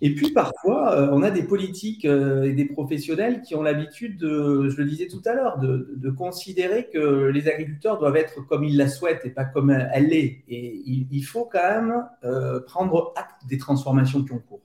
Et 0.01 0.15
puis 0.15 0.31
parfois, 0.31 0.95
euh, 0.95 1.09
on 1.13 1.23
a 1.23 1.31
des 1.31 1.43
politiques 1.43 2.05
euh, 2.05 2.45
et 2.45 2.53
des 2.53 2.67
professionnels 2.67 3.43
qui 3.43 3.55
ont 3.55 3.63
l'habitude, 3.63 4.17
de, 4.17 4.69
je 4.69 4.77
le 4.77 4.85
disais 4.85 5.09
tout 5.09 5.23
à 5.25 5.35
l'heure, 5.35 5.59
de, 5.59 6.11
considérer 6.11 6.89
que 6.89 7.27
les 7.27 7.49
agriculteurs 7.49 7.99
doivent 7.99 8.17
être 8.17 8.41
comme 8.47 8.65
ils 8.65 8.77
la 8.77 8.89
souhaitent 8.89 9.25
et 9.25 9.31
pas 9.31 9.45
comme 9.45 9.71
elle 9.71 10.09
l'est. 10.09 10.43
Et 10.49 10.83
il, 10.87 11.23
faut 11.23 11.45
quand 11.45 11.59
même 11.59 12.05
euh, 12.25 12.61
prendre 12.61 13.13
acte 13.17 13.47
des 13.47 13.59
transformations 13.59 14.25
qui 14.25 14.33
ont 14.33 14.39
cours. 14.39 14.63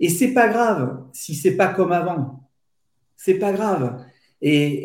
Et 0.00 0.08
c'est 0.08 0.34
pas 0.34 0.48
grave 0.48 1.04
si 1.12 1.34
c'est 1.34 1.56
pas 1.56 1.68
comme 1.68 1.92
avant. 1.92 2.48
C'est 3.16 3.38
pas 3.38 3.52
grave. 3.52 4.04
Et 4.46 4.84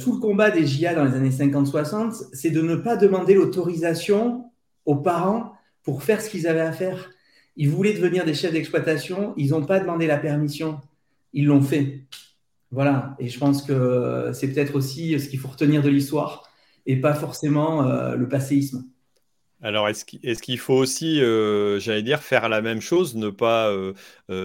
tout 0.00 0.14
le 0.14 0.18
combat 0.18 0.50
des 0.50 0.66
JA 0.66 0.92
dans 0.92 1.04
les 1.04 1.14
années 1.14 1.30
50-60, 1.30 2.30
c'est 2.32 2.50
de 2.50 2.60
ne 2.60 2.74
pas 2.74 2.96
demander 2.96 3.34
l'autorisation 3.34 4.50
aux 4.86 4.96
parents 4.96 5.52
pour 5.84 6.02
faire 6.02 6.20
ce 6.20 6.28
qu'ils 6.28 6.48
avaient 6.48 6.58
à 6.60 6.72
faire. 6.72 7.10
Ils 7.54 7.70
voulaient 7.70 7.92
devenir 7.92 8.24
des 8.24 8.34
chefs 8.34 8.52
d'exploitation, 8.52 9.34
ils 9.36 9.50
n'ont 9.50 9.64
pas 9.64 9.78
demandé 9.78 10.08
la 10.08 10.18
permission, 10.18 10.80
ils 11.32 11.46
l'ont 11.46 11.62
fait. 11.62 12.06
Voilà, 12.72 13.14
et 13.20 13.28
je 13.28 13.38
pense 13.38 13.62
que 13.62 14.32
c'est 14.34 14.52
peut-être 14.52 14.74
aussi 14.74 15.18
ce 15.20 15.28
qu'il 15.28 15.38
faut 15.38 15.48
retenir 15.48 15.80
de 15.80 15.88
l'histoire 15.88 16.50
et 16.86 17.00
pas 17.00 17.14
forcément 17.14 17.86
euh, 17.86 18.16
le 18.16 18.28
passéisme. 18.28 18.84
Alors, 19.66 19.88
est-ce 19.88 20.04
qu'il 20.42 20.58
faut 20.58 20.74
aussi, 20.74 21.20
euh, 21.20 21.80
j'allais 21.80 22.04
dire, 22.04 22.22
faire 22.22 22.48
la 22.48 22.62
même 22.62 22.80
chose, 22.80 23.16
ne 23.16 23.30
pas 23.30 23.68
euh, 23.68 23.94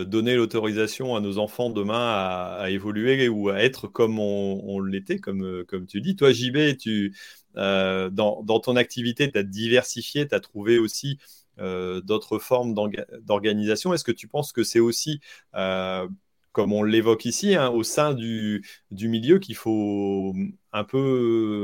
donner 0.05 0.35
l'autorisation 0.35 1.15
à 1.15 1.19
nos 1.19 1.37
enfants 1.37 1.69
demain 1.69 2.55
à, 2.59 2.71
évoluer 2.71 3.29
ou 3.29 3.49
à 3.49 3.59
être 3.59 3.87
comme 3.87 4.17
on, 4.17 4.79
l'était, 4.79 5.19
comme, 5.19 5.63
tu 5.87 6.01
dis? 6.01 6.15
Toi, 6.15 6.31
JB, 6.31 6.75
tu, 6.79 7.15
dans, 7.53 8.59
ton 8.63 8.75
activité, 8.75 9.31
tu 9.31 9.37
as 9.37 9.43
diversifié, 9.43 10.27
tu 10.27 10.33
as 10.33 10.39
trouvé 10.39 10.79
aussi 10.79 11.19
euh, 11.59 12.01
d'autres 12.01 12.39
formes 12.39 12.73
d'organisation. 13.21 13.93
Est-ce 13.93 14.03
que 14.03 14.11
tu 14.11 14.27
penses 14.27 14.51
que 14.51 14.63
c'est 14.63 14.79
aussi, 14.79 15.19
euh, 15.55 16.07
comme 16.51 16.73
on 16.73 16.83
l'évoque 16.83 17.25
ici, 17.25 17.55
hein, 17.55 17.69
au 17.69 17.83
sein 17.83 18.13
du, 18.13 18.63
milieu 18.91 19.39
qu'il 19.39 19.55
faut 19.55 20.33
un 20.73 20.83
peu 20.83 20.97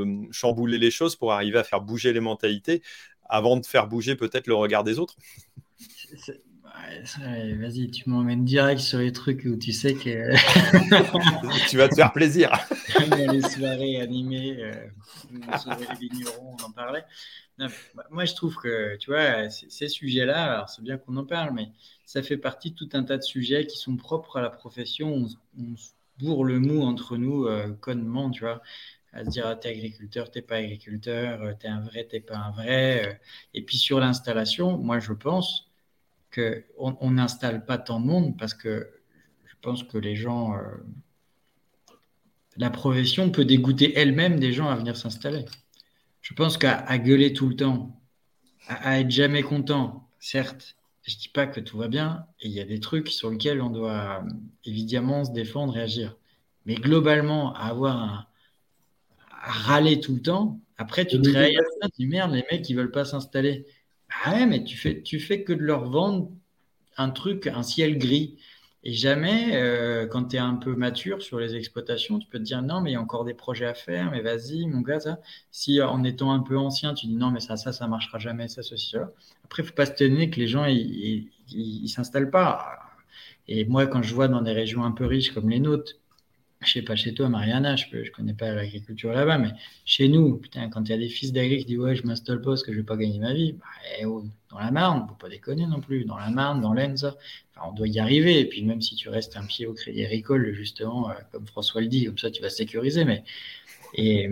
euh, 0.06 0.28
chambouler 0.30 0.78
les 0.78 0.90
choses 0.90 1.16
pour 1.16 1.32
arriver 1.32 1.58
à 1.58 1.64
faire 1.64 1.80
bouger 1.80 2.12
les 2.12 2.20
mentalités 2.20 2.82
avant 3.28 3.56
de 3.56 3.66
faire 3.66 3.86
bouger 3.86 4.16
peut-être 4.16 4.46
le 4.46 4.54
regard 4.54 4.84
des 4.84 4.98
autres 4.98 5.16
Vas-y, 7.60 7.90
tu 7.90 8.08
m'emmènes 8.08 8.44
direct 8.44 8.80
sur 8.80 8.98
les 8.98 9.12
trucs 9.12 9.44
où 9.44 9.56
tu 9.56 9.72
sais 9.72 9.94
que. 9.94 10.32
tu 11.68 11.76
vas 11.76 11.88
te 11.88 11.94
faire 11.94 12.12
plaisir. 12.12 12.50
les 13.32 13.42
soirées 13.42 14.00
animées, 14.00 14.72
les 15.30 15.96
vignerons, 16.00 16.56
on 16.58 16.64
en 16.64 16.70
parlait. 16.70 17.04
Bah, 17.58 17.66
moi, 18.10 18.24
je 18.24 18.34
trouve 18.34 18.56
que, 18.56 18.96
tu 18.98 19.10
vois, 19.10 19.50
ces 19.50 19.88
sujets-là, 19.88 20.54
alors 20.54 20.68
c'est 20.68 20.82
bien 20.82 20.96
qu'on 20.96 21.16
en 21.16 21.24
parle, 21.24 21.52
mais 21.54 21.70
ça 22.04 22.22
fait 22.22 22.36
partie 22.36 22.70
de 22.70 22.76
tout 22.76 22.88
un 22.92 23.02
tas 23.02 23.16
de 23.16 23.22
sujets 23.22 23.66
qui 23.66 23.76
sont 23.76 23.96
propres 23.96 24.36
à 24.36 24.42
la 24.42 24.50
profession. 24.50 25.26
On, 25.58 25.76
se 25.76 25.90
bourre 26.18 26.44
le 26.44 26.58
mou 26.58 26.82
entre 26.82 27.16
nous 27.16 27.46
euh, 27.46 27.72
connement, 27.80 28.30
tu 28.30 28.40
vois, 28.40 28.60
à 29.12 29.24
se 29.24 29.30
dire, 29.30 29.46
ah, 29.46 29.56
t'es 29.56 29.70
agriculteur, 29.70 30.30
t'es 30.30 30.42
pas 30.42 30.56
agriculteur, 30.56 31.42
euh, 31.42 31.52
t'es 31.58 31.68
un 31.68 31.80
vrai, 31.80 32.04
t'es 32.04 32.20
pas 32.20 32.36
un 32.36 32.50
vrai. 32.50 33.06
Euh. 33.06 33.14
Et 33.54 33.62
puis 33.62 33.78
sur 33.78 34.00
l'installation, 34.00 34.76
moi, 34.78 34.98
je 35.00 35.12
pense 35.12 35.70
qu'on 36.34 37.10
n'installe 37.10 37.64
pas 37.64 37.78
tant 37.78 38.00
de 38.00 38.06
monde 38.06 38.38
parce 38.38 38.54
que 38.54 38.90
je 39.46 39.54
pense 39.62 39.82
que 39.82 39.98
les 39.98 40.14
gens, 40.14 40.54
la 42.56 42.70
profession 42.70 43.30
peut 43.30 43.44
dégoûter 43.44 43.96
elle-même 43.98 44.38
des 44.38 44.52
gens 44.52 44.68
à 44.68 44.76
venir 44.76 44.96
s'installer. 44.96 45.46
Je 46.20 46.34
pense 46.34 46.58
qu'à 46.58 46.98
gueuler 46.98 47.32
tout 47.32 47.48
le 47.48 47.56
temps, 47.56 47.98
à, 48.68 49.00
être 49.00 49.10
jamais 49.10 49.42
content, 49.42 50.08
certes, 50.20 50.76
je 51.02 51.16
dis 51.16 51.28
pas 51.28 51.46
que 51.46 51.60
tout 51.60 51.78
va 51.78 51.88
bien, 51.88 52.26
et 52.40 52.48
il 52.48 52.52
y 52.52 52.60
a 52.60 52.64
des 52.64 52.80
trucs 52.80 53.08
sur 53.08 53.30
lesquels 53.30 53.62
on 53.62 53.70
doit 53.70 54.22
évidemment 54.64 55.24
se 55.24 55.32
défendre 55.32 55.76
et 55.76 55.80
agir. 55.80 56.16
Mais 56.66 56.74
globalement, 56.74 57.54
à 57.54 57.68
avoir 57.68 57.96
un, 57.96 58.26
à 59.42 59.50
râler 59.50 60.00
tout 60.00 60.14
le 60.14 60.22
temps, 60.22 60.60
après 60.76 61.06
tu 61.06 61.20
te 61.20 61.28
réveilles 61.28 61.58
tu 61.82 62.02
dis 62.02 62.06
merde, 62.06 62.32
les 62.32 62.44
mecs 62.50 62.68
ils 62.68 62.74
veulent 62.74 62.90
pas 62.90 63.04
s'installer. 63.04 63.66
Ah 64.24 64.34
ouais, 64.34 64.46
mais 64.46 64.64
tu 64.64 64.76
fais, 64.76 65.02
tu 65.02 65.20
fais 65.20 65.42
que 65.42 65.52
de 65.52 65.62
leur 65.62 65.84
vendre 65.88 66.30
un 66.96 67.10
truc, 67.10 67.46
un 67.46 67.62
ciel 67.62 67.98
gris. 67.98 68.36
Et 68.84 68.92
jamais, 68.92 69.56
euh, 69.56 70.06
quand 70.06 70.28
tu 70.28 70.36
es 70.36 70.38
un 70.38 70.54
peu 70.54 70.74
mature 70.74 71.20
sur 71.20 71.40
les 71.40 71.56
exploitations, 71.56 72.18
tu 72.18 72.28
peux 72.28 72.38
te 72.38 72.44
dire 72.44 72.62
non, 72.62 72.80
mais 72.80 72.90
il 72.90 72.92
y 72.94 72.96
a 72.96 73.00
encore 73.00 73.24
des 73.24 73.34
projets 73.34 73.66
à 73.66 73.74
faire, 73.74 74.10
mais 74.12 74.20
vas-y, 74.20 74.66
mon 74.66 74.80
gars, 74.80 75.00
ça. 75.00 75.20
Si 75.50 75.82
en 75.82 76.04
étant 76.04 76.32
un 76.32 76.40
peu 76.40 76.56
ancien, 76.56 76.94
tu 76.94 77.06
dis 77.06 77.16
non, 77.16 77.30
mais 77.30 77.40
ça, 77.40 77.56
ça, 77.56 77.72
ça 77.72 77.88
marchera 77.88 78.18
jamais, 78.18 78.46
ça, 78.48 78.62
ceci, 78.62 78.90
ça. 78.90 79.10
Après, 79.44 79.62
il 79.62 79.66
faut 79.66 79.74
pas 79.74 79.86
se 79.86 79.92
tenir 79.92 80.30
que 80.30 80.36
les 80.36 80.46
gens, 80.46 80.64
ils 80.64 81.28
ne 81.50 81.86
s'installent 81.88 82.30
pas. 82.30 82.78
Et 83.48 83.64
moi, 83.64 83.86
quand 83.86 84.02
je 84.02 84.14
vois 84.14 84.28
dans 84.28 84.42
des 84.42 84.52
régions 84.52 84.84
un 84.84 84.92
peu 84.92 85.06
riches 85.06 85.32
comme 85.32 85.48
les 85.48 85.60
nôtres, 85.60 85.94
je 86.60 86.72
sais 86.72 86.82
pas 86.82 86.96
chez 86.96 87.14
toi, 87.14 87.28
Mariana, 87.28 87.76
je 87.76 87.86
ne 87.96 88.08
connais 88.10 88.34
pas 88.34 88.52
l'agriculture 88.52 89.12
là-bas, 89.12 89.38
mais 89.38 89.50
chez 89.84 90.08
nous, 90.08 90.36
putain, 90.38 90.68
quand 90.68 90.82
il 90.84 90.90
y 90.90 90.94
a 90.94 90.98
des 90.98 91.08
fils 91.08 91.32
d'agriculteurs 91.32 91.66
qui 91.66 91.72
disent 91.74 91.78
ouais, 91.78 91.96
je 91.96 92.06
m'installe 92.06 92.40
pas 92.40 92.50
parce 92.50 92.64
que 92.64 92.72
je 92.72 92.78
vais 92.78 92.84
pas 92.84 92.96
gagner 92.96 93.20
ma 93.20 93.32
vie, 93.32 93.52
bah, 93.52 93.66
eh 94.00 94.04
oh, 94.06 94.24
dans 94.50 94.58
la 94.58 94.70
Marne, 94.70 95.06
faut 95.08 95.14
pas 95.14 95.28
déconner 95.28 95.66
non 95.66 95.80
plus, 95.80 96.04
dans 96.04 96.16
la 96.16 96.30
Marne, 96.30 96.60
dans 96.60 96.72
l'Aisne, 96.72 97.14
on 97.64 97.72
doit 97.72 97.86
y 97.86 97.98
arriver. 98.00 98.40
Et 98.40 98.44
puis 98.44 98.62
même 98.64 98.80
si 98.82 98.96
tu 98.96 99.08
restes 99.08 99.36
un 99.36 99.44
pied 99.44 99.66
au 99.66 99.74
Crédit 99.74 100.04
Agricole, 100.04 100.52
justement, 100.52 101.10
euh, 101.10 101.14
comme 101.32 101.46
François 101.46 101.80
le 101.80 101.86
dit, 101.86 102.06
comme 102.06 102.18
ça 102.18 102.30
tu 102.30 102.42
vas 102.42 102.50
sécuriser. 102.50 103.04
Mais 103.04 103.22
et 103.94 104.28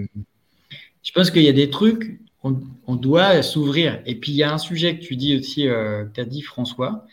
je 1.03 1.13
pense 1.13 1.31
qu'il 1.31 1.43
y 1.43 1.49
a 1.49 1.53
des 1.53 1.71
trucs, 1.71 2.21
on, 2.43 2.97
doit 2.97 3.43
s'ouvrir. 3.43 4.01
Et 4.07 4.15
puis 4.17 4.33
il 4.33 4.37
y 4.37 4.43
a 4.43 4.53
un 4.53 4.59
sujet 4.59 4.99
que 4.99 5.05
tu 5.05 5.17
dis 5.17 5.37
aussi, 5.37 5.69
euh, 5.69 6.05
que 6.05 6.15
tu 6.15 6.21
as 6.21 6.25
dit 6.25 6.43
François. 6.43 7.07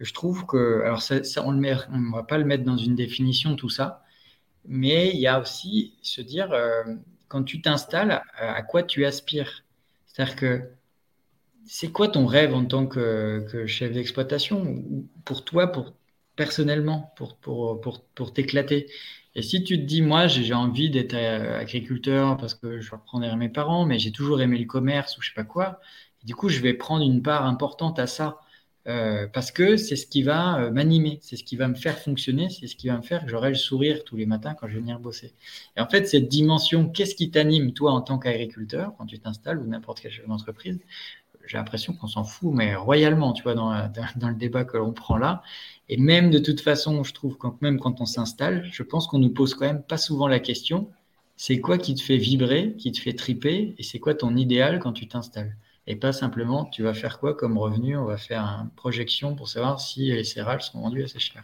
Je 0.00 0.12
trouve 0.12 0.46
que, 0.46 0.82
alors 0.84 1.02
ça, 1.02 1.20
on 1.44 1.52
ne 1.52 2.12
va 2.12 2.22
pas 2.22 2.38
le 2.38 2.44
mettre 2.44 2.64
dans 2.64 2.76
une 2.76 2.94
définition 2.94 3.56
tout 3.56 3.68
ça, 3.68 4.04
mais 4.66 5.10
il 5.14 5.20
y 5.20 5.26
a 5.26 5.40
aussi 5.40 5.94
se 6.02 6.20
dire, 6.20 6.52
euh, 6.52 6.84
quand 7.28 7.44
tu 7.44 7.60
t'installes, 7.62 8.22
à 8.36 8.62
quoi 8.62 8.82
tu 8.82 9.04
aspires? 9.06 9.64
C'est-à-dire 10.06 10.36
que 10.36 10.70
c'est 11.66 11.92
quoi 11.92 12.08
ton 12.08 12.26
rêve 12.26 12.54
en 12.54 12.64
tant 12.64 12.86
que, 12.86 13.46
chef 13.66 13.92
d'exploitation 13.92 14.82
pour 15.24 15.44
toi, 15.44 15.68
pour 15.68 15.92
personnellement, 16.36 17.12
pour, 17.16 17.36
pour, 17.36 17.80
pour, 17.80 18.04
pour 18.14 18.32
t'éclater? 18.32 18.90
Et 19.34 19.42
si 19.42 19.62
tu 19.62 19.78
te 19.78 19.84
dis, 19.84 20.02
moi, 20.02 20.26
j'ai 20.26 20.54
envie 20.54 20.90
d'être 20.90 21.14
euh, 21.14 21.60
agriculteur 21.60 22.36
parce 22.38 22.54
que 22.54 22.80
je 22.80 22.90
reprends 22.90 23.20
derrière 23.20 23.36
mes 23.36 23.48
parents, 23.48 23.86
mais 23.86 23.98
j'ai 23.98 24.12
toujours 24.12 24.40
aimé 24.40 24.58
le 24.58 24.64
commerce 24.64 25.16
ou 25.18 25.22
je 25.22 25.28
sais 25.28 25.34
pas 25.34 25.44
quoi, 25.44 25.80
du 26.24 26.34
coup, 26.34 26.48
je 26.48 26.60
vais 26.60 26.74
prendre 26.74 27.04
une 27.04 27.22
part 27.22 27.44
importante 27.46 27.98
à 27.98 28.06
ça. 28.06 28.40
Euh, 28.88 29.26
parce 29.26 29.52
que 29.52 29.76
c'est 29.76 29.96
ce 29.96 30.06
qui 30.06 30.22
va 30.22 30.60
euh, 30.60 30.70
m'animer, 30.70 31.18
c'est 31.20 31.36
ce 31.36 31.44
qui 31.44 31.56
va 31.56 31.68
me 31.68 31.74
faire 31.74 31.98
fonctionner, 31.98 32.48
c'est 32.48 32.66
ce 32.66 32.74
qui 32.74 32.88
va 32.88 32.96
me 32.96 33.02
faire 33.02 33.24
que 33.24 33.30
j'aurai 33.30 33.50
le 33.50 33.54
sourire 33.54 34.02
tous 34.04 34.16
les 34.16 34.24
matins 34.24 34.54
quand 34.54 34.66
je 34.66 34.74
vais 34.74 34.80
venir 34.80 34.98
bosser. 34.98 35.34
Et 35.76 35.80
en 35.80 35.86
fait, 35.86 36.06
cette 36.06 36.28
dimension, 36.28 36.88
qu'est-ce 36.88 37.14
qui 37.14 37.30
t'anime 37.30 37.72
toi 37.74 37.92
en 37.92 38.00
tant 38.00 38.18
qu'agriculteur 38.18 38.94
quand 38.96 39.04
tu 39.04 39.18
t'installes 39.18 39.58
ou 39.58 39.66
n'importe 39.66 40.00
quelle 40.00 40.12
entreprise 40.28 40.80
J'ai 41.46 41.58
l'impression 41.58 41.92
qu'on 41.92 42.06
s'en 42.06 42.24
fout, 42.24 42.52
mais 42.54 42.74
royalement, 42.76 43.34
tu 43.34 43.42
vois, 43.42 43.54
dans, 43.54 43.72
dans, 44.16 44.28
le 44.28 44.34
débat 44.34 44.64
que 44.64 44.78
l'on 44.78 44.92
prend 44.92 45.18
là. 45.18 45.42
Et 45.90 45.98
même 45.98 46.30
de 46.30 46.38
toute 46.38 46.60
façon, 46.62 47.04
je 47.04 47.12
trouve 47.12 47.36
même 47.60 47.78
quand 47.80 48.00
on 48.00 48.06
s'installe, 48.06 48.66
je 48.72 48.82
pense 48.82 49.06
qu'on 49.06 49.18
nous 49.18 49.30
pose 49.30 49.54
quand 49.54 49.66
même 49.66 49.82
pas 49.82 49.98
souvent 49.98 50.28
la 50.28 50.40
question, 50.40 50.90
c'est 51.36 51.60
quoi 51.60 51.78
qui 51.78 51.94
te 51.94 52.02
fait 52.02 52.16
vibrer, 52.16 52.74
qui 52.78 52.90
te 52.92 52.98
fait 53.00 53.12
triper, 53.12 53.74
et 53.78 53.82
c'est 53.82 53.98
quoi 53.98 54.14
ton 54.14 54.34
idéal 54.36 54.80
quand 54.80 54.92
tu 54.92 55.08
t'installes? 55.08 55.56
Et 55.88 55.96
pas 55.96 56.12
simplement 56.12 56.66
tu 56.66 56.82
vas 56.82 56.92
faire 56.92 57.18
quoi 57.18 57.34
comme 57.34 57.56
revenu, 57.56 57.96
on 57.96 58.04
va 58.04 58.18
faire 58.18 58.42
une 58.42 58.70
projection 58.76 59.34
pour 59.34 59.48
savoir 59.48 59.80
si 59.80 60.12
les 60.12 60.22
céréales 60.22 60.60
sont 60.60 60.80
vendues 60.80 61.02
assez 61.02 61.18
cher. 61.18 61.42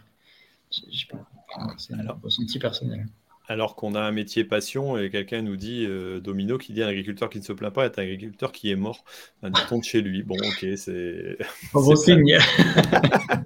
C'est 0.69 1.93
un 1.93 2.17
ressenti 2.23 2.59
personnel. 2.59 3.07
Alors 3.47 3.75
qu'on 3.75 3.95
a 3.95 4.01
un 4.01 4.11
métier 4.11 4.43
passion 4.43 4.97
et 4.97 5.09
quelqu'un 5.09 5.41
nous 5.41 5.55
dit, 5.55 5.85
euh, 5.87 6.19
Domino, 6.19 6.57
qui 6.57 6.73
dit 6.73 6.83
un 6.83 6.87
agriculteur 6.87 7.29
qui 7.29 7.39
ne 7.39 7.43
se 7.43 7.53
plaint 7.53 7.73
pas 7.73 7.85
est 7.85 7.97
un 7.97 8.03
agriculteur 8.03 8.51
qui 8.51 8.71
est 8.71 8.75
mort. 8.75 9.03
Un 9.43 9.49
de 9.49 9.83
chez 9.83 10.01
lui. 10.01 10.23
Bon, 10.23 10.35
ok, 10.35 10.65
c'est. 10.77 11.37
Bon 11.73 11.95
signe. 11.95 12.37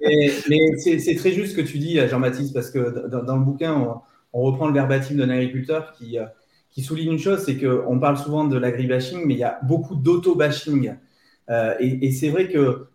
mais 0.00 0.76
c'est 0.78 1.14
très 1.16 1.32
juste 1.32 1.52
ce 1.52 1.56
que 1.56 1.66
tu 1.66 1.78
dis, 1.78 1.98
Jean-Baptiste, 2.08 2.54
parce 2.54 2.70
que 2.70 3.08
dans, 3.08 3.36
le 3.36 3.44
bouquin, 3.44 3.74
on, 3.74 4.00
on 4.32 4.42
reprend 4.42 4.66
le 4.66 4.74
verbatim 4.74 5.16
d'un 5.16 5.28
agriculteur 5.28 5.92
qui, 5.92 6.18
euh, 6.18 6.24
qui 6.70 6.82
souligne 6.82 7.12
une 7.12 7.18
chose, 7.18 7.42
c'est 7.44 7.56
qu'on 7.56 7.98
parle 7.98 8.16
souvent 8.16 8.44
de 8.44 8.56
l'agribashing, 8.56 9.24
mais 9.26 9.34
il 9.34 9.40
y 9.40 9.44
a 9.44 9.58
beaucoup 9.62 9.96
d'auto-bashing. 9.96 10.94
Euh, 11.50 11.74
et, 11.80 12.12
c'est 12.12 12.28
vrai 12.28 12.48
que 12.48 12.86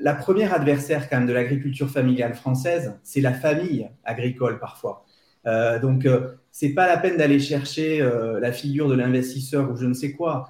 la, 0.00 0.14
première 0.14 0.54
adversaire 0.54 1.08
quand 1.08 1.18
même 1.18 1.26
de 1.26 1.32
l'agriculture 1.32 1.90
familiale 1.90 2.34
française, 2.34 2.94
c'est 3.02 3.20
la 3.20 3.32
famille 3.32 3.88
agricole 4.04 4.60
parfois. 4.60 5.04
Euh, 5.46 5.80
donc, 5.80 6.06
euh, 6.06 6.28
c'est 6.52 6.70
pas 6.70 6.86
la 6.86 6.96
peine 6.96 7.16
d'aller 7.16 7.40
chercher 7.40 7.98
la 8.40 8.52
figure 8.52 8.88
de 8.88 8.94
l'investisseur 8.94 9.70
ou 9.72 9.76
je 9.76 9.86
ne 9.86 9.94
sais 9.94 10.12
quoi. 10.12 10.48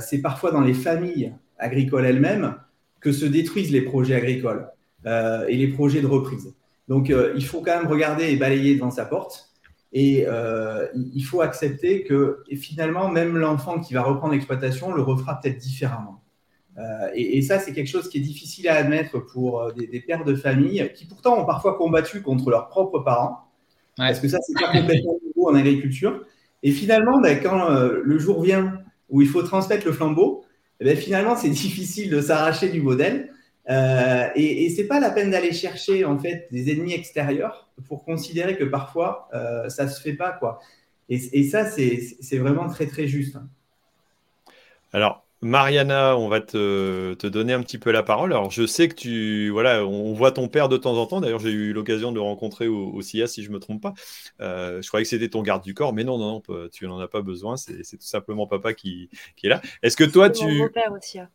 c'est 0.00 0.20
parfois 0.20 0.50
dans 0.50 0.62
les 0.62 0.74
familles 0.74 1.32
agricoles 1.58 2.04
elles-mêmes 2.04 2.56
que 3.00 3.12
se 3.12 3.24
détruisent 3.24 3.70
les 3.70 3.82
projets 3.82 4.16
agricoles 4.16 4.68
et 5.06 5.56
les 5.56 5.68
projets 5.68 6.00
de 6.00 6.08
reprise. 6.08 6.52
Donc, 6.88 7.08
il 7.08 7.44
faut 7.44 7.60
quand 7.60 7.78
même 7.78 7.86
regarder 7.86 8.24
et 8.32 8.36
balayer 8.36 8.74
devant 8.74 8.90
sa 8.90 9.04
porte. 9.04 9.53
Et 9.96 10.26
il 10.94 11.22
faut 11.22 11.40
accepter 11.40 12.02
que 12.02 12.42
finalement, 12.56 13.08
même 13.08 13.36
l'enfant 13.36 13.80
qui 13.80 13.94
va 13.94 14.02
reprendre 14.02 14.32
l'exploitation 14.32 14.92
le 14.92 15.02
refera 15.02 15.40
peut-être 15.40 15.56
différemment. 15.56 16.20
et, 17.14 17.40
ça, 17.42 17.60
c'est 17.60 17.72
quelque 17.72 17.88
chose 17.88 18.08
qui 18.08 18.18
est 18.18 18.20
difficile 18.20 18.68
à 18.68 18.74
admettre 18.74 19.20
pour 19.20 19.72
des, 19.72 20.00
pères 20.00 20.24
de 20.24 20.34
famille 20.34 20.90
qui 20.94 21.06
pourtant 21.06 21.40
ont 21.40 21.46
parfois 21.46 21.76
combattu 21.78 22.22
contre 22.22 22.50
leurs 22.50 22.66
propres 22.66 22.98
parents. 22.98 23.48
Parce 23.96 24.18
que 24.18 24.26
ça, 24.26 24.38
c'est 24.44 24.60
pas 24.60 24.72
complètement 24.72 25.16
nouveau 25.24 25.50
en 25.50 25.54
agriculture. 25.54 26.24
Et 26.64 26.72
finalement, 26.72 27.20
ben, 27.20 27.40
quand 27.40 27.68
le 27.70 28.18
jour 28.18 28.42
vient 28.42 28.80
où 29.10 29.22
il 29.22 29.28
faut 29.28 29.42
transmettre 29.42 29.86
le 29.86 29.92
flambeau, 29.92 30.44
eh 30.80 30.84
ben, 30.84 30.96
finalement, 30.96 31.36
c'est 31.36 31.48
difficile 31.50 32.10
de 32.10 32.20
s'arracher 32.20 32.68
du 32.68 32.82
modèle. 32.82 33.32
Euh, 33.70 34.28
et, 34.34 34.64
et 34.64 34.70
c'est 34.70 34.84
pas 34.84 35.00
la 35.00 35.10
peine 35.10 35.30
d'aller 35.30 35.52
chercher 35.52 36.04
en 36.04 36.18
fait 36.18 36.48
des 36.50 36.70
ennemis 36.70 36.92
extérieurs 36.92 37.68
pour 37.88 38.04
considérer 38.04 38.56
que 38.56 38.64
parfois 38.64 39.28
euh, 39.32 39.68
ça 39.68 39.88
se 39.88 40.00
fait 40.00 40.12
pas 40.12 40.32
quoi. 40.32 40.60
Et, 41.08 41.16
et 41.32 41.44
ça 41.44 41.64
c'est 41.64 42.38
vraiment 42.38 42.68
très 42.68 42.86
très 42.86 43.06
juste. 43.06 43.36
Alors 44.92 45.24
Mariana, 45.40 46.16
on 46.16 46.28
va 46.28 46.40
te, 46.40 47.26
donner 47.26 47.52
un 47.52 47.62
petit 47.62 47.76
peu 47.76 47.90
la 47.90 48.02
parole. 48.02 48.32
Alors, 48.32 48.50
je 48.50 48.64
sais 48.66 48.88
que 48.88 48.94
tu, 48.94 49.50
voilà, 49.50 49.84
on 49.84 50.14
voit 50.14 50.32
ton 50.32 50.48
père 50.48 50.70
de 50.70 50.78
temps 50.78 50.96
en 50.96 51.06
temps. 51.06 51.20
D'ailleurs, 51.20 51.38
j'ai 51.38 51.50
eu 51.50 51.74
l'occasion 51.74 52.12
de 52.12 52.14
le 52.14 52.22
rencontrer 52.22 52.66
au, 52.66 52.98
CIA, 53.02 53.26
si 53.26 53.42
je 53.42 53.50
me 53.50 53.58
trompe 53.58 53.82
pas. 53.82 53.92
Euh, 54.40 54.80
je 54.80 54.88
croyais 54.88 55.04
que 55.04 55.10
c'était 55.10 55.28
ton 55.28 55.42
garde 55.42 55.62
du 55.62 55.74
corps, 55.74 55.92
mais 55.92 56.02
non, 56.02 56.16
non, 56.16 56.42
non, 56.48 56.68
tu 56.72 56.86
n'en 56.86 56.98
as 56.98 57.08
pas 57.08 57.20
besoin. 57.20 57.58
C'est 57.58 57.82
tout 57.82 58.06
simplement 58.06 58.46
papa 58.46 58.72
qui, 58.72 59.10
qui 59.36 59.46
est 59.46 59.50
là. 59.50 59.60
Est-ce 59.82 59.98
que 59.98 60.04
toi, 60.04 60.30
tu, 60.30 60.46
mon 60.46 60.70
père 60.70 60.92
aussi. 60.92 61.18
Hein. 61.18 61.28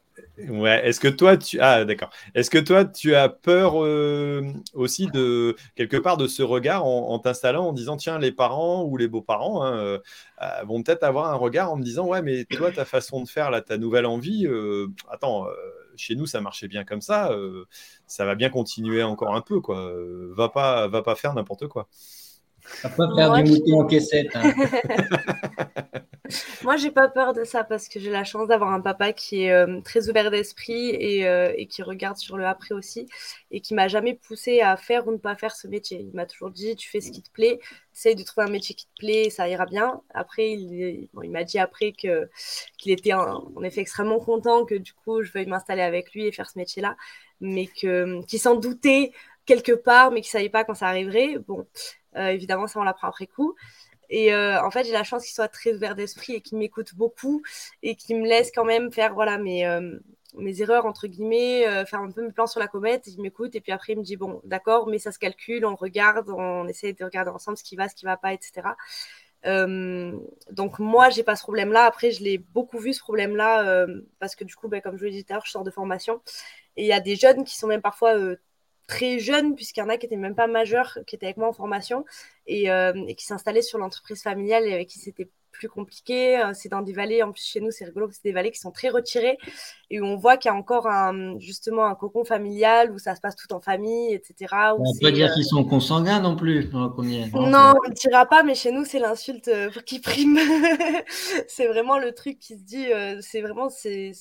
Ouais. 0.47 0.87
Est-ce 0.87 0.99
que 0.99 1.07
toi, 1.07 1.37
tu 1.37 1.59
ah 1.59 1.85
d'accord. 1.85 2.09
Est-ce 2.33 2.49
que 2.49 2.57
toi, 2.57 2.85
tu 2.85 3.15
as 3.15 3.29
peur 3.29 3.83
euh, 3.83 4.41
aussi 4.73 5.07
de 5.07 5.55
quelque 5.75 5.97
part 5.97 6.17
de 6.17 6.27
ce 6.27 6.43
regard 6.43 6.85
en, 6.85 7.19
t'installant 7.19 7.67
en 7.67 7.73
disant 7.73 7.97
tiens 7.97 8.19
les 8.19 8.31
parents 8.31 8.83
ou 8.83 8.97
les 8.97 9.07
beaux-parents 9.07 9.63
hein, 9.63 9.77
euh, 9.77 9.99
euh, 10.41 10.63
vont 10.65 10.81
peut-être 10.81 11.03
avoir 11.03 11.31
un 11.31 11.35
regard 11.35 11.71
en 11.71 11.77
me 11.77 11.83
disant 11.83 12.05
ouais 12.07 12.21
mais 12.21 12.45
toi 12.45 12.71
ta 12.71 12.85
façon 12.85 13.21
de 13.23 13.27
faire 13.27 13.51
là 13.51 13.61
ta 13.61 13.77
nouvelle 13.77 14.05
envie 14.05 14.47
attends 15.09 15.47
chez 15.97 16.15
nous 16.15 16.25
ça 16.25 16.39
marchait 16.39 16.67
bien 16.69 16.85
comme 16.85 17.01
ça 17.01 17.31
ça 18.07 18.25
va 18.25 18.35
bien 18.35 18.49
continuer 18.49 19.03
encore 19.03 19.35
un 19.35 19.41
peu 19.41 19.59
quoi 19.59 19.91
va 20.35 20.49
pas 20.49 20.87
va 20.87 21.01
pas 21.01 21.15
faire 21.15 21.33
n'importe 21.33 21.67
quoi. 21.67 21.89
Va 22.83 22.89
pas 22.89 23.15
faire 23.15 23.43
du 23.43 23.51
mouton 23.51 23.81
en 23.81 23.85
caissette. 23.85 24.35
Hein. 24.35 24.53
Moi, 26.63 26.77
j'ai 26.77 26.91
pas 26.91 27.07
peur 27.07 27.33
de 27.33 27.43
ça 27.43 27.63
parce 27.63 27.87
que 27.87 27.99
j'ai 27.99 28.11
la 28.11 28.23
chance 28.23 28.47
d'avoir 28.47 28.71
un 28.71 28.81
papa 28.81 29.13
qui 29.13 29.43
est 29.43 29.51
euh, 29.51 29.81
très 29.81 30.09
ouvert 30.09 30.29
d'esprit 30.29 30.89
et, 30.89 31.27
euh, 31.27 31.53
et, 31.57 31.65
qui 31.65 31.81
regarde 31.81 32.17
sur 32.17 32.37
le 32.37 32.45
après 32.45 32.75
aussi 32.75 33.07
et 33.51 33.61
qui 33.61 33.73
m'a 33.73 33.87
jamais 33.87 34.13
poussé 34.13 34.61
à 34.61 34.77
faire 34.77 35.07
ou 35.07 35.11
ne 35.11 35.17
pas 35.17 35.35
faire 35.35 35.55
ce 35.55 35.67
métier. 35.67 35.99
Il 36.01 36.13
m'a 36.13 36.25
toujours 36.25 36.51
dit 36.51 36.75
tu 36.75 36.89
fais 36.89 37.01
ce 37.01 37.11
qui 37.11 37.23
te 37.23 37.31
plaît, 37.31 37.59
essaye 37.93 38.15
de 38.15 38.23
trouver 38.23 38.47
un 38.47 38.51
métier 38.51 38.75
qui 38.75 38.85
te 38.85 38.99
plaît, 38.99 39.29
ça 39.29 39.47
ira 39.49 39.65
bien. 39.65 40.01
Après, 40.13 40.51
il, 40.51 41.09
il 41.23 41.31
m'a 41.31 41.43
dit 41.43 41.59
après 41.59 41.93
que 41.93 42.29
qu'il 42.77 42.91
était 42.91 43.13
en, 43.13 43.63
effet 43.63 43.81
extrêmement 43.81 44.19
content 44.19 44.65
que 44.65 44.75
du 44.75 44.93
coup 44.93 45.23
je 45.23 45.31
veuille 45.31 45.47
m'installer 45.47 45.81
avec 45.81 46.13
lui 46.13 46.27
et 46.27 46.31
faire 46.31 46.49
ce 46.49 46.59
métier-là, 46.59 46.95
mais 47.41 47.67
que 47.67 48.23
qu'il 48.25 48.39
s'en 48.39 48.55
doutait 48.55 49.11
quelque 49.49 49.71
part, 49.71 50.11
mais 50.11 50.21
qu'il 50.21 50.29
savait 50.29 50.49
pas 50.49 50.63
quand 50.63 50.75
ça 50.75 50.87
arriverait. 50.87 51.39
Bon, 51.39 51.65
euh, 52.15 52.27
évidemment, 52.27 52.67
ça 52.67 52.79
on 52.79 52.83
l'apprend 52.83 53.07
après 53.07 53.25
coup. 53.25 53.55
Et 54.11 54.33
euh, 54.33 54.63
en 54.63 54.69
fait, 54.71 54.83
j'ai 54.83 54.91
la 54.91 55.03
chance 55.03 55.25
qu'il 55.25 55.33
soit 55.33 55.47
très 55.47 55.73
ouvert 55.73 55.95
d'esprit 55.95 56.33
et 56.33 56.41
qu'il 56.41 56.57
m'écoute 56.59 56.95
beaucoup 56.95 57.41
et 57.83 57.95
qu'il 57.95 58.17
me 58.21 58.27
laisse 58.27 58.51
quand 58.53 58.65
même 58.65 58.91
faire 58.91 59.13
voilà 59.15 59.37
mes, 59.39 59.65
euh, 59.65 59.99
mes 60.35 60.61
erreurs, 60.61 60.85
entre 60.85 61.07
guillemets, 61.07 61.63
faire 61.85 61.99
un 62.01 62.11
peu 62.11 62.23
mes 62.23 62.31
plans 62.31 62.47
sur 62.47 62.59
la 62.59 62.67
comète. 62.67 63.07
Il 63.07 63.21
m'écoute 63.21 63.55
et 63.55 63.61
puis 63.61 63.71
après, 63.71 63.93
il 63.93 63.99
me 63.99 64.03
dit 64.03 64.17
Bon, 64.17 64.39
d'accord, 64.45 64.87
mais 64.87 64.99
ça 64.99 65.11
se 65.11 65.19
calcule, 65.19 65.65
on 65.65 65.75
regarde, 65.75 66.29
on 66.29 66.67
essaie 66.67 66.93
de 66.93 67.03
regarder 67.03 67.31
ensemble 67.31 67.57
ce 67.57 67.63
qui 67.63 67.75
va, 67.75 67.89
ce 67.89 67.95
qui 67.95 68.05
va 68.05 68.17
pas, 68.17 68.33
etc. 68.33 68.75
donc 70.51 70.79
moi, 70.79 71.09
j'ai 71.09 71.23
pas 71.23 71.35
ce 71.35 71.43
problème-là. 71.43 71.85
Après, 71.85 72.11
je 72.11 72.23
l'ai 72.23 72.37
beaucoup 72.37 72.77
vu 72.79 72.93
ce 72.93 72.99
problème-là 72.99 73.87
parce 74.19 74.35
que 74.35 74.43
du 74.43 74.55
coup, 74.55 74.67
ben, 74.67 74.81
comme 74.81 74.97
je 74.97 75.05
le 75.05 75.11
disais 75.11 75.23
tout 75.23 75.33
à 75.33 75.35
l'heure, 75.37 75.45
je 75.45 75.51
sors 75.51 75.63
de 75.63 75.71
formation 75.71 76.21
et 76.77 76.83
il 76.83 76.87
y 76.87 76.93
a 76.93 76.99
des 76.99 77.15
jeunes 77.15 77.43
qui 77.43 77.57
sont 77.57 77.67
même 77.67 77.81
parfois 77.81 78.15
très 78.89 79.19
jeunes, 79.19 79.55
puisqu'il 79.55 79.81
y 79.81 79.83
en 79.83 79.89
a 79.89 79.97
qui 79.97 80.07
étaient 80.07 80.17
même 80.17 80.35
pas 80.35 80.47
majeurs, 80.47 80.97
qui 81.05 81.15
étaient 81.15 81.27
avec 81.27 81.37
moi 81.37 81.47
en 81.47 81.53
formation 81.53 82.03
et, 82.47 82.71
euh, 82.71 82.93
qui 83.13 83.23
s'installaient 83.23 83.61
sur 83.61 83.77
l'entreprise 83.77 84.21
familiale 84.21 84.65
et 84.65 84.73
avec 84.73 84.89
qui 84.89 84.99
c'était 84.99 85.29
plus 85.51 85.69
compliqué. 85.69 86.39
Euh, 86.39 86.51
c'est 86.53 86.69
dans 86.69 86.81
des 86.81 86.91
vallées, 86.91 87.21
en 87.21 87.31
plus 87.31 87.43
chez 87.43 87.61
nous, 87.61 87.69
c'est 87.69 87.85
rigolo, 87.85 88.09
c'est 88.11 88.23
des 88.23 88.31
vallées 88.31 88.49
qui 88.49 88.59
sont 88.59 88.71
très 88.71 88.89
retirées 88.89 89.37
et 89.91 90.01
où 90.01 90.05
on 90.05 90.15
voit 90.15 90.37
qu'il 90.37 90.49
y 90.49 90.53
a 90.53 90.57
encore 90.57 90.87
un, 90.87 91.37
justement 91.39 91.85
un 91.85 91.93
cocon 91.93 92.25
familial 92.25 92.91
où 92.91 92.97
ça 92.97 93.15
se 93.15 93.21
passe 93.21 93.35
tout 93.35 93.53
en 93.53 93.61
famille, 93.61 94.13
etc. 94.13 94.55
On 94.77 94.83
peut 94.93 94.99
pas 95.03 95.11
dire 95.11 95.29
euh, 95.29 95.33
qu'ils 95.35 95.45
sont 95.45 95.63
consanguins 95.63 96.19
non 96.19 96.35
plus. 96.35 96.71
Non, 96.73 97.75
on 97.85 97.89
ne 97.89 97.93
dira 97.93 98.25
pas, 98.25 98.41
mais 98.41 98.55
chez 98.55 98.71
nous, 98.71 98.85
c'est 98.85 98.99
l'insulte 98.99 99.51
qui 99.85 99.99
prime. 99.99 100.39
c'est 101.47 101.67
vraiment 101.67 101.99
le 101.99 102.11
truc 102.13 102.39
qui 102.39 102.57
se 102.57 102.63
dit, 102.63 102.87
c'est 103.21 103.41
vraiment, 103.41 103.69
c'est 103.69 104.13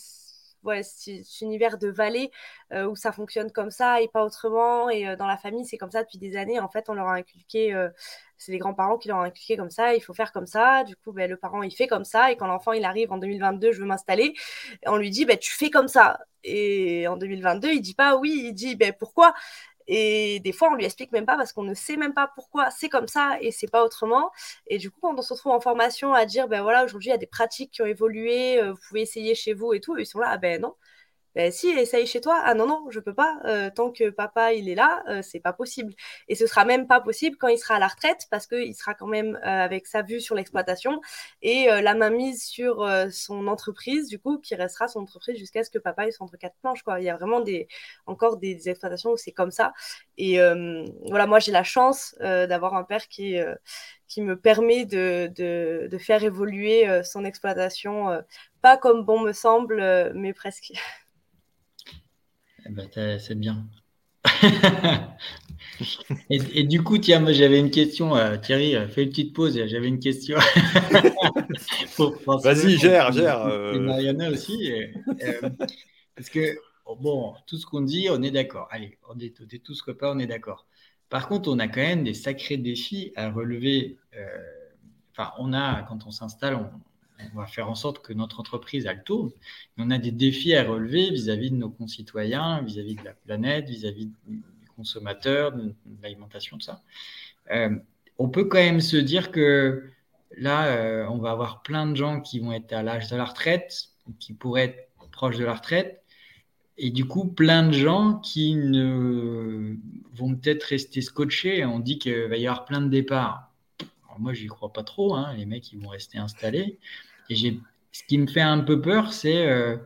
cet 0.83 1.41
univers 1.41 1.79
de 1.79 1.89
vallée 1.89 2.31
euh, 2.73 2.87
où 2.87 2.97
ça 2.97 3.13
fonctionne 3.13 3.51
comme 3.51 3.71
ça 3.71 4.01
et 4.01 4.09
pas 4.09 4.25
autrement. 4.25 4.91
Et 4.91 5.09
euh, 5.09 5.17
dans 5.17 5.27
la 5.27 5.39
famille, 5.39 5.65
c'est 5.65 5.79
comme 5.79 5.91
ça 5.91 6.03
depuis 6.03 6.19
des 6.19 6.37
années. 6.37 6.61
En 6.61 6.69
fait, 6.69 6.89
on 6.89 6.95
leur 6.95 7.09
a 7.09 7.15
inculqué, 7.15 7.75
euh, 7.75 7.89
c'est 8.37 8.53
les 8.53 8.59
grands-parents 8.59 8.99
qui 8.99 9.09
leur 9.09 9.19
ont 9.19 9.23
inculqué 9.23 9.57
comme 9.57 9.71
ça, 9.71 9.95
il 9.95 10.01
faut 10.01 10.15
faire 10.15 10.33
comme 10.33 10.47
ça. 10.47 10.85
Du 10.85 10.97
coup, 10.97 11.13
ben, 11.13 11.29
le 11.31 11.37
parent, 11.37 11.63
il 11.63 11.75
fait 11.75 11.87
comme 11.87 12.05
ça. 12.05 12.31
Et 12.33 12.37
quand 12.37 12.47
l'enfant, 12.47 12.73
il 12.73 12.85
arrive 12.85 13.13
en 13.13 13.19
2022, 13.19 13.73
je 13.73 13.81
veux 13.81 13.87
m'installer, 13.87 14.35
on 14.87 14.97
lui 14.97 15.11
dit, 15.11 15.25
ben, 15.25 15.39
tu 15.39 15.53
fais 15.53 15.71
comme 15.71 15.89
ça. 15.89 16.19
Et 16.45 17.09
en 17.09 17.17
2022, 17.17 17.73
il 17.73 17.81
dit 17.81 17.95
pas 17.95 18.17
oui, 18.17 18.43
il 18.47 18.53
dit, 18.53 18.77
ben, 18.77 18.93
pourquoi? 18.99 19.35
Et 19.89 20.41
des 20.41 20.53
fois, 20.53 20.71
on 20.71 20.75
lui 20.75 20.85
explique 20.85 21.13
même 21.13 21.27
pas 21.27 21.37
parce 21.37 21.53
qu'on 21.53 21.63
ne 21.63 21.75
sait 21.75 21.97
même 21.97 22.15
pas 22.15 22.31
pourquoi 22.35 22.71
c'est 22.71 22.89
comme 22.91 23.09
ça 23.09 23.39
et 23.41 23.51
c'est 23.51 23.71
pas 23.71 23.85
autrement. 23.85 24.31
Et 24.67 24.79
du 24.79 24.91
coup, 24.91 25.01
quand 25.01 25.19
on 25.19 25.23
se 25.23 25.33
retrouve 25.33 25.53
en 25.53 25.61
formation 25.61 26.13
à 26.15 26.27
dire, 26.27 26.47
ben 26.49 26.63
voilà, 26.63 26.85
aujourd'hui, 26.85 27.09
il 27.09 27.13
y 27.13 27.15
a 27.15 27.19
des 27.19 27.27
pratiques 27.27 27.73
qui 27.73 27.83
ont 27.83 27.87
évolué, 27.87 28.61
euh, 28.63 28.73
vous 28.73 28.79
pouvez 28.89 29.01
essayer 29.03 29.35
chez 29.35 29.55
vous 29.55 29.73
et 29.73 29.81
tout, 29.81 29.97
ils 29.99 30.07
sont 30.07 30.19
là, 30.21 30.29
ah 30.31 30.37
ben 30.39 30.61
non, 30.61 30.75
ben, 31.35 31.53
si, 31.53 31.69
essaye 31.69 32.07
chez 32.07 32.21
toi. 32.21 32.41
Ah 32.45 32.55
non, 32.55 32.67
non, 32.67 32.87
je 32.91 33.01
peux 33.01 33.15
pas. 33.15 33.39
Euh, 33.45 33.71
tant 33.71 33.91
que 33.93 34.11
papa, 34.11 34.55
il 34.55 34.69
est 34.69 34.75
là, 34.75 35.03
euh, 35.09 35.23
c'est 35.23 35.41
pas 35.41 35.53
possible. 35.53 35.95
Et 36.29 36.35
ce 36.35 36.47
sera 36.47 36.65
même 36.65 36.87
pas 36.87 37.01
possible 37.01 37.37
quand 37.37 37.49
il 37.49 37.59
sera 37.59 37.77
à 37.77 37.79
la 37.79 37.89
retraite 37.89 38.27
parce 38.31 38.47
qu'il 38.47 38.75
sera 38.75 38.95
quand 38.95 39.07
même 39.07 39.37
euh, 39.37 39.65
avec 39.65 39.87
sa 39.87 40.03
vue 40.03 40.21
sur 40.21 40.35
l'exploitation 40.35 41.01
et 41.43 41.67
la 41.83 41.95
main 41.95 42.11
mise 42.11 42.45
sur 42.45 42.89
son 43.13 43.47
entreprise, 43.47 44.09
du 44.09 44.19
coup, 44.19 44.39
qui 44.39 44.55
restera 44.55 44.89
son 44.89 45.01
entreprise 45.01 45.39
jusqu'à 45.39 45.63
ce 45.65 45.71
que 45.71 45.79
papa 45.79 46.11
soit 46.11 46.25
entre 46.25 46.37
quatre 46.37 46.57
planches, 46.61 46.83
quoi. 46.83 47.01
Il 47.01 47.05
y 47.05 47.11
a 47.11 47.17
vraiment 47.17 47.41
des, 47.41 47.69
encore 48.07 48.39
des, 48.39 48.69
exploitations 48.69 49.13
où 49.13 49.17
c'est 49.17 49.33
comme 49.33 49.51
ça. 49.51 49.73
Et 50.17 50.39
voilà, 51.09 51.27
moi, 51.27 51.39
j'ai 51.39 51.53
la 51.53 51.65
chance 51.65 52.15
d'avoir 52.21 52.75
un 52.75 52.85
père 52.85 53.09
qui, 53.09 53.37
qui 54.09 54.23
me 54.23 54.39
permet 54.39 54.85
de, 54.87 55.31
de, 55.35 55.89
de 55.91 55.99
faire 55.99 56.25
évoluer 56.25 57.03
son 57.05 57.25
exploitation, 57.25 58.23
pas 58.63 58.77
comme 58.77 59.05
bon 59.05 59.21
me 59.21 59.33
semble, 59.33 60.13
mais 60.15 60.33
presque. 60.33 60.73
Eh 62.69 62.73
ben, 62.73 63.19
c'est 63.19 63.39
bien. 63.39 63.67
et, 66.31 66.65
du 66.65 66.83
coup, 66.83 66.99
tiens, 66.99 67.21
moi 67.21 67.33
j'avais 67.33 67.59
une 67.59 67.71
question. 67.71 68.15
Euh, 68.17 68.37
Thierry, 68.37 68.77
euh, 68.77 68.89
fais 68.89 69.05
une 69.05 69.11
petite 69.11 69.35
pause. 69.35 69.59
J'avais 69.67 69.89
une 69.89 70.01
question. 70.01 70.37
Vas-y, 72.43 72.79
gère, 72.79 73.13
gère. 73.13 73.49
Et 73.75 73.79
Mariana 73.79 74.31
aussi. 74.31 74.73
parce 76.15 76.29
que, 76.31 76.59
bon, 77.01 77.35
tout 77.47 77.57
ce 77.57 77.67
qu'on 77.67 77.81
dit, 77.81 78.09
on 78.11 78.23
est 78.23 78.31
d'accord. 78.31 78.69
Allez, 78.71 78.99
on 79.09 79.19
est, 79.19 79.41
on 79.41 79.45
est 79.45 79.65
tous 79.65 79.81
copains, 79.83 80.13
on 80.15 80.19
est 80.19 80.27
d'accord. 80.27 80.67
Par 81.09 81.29
contre, 81.29 81.51
on 81.51 81.59
a 81.59 81.69
quand 81.69 81.81
même 81.81 82.05
des 82.05 82.15
sacrés 82.15 82.59
défis 82.59 83.13
à 83.17 83.31
relever. 83.31 83.97
Euh, 84.15 84.27
enfin, 85.13 85.33
on 85.39 85.53
a, 85.53 85.83
quand 85.83 86.07
on 86.07 86.11
s'installe, 86.11 86.55
on, 86.55 86.71
on 87.35 87.39
va 87.39 87.47
faire 87.47 87.69
en 87.69 87.75
sorte 87.75 88.01
que 88.01 88.13
notre 88.13 88.41
entreprise 88.41 88.87
elle 88.87 89.03
tourne. 89.03 89.31
on 89.77 89.91
a 89.91 89.99
des 89.99 90.13
défis 90.13 90.55
à 90.55 90.65
relever 90.65 91.11
vis-à-vis 91.11 91.51
de 91.51 91.57
nos 91.57 91.71
concitoyens, 91.71 92.63
vis-à-vis 92.63 92.97
de 92.97 93.05
la 93.05 93.13
planète, 93.13 93.69
vis-à-vis 93.69 94.07
du 94.27 94.43
consommateur, 94.77 95.53
de, 95.53 95.75
l'alimentation, 96.03 96.59
tout 96.59 96.65
ça. 96.65 96.83
Euh, 97.51 97.77
on 98.19 98.29
peut 98.29 98.45
quand 98.45 98.59
même 98.59 98.81
se 98.81 98.97
dire 98.97 99.31
que 99.31 99.91
là, 100.37 100.67
euh, 100.69 101.07
on 101.09 101.19
va 101.19 101.31
avoir 101.31 101.63
plein 101.63 101.87
de 101.87 101.97
gens 101.97 102.21
qui 102.21 102.41
vont 102.41 102.53
être 102.53 102.73
à 102.73 102.83
l'âge 102.83 103.09
de 103.09 103.17
la 103.17 103.25
retraite, 103.25 103.91
qui 104.19 104.33
pourraient 104.33 104.65
être 104.65 105.11
proches 105.11 105.37
de 105.37 105.45
la 105.45 105.55
retraite, 105.55 106.03
et 106.77 106.91
du 106.91 107.07
coup, 107.07 107.25
plein 107.27 107.67
de 107.67 107.73
gens 107.73 108.21
qui 108.21 108.55
vont 110.13 110.37
peut-être 110.37 110.63
rester 110.63 111.03
scotchés. 111.03 111.65
On 111.65 111.81
dit 111.81 111.99
qu'il 111.99 112.29
va 112.29 112.37
y 112.37 112.47
avoir 112.47 112.65
plein 112.65 112.81
de 112.81 112.89
départs. 112.89 113.51
Moi, 114.19 114.33
j'y 114.33 114.47
crois 114.47 114.73
pas 114.73 114.85
trop. 114.85 115.15
Hein. 115.15 115.35
Les 115.37 115.45
mecs, 115.45 115.73
ils 115.73 115.81
vont 115.81 115.89
rester 115.89 116.19
installés. 116.19 116.79
Et 117.31 117.37
ce 117.93 118.03
qui 118.05 118.19
me 118.19 118.27
fait 118.27 118.41
un 118.41 118.61
peu 118.61 118.81
peur, 118.81 119.13
c'est 119.13 119.47
euh, 119.47 119.77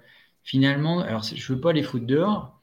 finalement, 0.42 1.00
alors 1.00 1.22
je 1.22 1.52
veux 1.52 1.60
pas 1.60 1.72
les 1.72 1.82
foutre 1.82 2.06
dehors, 2.06 2.60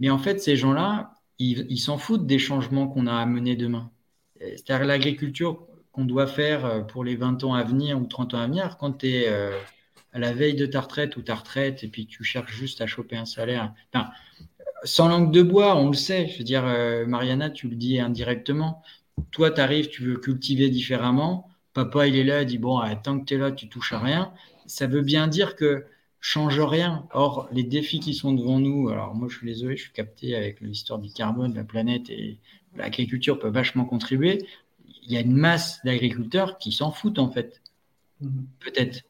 mais 0.00 0.10
en 0.10 0.18
fait, 0.18 0.40
ces 0.40 0.56
gens-là, 0.56 1.14
ils, 1.38 1.78
s'en 1.78 1.98
foutent 1.98 2.26
des 2.26 2.38
changements 2.38 2.88
qu'on 2.88 3.06
a 3.06 3.14
à 3.14 3.26
mener 3.26 3.56
demain. 3.56 3.90
C'est-à-dire 4.40 4.86
l'agriculture 4.86 5.66
qu'on 5.92 6.04
doit 6.04 6.26
faire 6.26 6.64
euh, 6.64 6.80
pour 6.80 7.04
les 7.04 7.16
20 7.16 7.44
ans 7.44 7.54
à 7.54 7.64
venir 7.64 8.00
ou 8.00 8.06
30 8.06 8.34
ans 8.34 8.40
à 8.40 8.46
venir, 8.46 8.76
quand 8.78 8.98
tu 8.98 9.08
es 9.08 9.28
euh, 9.28 9.58
à 10.12 10.18
la 10.18 10.32
veille 10.32 10.54
de 10.54 10.66
ta 10.66 10.80
retraite 10.80 11.16
ou 11.16 11.22
ta 11.22 11.34
retraite 11.34 11.82
et 11.84 11.88
puis 11.88 12.06
tu 12.06 12.24
cherches 12.24 12.52
juste 12.52 12.80
à 12.80 12.86
choper 12.86 13.16
un 13.16 13.24
salaire. 13.24 13.72
sans 14.84 15.08
langue 15.08 15.32
de 15.32 15.42
bois, 15.42 15.76
on 15.76 15.88
le 15.88 15.96
sait. 15.96 16.28
Je 16.28 16.38
veux 16.38 16.44
dire, 16.44 16.64
euh, 16.66 17.06
Mariana, 17.06 17.50
tu 17.50 17.68
le 17.68 17.76
dis 17.76 17.98
indirectement. 17.98 18.82
Toi, 19.32 19.50
tu 19.50 19.60
arrives, 19.60 19.88
tu 19.88 20.02
veux 20.04 20.16
cultiver 20.16 20.70
différemment. 20.70 21.48
Papa, 21.84 22.08
il 22.08 22.16
est 22.16 22.24
là, 22.24 22.42
il 22.42 22.46
dit 22.46 22.58
Bon, 22.58 22.80
tant 23.04 23.20
que 23.20 23.24
tu 23.24 23.34
es 23.34 23.38
là, 23.38 23.52
tu 23.52 23.68
touches 23.68 23.92
à 23.92 24.00
rien. 24.00 24.32
Ça 24.66 24.88
veut 24.88 25.02
bien 25.02 25.28
dire 25.28 25.54
que 25.54 25.84
change 26.20 26.58
rien. 26.58 27.06
Or, 27.12 27.48
les 27.52 27.62
défis 27.62 28.00
qui 28.00 28.14
sont 28.14 28.32
devant 28.32 28.58
nous, 28.58 28.88
alors 28.88 29.14
moi, 29.14 29.28
je 29.30 29.36
suis 29.36 29.46
désolé, 29.46 29.76
je 29.76 29.82
suis 29.82 29.92
capté 29.92 30.34
avec 30.34 30.60
l'histoire 30.60 30.98
du 30.98 31.12
carbone, 31.12 31.52
de 31.52 31.56
la 31.56 31.62
planète 31.62 32.10
et 32.10 32.38
l'agriculture 32.74 33.38
peut 33.38 33.48
vachement 33.48 33.84
contribuer. 33.84 34.44
Il 35.04 35.12
y 35.12 35.16
a 35.16 35.20
une 35.20 35.36
masse 35.36 35.80
d'agriculteurs 35.84 36.58
qui 36.58 36.72
s'en 36.72 36.90
foutent, 36.90 37.20
en 37.20 37.30
fait. 37.30 37.62
Mhm. 38.20 38.48
Peut-être. 38.58 39.02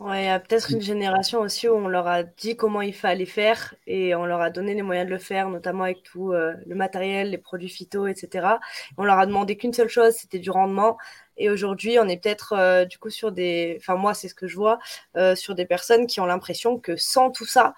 Ouais, 0.00 0.22
il 0.22 0.26
y 0.26 0.28
a 0.28 0.40
peut-être 0.40 0.70
une 0.70 0.80
génération 0.80 1.40
aussi 1.40 1.68
où 1.68 1.74
on 1.74 1.86
leur 1.86 2.06
a 2.06 2.22
dit 2.22 2.56
comment 2.56 2.80
il 2.80 2.94
fallait 2.94 3.26
faire 3.26 3.74
et 3.86 4.14
on 4.14 4.24
leur 4.24 4.40
a 4.40 4.48
donné 4.48 4.72
les 4.72 4.80
moyens 4.80 5.06
de 5.06 5.12
le 5.12 5.18
faire, 5.18 5.50
notamment 5.50 5.84
avec 5.84 6.02
tout 6.02 6.32
euh, 6.32 6.54
le 6.66 6.74
matériel, 6.74 7.28
les 7.30 7.36
produits 7.36 7.68
phyto, 7.68 8.06
etc. 8.06 8.60
On 8.96 9.04
leur 9.04 9.18
a 9.18 9.26
demandé 9.26 9.58
qu'une 9.58 9.74
seule 9.74 9.90
chose, 9.90 10.14
c'était 10.14 10.38
du 10.38 10.50
rendement. 10.50 10.96
Et 11.36 11.50
aujourd'hui, 11.50 11.98
on 11.98 12.08
est 12.08 12.16
peut-être 12.16 12.54
euh, 12.54 12.86
du 12.86 12.96
coup 12.98 13.10
sur 13.10 13.30
des, 13.30 13.76
enfin 13.78 13.96
moi 13.96 14.14
c'est 14.14 14.28
ce 14.28 14.34
que 14.34 14.46
je 14.48 14.56
vois, 14.56 14.78
euh, 15.18 15.34
sur 15.34 15.54
des 15.54 15.66
personnes 15.66 16.06
qui 16.06 16.18
ont 16.20 16.26
l'impression 16.26 16.78
que 16.78 16.96
sans 16.96 17.30
tout 17.30 17.44
ça, 17.44 17.74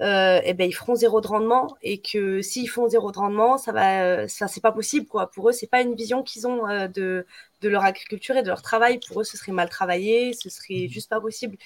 euh, 0.00 0.40
eh 0.44 0.52
ben, 0.52 0.68
ils 0.68 0.74
feront 0.74 0.94
zéro 0.94 1.22
de 1.22 1.26
rendement 1.26 1.74
et 1.80 2.02
que 2.02 2.42
s'ils 2.42 2.68
font 2.68 2.86
zéro 2.86 3.12
de 3.12 3.18
rendement, 3.18 3.56
ça 3.56 3.72
va, 3.72 4.28
ça 4.28 4.46
c'est 4.46 4.60
pas 4.60 4.72
possible 4.72 5.06
quoi. 5.06 5.30
Pour 5.30 5.48
eux, 5.48 5.52
c'est 5.52 5.70
pas 5.70 5.80
une 5.80 5.94
vision 5.94 6.22
qu'ils 6.22 6.46
ont 6.46 6.68
euh, 6.68 6.86
de, 6.86 7.26
de 7.62 7.68
leur 7.68 7.82
agriculture 7.82 8.36
et 8.36 8.42
de 8.42 8.48
leur 8.48 8.60
travail. 8.60 9.00
Pour 9.08 9.22
eux, 9.22 9.24
ce 9.24 9.38
serait 9.38 9.52
mal 9.52 9.70
travaillé, 9.70 10.34
ce 10.34 10.50
serait 10.50 10.86
mmh. 10.86 10.88
juste 10.90 11.08
pas 11.08 11.20
possible. 11.20 11.56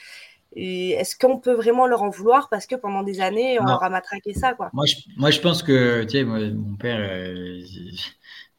Et 0.55 0.91
est-ce 0.91 1.17
qu'on 1.17 1.39
peut 1.39 1.55
vraiment 1.55 1.87
leur 1.87 2.03
en 2.03 2.11
vouloir 2.11 2.49
parce 2.49 2.67
que 2.67 2.77
pendant 2.77 3.03
des 3.03 3.21
années, 3.21 3.59
on 3.61 3.65
leur 3.65 3.83
a 3.83 3.91
matraqué 3.91 4.35
ça 4.35 4.55
quoi? 4.55 4.71
Moi 4.73 4.87
je, 4.87 4.97
moi, 5.17 5.31
je 5.31 5.41
pense 5.41 5.63
que, 5.63 6.03
tu 6.05 6.19
sais, 6.19 6.25
mon 6.25 6.77
père, 6.77 6.99
euh, 6.99 7.61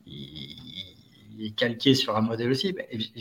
il, 0.06 1.46
est 1.46 1.56
calqué 1.56 1.96
sur 1.96 2.16
un 2.16 2.22
modèle 2.22 2.52
aussi, 2.52 2.76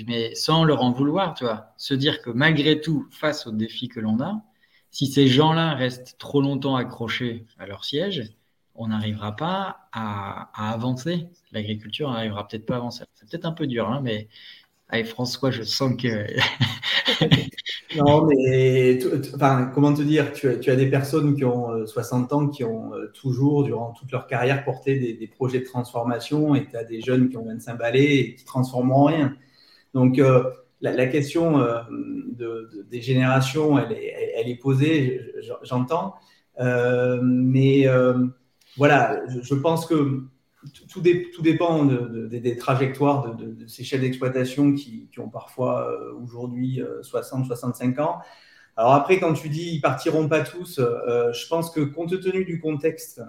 mais 0.07 0.35
sans 0.35 0.63
leur 0.65 0.83
en 0.83 0.93
vouloir, 0.93 1.35
tu 1.35 1.45
vois, 1.45 1.73
se 1.79 1.95
dire 1.95 2.21
que 2.23 2.31
malgré 2.31 2.81
tout, 2.81 3.09
face 3.11 3.47
aux 3.47 3.51
défis 3.51 3.89
que 3.89 3.99
l'on 3.99 4.21
a, 4.21 4.43
si 4.91 5.07
ces 5.07 5.29
gens-là 5.29 5.75
restent 5.75 6.17
trop 6.19 6.43
longtemps 6.43 6.77
accrochés 6.77 7.47
à 7.59 7.67
leur 7.67 7.85
siège, 7.85 8.35
on 8.75 8.89
n'arrivera 8.89 9.37
pas 9.37 9.89
à, 9.93 10.73
avancer. 10.73 11.29
L'agriculture 11.53 12.11
n'arrivera 12.11 12.49
peut-être 12.49 12.67
pas 12.67 12.75
à 12.75 12.79
avancer. 12.79 13.05
C'est 13.15 13.29
peut-être 13.29 13.45
un 13.45 13.53
peu 13.53 13.67
dur, 13.67 13.89
hein, 13.89 14.01
mais 14.03 14.29
avec 14.89 15.07
François, 15.07 15.51
je 15.51 15.63
sens 15.63 15.93
que. 16.01 16.27
non, 17.97 18.27
mais 18.27 18.99
enfin, 19.35 19.71
comment 19.75 19.93
te 19.93 20.03
dire? 20.03 20.33
Tu 20.33 20.49
as, 20.49 20.77
des 20.77 20.89
personnes 20.89 21.37
qui 21.37 21.45
ont 21.45 21.87
60 21.87 22.33
euh, 22.33 22.37
ans, 22.37 22.49
qui 22.49 22.65
ont 22.65 22.95
euh, 22.95 23.13
toujours, 23.13 23.65
durant 23.65 23.93
toute 23.93 24.11
leur 24.11 24.27
carrière, 24.27 24.65
porté 24.65 24.99
des, 24.99 25.27
projets 25.27 25.61
de 25.61 25.65
transformation, 25.65 26.55
et 26.55 26.67
tu 26.67 26.77
as 26.77 26.85
des 26.85 27.01
jeunes 27.01 27.29
qui 27.29 27.37
ont 27.37 27.45
25 27.45 27.77
balais 27.77 28.17
et 28.17 28.35
qui 28.35 28.45
transforment 28.45 28.93
en 28.93 29.05
rien. 29.05 29.37
Donc, 29.95 30.19
euh, 30.19 30.51
la, 30.81 31.07
question 31.07 31.61
des 32.39 33.03
générations, 33.03 33.79
elle 33.79 33.93
est, 33.93 34.30
posée, 34.57 35.21
j'entends. 35.63 36.15
Euh, 36.59 37.21
mais 37.23 37.87
euh, 37.87 38.27
voilà, 38.77 39.23
je, 39.29 39.55
pense 39.55 39.87
que 39.87 40.25
tout, 40.89 41.01
dépend 41.41 41.85
des 41.85 42.57
trajectoires 42.57 43.35
de, 43.37 43.67
ces 43.67 43.85
chefs 43.85 44.01
d'exploitation 44.01 44.75
qui, 44.75 45.09
ont 45.19 45.29
parfois 45.29 45.91
aujourd'hui 46.23 46.83
60, 47.03 47.47
65 47.47 47.99
ans. 47.99 48.19
Alors 48.77 48.95
après, 48.95 49.19
quand 49.19 49.35
tu 49.35 49.49
dis 49.49 49.75
ils 49.75 49.81
partiront 49.81 50.29
pas 50.29 50.41
tous, 50.41 50.81
je 50.81 51.49
pense 51.49 51.71
que 51.71 51.81
compte 51.81 52.21
tenu 52.21 52.45
du 52.45 52.61
contexte 52.61 53.23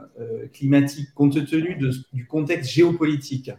climatique, 0.53 1.13
compte 1.13 1.45
tenu 1.45 1.77
du 2.13 2.27
contexte 2.27 2.71
géopolitique, 2.71 3.51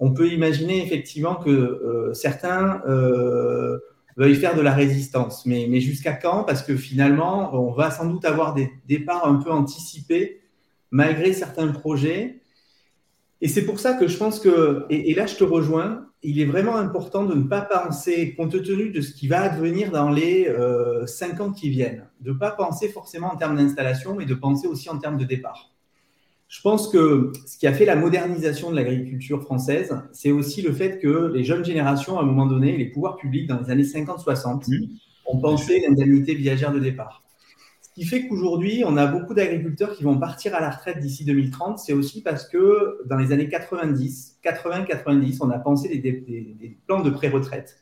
on 0.00 0.12
peut 0.12 0.28
imaginer 0.32 0.82
effectivement 0.82 1.36
que 1.36 1.50
euh, 1.50 2.14
certains 2.14 2.82
veuillent 4.20 4.36
faire 4.36 4.54
de 4.54 4.60
la 4.60 4.74
résistance. 4.74 5.46
Mais, 5.46 5.80
jusqu'à 5.80 6.12
quand? 6.12 6.44
Parce 6.44 6.62
que 6.62 6.76
finalement, 6.76 7.54
on 7.54 7.72
va 7.72 7.90
sans 7.90 8.04
doute 8.04 8.26
avoir 8.26 8.52
des 8.52 8.70
départs 8.86 9.26
un 9.26 9.36
peu 9.36 9.50
anticipés 9.50 10.42
malgré 10.90 11.32
certains 11.32 11.68
projets. 11.68 12.40
Et 13.40 13.48
c'est 13.48 13.64
pour 13.64 13.80
ça 13.80 13.94
que 13.94 14.08
je 14.08 14.18
pense 14.18 14.38
que, 14.38 14.84
et, 14.90 15.14
là 15.14 15.24
je 15.26 15.36
te 15.36 15.44
rejoins, 15.44 16.06
il 16.22 16.38
est 16.38 16.44
vraiment 16.44 16.76
important 16.76 17.24
de 17.24 17.34
ne 17.34 17.44
pas 17.44 17.62
penser, 17.62 18.34
compte 18.34 18.62
tenu 18.62 18.90
de 18.90 19.00
ce 19.00 19.14
qui 19.14 19.26
va 19.26 19.40
advenir 19.40 19.90
dans 19.90 20.10
les 20.10 20.46
euh, 20.48 21.06
cinq 21.06 21.40
ans 21.40 21.50
qui 21.50 21.70
viennent, 21.70 22.06
de 22.20 22.32
ne 22.32 22.36
pas 22.36 22.50
penser 22.50 22.90
forcément 22.90 23.32
en 23.32 23.36
termes 23.36 23.56
d'installation, 23.56 24.14
mais 24.14 24.26
de 24.26 24.34
penser 24.34 24.66
aussi 24.66 24.90
en 24.90 24.98
termes 24.98 25.16
de 25.16 25.24
départ. 25.24 25.72
Je 26.50 26.60
pense 26.62 26.88
que 26.88 27.32
ce 27.46 27.56
qui 27.56 27.68
a 27.68 27.72
fait 27.72 27.84
la 27.84 27.94
modernisation 27.94 28.72
de 28.72 28.76
l'agriculture 28.76 29.40
française, 29.40 29.96
c'est 30.10 30.32
aussi 30.32 30.62
le 30.62 30.72
fait 30.72 30.98
que 30.98 31.30
les 31.32 31.44
jeunes 31.44 31.64
générations, 31.64 32.18
à 32.18 32.22
un 32.22 32.26
moment 32.26 32.44
donné, 32.44 32.76
les 32.76 32.86
pouvoirs 32.86 33.16
publics 33.16 33.46
dans 33.46 33.60
les 33.60 33.70
années 33.70 33.84
50-60, 33.84 34.64
ont 35.26 35.38
pensé 35.38 35.80
l'indemnité 35.86 36.34
viagère 36.34 36.72
de 36.72 36.80
départ. 36.80 37.22
Ce 37.82 37.90
qui 37.94 38.04
fait 38.04 38.26
qu'aujourd'hui, 38.26 38.82
on 38.84 38.96
a 38.96 39.06
beaucoup 39.06 39.32
d'agriculteurs 39.32 39.94
qui 39.94 40.02
vont 40.02 40.18
partir 40.18 40.56
à 40.56 40.60
la 40.60 40.70
retraite 40.70 40.98
d'ici 40.98 41.24
2030. 41.24 41.78
C'est 41.78 41.92
aussi 41.92 42.20
parce 42.20 42.48
que 42.48 42.98
dans 43.06 43.16
les 43.16 43.30
années 43.30 43.48
90, 43.48 44.40
80-90, 44.42 45.38
on 45.42 45.50
a 45.50 45.58
pensé 45.60 45.88
des, 45.88 45.98
des 46.00 46.78
plans 46.88 47.00
de 47.00 47.10
pré-retraite. 47.10 47.76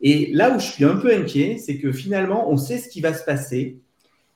Et 0.00 0.30
là 0.32 0.54
où 0.54 0.60
je 0.60 0.66
suis 0.66 0.84
un 0.84 0.94
peu 0.94 1.12
inquiet, 1.12 1.58
c'est 1.58 1.78
que 1.78 1.90
finalement, 1.90 2.52
on 2.52 2.56
sait 2.56 2.78
ce 2.78 2.88
qui 2.88 3.00
va 3.00 3.14
se 3.14 3.24
passer, 3.24 3.80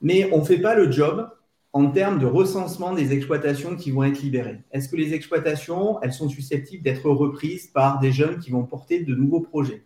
mais 0.02 0.28
on 0.32 0.40
ne 0.40 0.44
fait 0.44 0.58
pas 0.58 0.74
le 0.74 0.90
job 0.90 1.28
en 1.74 1.90
termes 1.90 2.20
de 2.20 2.26
recensement 2.26 2.94
des 2.94 3.12
exploitations 3.12 3.74
qui 3.74 3.90
vont 3.90 4.04
être 4.04 4.22
libérées 4.22 4.60
Est-ce 4.70 4.88
que 4.88 4.94
les 4.94 5.12
exploitations, 5.12 6.00
elles 6.02 6.12
sont 6.12 6.28
susceptibles 6.28 6.84
d'être 6.84 7.10
reprises 7.10 7.66
par 7.66 7.98
des 7.98 8.12
jeunes 8.12 8.38
qui 8.38 8.52
vont 8.52 8.62
porter 8.62 9.00
de 9.00 9.12
nouveaux 9.12 9.40
projets? 9.40 9.82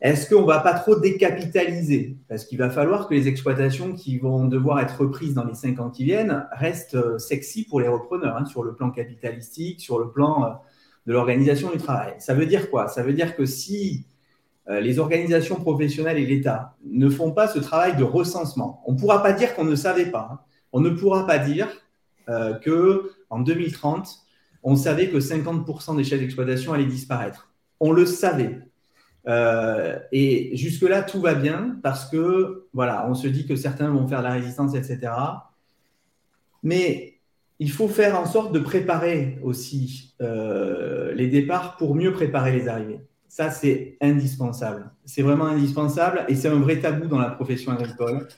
Est-ce 0.00 0.28
qu'on 0.28 0.42
ne 0.42 0.46
va 0.46 0.58
pas 0.58 0.74
trop 0.74 0.96
décapitaliser? 0.96 2.16
Parce 2.28 2.44
qu'il 2.44 2.58
va 2.58 2.70
falloir 2.70 3.08
que 3.08 3.14
les 3.14 3.28
exploitations 3.28 3.94
qui 3.94 4.18
vont 4.18 4.46
devoir 4.46 4.80
être 4.80 5.00
reprises 5.00 5.32
dans 5.32 5.44
les 5.44 5.54
cinq 5.54 5.78
ans 5.78 5.90
qui 5.90 6.04
viennent 6.04 6.44
restent 6.50 6.96
euh, 6.96 7.18
sexy 7.18 7.64
pour 7.64 7.80
les 7.80 7.88
repreneurs, 7.88 8.36
hein, 8.36 8.44
sur 8.44 8.64
le 8.64 8.74
plan 8.74 8.90
capitalistique, 8.90 9.80
sur 9.80 10.00
le 10.00 10.10
plan 10.10 10.44
euh, 10.44 10.48
de 11.06 11.12
l'organisation 11.12 11.70
du 11.70 11.78
travail. 11.78 12.14
Ça 12.18 12.34
veut 12.34 12.46
dire 12.46 12.68
quoi? 12.68 12.88
Ça 12.88 13.04
veut 13.04 13.14
dire 13.14 13.36
que 13.36 13.46
si 13.46 14.06
euh, 14.68 14.80
les 14.80 14.98
organisations 14.98 15.54
professionnelles 15.54 16.18
et 16.18 16.26
l'État 16.26 16.74
ne 16.84 17.08
font 17.08 17.30
pas 17.30 17.46
ce 17.46 17.60
travail 17.60 17.96
de 17.96 18.02
recensement, 18.02 18.82
on 18.86 18.92
ne 18.92 18.98
pourra 18.98 19.22
pas 19.22 19.32
dire 19.32 19.54
qu'on 19.54 19.64
ne 19.64 19.76
savait 19.76 20.10
pas. 20.10 20.28
Hein, 20.32 20.40
on 20.76 20.80
ne 20.80 20.90
pourra 20.90 21.26
pas 21.26 21.38
dire 21.38 21.68
euh, 22.28 22.52
que 22.52 23.12
en 23.30 23.40
2030, 23.40 24.10
on 24.62 24.76
savait 24.76 25.08
que 25.08 25.16
50% 25.16 25.96
des 25.96 26.04
chefs 26.04 26.20
d'exploitation 26.20 26.74
allaient 26.74 26.84
disparaître. 26.84 27.50
On 27.80 27.92
le 27.92 28.04
savait. 28.04 28.60
Euh, 29.26 29.98
et 30.12 30.54
jusque-là, 30.54 31.00
tout 31.00 31.22
va 31.22 31.34
bien 31.34 31.78
parce 31.82 32.10
que, 32.10 32.66
voilà, 32.74 33.06
on 33.08 33.14
se 33.14 33.26
dit 33.26 33.46
que 33.46 33.56
certains 33.56 33.88
vont 33.88 34.06
faire 34.06 34.20
la 34.20 34.32
résistance, 34.32 34.74
etc. 34.74 35.12
Mais 36.62 37.20
il 37.58 37.70
faut 37.70 37.88
faire 37.88 38.20
en 38.20 38.26
sorte 38.26 38.52
de 38.52 38.58
préparer 38.58 39.38
aussi 39.42 40.14
euh, 40.20 41.14
les 41.14 41.28
départs 41.28 41.78
pour 41.78 41.94
mieux 41.94 42.12
préparer 42.12 42.52
les 42.52 42.68
arrivées. 42.68 43.00
Ça, 43.28 43.50
c'est 43.50 43.96
indispensable. 44.02 44.90
C'est 45.06 45.22
vraiment 45.22 45.46
indispensable 45.46 46.26
et 46.28 46.34
c'est 46.34 46.48
un 46.48 46.60
vrai 46.60 46.80
tabou 46.80 47.06
dans 47.06 47.18
la 47.18 47.30
profession 47.30 47.72
agricole. 47.72 48.28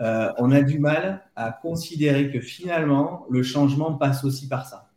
Euh, 0.00 0.32
on 0.38 0.50
a 0.50 0.62
du 0.62 0.78
mal 0.78 1.22
à 1.36 1.52
considérer 1.52 2.30
que 2.30 2.40
finalement, 2.40 3.26
le 3.30 3.42
changement 3.42 3.94
passe 3.94 4.24
aussi 4.24 4.48
par 4.48 4.66
ça. 4.66 4.89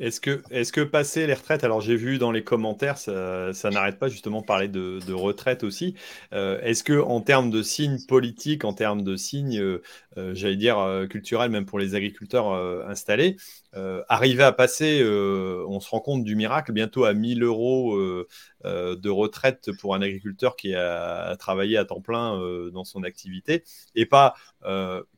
Est-ce 0.00 0.18
que, 0.18 0.42
est 0.50 0.70
que 0.72 0.80
passer 0.80 1.26
les 1.26 1.34
retraites, 1.34 1.62
alors 1.62 1.82
j'ai 1.82 1.94
vu 1.94 2.16
dans 2.16 2.32
les 2.32 2.42
commentaires, 2.42 2.96
ça, 2.96 3.52
n'arrête 3.70 3.98
pas 3.98 4.08
justement 4.08 4.40
de 4.40 4.46
parler 4.46 4.68
de, 4.68 5.12
retraite 5.12 5.62
aussi. 5.62 5.94
Euh, 6.32 6.58
est-ce 6.62 6.82
que 6.82 6.98
en 6.98 7.20
termes 7.20 7.50
de 7.50 7.62
signes 7.62 7.98
politiques, 8.08 8.64
en 8.64 8.72
termes 8.72 9.02
de 9.02 9.16
signes, 9.16 9.58
euh, 9.60 9.82
j'allais 10.34 10.56
dire 10.56 11.06
culturels, 11.10 11.50
même 11.50 11.66
pour 11.66 11.78
les 11.78 11.94
agriculteurs 11.94 12.50
installés, 12.88 13.36
arriver 14.08 14.42
à 14.42 14.52
passer, 14.52 15.02
on 15.04 15.80
se 15.80 15.90
rend 15.90 16.00
compte 16.00 16.24
du 16.24 16.34
miracle, 16.34 16.72
bientôt 16.72 17.04
à 17.04 17.12
1000 17.12 17.42
euros 17.42 17.98
de 18.64 19.08
retraite 19.08 19.70
pour 19.80 19.94
un 19.94 20.00
agriculteur 20.00 20.56
qui 20.56 20.74
a, 20.74 21.36
travaillé 21.36 21.76
à 21.76 21.84
temps 21.84 22.00
plein 22.00 22.40
dans 22.72 22.84
son 22.84 23.02
activité, 23.02 23.64
et 23.94 24.06
pas 24.06 24.34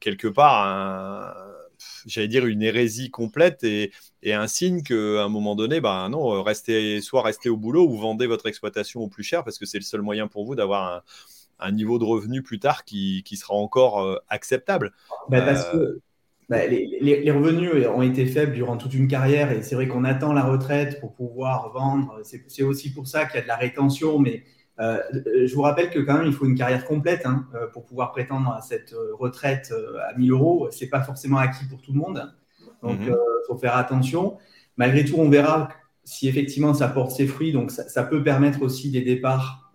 quelque 0.00 0.28
part 0.28 0.66
un 0.66 1.61
j'allais 2.06 2.28
dire, 2.28 2.46
une 2.46 2.62
hérésie 2.62 3.10
complète 3.10 3.64
et, 3.64 3.92
un 4.24 4.46
signe 4.46 4.82
qu'à 4.82 4.94
un 4.94 5.28
moment 5.28 5.54
donné, 5.54 5.80
ben 5.80 6.08
non, 6.08 6.42
restez, 6.42 7.00
soit 7.00 7.22
restez 7.22 7.48
au 7.48 7.56
boulot 7.56 7.86
ou 7.88 7.96
vendez 7.96 8.26
votre 8.26 8.46
exploitation 8.46 9.00
au 9.00 9.08
plus 9.08 9.24
cher 9.24 9.44
parce 9.44 9.58
que 9.58 9.66
c'est 9.66 9.78
le 9.78 9.84
seul 9.84 10.02
moyen 10.02 10.28
pour 10.28 10.44
vous 10.44 10.54
d'avoir 10.54 11.02
un, 11.58 11.72
niveau 11.72 11.98
de 11.98 12.04
revenu 12.04 12.42
plus 12.42 12.58
tard 12.58 12.84
qui, 12.84 13.24
sera 13.36 13.54
encore 13.54 14.00
euh, 14.00 14.16
acceptable. 14.28 14.92
Bah, 15.28 15.42
parce 15.42 15.66
euh, 15.68 15.72
que 15.72 16.00
bah, 16.48 16.66
les, 16.66 17.30
revenus 17.30 17.86
ont 17.86 18.02
été 18.02 18.26
faibles 18.26 18.52
durant 18.52 18.76
toute 18.76 18.94
une 18.94 19.08
carrière 19.08 19.52
et 19.52 19.62
c'est 19.62 19.74
vrai 19.74 19.88
qu'on 19.88 20.04
attend 20.04 20.32
la 20.32 20.44
retraite 20.44 21.00
pour 21.00 21.14
pouvoir 21.14 21.72
vendre. 21.72 22.20
C'est 22.24 22.62
aussi 22.62 22.92
pour 22.92 23.06
ça 23.06 23.26
qu'il 23.26 23.36
y 23.36 23.38
a 23.38 23.42
de 23.42 23.48
la 23.48 23.56
rétention, 23.56 24.18
mais 24.18 24.44
je 24.78 25.54
vous 25.54 25.62
rappelle 25.62 25.90
que 25.90 26.00
quand 26.00 26.14
même, 26.18 26.26
il 26.26 26.32
faut 26.32 26.46
une 26.46 26.56
carrière 26.56 26.84
complète 26.84 27.26
hein, 27.26 27.46
pour 27.72 27.84
pouvoir 27.84 28.12
prétendre 28.12 28.52
à 28.52 28.60
cette 28.62 28.94
retraite 29.18 29.72
à 30.08 30.16
1000 30.18 30.30
euros. 30.32 30.68
C'est 30.70 30.88
pas 30.88 31.02
forcément 31.02 31.38
acquis 31.38 31.64
pour 31.66 31.80
tout 31.80 31.92
le 31.92 31.98
monde. 31.98 32.32
Donc, 32.82 32.98
il 33.00 33.10
mhm. 33.10 33.16
faut 33.46 33.56
faire 33.56 33.76
attention. 33.76 34.38
Malgré 34.76 35.04
tout, 35.04 35.16
on 35.18 35.28
verra 35.28 35.68
si 36.04 36.26
effectivement 36.26 36.74
ça 36.74 36.88
porte 36.88 37.12
ses 37.12 37.26
fruits. 37.26 37.52
Donc, 37.52 37.70
ça, 37.70 38.02
peut 38.02 38.22
permettre 38.22 38.62
aussi 38.62 38.90
des 38.90 39.02
départs 39.02 39.70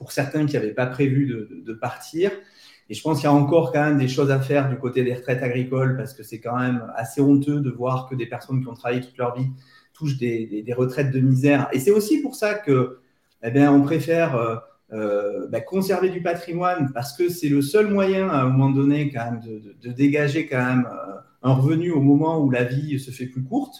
pour 0.00 0.12
certains 0.12 0.46
qui 0.46 0.54
n'avaient 0.54 0.72
pas 0.72 0.86
prévu 0.86 1.26
de, 1.26 1.72
partir. 1.74 2.32
Et 2.88 2.94
je 2.94 3.02
pense 3.02 3.18
qu'il 3.18 3.24
y 3.24 3.28
a 3.28 3.32
encore 3.32 3.70
quand 3.70 3.84
même 3.84 3.98
des 3.98 4.08
choses 4.08 4.30
à 4.30 4.40
faire 4.40 4.68
du 4.68 4.76
côté 4.76 5.04
des 5.04 5.14
retraites 5.14 5.42
agricoles 5.42 5.96
parce 5.96 6.14
que 6.14 6.22
c'est 6.22 6.40
quand 6.40 6.58
même 6.58 6.90
assez 6.96 7.20
honteux 7.20 7.60
de 7.60 7.70
voir 7.70 8.08
que 8.08 8.14
des 8.16 8.26
personnes 8.26 8.62
qui 8.62 8.68
ont 8.68 8.74
travaillé 8.74 9.02
toute 9.02 9.16
leur 9.18 9.36
vie 9.36 9.46
touchent 9.92 10.16
des, 10.16 10.64
retraites 10.76 11.12
de 11.12 11.20
misère. 11.20 11.68
Et 11.72 11.78
c'est 11.78 11.90
aussi 11.90 12.22
pour 12.22 12.34
ça 12.34 12.54
que, 12.54 12.98
eh 13.42 13.50
bien, 13.50 13.72
on 13.72 13.82
préfère 13.82 14.36
euh, 14.36 14.56
euh, 14.92 15.48
bah, 15.48 15.60
conserver 15.60 16.10
du 16.10 16.22
patrimoine 16.22 16.92
parce 16.92 17.16
que 17.16 17.28
c'est 17.28 17.48
le 17.48 17.62
seul 17.62 17.88
moyen 17.88 18.28
à 18.28 18.42
un 18.42 18.46
moment 18.46 18.70
donné 18.70 19.10
quand 19.10 19.24
même 19.24 19.40
de, 19.40 19.92
dégager 19.92 20.46
quand 20.46 20.64
même 20.64 20.86
euh, 20.86 21.14
un 21.42 21.52
revenu 21.54 21.90
au 21.90 22.00
moment 22.00 22.38
où 22.40 22.50
la 22.50 22.64
vie 22.64 22.98
se 22.98 23.10
fait 23.10 23.26
plus 23.26 23.42
courte. 23.42 23.76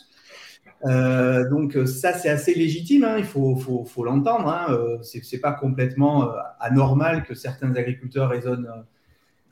donc 0.83 1.77
ça, 1.87 2.15
c'est 2.15 2.31
assez 2.31 2.55
légitime, 2.55 3.05
hein, 3.05 3.17
il 3.19 3.25
faut, 3.25 3.55
faut, 3.57 3.85
faut 3.85 4.05
l'entendre. 4.05 4.49
Hein, 4.49 4.99
c'est, 5.03 5.23
c'est 5.23 5.41
pas 5.41 5.53
complètement 5.53 6.33
anormal 6.59 7.25
que 7.25 7.35
certains 7.35 7.75
agriculteurs 7.77 8.31
raisonnent 8.31 8.71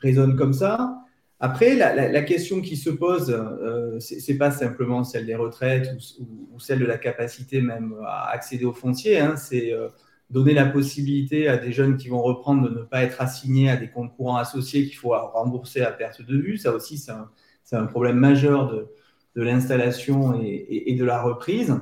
résonne 0.00 0.36
comme 0.36 0.52
ça. 0.52 1.02
Après, 1.40 1.76
la, 1.76 2.22
question 2.22 2.60
qui 2.60 2.76
se 2.76 2.90
pose, 2.90 3.30
euh, 3.30 4.00
ce 4.00 4.32
n'est 4.32 4.38
pas 4.38 4.50
simplement 4.50 5.04
celle 5.04 5.24
des 5.24 5.36
retraites 5.36 5.88
ou, 6.18 6.58
celle 6.58 6.80
de 6.80 6.84
la 6.84 6.98
capacité 6.98 7.60
même 7.60 7.94
à 8.04 8.30
accéder 8.30 8.64
au 8.64 8.72
foncier, 8.72 9.20
hein. 9.20 9.36
c'est 9.36 9.72
euh, 9.72 9.88
donner 10.30 10.52
la 10.52 10.66
possibilité 10.66 11.46
à 11.46 11.56
des 11.56 11.70
jeunes 11.70 11.96
qui 11.96 12.08
vont 12.08 12.20
reprendre 12.22 12.68
de 12.68 12.80
ne 12.80 12.82
pas 12.82 13.04
être 13.04 13.20
assignés 13.20 13.70
à 13.70 13.76
des 13.76 13.88
comptes 13.88 14.16
courants 14.16 14.36
associés 14.36 14.84
qu'il 14.86 14.96
faut 14.96 15.10
rembourser 15.10 15.82
à 15.82 15.92
perte 15.92 16.22
de 16.22 16.36
vue. 16.36 16.58
Ça 16.58 16.72
aussi, 16.72 16.98
c'est 16.98 17.76
un, 17.76 17.86
problème 17.86 18.16
majeur 18.16 18.72
de, 18.72 18.88
l'installation 19.36 20.40
et, 20.42 20.92
de 20.98 21.04
la 21.04 21.22
reprise. 21.22 21.72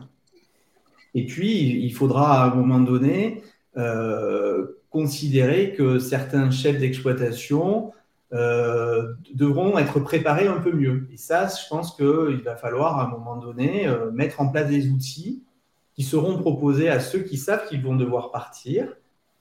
Et 1.14 1.24
puis, 1.24 1.82
il 1.82 1.94
faudra 1.94 2.44
à 2.44 2.50
un 2.50 2.54
moment 2.54 2.80
donné 2.80 3.42
euh, 3.78 4.66
considérer 4.90 5.72
que 5.72 5.98
certains 5.98 6.50
chefs 6.50 6.78
d'exploitation 6.78 7.92
euh, 8.32 9.14
devront 9.34 9.78
être 9.78 10.00
préparés 10.00 10.48
un 10.48 10.60
peu 10.60 10.72
mieux. 10.72 11.08
Et 11.12 11.16
ça, 11.16 11.46
je 11.46 11.68
pense 11.68 11.94
qu'il 11.94 12.42
va 12.42 12.56
falloir 12.56 12.98
à 12.98 13.04
un 13.04 13.08
moment 13.08 13.36
donné 13.36 13.86
euh, 13.86 14.10
mettre 14.10 14.40
en 14.40 14.48
place 14.48 14.68
des 14.68 14.88
outils 14.90 15.44
qui 15.94 16.02
seront 16.02 16.38
proposés 16.38 16.88
à 16.88 16.98
ceux 16.98 17.20
qui 17.20 17.36
savent 17.36 17.68
qu'ils 17.68 17.82
vont 17.82 17.94
devoir 17.94 18.32
partir, 18.32 18.88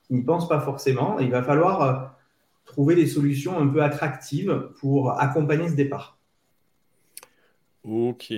qui 0.04 0.14
n'y 0.14 0.22
pensent 0.22 0.48
pas 0.48 0.62
forcément. 0.62 1.18
il 1.20 1.32
va 1.32 1.42
falloir 1.42 1.82
euh, 1.82 1.94
trouver 2.66 2.96
des 2.96 3.08
solutions 3.08 3.60
un 3.60 3.68
peu 3.68 3.84
attractives 3.84 4.70
pour 4.80 5.20
accompagner 5.20 5.68
ce 5.68 5.76
départ. 5.76 6.20
Ok, 7.84 8.34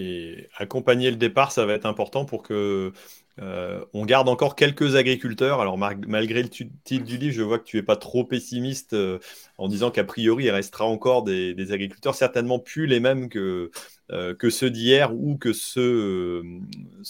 accompagner 0.57 1.10
le 1.10 1.18
départ, 1.18 1.52
ça 1.52 1.65
va 1.65 1.74
être 1.74 1.86
important 1.86 2.26
pour 2.26 2.44
que 2.44 2.91
euh, 3.40 3.86
on 3.94 4.06
garde 4.06 4.30
encore 4.30 4.56
quelques 4.56 4.96
agriculteurs. 4.96 5.62
Alors, 5.62 5.78
malgré 5.78 6.42
le 6.42 6.50
titre 6.50 7.06
du 7.06 7.18
livre, 7.18 7.36
je 7.36 7.42
vois 7.44 7.60
que 7.60 7.66
tu 7.66 7.78
n'es 7.78 7.84
pas 7.84 7.96
trop 7.96 8.24
pessimiste 8.24 8.94
euh, 8.94 9.20
en 9.58 9.68
disant 9.68 9.92
qu'a 9.92 10.04
priori, 10.04 10.46
il 10.46 10.50
restera 10.50 10.86
encore 10.86 11.24
des, 11.24 11.72
agriculteurs, 11.72 12.16
certainement 12.16 12.60
plus 12.60 12.88
les 12.88 13.00
mêmes 13.00 13.30
que, 13.30 13.70
euh, 14.12 14.50
ceux 14.50 14.72
d'hier 14.72 15.14
ou 15.14 15.38
que 15.38 15.54
ceux, 15.54 16.44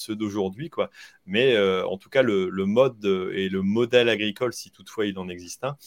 d'aujourd'hui. 0.09 0.69
Quoi. 0.69 0.89
Mais 1.25 1.57
en 1.57 1.97
tout 1.97 2.09
cas, 2.09 2.23
le, 2.23 2.49
mode 2.65 3.05
et 3.33 3.49
le 3.49 3.61
modèle 3.61 4.09
agricole, 4.09 4.53
si 4.53 4.71
toutefois 4.71 5.05
il 5.05 5.17
en 5.19 5.29
existe 5.29 5.63
un, 5.63 5.77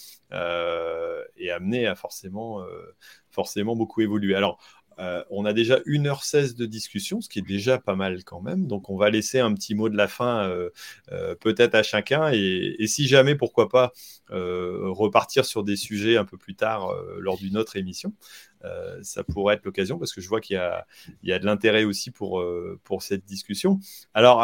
est 1.37 1.51
amené 1.51 1.87
à 1.87 1.95
forcément, 1.95 2.65
forcément 3.31 3.77
beaucoup 3.77 4.01
évoluer. 4.01 4.35
Alors, 4.35 4.59
euh, 5.01 5.25
on 5.31 5.45
a 5.47 5.53
déjà 5.53 5.79
1h16 5.87 6.57
de 6.57 6.67
discussion, 6.67 7.21
ce 7.21 7.29
qui 7.29 7.39
est 7.39 7.47
déjà 7.47 7.79
pas 7.79 7.97
mal 7.97 8.23
quand 8.25 8.41
même. 8.41 8.67
Donc, 8.67 8.91
on 8.91 8.97
va 8.97 9.09
laisser 9.09 9.41
un 9.41 9.55
petit 9.55 9.75
mot 9.75 9.89
de 9.89 9.97
la 9.97 10.09
fin 10.09 10.49
euh, 10.49 10.71
euh, 11.11 11.35
peut-être 11.35 11.75
à 11.75 11.83
chacun. 11.83 12.31
Et, 12.33 12.87
si 12.87 13.07
jamais, 13.09 13.35
pourquoi 13.35 13.69
pas, 13.69 13.93
repartir 14.31 15.45
sur 15.45 15.65
des 15.65 15.77
sujets 15.77 16.17
un 16.17 16.25
peu 16.25 16.37
plus 16.37 16.55
tard 16.55 16.95
lors 17.19 17.37
d'une 17.37 17.57
autre 17.57 17.77
émission. 17.77 18.13
ça 19.03 19.25
pourrait 19.25 19.55
être 19.57 19.65
l'occasion 19.65 19.99
parce 19.99 20.13
que 20.13 20.21
je 20.21 20.29
vois 20.29 20.41
qu'il 20.41 20.55
y, 21.23 21.33
a, 21.33 21.39
de 21.39 21.47
l'intérêt 21.47 21.85
aussi 21.85 22.11
pour, 22.11 22.45
pour 22.85 23.03
cette 23.03 23.25
discussion. 23.25 23.81
Alors, 24.15 24.43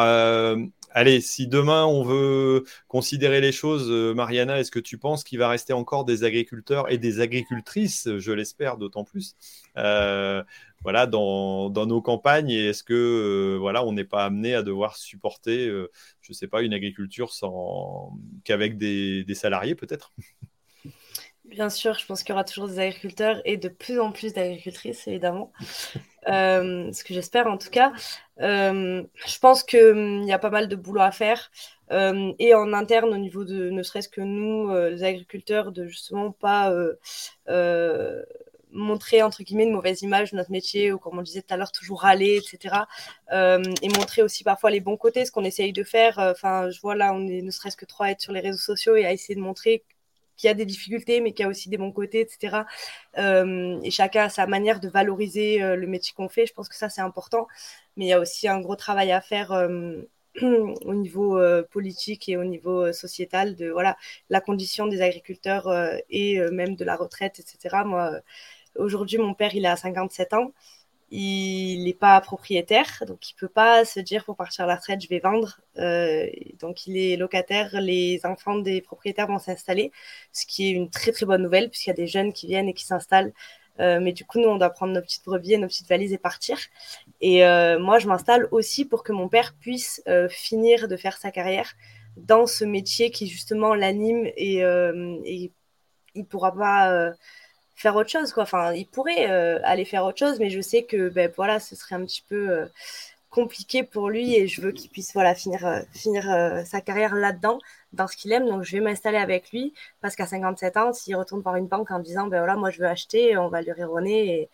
allez, 0.91 1.21
si 1.21 1.47
demain 1.47 1.85
on 1.85 2.03
veut 2.03 2.65
considérer 2.89 3.41
les 3.41 3.53
choses, 3.53 3.91
Mariana, 4.15 4.61
est-ce 4.61 4.71
que 4.71 4.79
tu 4.79 4.99
penses 4.99 5.25
qu'il 5.25 5.39
va 5.39 5.49
rester 5.49 5.73
encore 5.73 6.05
des 6.05 6.25
agriculteurs 6.25 6.91
et 6.91 6.99
des 6.99 7.21
agricultrices, 7.21 8.09
je 8.19 8.33
l'espère 8.33 8.77
d'autant 8.77 9.05
plus, 9.05 9.37
euh, 9.77 10.43
voilà, 10.83 11.07
dans, 11.07 11.71
nos 11.71 12.03
campagnes? 12.03 12.51
Et 12.51 12.67
est-ce 12.67 12.83
que 12.83 12.95
euh, 12.95 13.59
voilà, 13.59 13.85
on 13.85 13.93
n'est 13.93 14.05
pas 14.05 14.25
amené 14.25 14.55
à 14.55 14.63
devoir 14.63 14.97
supporter, 14.97 15.67
euh, 15.67 15.91
je 16.23 16.33
ne 16.33 16.35
sais 16.35 16.49
pas, 16.49 16.63
une 16.63 16.75
agriculture 16.75 17.33
sans 17.33 18.19
qu'avec 18.45 18.79
des, 18.79 19.25
salariés 19.35 19.75
peut-être? 19.75 20.13
Bien 21.49 21.71
sûr, 21.71 21.95
je 21.95 22.05
pense 22.07 22.23
qu'il 22.23 22.31
y 22.31 22.33
aura 22.33 22.45
toujours 22.45 22.69
des 22.69 22.79
agriculteurs 22.79 23.41
et 23.45 23.57
de 23.57 23.69
plus 23.69 24.01
en 24.01 24.13
plus 24.13 24.33
d'agricultrices, 24.35 25.07
évidemment. 25.07 25.53
ce 26.27 27.05
que 27.05 27.15
j'espère 27.15 27.47
en 27.47 27.57
tout 27.57 27.71
cas. 27.71 27.93
je 28.39 29.39
pense 29.41 29.63
qu'il 29.63 29.81
hum, 29.81 30.23
y 30.25 30.33
a 30.33 30.39
pas 30.39 30.51
mal 30.51 30.69
de 30.69 30.77
boulot 30.77 31.01
à 31.01 31.13
faire. 31.13 31.51
et 31.91 32.55
en 32.55 32.73
interne, 32.73 33.15
au 33.15 33.19
niveau 33.19 33.45
de 33.45 33.71
ne 33.71 33.83
serait-ce 33.83 34.09
que 34.09 34.21
nous, 34.21 34.71
les 34.91 35.05
agriculteurs, 35.05 35.73
de 35.73 35.87
justement 35.87 36.33
pas 36.33 36.73
montrer 38.77 39.23
entre 39.23 39.43
guillemets 39.43 39.65
une 39.65 39.73
mauvaise 39.73 40.03
image 40.03 40.33
de 40.33 40.37
notre 40.37 40.51
métier 40.51 40.93
ou 40.93 40.99
comme 40.99 41.19
on 41.19 41.23
disait 41.23 41.43
tout 41.43 41.53
à 41.53 41.57
l'heure 41.57 41.73
toujours 41.73 42.03
râler 42.03 42.37
etc 42.37 42.75
euh, 43.33 43.63
et 43.83 43.89
montrer 43.89 44.23
aussi 44.23 44.45
parfois 44.45 44.71
les 44.71 44.81
bons 44.81 44.97
côtés 44.97 45.25
ce 45.25 45.33
qu'on 45.33 45.45
essaye 45.45 45.73
de 45.73 45.83
faire 45.83 46.19
euh, 46.19 46.33
enfin 46.33 46.71
je 46.71 46.81
vois 46.81 46.95
là 46.95 47.13
on 47.15 47.27
est 47.27 47.43
ne 47.43 47.51
serait-ce 47.51 47.77
que 47.77 47.87
trois 47.87 48.07
à 48.07 48.11
être 48.11 48.21
sur 48.21 48.33
les 48.33 48.41
réseaux 48.41 48.59
sociaux 48.59 48.97
et 48.97 49.05
à 49.07 49.13
essayer 49.13 49.35
de 49.35 49.41
montrer 49.41 49.85
qu'il 50.37 50.49
y 50.49 50.51
a 50.51 50.55
des 50.55 50.67
difficultés 50.67 51.21
mais 51.21 51.33
qu'il 51.33 51.45
y 51.45 51.47
a 51.47 51.49
aussi 51.49 51.69
des 51.69 51.79
bons 51.79 51.93
côtés 51.93 52.21
etc 52.21 52.63
euh, 53.19 53.81
et 53.83 53.91
chacun 53.91 54.25
a 54.25 54.29
sa 54.29 54.47
manière 54.47 54.81
de 54.81 54.89
valoriser 54.89 55.59
le 55.59 55.87
métier 55.87 56.13
qu'on 56.17 56.29
fait. 56.29 56.47
Je 56.47 56.53
pense 56.53 56.69
que 56.69 56.77
ça 56.77 56.89
c'est 56.89 57.01
important. 57.01 57.47
Mais 57.97 58.07
il 58.07 58.09
y 58.09 58.13
a 58.13 58.21
aussi 58.21 58.49
un 58.49 58.61
gros 58.61 58.77
travail 58.77 59.13
à 59.13 59.21
faire 59.21 59.53
au 60.43 60.95
niveau 60.95 61.41
politique 61.71 62.29
et 62.29 62.37
au 62.37 62.45
niveau 62.45 62.93
sociétal 62.93 63.57
de 63.57 63.71
voilà 63.71 63.97
la 64.31 64.41
condition 64.41 64.87
des 64.87 65.01
agriculteurs 65.03 65.69
et 66.11 66.39
même 66.51 66.77
de 66.77 66.85
la 66.85 66.97
retraite 66.97 67.41
etc 67.41 67.79
moi 67.85 68.13
Aujourd'hui, 68.79 69.19
mon 69.19 69.35
père, 69.35 69.55
il 69.55 69.67
a 69.67 69.77
57 69.77 70.33
ans. 70.35 70.53
Il 71.11 71.85
n'est 71.85 71.95
pas 71.95 72.21
propriétaire, 72.21 73.05
donc 73.07 73.31
il 73.31 73.35
peut 73.35 73.49
pas 73.49 73.85
se 73.85 74.01
dire 74.01 74.25
pour 74.25 74.35
partir 74.35 74.65
à 74.65 74.67
la 74.67 74.75
retraite, 74.75 75.01
je 75.01 75.09
vais 75.09 75.21
vendre. 75.21 75.61
Euh, 75.79 76.27
donc 76.59 76.89
il 76.89 76.97
est 76.97 77.17
locataire, 77.17 77.81
les 77.81 78.21
enfants 78.25 78.59
des 78.59 78.81
propriétaires 78.81 79.29
vont 79.29 79.39
s'installer, 79.39 79.93
ce 80.33 80.47
qui 80.47 80.67
est 80.67 80.71
une 80.71 80.91
très 80.91 81.13
très 81.13 81.25
bonne 81.25 81.43
nouvelle 81.43 81.71
puisqu'il 81.71 81.91
y 81.91 81.93
a 81.93 81.97
des 81.97 82.09
jeunes 82.09 82.33
qui 82.33 82.49
viennent 82.49 82.69
et 82.69 82.75
qui 82.75 82.85
s'installent. 82.85 83.33
Euh, 83.79 84.01
mais 84.01 84.13
du 84.13 84.25
coup, 84.25 84.41
nous, 84.41 84.49
on 84.49 84.57
doit 84.57 84.71
prendre 84.71 84.95
nos 84.95 85.03
petites 85.03 85.25
brebis 85.25 85.53
et 85.53 85.59
nos 85.59 85.69
petites 85.69 85.89
valises 85.89 86.13
et 86.13 86.19
partir. 86.19 86.59
Et 87.21 87.45
euh, 87.45 87.79
moi, 87.79 87.99
je 88.01 88.09
m'installe 88.09 88.49
aussi 88.51 88.85
pour 88.85 89.05
que 89.05 89.13
mon 89.13 89.29
père 89.29 89.55
puisse 89.61 90.03
finir 90.29 90.89
de 90.89 90.97
faire 90.97 91.19
sa 91.19 91.31
carrière 91.31 91.73
dans 92.17 92.47
ce 92.47 92.65
métier 92.65 93.11
qui 93.11 93.29
justement 93.29 93.75
l'anime 93.75 94.27
et, 94.37 94.61
et 95.25 95.53
il 96.15 96.27
pourra 96.27 96.53
pas 96.53 97.13
faire 97.77 97.97
autre 97.97 98.11
chose 98.11 98.33
quoi. 98.33 98.45
Enfin 98.45 98.73
il 98.73 98.87
pourrait 98.87 99.31
euh, 99.31 99.61
aller 99.65 99.85
faire 99.85 100.05
autre 100.05 100.19
chose 100.19 100.39
mais 100.41 100.51
je 100.51 100.61
sais 100.61 100.85
que 100.85 101.09
ben 101.09 101.31
voilà 101.37 101.61
ce 101.61 101.77
serait 101.77 101.97
un 101.97 102.05
petit 102.05 102.25
peu 102.29 102.51
euh, 102.51 102.67
compliqué 103.31 103.83
pour 103.85 104.11
lui 104.11 104.35
et 104.37 104.49
je 104.49 104.61
veux 104.63 104.73
qu'il 104.73 104.91
puisse 104.91 105.13
voilà 105.15 105.35
finir 105.35 105.67
euh, 105.67 105.81
finir 105.93 106.25
sa 106.67 106.81
carrière 106.81 107.15
là-dedans 107.15 107.59
dans 107.93 108.07
ce 108.09 108.17
qu'il 108.17 108.33
aime. 108.33 108.47
Donc 108.47 108.63
je 108.65 108.73
vais 108.77 108.83
m'installer 108.83 109.19
avec 109.19 109.51
lui 109.53 109.75
parce 110.01 110.17
qu'à 110.17 110.27
57 110.27 110.77
ans 110.79 110.93
s'il 110.93 111.17
retourne 111.17 111.43
par 111.43 111.57
une 111.57 111.69
banque 111.69 111.91
en 111.91 112.01
disant 112.01 112.27
ben 112.29 112.39
voilà 112.39 112.57
moi 112.57 112.71
je 112.71 112.81
veux 112.81 112.89
acheter 112.89 113.37
on 113.39 113.49
va 113.49 113.63
lui 113.63 113.73
rironner 113.73 114.41
et, 114.43 114.51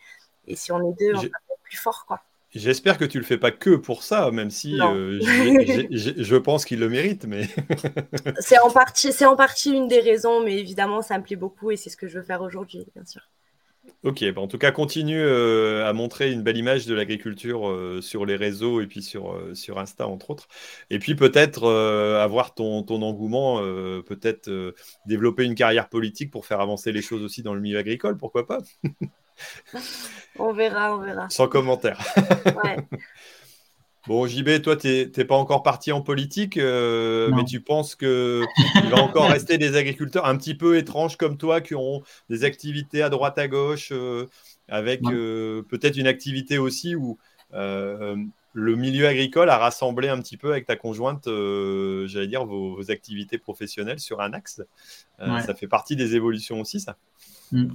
et 0.49 0.57
si 0.57 0.73
on 0.73 0.81
est 0.91 0.99
deux 0.99 1.15
on 1.15 1.21
va 1.21 1.27
être 1.27 1.63
plus 1.65 1.77
fort 1.77 2.05
quoi 2.07 2.23
J'espère 2.55 2.99
que 2.99 3.07
tu 3.07 3.19
le 3.19 3.25
fais 3.25 3.39
pas 3.39 3.51
que 3.51 3.77
pour 3.77 4.03
ça, 4.03 4.31
même 4.31 4.51
si 4.51 4.79
euh, 4.79 5.19
je 5.21 6.37
pense 6.37 6.67
qu'il 6.67 6.81
le 6.81 6.89
mérite. 6.91 7.25
Mais 7.25 7.49
c'est 8.41 8.59
en 8.59 8.71
partie, 8.71 9.13
c'est 9.13 9.25
en 9.25 9.37
partie 9.37 9.73
une 9.73 9.89
des 9.89 10.01
raisons, 10.01 10.45
mais 10.45 10.59
évidemment, 10.59 11.01
ça 11.01 11.17
me 11.17 11.23
plaît 11.23 11.37
beaucoup 11.37 11.71
et 11.71 11.77
c'est 11.77 11.89
ce 11.89 11.97
que 11.97 12.07
je 12.07 12.19
veux 12.19 12.25
faire 12.25 12.43
aujourd'hui, 12.43 12.85
bien 12.95 13.07
sûr. 13.07 13.23
Ok, 14.05 14.23
bah, 14.33 14.43
en 14.43 14.49
tout 14.49 14.59
cas, 14.59 14.71
continue 14.71 15.21
euh, 15.21 15.89
à 15.89 15.95
montrer 15.95 16.31
une 16.31 16.43
belle 16.43 16.59
image 16.59 16.87
de 16.87 16.95
l'agriculture 16.95 17.69
euh, 17.69 18.03
sur 18.03 18.27
les 18.27 18.37
réseaux 18.37 18.83
et 18.83 18.87
puis 18.87 19.03
sur, 19.03 19.35
sur 19.55 19.79
Insta, 19.79 20.07
entre 20.07 20.31
autres. 20.31 20.49
Et 20.91 20.99
puis 20.99 21.15
peut-être 21.15 21.67
avoir 22.21 22.55
ton, 22.55 22.83
ton 22.83 23.01
engouement, 23.01 23.63
peut-être 24.03 24.75
développer 25.07 25.45
une 25.45 25.55
carrière 25.55 25.89
politique 25.89 26.31
pour 26.31 26.45
faire 26.45 26.61
avancer 26.61 26.93
les 26.93 27.03
choses 27.03 27.23
aussi 27.23 27.43
dans 27.43 27.55
le 27.55 27.61
milieu 27.61 27.79
agricole, 27.79 28.19
pourquoi 28.19 28.47
pas? 28.47 28.59
on 30.39 30.53
verra, 30.53 30.95
on 30.95 31.01
verra. 31.01 31.29
Sans 31.31 31.49
commentaire. 31.49 31.99
Bon, 34.09 34.27
JB, 34.27 34.63
toi, 34.63 34.75
tu 34.75 34.89
n'es 35.17 35.25
pas 35.25 35.37
encore 35.37 35.63
parti 35.63 35.93
en 35.93 36.01
politique, 36.01 36.57
euh, 36.57 37.31
mais 37.37 37.45
tu 37.45 37.61
penses 37.61 37.95
qu'il 37.95 38.09
va 38.91 39.01
encore 39.01 39.29
rester 39.31 39.59
des 39.59 39.77
agriculteurs 39.77 40.27
un 40.27 40.37
petit 40.37 40.57
peu 40.57 40.77
étranges 40.77 41.17
comme 41.17 41.37
toi 41.37 41.61
qui 41.61 41.77
ont 41.77 42.03
des 42.29 42.43
activités 42.43 43.03
à 43.03 43.11
droite, 43.11 43.39
à 43.39 43.47
gauche, 43.47 43.91
euh, 43.93 44.27
avec 44.67 45.03
euh, 45.05 45.63
peut-être 45.69 45.97
une 45.97 46.09
activité 46.09 46.59
aussi 46.59 46.97
où 46.97 47.17
le 48.55 48.77
milieu 48.77 49.07
agricole 49.07 49.49
a 49.49 49.57
rassemblé 49.57 50.09
un 50.09 50.21
petit 50.21 50.37
peu 50.37 50.51
avec 50.51 50.67
ta 50.67 50.75
conjointe, 50.75 51.27
j'allais 51.27 52.27
dire, 52.27 52.45
vos, 52.45 52.91
activités 52.91 53.39
professionnelles 53.39 54.01
sur 54.01 54.21
un 54.21 54.33
axe. 54.33 54.63
Ça 55.19 55.55
fait 55.55 55.69
partie 55.69 55.95
des 55.95 56.17
évolutions 56.17 56.61
aussi, 56.61 56.81
ça. 56.81 56.97
Mm. 57.53 57.69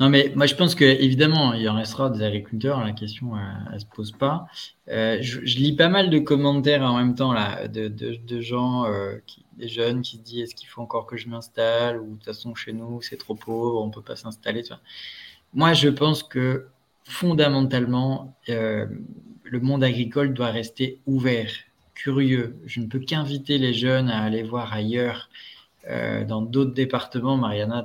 Non, 0.00 0.08
mais 0.10 0.32
moi 0.34 0.46
je 0.46 0.54
pense 0.56 0.74
qu'évidemment, 0.74 1.54
il 1.54 1.62
y 1.62 1.68
en 1.68 1.76
restera 1.76 2.10
des 2.10 2.24
agriculteurs, 2.24 2.84
la 2.84 2.92
question 2.92 3.34
elle, 3.36 3.74
ne 3.74 3.78
se 3.78 3.86
pose 3.86 4.10
pas. 4.10 4.46
Euh, 4.88 5.18
je, 5.20 5.38
lis 5.40 5.76
pas 5.76 5.88
mal 5.88 6.10
de 6.10 6.18
commentaires 6.18 6.82
en 6.82 6.96
même 6.96 7.14
temps 7.14 7.32
là, 7.32 7.68
de, 7.68 8.40
gens, 8.40 8.84
euh, 8.86 9.18
des 9.58 9.68
jeunes 9.68 10.02
qui 10.02 10.16
se 10.16 10.22
disent 10.22 10.42
est-ce 10.42 10.54
qu'il 10.56 10.68
faut 10.68 10.82
encore 10.82 11.06
que 11.06 11.16
je 11.16 11.28
m'installe 11.28 12.00
ou 12.00 12.06
de 12.06 12.14
toute 12.14 12.24
façon 12.24 12.54
chez 12.56 12.72
nous 12.72 13.00
c'est 13.00 13.16
trop 13.16 13.36
pauvre, 13.36 13.80
on 13.80 13.90
peut 13.90 14.02
pas 14.02 14.16
s'installer. 14.16 14.64
Moi 15.54 15.72
je 15.72 15.88
pense 15.88 16.24
que 16.24 16.66
fondamentalement, 17.04 18.36
euh, 18.48 18.86
le 19.44 19.60
monde 19.60 19.84
agricole 19.84 20.34
doit 20.34 20.50
rester 20.50 20.98
ouvert, 21.06 21.52
curieux. 21.94 22.56
Je 22.66 22.80
ne 22.80 22.86
peux 22.86 22.98
qu'inviter 22.98 23.58
les 23.58 23.72
jeunes 23.72 24.10
à 24.10 24.22
aller 24.22 24.42
voir 24.42 24.72
ailleurs. 24.72 25.28
dans 26.28 26.42
d'autres 26.42 26.74
départements, 26.74 27.36
Mariana, 27.36 27.84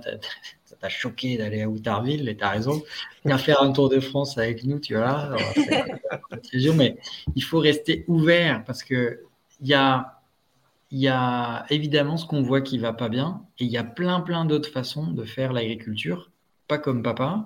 t'a 0.79 0.89
choqué 0.89 1.37
d'aller 1.37 1.61
à 1.61 1.69
Outarville, 1.69 2.27
et 2.29 2.37
tu 2.37 2.43
as 2.43 2.49
raison. 2.49 2.83
Viens 3.25 3.37
faire 3.37 3.61
un 3.61 3.71
tour 3.71 3.89
de 3.89 3.99
France 3.99 4.37
avec 4.37 4.63
nous, 4.63 4.79
tu 4.79 4.95
vois. 4.95 5.35
mais 6.75 6.97
il 7.35 7.43
faut 7.43 7.59
rester 7.59 8.05
ouvert 8.07 8.63
parce 8.65 8.83
que 8.83 9.21
il 9.61 9.67
y 9.67 9.73
a, 9.73 10.21
y 10.91 11.07
a 11.07 11.65
évidemment 11.69 12.17
ce 12.17 12.25
qu'on 12.25 12.41
voit 12.41 12.61
qui 12.61 12.77
va 12.77 12.93
pas 12.93 13.09
bien 13.09 13.41
et 13.59 13.65
il 13.65 13.71
y 13.71 13.77
a 13.77 13.83
plein, 13.83 14.21
plein 14.21 14.45
d'autres 14.45 14.69
façons 14.69 15.07
de 15.07 15.23
faire 15.23 15.53
l'agriculture, 15.53 16.31
pas 16.67 16.77
comme 16.77 17.03
papa, 17.03 17.45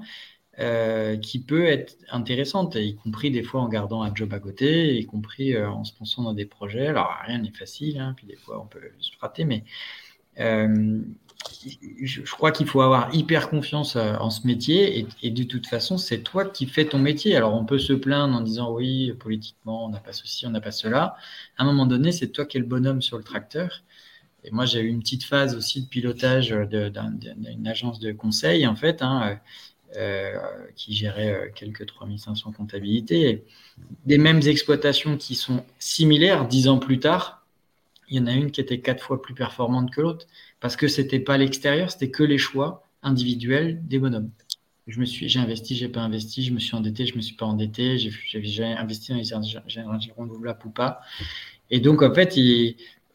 euh, 0.60 1.18
qui 1.18 1.40
peut 1.42 1.66
être 1.66 1.96
intéressante, 2.10 2.76
y 2.76 2.96
compris 2.96 3.32
des 3.32 3.42
fois 3.42 3.62
en 3.62 3.70
gardant 3.70 4.04
un 4.04 4.14
job 4.14 4.34
à 4.34 4.40
côté, 4.40 4.98
y 4.98 5.06
compris 5.06 5.56
euh, 5.56 5.70
en 5.70 5.86
se 5.86 5.94
pensant 5.94 6.24
dans 6.24 6.34
des 6.34 6.46
projets. 6.46 6.88
Alors, 6.88 7.10
rien 7.26 7.40
n'est 7.40 7.52
facile, 7.52 8.00
hein, 8.00 8.14
puis 8.18 8.28
des 8.28 8.36
fois 8.36 8.62
on 8.62 8.68
peut 8.68 8.82
se 9.00 9.12
rater, 9.22 9.46
mais 9.46 9.64
je, 10.38 12.22
crois 12.32 12.52
qu'il 12.52 12.68
faut 12.68 12.82
avoir 12.82 13.14
hyper 13.14 13.50
confiance 13.50 13.96
euh, 13.96 14.16
en 14.16 14.30
ce 14.30 14.46
métier 14.48 15.08
et, 15.22 15.32
de 15.32 15.44
toute 15.44 15.68
façon, 15.68 15.98
c'est 15.98 16.22
toi 16.22 16.46
qui 16.46 16.66
fais 16.66 16.86
ton 16.86 17.00
métier. 17.00 17.36
Alors, 17.36 17.54
on 17.54 17.66
peut 17.66 17.80
se 17.80 17.94
plaindre 17.94 18.36
en 18.36 18.42
disant 18.42 18.72
oui, 18.74 19.14
politiquement, 19.20 19.86
on 19.86 19.90
n'a 19.90 20.00
pas 20.00 20.14
ceci, 20.14 20.46
on 20.46 20.52
n'a 20.52 20.62
pas 20.62 20.72
cela. 20.72 21.16
À 21.58 21.64
un 21.64 21.66
moment 21.66 21.86
donné, 21.86 22.12
c'est 22.12 22.30
toi 22.30 22.46
qui 22.46 22.58
es 22.58 22.60
le 22.60 22.66
bonhomme 22.66 23.02
sur 23.02 23.18
le 23.18 23.24
tracteur. 23.24 23.84
Et 24.44 24.52
moi, 24.52 24.66
j'ai 24.66 24.82
eu 24.82 24.88
une 24.88 25.02
petite 25.02 25.24
phase 25.24 25.56
aussi 25.56 25.84
de 25.84 25.88
pilotage 25.88 26.50
d'une 26.50 27.68
agence 27.68 28.00
de 28.00 28.12
conseil, 28.12 28.66
en 28.66 28.76
fait, 28.76 29.04
hein, 29.04 29.40
euh, 29.98 30.38
qui 30.78 30.94
gérait 30.94 31.34
euh, 31.34 31.50
quelques 31.54 31.86
3500 31.86 32.54
comptabilités. 32.54 33.44
Des 34.06 34.18
mêmes 34.18 34.42
exploitations 34.48 35.18
qui 35.18 35.36
sont 35.36 35.66
similaires 35.80 36.48
dix 36.48 36.70
ans 36.70 36.78
plus 36.78 37.00
tard, 37.00 37.41
il 38.12 38.18
y 38.18 38.20
en 38.20 38.28
a 38.28 38.34
une 38.34 38.52
qui 38.52 38.62
était 38.62 38.82
quatre 38.82 39.04
fois 39.04 39.22
plus 39.22 39.34
performante 39.34 39.92
que 39.92 40.02
l'autre 40.02 40.28
parce 40.60 40.76
que 40.76 40.88
c'était 40.88 41.20
pas 41.20 41.38
l'extérieur, 41.38 41.90
c'était 41.90 42.12
que 42.12 42.24
les 42.24 42.38
choix 42.38 42.88
individuels 43.02 43.82
des 43.88 43.98
bonhommes. 44.00 44.30
Je 44.88 45.00
me 45.00 45.06
suis, 45.06 45.30
j'ai 45.30 45.40
investi, 45.40 45.76
j'ai 45.76 45.88
pas 45.88 46.02
investi, 46.02 46.44
je 46.44 46.54
me 46.54 46.60
suis 46.60 46.76
endetté, 46.76 47.06
je 47.06 47.16
me 47.16 47.22
suis 47.22 47.36
pas 47.36 47.46
endetté, 47.46 47.98
j'ai, 47.98 48.64
investi 48.64 49.12
dans 49.12 49.18
les 49.18 49.32
énergies 49.80 50.12
renouvelables 50.16 50.60
ou 50.66 50.70
pas. 50.70 51.02
Et 51.70 51.80
donc 51.80 52.02
en 52.04 52.14
fait, 52.14 52.38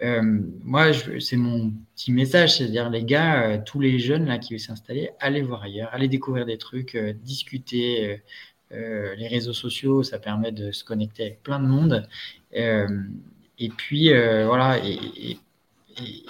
euh, 0.02 0.22
moi, 0.62 0.92
c'est 1.20 1.36
mon 1.36 1.72
petit 1.94 2.12
message, 2.12 2.56
c'est-à-dire 2.56 2.88
les 2.88 3.04
gars, 3.04 3.50
euh, 3.50 3.58
tous 3.64 3.80
les 3.80 3.98
jeunes 3.98 4.26
là 4.26 4.38
qui 4.38 4.54
veulent 4.54 4.60
s'installer, 4.60 5.10
allez 5.20 5.42
voir 5.42 5.62
ailleurs, 5.62 5.90
allez 5.92 6.08
découvrir 6.08 6.46
des 6.46 6.58
trucs, 6.58 6.94
euh, 6.94 7.12
discuter. 7.12 8.22
les 8.70 9.28
réseaux 9.28 9.52
sociaux, 9.52 10.02
ça 10.02 10.18
permet 10.18 10.52
de 10.52 10.72
se 10.72 10.84
connecter 10.84 11.22
avec 11.24 11.42
plein 11.42 11.60
de 11.60 11.66
monde. 11.66 12.08
Et 13.58 13.68
puis 13.68 14.10
voilà, 14.44 14.78
et, 14.84 15.38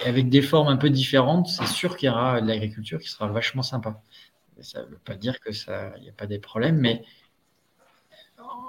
avec 0.05 0.29
des 0.29 0.41
formes 0.41 0.69
un 0.69 0.77
peu 0.77 0.89
différentes, 0.89 1.47
c'est 1.47 1.67
sûr 1.67 1.97
qu'il 1.97 2.07
y 2.07 2.09
aura 2.09 2.41
de 2.41 2.47
l'agriculture 2.47 2.99
qui 2.99 3.09
sera 3.09 3.27
vachement 3.27 3.63
sympa. 3.63 4.01
Ça 4.61 4.81
ne 4.81 4.87
veut 4.87 4.99
pas 5.03 5.15
dire 5.15 5.39
que 5.39 5.51
ça, 5.51 5.93
n'y 6.01 6.09
a 6.09 6.13
pas 6.13 6.25
des 6.25 6.39
problèmes, 6.39 6.77
mais 6.77 7.03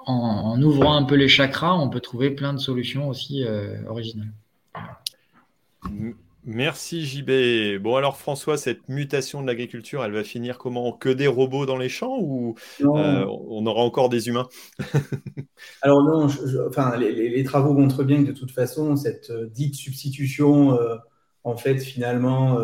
en, 0.07 0.61
ouvrant 0.63 0.97
un 0.97 1.05
peu 1.05 1.15
les 1.15 1.29
chakras, 1.29 1.75
on 1.75 1.91
peut 1.91 2.01
trouver 2.01 2.31
plein 2.31 2.53
de 2.53 2.59
solutions 2.59 3.09
aussi 3.09 3.45
euh, 3.45 3.85
originales. 3.87 4.33
Merci 6.51 7.05
JB. 7.05 7.77
Bon 7.83 7.97
alors 7.97 8.17
François, 8.17 8.57
cette 8.57 8.89
mutation 8.89 9.43
de 9.43 9.47
l'agriculture, 9.47 10.03
elle 10.03 10.13
va 10.13 10.25
finir 10.25 10.57
comment? 10.57 10.93
Que 10.93 11.11
des 11.11 11.27
robots 11.27 11.67
dans 11.67 11.77
les 11.77 11.91
champs 11.91 12.17
ou 12.23 12.55
euh, 12.81 13.27
on 13.27 13.67
aura 13.67 13.83
encore 13.83 14.09
des 14.09 14.29
humains? 14.29 14.49
Alors 15.83 16.03
non, 16.03 16.27
enfin, 16.67 16.97
les, 16.97 17.45
travaux 17.45 17.75
montrent 17.75 18.03
bien 18.03 18.23
que 18.23 18.29
de 18.29 18.33
toute 18.33 18.51
façon, 18.51 18.97
cette 18.97 19.29
euh, 19.29 19.47
dite 19.47 19.75
substitution, 19.75 20.81
euh, 20.81 20.97
en 21.45 21.55
fait, 21.59 21.81
finalement, 21.81 22.59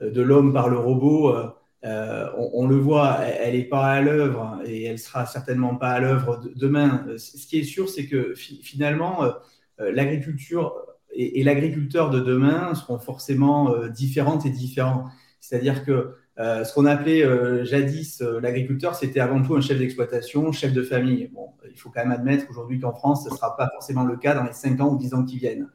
de 0.00 0.22
l'homme 0.22 0.54
par 0.54 0.70
le 0.70 0.78
robot, 0.78 1.34
on, 1.82 2.66
le 2.66 2.76
voit, 2.76 3.18
elle 3.20 3.54
n'est 3.54 3.64
pas 3.64 3.84
à 3.84 4.00
l'œuvre 4.00 4.62
et 4.64 4.84
elle 4.84 4.98
sera 4.98 5.26
certainement 5.26 5.76
pas 5.76 5.90
à 5.90 6.00
l'œuvre 6.00 6.40
demain. 6.56 7.04
Ce 7.18 7.46
qui 7.46 7.58
est 7.58 7.64
sûr, 7.64 7.90
c'est 7.90 8.06
que 8.06 8.32
finalement, 8.34 9.30
l'agriculture 9.78 10.89
et, 11.12 11.42
l'agriculteur 11.42 12.10
de 12.10 12.20
demain 12.20 12.74
seront 12.74 12.98
forcément 12.98 13.74
euh, 13.74 13.88
différentes 13.88 14.46
et 14.46 14.50
différents. 14.50 15.06
C'est-à-dire 15.40 15.84
que 15.84 16.14
euh, 16.38 16.64
ce 16.64 16.72
qu'on 16.72 16.86
appelait 16.86 17.24
euh, 17.24 17.64
jadis 17.64 18.20
l'agriculteur, 18.20 18.94
c'était 18.94 19.20
avant 19.20 19.42
tout 19.42 19.54
un 19.56 19.60
chef 19.60 19.78
d'exploitation, 19.78 20.52
chef 20.52 20.72
de 20.72 20.82
famille. 20.82 21.28
Bon, 21.32 21.50
il 21.70 21.78
faut 21.78 21.90
quand 21.90 22.00
même 22.00 22.12
admettre 22.12 22.46
aujourd'hui 22.50 22.78
qu'en 22.78 22.92
France, 22.92 23.24
ce 23.24 23.30
ne 23.30 23.34
sera 23.34 23.56
pas 23.56 23.68
forcément 23.72 24.04
le 24.04 24.16
cas 24.16 24.34
dans 24.34 24.44
les 24.44 24.52
5 24.52 24.80
ans 24.80 24.92
ou 24.92 24.96
10 24.96 25.14
ans 25.14 25.24
qui 25.24 25.38
viennent. 25.38 25.68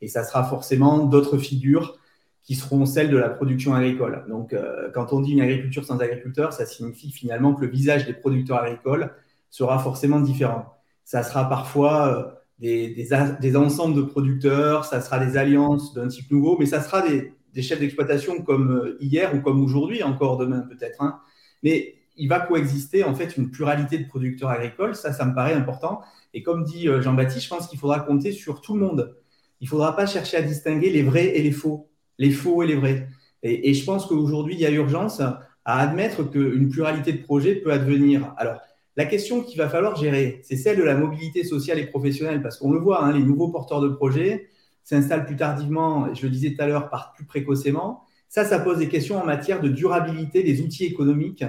Et 0.00 0.08
ça 0.08 0.24
sera 0.24 0.44
forcément 0.44 0.98
d'autres 1.04 1.38
figures 1.38 1.98
qui 2.42 2.54
seront 2.54 2.86
celles 2.86 3.10
de 3.10 3.16
la 3.16 3.28
production 3.28 3.74
agricole. 3.74 4.24
Donc, 4.28 4.56
quand 4.94 5.12
on 5.12 5.20
dit 5.20 5.32
une 5.32 5.42
agriculture 5.42 5.84
sans 5.84 5.98
agriculteur, 5.98 6.54
ça 6.54 6.64
signifie 6.64 7.10
finalement 7.10 7.52
que 7.52 7.60
le 7.60 7.66
visage 7.66 8.06
des 8.06 8.14
producteurs 8.14 8.62
agricoles 8.62 9.12
sera 9.50 9.78
forcément 9.78 10.20
différent. 10.20 10.78
Ça 11.04 11.22
sera 11.22 11.46
parfois 11.48 12.37
des, 12.60 13.56
ensembles 13.56 13.94
de 13.94 14.02
producteurs, 14.02 14.84
ça 14.84 15.00
sera 15.00 15.24
des 15.24 15.36
alliances 15.36 15.94
d'un 15.94 16.08
type 16.08 16.30
nouveau, 16.30 16.56
mais 16.58 16.66
ça 16.66 16.82
sera 16.82 17.02
des, 17.06 17.32
chefs 17.62 17.80
d'exploitation 17.80 18.42
comme 18.42 18.70
euh, 18.70 18.96
hier 19.00 19.34
ou 19.34 19.40
comme 19.40 19.62
aujourd'hui, 19.62 20.04
encore 20.04 20.36
demain 20.36 20.60
peut-être. 20.60 21.02
Hein. 21.02 21.18
Mais 21.64 21.96
il 22.16 22.28
va 22.28 22.38
coexister 22.38 23.02
en 23.02 23.16
fait 23.16 23.36
une 23.36 23.50
pluralité 23.50 23.98
de 23.98 24.06
producteurs 24.06 24.50
agricoles, 24.50 24.94
ça, 24.94 25.12
ça 25.12 25.24
me 25.24 25.34
paraît 25.34 25.54
important. 25.54 26.00
Et 26.34 26.42
comme 26.42 26.62
dit 26.62 26.88
euh, 26.88 27.02
Jean-Baptiste, 27.02 27.44
je 27.44 27.48
pense 27.48 27.66
qu'il 27.66 27.78
faudra 27.78 28.00
compter 28.00 28.30
sur 28.30 28.60
tout 28.60 28.74
le 28.74 28.80
monde. 28.80 29.16
Il 29.60 29.64
ne 29.64 29.70
faudra 29.70 29.96
pas 29.96 30.06
chercher 30.06 30.36
à 30.36 30.42
distinguer 30.42 30.90
les 30.90 31.02
vrais 31.02 31.36
et 31.36 31.42
les 31.42 31.50
faux, 31.50 31.90
les 32.18 32.30
faux 32.30 32.62
et 32.62 32.66
les 32.68 32.76
vrais. 32.76 33.08
Et, 33.42 33.70
et 33.70 33.74
je 33.74 33.84
pense 33.84 34.06
qu'aujourd'hui, 34.06 34.54
il 34.54 34.60
y 34.60 34.66
a 34.66 34.70
urgence 34.70 35.20
à 35.20 35.40
admettre 35.64 36.22
qu'une 36.22 36.68
pluralité 36.68 37.12
de 37.12 37.22
projets 37.22 37.56
peut 37.56 37.72
advenir. 37.72 38.32
Alors, 38.36 38.60
la 38.98 39.06
question 39.06 39.42
qu'il 39.44 39.58
va 39.58 39.68
falloir 39.68 39.94
gérer, 39.94 40.40
c'est 40.42 40.56
celle 40.56 40.76
de 40.76 40.82
la 40.82 40.96
mobilité 40.96 41.44
sociale 41.44 41.78
et 41.78 41.86
professionnelle, 41.86 42.42
parce 42.42 42.58
qu'on 42.58 42.72
le 42.72 42.80
voit, 42.80 43.04
hein, 43.04 43.12
les 43.12 43.22
nouveaux 43.22 43.46
porteurs 43.46 43.80
de 43.80 43.88
projets 43.88 44.48
s'installent 44.82 45.24
plus 45.24 45.36
tardivement, 45.36 46.12
je 46.14 46.24
le 46.24 46.30
disais 46.30 46.52
tout 46.52 46.60
à 46.60 46.66
l'heure, 46.66 46.90
partent 46.90 47.14
plus 47.14 47.24
précocement. 47.24 48.02
Ça, 48.28 48.44
ça 48.44 48.58
pose 48.58 48.78
des 48.78 48.88
questions 48.88 49.16
en 49.16 49.24
matière 49.24 49.60
de 49.60 49.68
durabilité 49.68 50.42
des 50.42 50.62
outils 50.62 50.84
économiques 50.84 51.44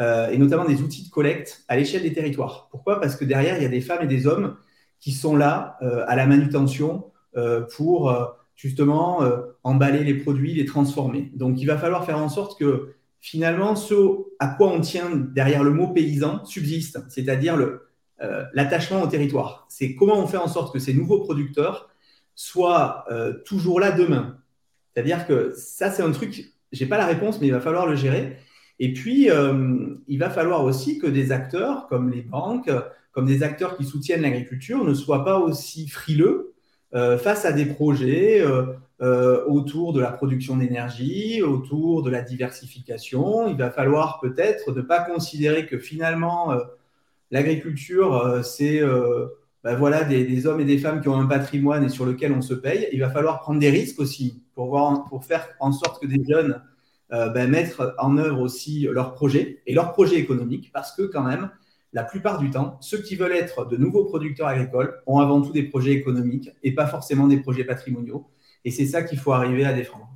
euh, 0.00 0.30
et 0.30 0.38
notamment 0.38 0.64
des 0.64 0.82
outils 0.82 1.04
de 1.04 1.10
collecte 1.10 1.62
à 1.68 1.76
l'échelle 1.76 2.02
des 2.02 2.12
territoires. 2.12 2.66
Pourquoi? 2.72 3.00
Parce 3.00 3.14
que 3.14 3.24
derrière, 3.24 3.56
il 3.56 3.62
y 3.62 3.66
a 3.66 3.68
des 3.68 3.80
femmes 3.80 4.02
et 4.02 4.08
des 4.08 4.26
hommes 4.26 4.56
qui 4.98 5.12
sont 5.12 5.36
là 5.36 5.76
euh, 5.82 6.02
à 6.08 6.16
la 6.16 6.26
manutention 6.26 7.04
euh, 7.36 7.60
pour 7.76 8.12
justement 8.56 9.20
emballer 9.62 10.02
les 10.02 10.14
produits, 10.14 10.54
les 10.54 10.64
transformer. 10.64 11.30
Donc, 11.36 11.60
il 11.60 11.66
va 11.66 11.78
falloir 11.78 12.04
faire 12.04 12.18
en 12.18 12.28
sorte 12.28 12.58
que 12.58 12.94
finalement, 13.20 13.76
ce 13.76 13.94
à 14.38 14.48
quoi 14.48 14.68
on 14.68 14.80
tient 14.80 15.10
derrière 15.10 15.62
le 15.62 15.70
mot 15.70 15.88
paysan 15.88 16.44
subsiste, 16.44 16.98
c'est-à-dire 17.08 17.56
euh, 18.22 18.44
l'attachement 18.54 19.02
au 19.02 19.06
territoire. 19.06 19.66
C'est 19.68 19.94
comment 19.94 20.18
on 20.18 20.26
fait 20.26 20.38
en 20.38 20.48
sorte 20.48 20.72
que 20.72 20.78
ces 20.78 20.94
nouveaux 20.94 21.20
producteurs 21.20 21.90
soient 22.34 23.04
euh, 23.10 23.34
toujours 23.44 23.78
là 23.78 23.92
demain. 23.92 24.38
C'est-à-dire 24.92 25.26
que 25.26 25.52
ça, 25.54 25.90
c'est 25.90 26.02
un 26.02 26.10
truc, 26.10 26.52
je 26.72 26.82
n'ai 26.82 26.88
pas 26.88 26.98
la 26.98 27.06
réponse, 27.06 27.40
mais 27.40 27.46
il 27.46 27.52
va 27.52 27.60
falloir 27.60 27.86
le 27.86 27.94
gérer. 27.94 28.38
Et 28.78 28.94
puis, 28.94 29.30
euh, 29.30 29.94
il 30.08 30.18
va 30.18 30.30
falloir 30.30 30.64
aussi 30.64 30.98
que 30.98 31.06
des 31.06 31.32
acteurs 31.32 31.86
comme 31.88 32.10
les 32.10 32.22
banques, 32.22 32.70
comme 33.12 33.26
des 33.26 33.42
acteurs 33.42 33.76
qui 33.76 33.84
soutiennent 33.84 34.22
l'agriculture, 34.22 34.84
ne 34.84 34.94
soient 34.94 35.24
pas 35.24 35.38
aussi 35.38 35.88
frileux 35.88 36.54
face 36.92 37.44
à 37.44 37.52
des 37.52 37.66
projets 37.66 38.42
euh, 39.02 39.46
autour 39.46 39.94
de 39.94 40.00
la 40.00 40.12
production 40.12 40.58
d'énergie, 40.58 41.40
autour 41.40 42.02
de 42.02 42.10
la 42.10 42.20
diversification. 42.20 43.48
Il 43.48 43.56
va 43.56 43.70
falloir 43.70 44.20
peut-être 44.20 44.72
ne 44.72 44.82
pas 44.82 45.00
considérer 45.00 45.64
que 45.64 45.78
finalement 45.78 46.52
euh, 46.52 46.58
l'agriculture, 47.30 48.14
euh, 48.14 48.42
c'est 48.42 48.82
bah, 49.64 49.74
voilà, 49.74 50.04
des, 50.04 50.46
hommes 50.46 50.60
et 50.60 50.66
des 50.66 50.76
femmes 50.76 51.00
qui 51.00 51.08
ont 51.08 51.18
un 51.18 51.24
patrimoine 51.24 51.84
et 51.84 51.88
sur 51.88 52.04
lequel 52.04 52.32
on 52.32 52.42
se 52.42 52.52
paye. 52.52 52.88
Il 52.92 53.00
va 53.00 53.08
falloir 53.08 53.40
prendre 53.40 53.58
des 53.58 53.70
risques 53.70 54.00
aussi 54.00 54.42
pour, 54.54 54.66
voir, 54.66 55.06
pour 55.06 55.24
faire 55.24 55.48
en 55.60 55.72
sorte 55.72 56.02
que 56.02 56.06
des 56.06 56.22
jeunes 56.28 56.62
bah, 57.08 57.46
mettent 57.46 57.76
en 57.98 58.18
œuvre 58.18 58.40
aussi 58.40 58.86
leurs 58.90 59.14
projets 59.14 59.62
et 59.66 59.72
leurs 59.72 59.92
projets 59.92 60.16
économiques 60.16 60.70
parce 60.74 60.94
que 60.94 61.02
quand 61.02 61.22
même, 61.22 61.50
la 61.94 62.04
plupart 62.04 62.38
du 62.38 62.50
temps, 62.50 62.76
ceux 62.80 62.98
qui 62.98 63.16
veulent 63.16 63.32
être 63.32 63.64
de 63.66 63.76
nouveaux 63.76 64.04
producteurs 64.04 64.46
agricoles 64.46 65.00
ont 65.06 65.18
avant 65.18 65.40
tout 65.40 65.52
des 65.52 65.64
projets 65.64 65.92
économiques 65.92 66.50
et 66.62 66.74
pas 66.74 66.86
forcément 66.86 67.26
des 67.26 67.38
projets 67.38 67.64
patrimoniaux. 67.64 68.26
Et 68.64 68.70
c'est 68.70 68.86
ça 68.86 69.02
qu'il 69.02 69.18
faut 69.18 69.32
arriver 69.32 69.64
à 69.64 69.72
défendre. 69.72 70.10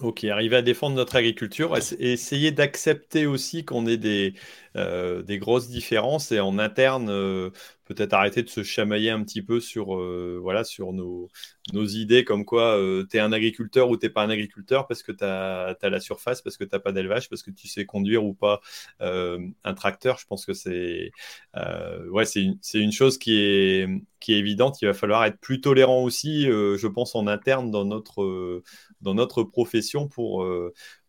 Ok, 0.00 0.24
arriver 0.24 0.56
à 0.56 0.62
défendre 0.62 0.96
notre 0.96 1.14
agriculture 1.16 1.76
essayer 2.00 2.50
d'accepter 2.50 3.26
aussi 3.26 3.64
qu'on 3.64 3.86
ait 3.86 3.96
des, 3.96 4.34
euh, 4.76 5.22
grosses 5.38 5.68
différences 5.68 6.32
et 6.32 6.40
en 6.40 6.58
interne, 6.58 7.08
euh, 7.10 7.50
peut-être 7.84 8.14
arrêter 8.14 8.42
de 8.42 8.48
se 8.48 8.62
chamailler 8.62 9.10
un 9.10 9.22
petit 9.22 9.42
peu 9.42 9.60
sur, 9.60 9.96
euh, 9.96 10.38
voilà, 10.40 10.64
sur 10.64 10.92
nos, 10.92 11.28
nos 11.72 11.84
idées 11.84 12.24
comme 12.24 12.44
quoi 12.44 12.78
tu 13.10 13.16
es 13.16 13.20
un 13.20 13.32
agriculteur 13.32 13.90
ou 13.90 13.96
tu 13.96 14.10
pas 14.10 14.22
un 14.22 14.30
agriculteur 14.30 14.86
parce 14.86 15.02
que 15.02 15.12
tu 15.12 15.24
as, 15.24 15.76
la 15.82 16.00
surface, 16.00 16.42
parce 16.42 16.56
que 16.56 16.64
tu 16.64 16.78
pas 16.78 16.92
d'élevage, 16.92 17.28
parce 17.28 17.42
que 17.42 17.50
tu 17.50 17.68
sais 17.68 17.86
conduire 17.86 18.24
ou 18.24 18.34
pas 18.34 18.60
un 19.00 19.74
tracteur. 19.74 20.18
Je 20.18 20.26
pense 20.26 20.46
que 20.46 20.52
c'est 20.54 21.10
ouais, 21.54 22.24
une, 22.36 22.58
une, 22.74 22.92
chose 22.92 23.18
qui 23.18 23.36
est, 23.38 23.88
qui 24.20 24.34
est 24.34 24.38
évidente. 24.38 24.80
Il 24.82 24.86
va 24.86 24.94
falloir 24.94 25.24
être 25.24 25.38
plus 25.40 25.60
tolérant 25.60 26.02
aussi, 26.02 26.44
je 26.44 26.86
pense, 26.86 27.14
en 27.14 27.26
interne 27.26 27.70
dans 27.70 27.84
notre, 27.84 28.62
dans 29.00 29.14
notre 29.14 29.42
profession 29.42 30.08
pour 30.08 30.46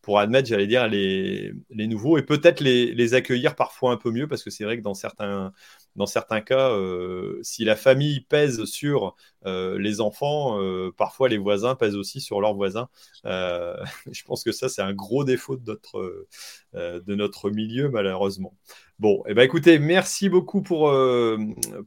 pour 0.06 0.20
admettre, 0.20 0.48
j'allais 0.48 0.68
dire, 0.68 0.86
les, 0.86 1.52
les, 1.68 1.88
nouveaux 1.88 2.16
et 2.16 2.22
peut-être 2.22 2.60
les, 2.60 2.94
les, 2.94 3.14
accueillir 3.14 3.56
parfois 3.56 3.90
un 3.90 3.96
peu 3.96 4.12
mieux 4.12 4.28
parce 4.28 4.44
que 4.44 4.50
c'est 4.50 4.62
vrai 4.62 4.78
que 4.78 4.82
dans 4.82 4.94
certains, 4.94 5.52
dans 5.96 6.06
certains 6.06 6.42
cas, 6.42 6.70
euh, 6.70 7.38
si 7.42 7.64
la 7.64 7.74
famille 7.74 8.20
pèse 8.20 8.64
sur 8.64 9.16
euh, 9.46 9.78
les 9.78 10.00
enfants, 10.00 10.60
euh, 10.60 10.92
parfois 10.96 11.28
les 11.28 11.38
voisins 11.38 11.74
pèsent 11.74 11.96
aussi 11.96 12.20
sur 12.20 12.40
leurs 12.40 12.54
voisins. 12.54 12.88
je 13.24 14.22
pense 14.24 14.44
que 14.44 14.52
ça, 14.52 14.68
c'est 14.68 14.82
un 14.82 14.92
gros 14.92 15.24
défaut 15.24 15.56
de 15.56 15.64
notre, 15.66 16.26
de 16.74 17.14
notre 17.14 17.50
milieu, 17.50 17.88
malheureusement. 17.88 18.54
Bon, 18.98 19.22
et 19.26 19.32
eh 19.32 19.34
ben, 19.34 19.42
écoutez, 19.42 19.78
merci 19.78 20.30
beaucoup 20.30 20.62
pour, 20.62 20.90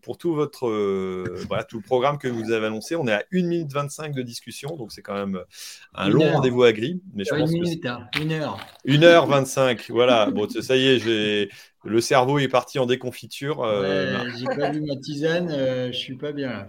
pour 0.01 0.17
tout, 0.17 0.35
votre, 0.35 0.67
voilà, 1.47 1.63
tout 1.63 1.77
le 1.77 1.83
programme 1.83 2.17
que 2.17 2.27
vous 2.27 2.51
avez 2.51 2.67
annoncé. 2.67 2.95
On 2.95 3.07
est 3.07 3.13
à 3.13 3.23
1 3.31 3.47
minute 3.47 3.71
25 3.71 4.13
de 4.13 4.21
discussion, 4.21 4.75
donc 4.75 4.91
c'est 4.91 5.01
quand 5.01 5.15
même 5.15 5.41
un 5.95 6.09
long 6.09 6.33
rendez-vous 6.33 6.63
à 6.63 6.73
gris. 6.73 7.01
Mais 7.13 7.23
je 7.23 7.33
une 7.33 7.41
pense 7.41 7.51
minute, 7.51 7.85
hein, 7.85 8.07
une 8.19 8.31
heure. 8.31 8.59
1 8.87 9.01
heure 9.03 9.25
25, 9.27 9.89
voilà. 9.89 10.29
Bon, 10.29 10.47
ça 10.49 10.75
y 10.75 10.87
est, 10.87 10.99
j'ai 10.99 11.49
le 11.85 12.01
cerveau 12.01 12.39
est 12.39 12.49
parti 12.49 12.77
en 12.77 12.85
déconfiture. 12.85 13.63
Euh, 13.63 14.25
j'ai 14.37 14.45
pas 14.45 14.71
vu 14.71 14.81
ma 14.81 14.97
tisane, 14.97 15.49
euh, 15.49 15.91
je 15.91 15.97
suis 15.97 16.15
pas 16.15 16.33
bien. 16.33 16.67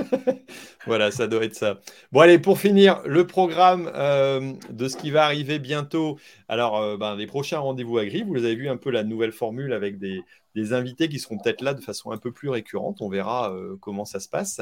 voilà, 0.86 1.10
ça 1.12 1.28
doit 1.28 1.44
être 1.44 1.54
ça. 1.54 1.80
Bon, 2.10 2.20
allez, 2.20 2.38
pour 2.38 2.58
finir, 2.58 3.02
le 3.06 3.26
programme 3.26 3.90
euh, 3.94 4.52
de 4.70 4.88
ce 4.88 4.96
qui 4.96 5.10
va 5.10 5.24
arriver 5.24 5.60
bientôt. 5.60 6.18
Alors, 6.48 6.98
ben, 6.98 7.14
les 7.14 7.26
prochains 7.26 7.60
rendez-vous 7.60 7.98
à 7.98 8.04
Gris, 8.04 8.24
vous 8.24 8.36
avez 8.36 8.56
vu 8.56 8.68
un 8.68 8.76
peu 8.76 8.90
la 8.90 9.04
nouvelle 9.04 9.32
formule 9.32 9.72
avec 9.72 9.98
des, 9.98 10.22
des 10.54 10.72
invités 10.72 11.08
qui 11.08 11.20
seront 11.20 11.38
peut-être 11.38 11.62
là 11.62 11.72
de 11.72 11.80
façon 11.80 12.10
un 12.10 12.18
peu 12.18 12.32
plus 12.32 12.48
récurrente. 12.48 12.98
On 13.00 13.08
verra 13.08 13.54
comment 13.80 14.04
ça 14.04 14.18
se 14.18 14.28
passe. 14.28 14.60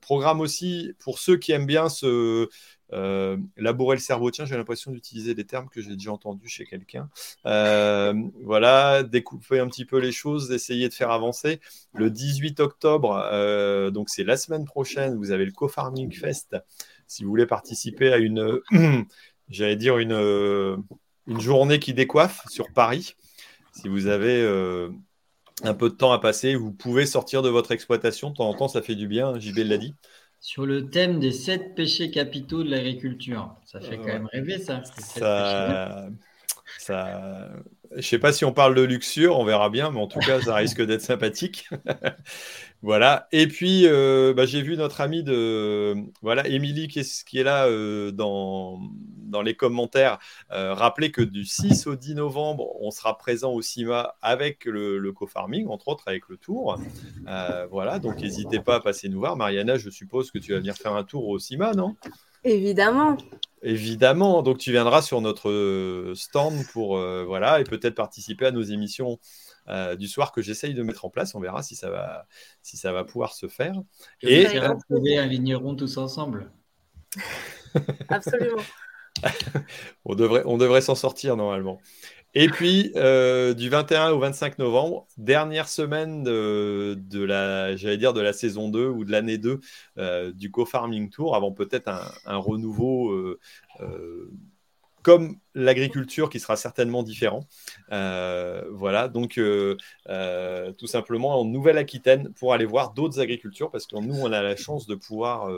programme 0.00 0.40
aussi 0.40 0.92
pour 1.00 1.18
ceux 1.18 1.36
qui 1.36 1.52
aiment 1.52 1.66
bien 1.66 1.88
ce 1.88 2.48
euh, 2.92 3.36
labourer 3.56 3.96
le 3.96 4.00
cerveau, 4.00 4.30
tiens, 4.30 4.46
j'ai 4.46 4.56
l'impression 4.56 4.90
d'utiliser 4.90 5.34
des 5.34 5.44
termes 5.44 5.68
que 5.68 5.80
j'ai 5.80 5.92
déjà 5.94 6.12
entendus 6.12 6.48
chez 6.48 6.64
quelqu'un. 6.64 7.08
Euh, 7.46 8.14
voilà, 8.42 9.02
découper 9.02 9.60
un 9.60 9.68
petit 9.68 9.84
peu 9.84 9.98
les 9.98 10.12
choses, 10.12 10.50
essayer 10.52 10.88
de 10.88 10.94
faire 10.94 11.10
avancer. 11.10 11.60
Le 11.94 12.10
18 12.10 12.60
octobre, 12.60 13.28
euh, 13.32 13.90
donc 13.90 14.08
c'est 14.08 14.24
la 14.24 14.36
semaine 14.36 14.64
prochaine, 14.64 15.16
vous 15.16 15.30
avez 15.30 15.44
le 15.44 15.52
Co-Farming 15.52 16.12
Fest. 16.12 16.56
Si 17.06 17.24
vous 17.24 17.30
voulez 17.30 17.46
participer 17.46 18.12
à 18.12 18.18
une, 18.18 18.60
j'allais 19.48 19.76
dire, 19.76 19.98
une, 19.98 20.84
une 21.26 21.40
journée 21.40 21.78
qui 21.78 21.94
décoiffe 21.94 22.42
sur 22.48 22.72
Paris, 22.72 23.16
si 23.72 23.88
vous 23.88 24.06
avez 24.06 24.42
un 25.62 25.74
peu 25.74 25.90
de 25.90 25.94
temps 25.94 26.12
à 26.12 26.18
passer, 26.18 26.54
vous 26.54 26.72
pouvez 26.72 27.06
sortir 27.06 27.42
de 27.42 27.48
votre 27.48 27.72
exploitation. 27.72 28.30
De 28.30 28.36
temps 28.36 28.48
en 28.48 28.54
temps, 28.54 28.68
ça 28.68 28.82
fait 28.82 28.94
du 28.94 29.08
bien, 29.08 29.38
JB 29.38 29.58
l'a 29.58 29.78
dit 29.78 29.94
sur 30.40 30.66
le 30.66 30.88
thème 30.88 31.18
des 31.18 31.32
sept 31.32 31.74
péchés 31.74 32.10
capitaux 32.10 32.62
de 32.62 32.70
l'agriculture. 32.70 33.54
Ça 33.64 33.80
fait 33.80 33.96
quand 33.96 34.06
même 34.06 34.28
rêver, 34.32 34.58
ça. 34.58 34.82
Ça, 34.84 36.08
ça... 36.78 37.48
Je 37.92 37.96
ne 37.96 38.02
sais 38.02 38.18
pas 38.18 38.32
si 38.32 38.44
on 38.44 38.52
parle 38.52 38.74
de 38.74 38.82
luxure, 38.82 39.38
on 39.38 39.44
verra 39.44 39.70
bien, 39.70 39.90
mais 39.90 40.00
en 40.00 40.06
tout 40.06 40.20
cas, 40.20 40.40
ça 40.40 40.54
risque 40.54 40.84
d'être 40.84 41.00
sympathique. 41.00 41.68
Voilà. 42.82 43.26
Et 43.32 43.48
puis, 43.48 43.86
euh, 43.86 44.32
bah, 44.34 44.46
j'ai 44.46 44.62
vu 44.62 44.76
notre 44.76 45.00
amie 45.00 45.24
de 45.24 45.96
voilà, 46.22 46.46
Émilie 46.46 46.86
qui 46.86 47.00
est, 47.00 47.24
qui 47.24 47.40
est 47.40 47.42
là 47.42 47.66
euh, 47.66 48.12
dans, 48.12 48.78
dans 49.24 49.42
les 49.42 49.54
commentaires 49.54 50.18
euh, 50.52 50.74
rappeler 50.74 51.10
que 51.10 51.22
du 51.22 51.44
6 51.44 51.88
au 51.88 51.96
10 51.96 52.14
novembre, 52.14 52.76
on 52.80 52.92
sera 52.92 53.18
présent 53.18 53.52
au 53.52 53.62
CIMA 53.62 54.14
avec 54.22 54.64
le, 54.64 54.98
le 54.98 55.12
co-farming, 55.12 55.66
entre 55.66 55.88
autres 55.88 56.04
avec 56.06 56.28
le 56.28 56.36
tour. 56.36 56.78
voilà, 57.70 57.98
donc 57.98 58.20
n'hésitez 58.20 58.60
pas 58.60 58.76
à 58.76 58.80
passer 58.80 59.08
nous 59.08 59.18
voir. 59.18 59.36
Mariana, 59.36 59.76
je 59.76 59.90
suppose 59.90 60.30
que 60.30 60.38
tu 60.38 60.52
vas 60.52 60.58
venir 60.58 60.76
faire 60.76 60.94
un 60.94 61.04
tour 61.04 61.26
au 61.26 61.38
CIMA, 61.38 61.72
non? 61.72 61.96
Évidemment. 62.44 63.16
Évidemment, 63.62 64.42
donc 64.42 64.58
tu 64.58 64.70
viendras 64.70 65.02
sur 65.02 65.20
notre 65.20 66.12
stand 66.14 66.64
pour 66.72 66.96
voilà 66.96 67.60
et 67.60 67.64
peut-être 67.64 67.96
participer 67.96 68.46
à 68.46 68.50
nos 68.52 68.62
émissions 68.62 69.18
euh, 69.68 69.96
du 69.96 70.08
soir 70.08 70.32
que 70.32 70.42
j'essaye 70.42 70.74
de 70.74 70.82
mettre 70.82 71.04
en 71.04 71.10
place. 71.10 71.34
On 71.34 71.40
verra 71.40 71.62
si 71.62 71.76
ça 71.76 71.90
va, 71.90 72.26
si 72.62 72.76
ça 72.76 72.92
va 72.92 73.04
pouvoir 73.04 73.34
se 73.34 73.48
faire. 73.48 73.74
Et 74.22 74.46
trouver 74.88 75.18
un 75.18 75.26
vigneron 75.26 75.74
tous 75.74 75.96
ensemble. 75.96 76.50
Absolument. 78.08 78.62
on 80.04 80.14
devrait, 80.14 80.42
on 80.46 80.58
devrait 80.58 80.80
s'en 80.80 80.94
sortir 80.94 81.36
normalement. 81.36 81.80
Et 82.34 82.48
puis, 82.48 82.92
euh, 82.96 83.54
du 83.54 83.70
21 83.70 84.10
au 84.10 84.18
25 84.18 84.58
novembre, 84.58 85.06
dernière 85.16 85.66
semaine 85.66 86.22
de, 86.22 87.24
la, 87.24 87.74
j'allais 87.74 87.96
dire, 87.96 88.12
de 88.12 88.20
la 88.20 88.34
saison 88.34 88.68
2 88.68 88.86
ou 88.86 89.04
de 89.04 89.10
l'année 89.10 89.38
2 89.38 89.60
euh, 89.96 90.32
du 90.32 90.50
Co-Farming 90.50 91.08
Tour, 91.08 91.34
avant 91.34 91.52
peut-être 91.52 91.88
un, 91.88 92.02
un, 92.26 92.36
renouveau 92.36 93.36
comme 95.08 95.38
l'agriculture 95.54 96.28
qui 96.28 96.38
sera 96.38 96.54
certainement 96.56 97.02
différent. 97.02 97.46
Euh, 97.92 98.62
voilà, 98.72 99.08
donc 99.08 99.38
euh, 99.38 99.78
euh, 100.10 100.70
tout 100.72 100.86
simplement 100.86 101.40
en 101.40 101.46
Nouvelle-Aquitaine 101.46 102.30
pour 102.34 102.52
aller 102.52 102.66
voir 102.66 102.92
d'autres 102.92 103.18
agricultures 103.18 103.70
parce 103.70 103.86
que 103.86 103.96
nous, 103.96 104.14
on 104.20 104.30
a 104.32 104.42
la 104.42 104.54
chance 104.54 104.86
de 104.86 104.94
pouvoir 104.94 105.50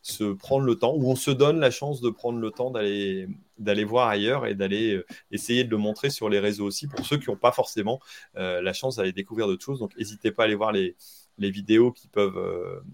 se 0.00 0.32
prendre 0.32 0.64
le 0.64 0.76
temps 0.76 0.94
ou 0.94 1.10
on 1.10 1.16
se 1.16 1.32
donne 1.32 1.58
la 1.58 1.72
chance 1.72 2.00
de 2.00 2.08
prendre 2.08 2.38
le 2.38 2.52
temps 2.52 2.70
d'aller 2.70 3.84
voir 3.84 4.06
ailleurs 4.06 4.46
et 4.46 4.54
d'aller 4.54 5.02
essayer 5.32 5.64
de 5.64 5.70
le 5.70 5.78
montrer 5.78 6.10
sur 6.10 6.28
les 6.28 6.38
réseaux 6.38 6.64
aussi 6.66 6.86
pour 6.86 7.04
ceux 7.04 7.16
qui 7.16 7.28
n'ont 7.30 7.36
pas 7.36 7.50
forcément 7.50 7.98
la 8.34 8.72
chance 8.72 8.94
d'aller 8.94 9.12
découvrir 9.12 9.48
d'autres 9.48 9.64
choses. 9.64 9.80
Donc 9.80 9.96
n'hésitez 9.96 10.30
pas 10.30 10.44
à 10.44 10.46
aller 10.46 10.54
voir 10.54 10.70
les, 10.70 10.94
les 11.38 11.50
vidéos 11.50 11.90
qui 11.90 12.06
peuvent, 12.06 12.84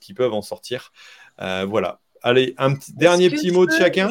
qui 0.00 0.14
peuvent 0.14 0.34
en 0.34 0.42
sortir. 0.42 0.92
voilà, 1.36 2.00
Allez, 2.22 2.54
un 2.58 2.74
dernier 2.96 3.30
petit 3.30 3.50
mot 3.50 3.66
de 3.66 3.72
chacun. 3.72 4.10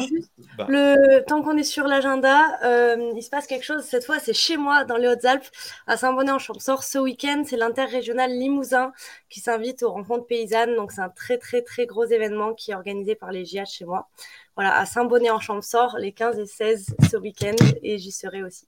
Bah. 0.56 0.66
Le, 0.68 1.24
tant 1.26 1.42
qu'on 1.42 1.56
est 1.56 1.62
sur 1.62 1.86
l'agenda, 1.86 2.58
euh, 2.64 3.12
il 3.16 3.22
se 3.22 3.30
passe 3.30 3.46
quelque 3.46 3.64
chose. 3.64 3.84
Cette 3.84 4.04
fois, 4.04 4.18
c'est 4.18 4.32
chez 4.32 4.56
moi, 4.56 4.84
dans 4.84 4.96
les 4.96 5.08
Hautes-Alpes, 5.08 5.46
à 5.86 5.96
Saint-Bonnet-en-Champsaur. 5.96 6.82
Ce 6.82 6.98
week-end, 6.98 7.44
c'est 7.46 7.56
l'interrégional 7.56 8.30
Limousin 8.30 8.92
qui 9.28 9.40
s'invite 9.40 9.82
aux 9.82 9.92
rencontres 9.92 10.26
paysannes. 10.26 10.74
Donc, 10.74 10.92
c'est 10.92 11.00
un 11.00 11.10
très, 11.10 11.38
très, 11.38 11.62
très 11.62 11.86
gros 11.86 12.04
événement 12.04 12.54
qui 12.54 12.72
est 12.72 12.74
organisé 12.74 13.14
par 13.14 13.30
les 13.30 13.44
JH 13.44 13.66
chez 13.70 13.84
moi. 13.84 14.08
Voilà, 14.56 14.76
à 14.76 14.86
Saint-Bonnet-en-Champsaur, 14.86 15.96
les 15.98 16.12
15 16.12 16.38
et 16.38 16.46
16 16.46 16.96
ce 17.10 17.16
week-end. 17.16 17.56
Et 17.82 17.98
j'y 17.98 18.10
serai 18.10 18.42
aussi. 18.42 18.66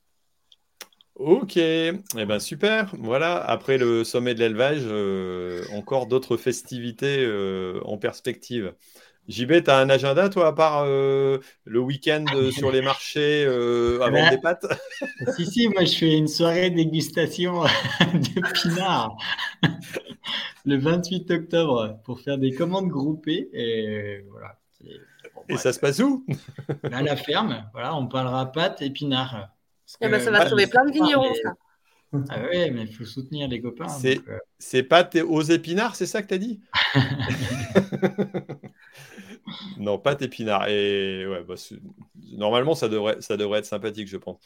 Ok, 1.21 1.59
eh 1.59 1.93
ben 2.15 2.39
super. 2.39 2.95
Voilà, 2.99 3.37
après 3.37 3.77
le 3.77 4.05
sommet 4.05 4.35
de 4.35 4.39
l'élevage, 4.39 4.81
euh, 4.85 5.63
encore 5.75 6.07
d'autres 6.07 6.39
festivités 6.39 7.19
euh, 7.19 7.79
en 7.85 7.99
perspective. 7.99 8.73
JB, 9.31 9.63
tu 9.63 9.71
as 9.71 9.79
un 9.79 9.89
agenda, 9.89 10.29
toi, 10.29 10.49
à 10.49 10.53
part 10.53 10.83
euh, 10.85 11.39
le 11.65 11.79
week-end 11.79 12.25
euh, 12.35 12.51
sur 12.51 12.73
les 12.73 12.83
marchés 12.83 13.45
euh, 13.47 14.01
avant 14.01 14.29
des 14.29 14.39
pâtes? 14.39 14.67
Si, 15.37 15.47
si, 15.47 15.69
moi, 15.69 15.85
je 15.85 15.97
fais 15.97 16.17
une 16.17 16.27
soirée 16.27 16.71
dégustation 16.71 17.63
d'épinards 18.15 19.17
le 20.67 20.79
28 20.79 21.31
octobre 21.31 22.01
pour 22.05 22.21
faire 22.21 22.39
des 22.39 22.53
commandes 22.53 22.89
groupées. 22.89 23.49
Et 23.53 24.25
voilà. 24.31 24.59
et 25.49 25.57
ça 25.57 25.73
se 25.73 25.79
passe 25.79 26.01
où? 26.01 26.27
À 26.91 27.03
la 27.03 27.17
ferme. 27.17 27.65
Voilà, 27.73 27.95
on 27.95 28.09
parlera 28.09 28.51
pâtes, 28.51 28.83
épinards. 28.83 29.49
Eh 30.01 30.09
ben, 30.09 30.21
ça 30.21 30.31
va 30.31 30.49
sauver 30.49 30.67
plein 30.67 30.85
de 30.85 30.93
vignerons, 30.93 31.35
ça. 31.43 31.55
Ah 32.29 32.41
ouais, 32.43 32.71
mais 32.71 32.83
il 32.83 32.93
faut 32.93 33.05
soutenir 33.05 33.49
les 33.49 33.61
copains. 33.61 33.87
C'est 34.59 34.83
pâtes 34.83 35.17
aux 35.17 35.43
épinards, 35.43 35.95
c'est 35.95 36.07
ça 36.07 36.23
que 36.23 36.29
tu 36.29 36.35
as 36.35 36.39
dit? 36.39 36.61
non, 39.79 39.99
pas 39.99 40.17
épinard. 40.21 40.69
Et 40.69 41.25
bah, 41.47 41.55
normalement, 42.33 42.75
ça 42.75 42.89
devrait, 42.89 43.21
ça 43.21 43.37
devrait 43.37 43.61
être 43.61 43.67
sympathique, 43.67 44.09
je 44.09 44.17
pense. 44.17 44.39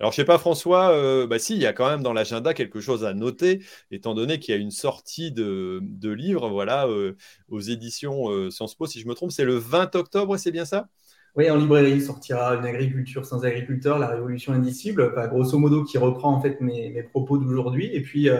Alors, 0.00 0.12
je 0.12 0.16
sais 0.16 0.24
pas, 0.24 0.38
François, 0.38 0.90
euh, 0.90 1.26
bah 1.26 1.38
si, 1.38 1.54
il 1.54 1.60
y 1.60 1.66
a 1.66 1.72
quand 1.72 1.88
même 1.88 2.02
dans 2.02 2.12
l'agenda 2.12 2.54
quelque 2.54 2.80
chose 2.80 3.04
à 3.04 3.14
noter, 3.14 3.62
étant 3.90 4.14
donné 4.14 4.38
qu'il 4.38 4.54
y 4.54 4.58
a 4.58 4.60
une 4.60 4.70
sortie 4.70 5.32
de, 5.32 5.80
de 5.82 6.10
livres, 6.10 6.48
voilà, 6.48 6.86
euh, 6.86 7.14
aux 7.48 7.60
éditions 7.60 8.30
euh, 8.30 8.50
Sciences 8.50 8.74
Po, 8.74 8.86
si 8.86 9.00
je 9.00 9.06
me 9.08 9.14
trompe, 9.14 9.30
c'est 9.30 9.44
le 9.44 9.56
20 9.56 9.94
octobre, 9.94 10.36
c'est 10.36 10.50
bien 10.50 10.64
ça? 10.64 10.88
Oui, 11.36 11.50
en 11.50 11.56
librairie 11.56 12.00
sortira 12.00 12.54
une 12.56 12.64
agriculture 12.64 13.26
sans 13.26 13.44
agriculteurs, 13.44 13.98
la 13.98 14.08
révolution 14.08 14.52
indicible, 14.54 15.12
grosso 15.28 15.58
modo, 15.58 15.84
qui 15.84 15.98
reprend 15.98 16.32
en 16.32 16.40
fait 16.40 16.60
mes, 16.62 16.90
mes 16.90 17.02
propos 17.02 17.36
d'aujourd'hui. 17.36 17.90
Et 17.92 18.00
puis, 18.00 18.30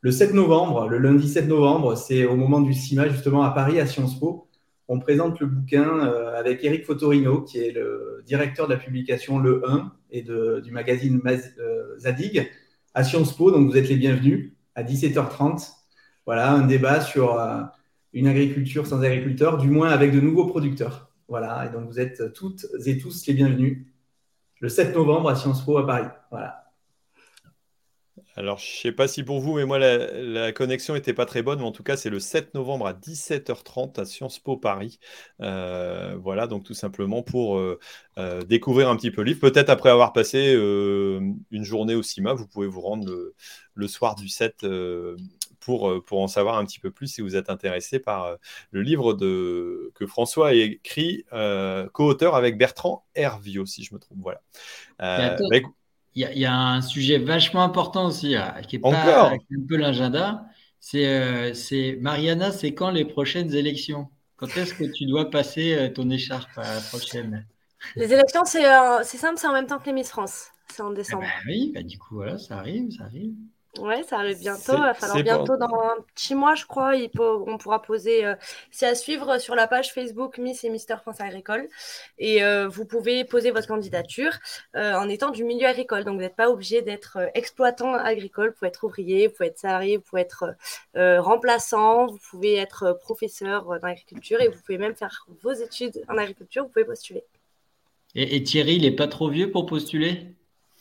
le 0.00 0.10
7 0.12 0.32
novembre, 0.32 0.88
le 0.88 0.98
lundi 0.98 1.28
7 1.28 1.48
novembre, 1.48 1.96
c'est 1.96 2.24
au 2.24 2.36
moment 2.36 2.60
du 2.60 2.74
CIMA, 2.74 3.08
justement, 3.08 3.42
à 3.42 3.50
Paris, 3.50 3.80
à 3.80 3.86
Sciences 3.86 4.20
Po 4.20 4.46
on 4.88 4.98
présente 4.98 5.40
le 5.40 5.46
bouquin 5.46 6.06
euh, 6.06 6.38
avec 6.38 6.64
Eric 6.64 6.84
Fotorino, 6.84 7.42
qui 7.42 7.58
est 7.58 7.72
le 7.72 8.22
directeur 8.26 8.66
de 8.68 8.74
la 8.74 8.78
publication 8.78 9.38
Le 9.38 9.62
1 9.68 9.92
et 10.10 10.22
du 10.22 10.70
magazine 10.70 11.20
euh, 11.26 11.98
Zadig, 11.98 12.50
à 12.94 13.04
Sciences 13.04 13.36
Po. 13.36 13.50
Donc, 13.50 13.70
vous 13.70 13.76
êtes 13.76 13.88
les 13.88 13.96
bienvenus 13.96 14.52
à 14.74 14.82
17h30. 14.82 15.70
Voilà, 16.26 16.52
un 16.52 16.66
débat 16.66 17.00
sur 17.00 17.38
euh, 17.38 17.62
une 18.12 18.26
agriculture 18.26 18.86
sans 18.86 19.02
agriculteurs, 19.02 19.58
du 19.58 19.68
moins 19.68 19.90
avec 19.90 20.12
de 20.12 20.20
nouveaux 20.20 20.46
producteurs. 20.46 21.10
Voilà, 21.28 21.66
et 21.66 21.72
donc 21.72 21.88
vous 21.88 21.98
êtes 21.98 22.32
toutes 22.34 22.66
et 22.84 22.98
tous 22.98 23.26
les 23.26 23.32
bienvenus 23.32 23.86
le 24.60 24.68
7 24.68 24.94
novembre 24.94 25.30
à 25.30 25.36
Sciences 25.36 25.64
Po 25.64 25.78
à 25.78 25.86
Paris. 25.86 26.08
Voilà. 26.30 26.61
Alors, 28.36 28.58
je 28.58 28.64
ne 28.64 28.80
sais 28.80 28.92
pas 28.92 29.08
si 29.08 29.22
pour 29.24 29.40
vous, 29.40 29.56
mais 29.56 29.66
moi, 29.66 29.78
la, 29.78 30.52
connexion 30.52 30.94
n'était 30.94 31.12
pas 31.12 31.26
très 31.26 31.42
bonne, 31.42 31.58
mais 31.58 31.66
en 31.66 31.72
tout 31.72 31.82
cas, 31.82 31.96
c'est 31.98 32.08
le 32.08 32.18
7 32.18 32.54
novembre 32.54 32.86
à 32.86 32.94
17h30 32.94 34.00
à 34.00 34.04
Sciences 34.06 34.38
Po 34.38 34.56
Paris. 34.56 34.98
Euh, 35.42 36.16
voilà, 36.18 36.46
donc 36.46 36.64
tout 36.64 36.72
simplement 36.74 37.22
pour 37.22 37.58
euh, 37.58 37.78
euh, 38.18 38.42
découvrir 38.42 38.88
un 38.88 38.96
petit 38.96 39.10
peu 39.10 39.22
le 39.22 39.28
livre. 39.28 39.40
Peut-être 39.40 39.68
après 39.68 39.90
avoir 39.90 40.14
passé 40.14 40.52
une 40.54 41.64
journée 41.64 41.94
au 41.94 42.02
CIMA, 42.02 42.32
vous 42.32 42.46
pouvez 42.46 42.66
vous 42.66 42.80
rendre 42.80 43.06
le, 43.74 43.88
soir 43.88 44.14
du 44.14 44.28
7 44.28 44.66
pour, 45.60 46.02
pour 46.04 46.22
en 46.22 46.26
savoir 46.26 46.56
un 46.56 46.64
petit 46.64 46.80
peu 46.80 46.90
plus 46.90 47.08
si 47.08 47.20
vous 47.20 47.36
êtes 47.36 47.50
intéressé 47.50 47.98
par 47.98 48.36
le 48.70 48.82
livre 48.82 49.12
de, 49.12 49.92
que 49.94 50.06
François 50.06 50.48
a 50.48 50.52
écrit, 50.54 51.26
co-auteur 51.92 52.34
avec 52.34 52.56
Bertrand 52.56 53.04
Hervio, 53.14 53.66
si 53.66 53.84
je 53.84 53.94
me 53.94 54.00
trompe. 54.00 54.18
Voilà 54.22 54.40
il 56.14 56.38
y, 56.38 56.44
a 56.44 56.54
un 56.54 56.82
sujet 56.82 57.18
vachement 57.18 57.62
important 57.62 58.06
aussi, 58.06 58.34
qui 58.68 58.76
est 58.76 58.78
pas 58.78 59.30
un 59.30 59.38
peu 59.68 59.76
l'agenda. 59.76 60.46
Euh, 60.94 61.54
c'est 61.54 61.96
Mariana, 62.00 62.52
c'est 62.52 62.74
quand 62.74 62.90
les 62.90 63.04
prochaines 63.04 63.54
élections? 63.54 64.08
Quand 64.36 64.48
est-ce 64.56 64.74
que 64.74 64.84
tu 64.84 65.06
dois 65.06 65.30
passer 65.30 65.74
euh, 65.74 65.88
ton 65.88 66.10
écharpe 66.10 66.50
à 66.58 66.74
la 66.74 66.80
prochaine? 66.80 67.46
Les 67.96 68.12
élections, 68.12 68.42
euh, 68.42 69.00
c'est 69.04 69.16
simple, 69.16 69.38
c'est 69.38 69.46
en 69.46 69.52
même 69.52 69.66
temps 69.66 69.78
que 69.78 69.86
les 69.86 69.92
Miss 69.92 70.10
France. 70.10 70.48
C'est 70.68 70.82
en 70.82 70.90
décembre. 70.90 71.24
Eh 71.24 71.46
ben 71.46 71.52
oui, 71.52 71.72
bah, 71.74 71.82
du 71.82 71.98
coup, 71.98 72.16
voilà, 72.16 72.38
ça 72.38 72.58
arrive, 72.58 72.90
ça 72.90 73.04
arrive. 73.04 73.32
Ouais, 73.78 74.02
ça 74.02 74.18
arrive 74.18 74.38
bientôt. 74.38 74.74
Il 74.74 74.82
va 74.82 74.92
falloir 74.92 75.22
bientôt, 75.22 75.56
dans 75.56 75.74
un 75.74 76.02
petit 76.14 76.34
mois, 76.34 76.54
je 76.54 76.66
crois, 76.66 76.92
on 77.18 77.56
pourra 77.56 77.80
poser. 77.80 78.22
Euh, 78.22 78.34
c'est 78.70 78.86
à 78.86 78.94
suivre 78.94 79.38
sur 79.38 79.54
la 79.54 79.66
page 79.66 79.94
Facebook 79.94 80.36
Miss 80.36 80.62
et 80.64 80.68
Mister 80.68 80.96
France 81.00 81.22
Agricole. 81.22 81.66
Et 82.18 82.44
euh, 82.44 82.68
vous 82.68 82.84
pouvez 82.84 83.24
poser 83.24 83.50
votre 83.50 83.66
candidature 83.66 84.34
euh, 84.76 84.92
en 84.94 85.08
étant 85.08 85.30
du 85.30 85.42
milieu 85.42 85.66
agricole. 85.66 86.04
Donc, 86.04 86.16
vous 86.16 86.20
n'êtes 86.20 86.36
pas 86.36 86.50
obligé 86.50 86.82
d'être 86.82 87.16
exploitant 87.32 87.94
agricole. 87.94 88.48
Vous 88.50 88.56
pouvez 88.56 88.68
être 88.68 88.84
ouvrier, 88.84 89.28
vous 89.28 89.32
pouvez 89.32 89.48
être 89.48 89.58
salarié, 89.58 89.96
vous 89.96 90.02
pouvez 90.02 90.20
être 90.20 90.54
remplaçant, 90.94 92.08
vous 92.08 92.18
pouvez 92.30 92.56
être 92.56 92.98
professeur 93.00 93.64
dans 93.64 93.86
l'agriculture 93.86 94.42
et 94.42 94.48
vous 94.48 94.60
pouvez 94.60 94.76
même 94.76 94.94
faire 94.94 95.26
vos 95.42 95.52
études 95.52 96.04
en 96.10 96.18
agriculture. 96.18 96.64
Vous 96.64 96.68
pouvez 96.68 96.84
postuler. 96.84 97.24
Et, 98.14 98.36
et 98.36 98.42
Thierry, 98.42 98.74
il 98.74 98.82
n'est 98.82 98.90
pas 98.90 99.08
trop 99.08 99.30
vieux 99.30 99.50
pour 99.50 99.64
postuler? 99.64 100.26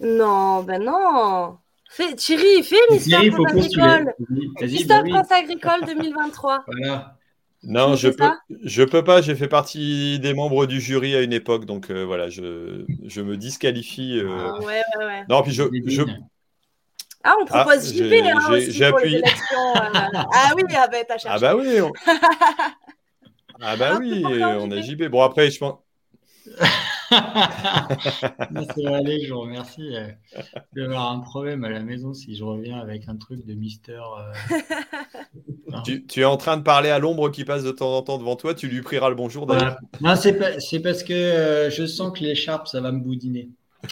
Non, 0.01 0.63
ben 0.63 0.84
non. 0.84 1.57
Fais, 1.93 2.15
Thierry, 2.15 2.63
fais 2.63 2.77
Mister 2.89 3.31
France 3.31 3.51
Agricole. 3.51 4.13
Mister 4.61 4.88
bah 4.88 5.09
France 5.09 5.31
Agricole 5.31 5.85
2023. 5.85 6.63
Voilà. 6.65 7.18
Non, 7.63 7.95
je 7.95 8.07
peux, 8.07 8.31
je 8.63 8.84
peux 8.84 9.03
pas. 9.03 9.22
J'ai 9.22 9.35
fait 9.35 9.49
partie 9.49 10.18
des 10.19 10.34
membres 10.34 10.65
du 10.68 10.80
jury 10.80 11.15
à 11.15 11.22
une 11.22 11.34
époque, 11.34 11.65
donc 11.65 11.91
euh, 11.91 12.05
voilà, 12.05 12.30
je, 12.30 12.85
je, 13.05 13.22
me 13.22 13.35
disqualifie. 13.35 14.19
Euh... 14.19 14.30
Ah, 14.31 14.59
ouais, 14.59 14.81
ouais, 14.97 15.05
ouais. 15.05 15.23
Non, 15.30 15.43
puis 15.43 15.51
je, 15.51 15.63
je... 15.85 16.03
Ah, 17.26 17.35
on 17.41 17.45
propose 17.45 17.91
ah, 17.91 18.03
JP 18.03 18.13
hein, 18.23 18.51
aussi 18.51 18.80
pour 18.80 18.97
appuyé. 18.97 19.18
les 19.18 19.18
élections. 19.18 19.76
Euh... 19.76 20.19
ah 20.34 20.53
oui, 20.55 20.63
ah 20.73 20.88
bah, 20.88 20.97
t'as 21.05 21.18
cherché. 21.18 21.27
Ah 21.30 21.39
bah 21.39 21.55
oui. 21.57 21.81
On... 21.81 21.91
ah 23.61 23.76
bah 23.76 23.97
oui, 23.99 24.23
on 24.26 24.72
a 24.72 24.81
JP. 24.81 25.09
Bon 25.09 25.23
après, 25.23 25.51
je 25.51 25.59
pense. 25.59 25.77
C'est 28.76 28.86
allé, 28.86 29.26
je 29.26 29.34
vous 29.34 29.42
remercie. 29.42 29.96
Euh, 29.96 30.08
de 30.74 30.84
avoir 30.84 31.12
un 31.12 31.20
problème 31.20 31.66
à 31.66 31.70
la 31.70 31.82
maison 31.82 32.14
si 32.14 32.36
je 32.36 32.44
reviens 32.44 32.80
avec 32.80 33.08
un 33.08 33.16
truc 33.18 33.46
de 33.46 33.54
Mister. 33.54 34.00
Euh, 34.00 34.32
tu, 36.08 36.22
es 36.22 36.26
en 36.26 36.38
train 36.38 36.58
de 36.58 36.64
parler 36.64 36.90
à 36.90 37.00
l'ombre 37.00 37.30
qui 37.30 37.44
passe 37.44 37.64
de 37.64 37.72
temps 37.72 37.98
en 37.98 38.02
temps 38.02 38.18
devant 38.18 38.36
toi, 38.36 38.54
tu 38.54 38.68
lui 38.68 38.82
prieras 38.82 39.10
le 39.10 39.16
bonjour 39.16 39.46
d'ailleurs. 39.46 39.78
Non, 40.00 40.16
c'est, 40.16 40.34
parce 40.80 41.04
que 41.04 41.14
euh, 41.14 41.70
je 41.70 41.86
sens 41.86 42.18
que 42.18 42.24
l'écharpe, 42.24 42.68
ça 42.68 42.80
va 42.80 42.92
me 42.94 43.00
boudiner. 43.00 43.50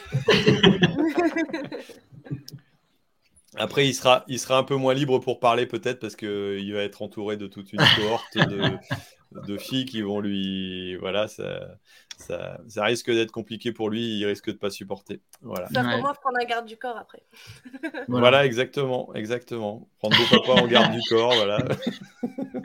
Après, 3.58 3.86
il 3.86 3.94
sera, 3.94 4.24
il 4.30 4.40
sera 4.40 4.58
un 4.58 4.64
peu 4.64 4.76
moins 4.76 4.94
libre 4.94 5.20
pour 5.20 5.42
parler 5.42 5.66
peut-être 5.66 6.00
parce 6.00 6.16
qu'il 6.16 6.72
va 6.74 6.82
être 6.82 7.02
entouré 7.02 7.36
de 7.36 7.48
toute 7.48 7.74
une 7.74 7.82
cohorte 7.98 8.38
de, 8.38 8.78
de 9.46 9.58
filles 9.58 9.84
qui 9.84 10.02
vont 10.02 10.22
lui. 10.22 10.96
Voilà, 10.96 11.28
ça, 11.28 11.60
ça, 12.20 12.60
ça 12.68 12.84
risque 12.84 13.10
d'être 13.10 13.32
compliqué 13.32 13.72
pour 13.72 13.90
lui, 13.90 14.18
il 14.18 14.26
risque 14.26 14.48
de 14.48 14.58
pas 14.58 14.70
supporter. 14.70 15.22
Voilà. 15.42 15.68
Ça 15.74 15.82
ouais. 15.82 16.02
moi 16.02 16.14
prendre 16.14 16.38
la 16.38 16.46
garde 16.46 16.66
du 16.66 16.76
corps 16.76 16.98
après. 16.98 17.24
voilà. 18.10 18.46
exactement, 18.46 19.14
exactement. 19.16 19.88
Prendre 20.00 20.18
vos 20.18 20.40
papas 20.40 20.62
en 20.62 20.68
garde 20.68 20.94
du 20.94 21.02
corps, 21.10 21.34
voilà. 21.34 21.60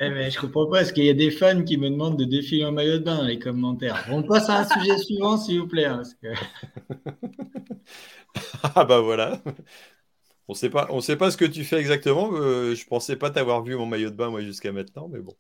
Eh 0.01 0.11
mais 0.11 0.29
je 0.29 0.41
comprends 0.41 0.67
pas, 0.67 0.83
est-ce 0.83 0.93
qu'il 0.93 1.05
y 1.05 1.09
a 1.09 1.15
des 1.15 1.31
fans 1.31 1.63
qui 1.63 1.77
me 1.77 1.89
demandent 1.89 2.19
de 2.19 2.25
défiler 2.25 2.65
en 2.65 2.73
maillot 2.73 2.99
de 2.99 3.05
bain 3.05 3.19
dans 3.19 3.23
les 3.23 3.39
commentaires 3.39 4.05
On 4.11 4.25
passe 4.25 4.49
à 4.49 4.59
un 4.59 4.65
sujet 4.65 4.99
suivant, 4.99 5.37
s'il 5.37 5.61
vous 5.61 5.69
plaît. 5.69 5.85
Hein, 5.85 6.03
ah 8.75 8.85
bah 8.85 9.01
voilà. 9.01 9.41
On 10.49 10.55
sait 10.55 10.69
pas, 10.69 10.89
on 10.91 11.01
sait 11.01 11.17
pas 11.17 11.31
ce 11.31 11.37
que 11.37 11.45
tu 11.45 11.63
fais 11.63 11.77
exactement. 11.77 12.31
Euh, 12.33 12.75
je 12.75 12.85
pensais 12.87 13.15
pas 13.15 13.31
t'avoir 13.31 13.63
vu 13.63 13.77
mon 13.77 13.87
maillot 13.87 14.11
de 14.11 14.17
bain 14.17 14.31
moi 14.31 14.41
jusqu'à 14.41 14.73
maintenant, 14.73 15.09
mais 15.09 15.21
bon, 15.21 15.37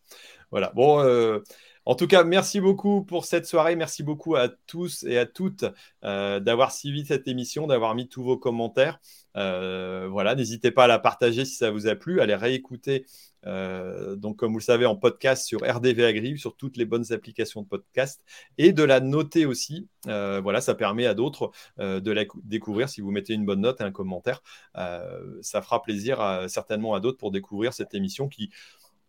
voilà. 0.52 0.70
Bon, 0.76 1.00
euh, 1.00 1.40
en 1.86 1.94
tout 1.94 2.06
cas, 2.06 2.24
merci 2.24 2.60
beaucoup 2.60 3.04
pour 3.04 3.26
cette 3.26 3.46
soirée. 3.46 3.76
Merci 3.76 4.02
beaucoup 4.02 4.36
à 4.36 4.48
tous 4.48 5.02
et 5.04 5.18
à 5.18 5.26
toutes 5.26 5.66
euh, 6.02 6.40
d'avoir 6.40 6.72
suivi 6.72 7.04
cette 7.04 7.28
émission, 7.28 7.66
d'avoir 7.66 7.94
mis 7.94 8.08
tous 8.08 8.22
vos 8.22 8.38
commentaires. 8.38 9.00
Euh, 9.36 10.08
voilà, 10.10 10.34
n'hésitez 10.34 10.70
pas 10.70 10.84
à 10.84 10.86
la 10.86 10.98
partager 10.98 11.44
si 11.44 11.56
ça 11.56 11.70
vous 11.70 11.86
a 11.86 11.94
plu, 11.94 12.20
à 12.22 12.26
les 12.26 12.36
réécouter. 12.36 13.04
Euh, 13.46 14.16
donc, 14.16 14.36
comme 14.38 14.52
vous 14.52 14.60
le 14.60 14.64
savez, 14.64 14.86
en 14.86 14.96
podcast 14.96 15.46
sur 15.46 15.60
RDV 15.60 16.06
Agri, 16.06 16.38
sur 16.38 16.56
toutes 16.56 16.78
les 16.78 16.86
bonnes 16.86 17.12
applications 17.12 17.60
de 17.60 17.66
podcast, 17.66 18.24
et 18.56 18.72
de 18.72 18.82
la 18.82 19.00
noter 19.00 19.44
aussi. 19.44 19.88
voilà, 20.04 20.62
ça 20.62 20.74
permet 20.74 21.04
à 21.04 21.12
d'autres 21.12 21.50
de 21.78 22.10
la 22.10 22.24
découvrir. 22.44 22.88
Si 22.88 23.02
vous 23.02 23.10
mettez 23.10 23.34
une 23.34 23.44
bonne 23.44 23.60
note 23.60 23.82
et 23.82 23.84
un 23.84 23.92
commentaire, 23.92 24.42
ça 24.74 25.60
fera 25.60 25.82
plaisir 25.82 26.44
certainement 26.48 26.94
à 26.94 27.00
d'autres 27.00 27.18
pour 27.18 27.30
découvrir 27.30 27.74
cette 27.74 27.92
émission 27.94 28.28
qui 28.28 28.50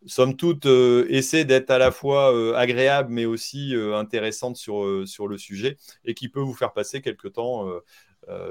somme 0.06 0.36
toute, 0.36 0.66
euh, 0.66 1.06
essaie 1.08 1.44
d'être 1.44 1.70
à 1.70 1.78
la 1.78 1.90
fois 1.90 2.34
euh, 2.34 2.54
agréable, 2.54 3.12
mais 3.12 3.24
aussi 3.24 3.74
euh, 3.74 3.96
intéressante 3.96 4.56
sur, 4.56 5.06
sur 5.06 5.28
le 5.28 5.38
sujet 5.38 5.76
et 6.04 6.14
qui 6.14 6.28
peut 6.28 6.40
vous 6.40 6.54
faire 6.54 6.72
passer 6.72 7.00
quelque 7.02 7.28
temps, 7.28 7.68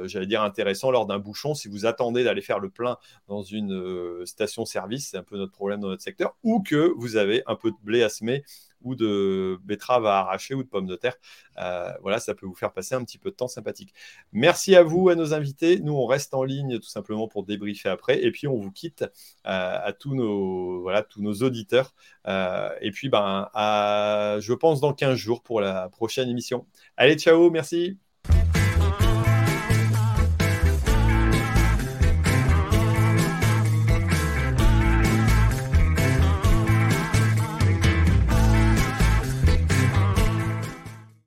j'allais 0.06 0.28
dire, 0.28 0.42
intéressant 0.42 0.92
lors 0.92 1.06
d'un 1.06 1.20
bouchon. 1.20 1.54
Si 1.54 1.68
vous 1.68 1.86
attendez 1.86 2.24
d'aller 2.24 2.42
faire 2.42 2.60
le 2.60 2.70
plein 2.70 2.98
dans 3.28 3.42
une 3.42 4.26
station-service, 4.26 5.10
c'est 5.10 5.18
un 5.18 5.24
peu 5.24 5.38
notre 5.38 5.52
problème 5.52 5.82
dans 5.82 5.90
notre 5.90 6.04
secteur, 6.04 6.36
ou 6.44 6.62
que 6.62 6.94
vous 6.98 7.18
avez 7.18 7.44
un 7.48 7.56
peu 7.56 7.72
de 7.72 7.78
blé 7.84 8.04
à 8.04 8.10
semer 8.10 8.44
ou 8.86 8.96
de 8.96 9.60
betteraves 9.64 10.06
à 10.06 10.20
arracher 10.20 10.54
ou 10.54 10.64
de 10.64 10.68
pommes 10.68 10.88
de 10.88 10.96
terre. 10.96 11.16
Euh, 11.58 11.92
voilà, 12.02 12.20
ça 12.20 12.36
peut 12.36 12.46
vous 12.46 12.56
faire 12.56 12.72
passer 12.74 12.96
un 12.96 13.04
petit 13.04 13.18
peu 13.18 13.32
de 13.32 13.36
temps 13.36 13.48
sympathique. 13.48 13.94
Merci 14.32 14.76
à 14.76 14.84
vous, 14.84 15.10
à 15.10 15.16
nos 15.16 15.34
invités. 15.34 15.80
Nous, 15.80 15.94
on 15.94 16.06
reste 16.06 16.34
en 16.34 16.44
ligne 16.44 16.80
tout 16.80 16.88
simplement 16.88 17.28
pour 17.28 17.44
débriefer 17.44 17.90
après. 17.90 18.24
Et 18.24 18.32
puis, 18.32 18.48
on 18.48 18.58
vous 18.58 18.72
quitte 18.72 19.04
euh, 19.04 19.08
à 19.46 19.94
tous 19.94 20.16
nos, 20.16 20.82
voilà, 20.82 21.04
tous 21.04 21.22
nos 21.22 21.34
auditeurs. 21.34 21.94
Euh, 22.28 22.70
et 22.82 22.92
puis, 22.92 23.10
ben, 23.10 23.50
je 23.56 24.54
pense, 24.54 24.82
dans 24.82 24.94
15 24.94 25.16
jours 25.16 25.44
pour 25.44 25.62
la 25.62 25.90
prochaine 25.90 26.30
émission. 26.30 26.66
Allez, 26.98 27.16
ciao, 27.16 27.50
merci. 27.50 27.98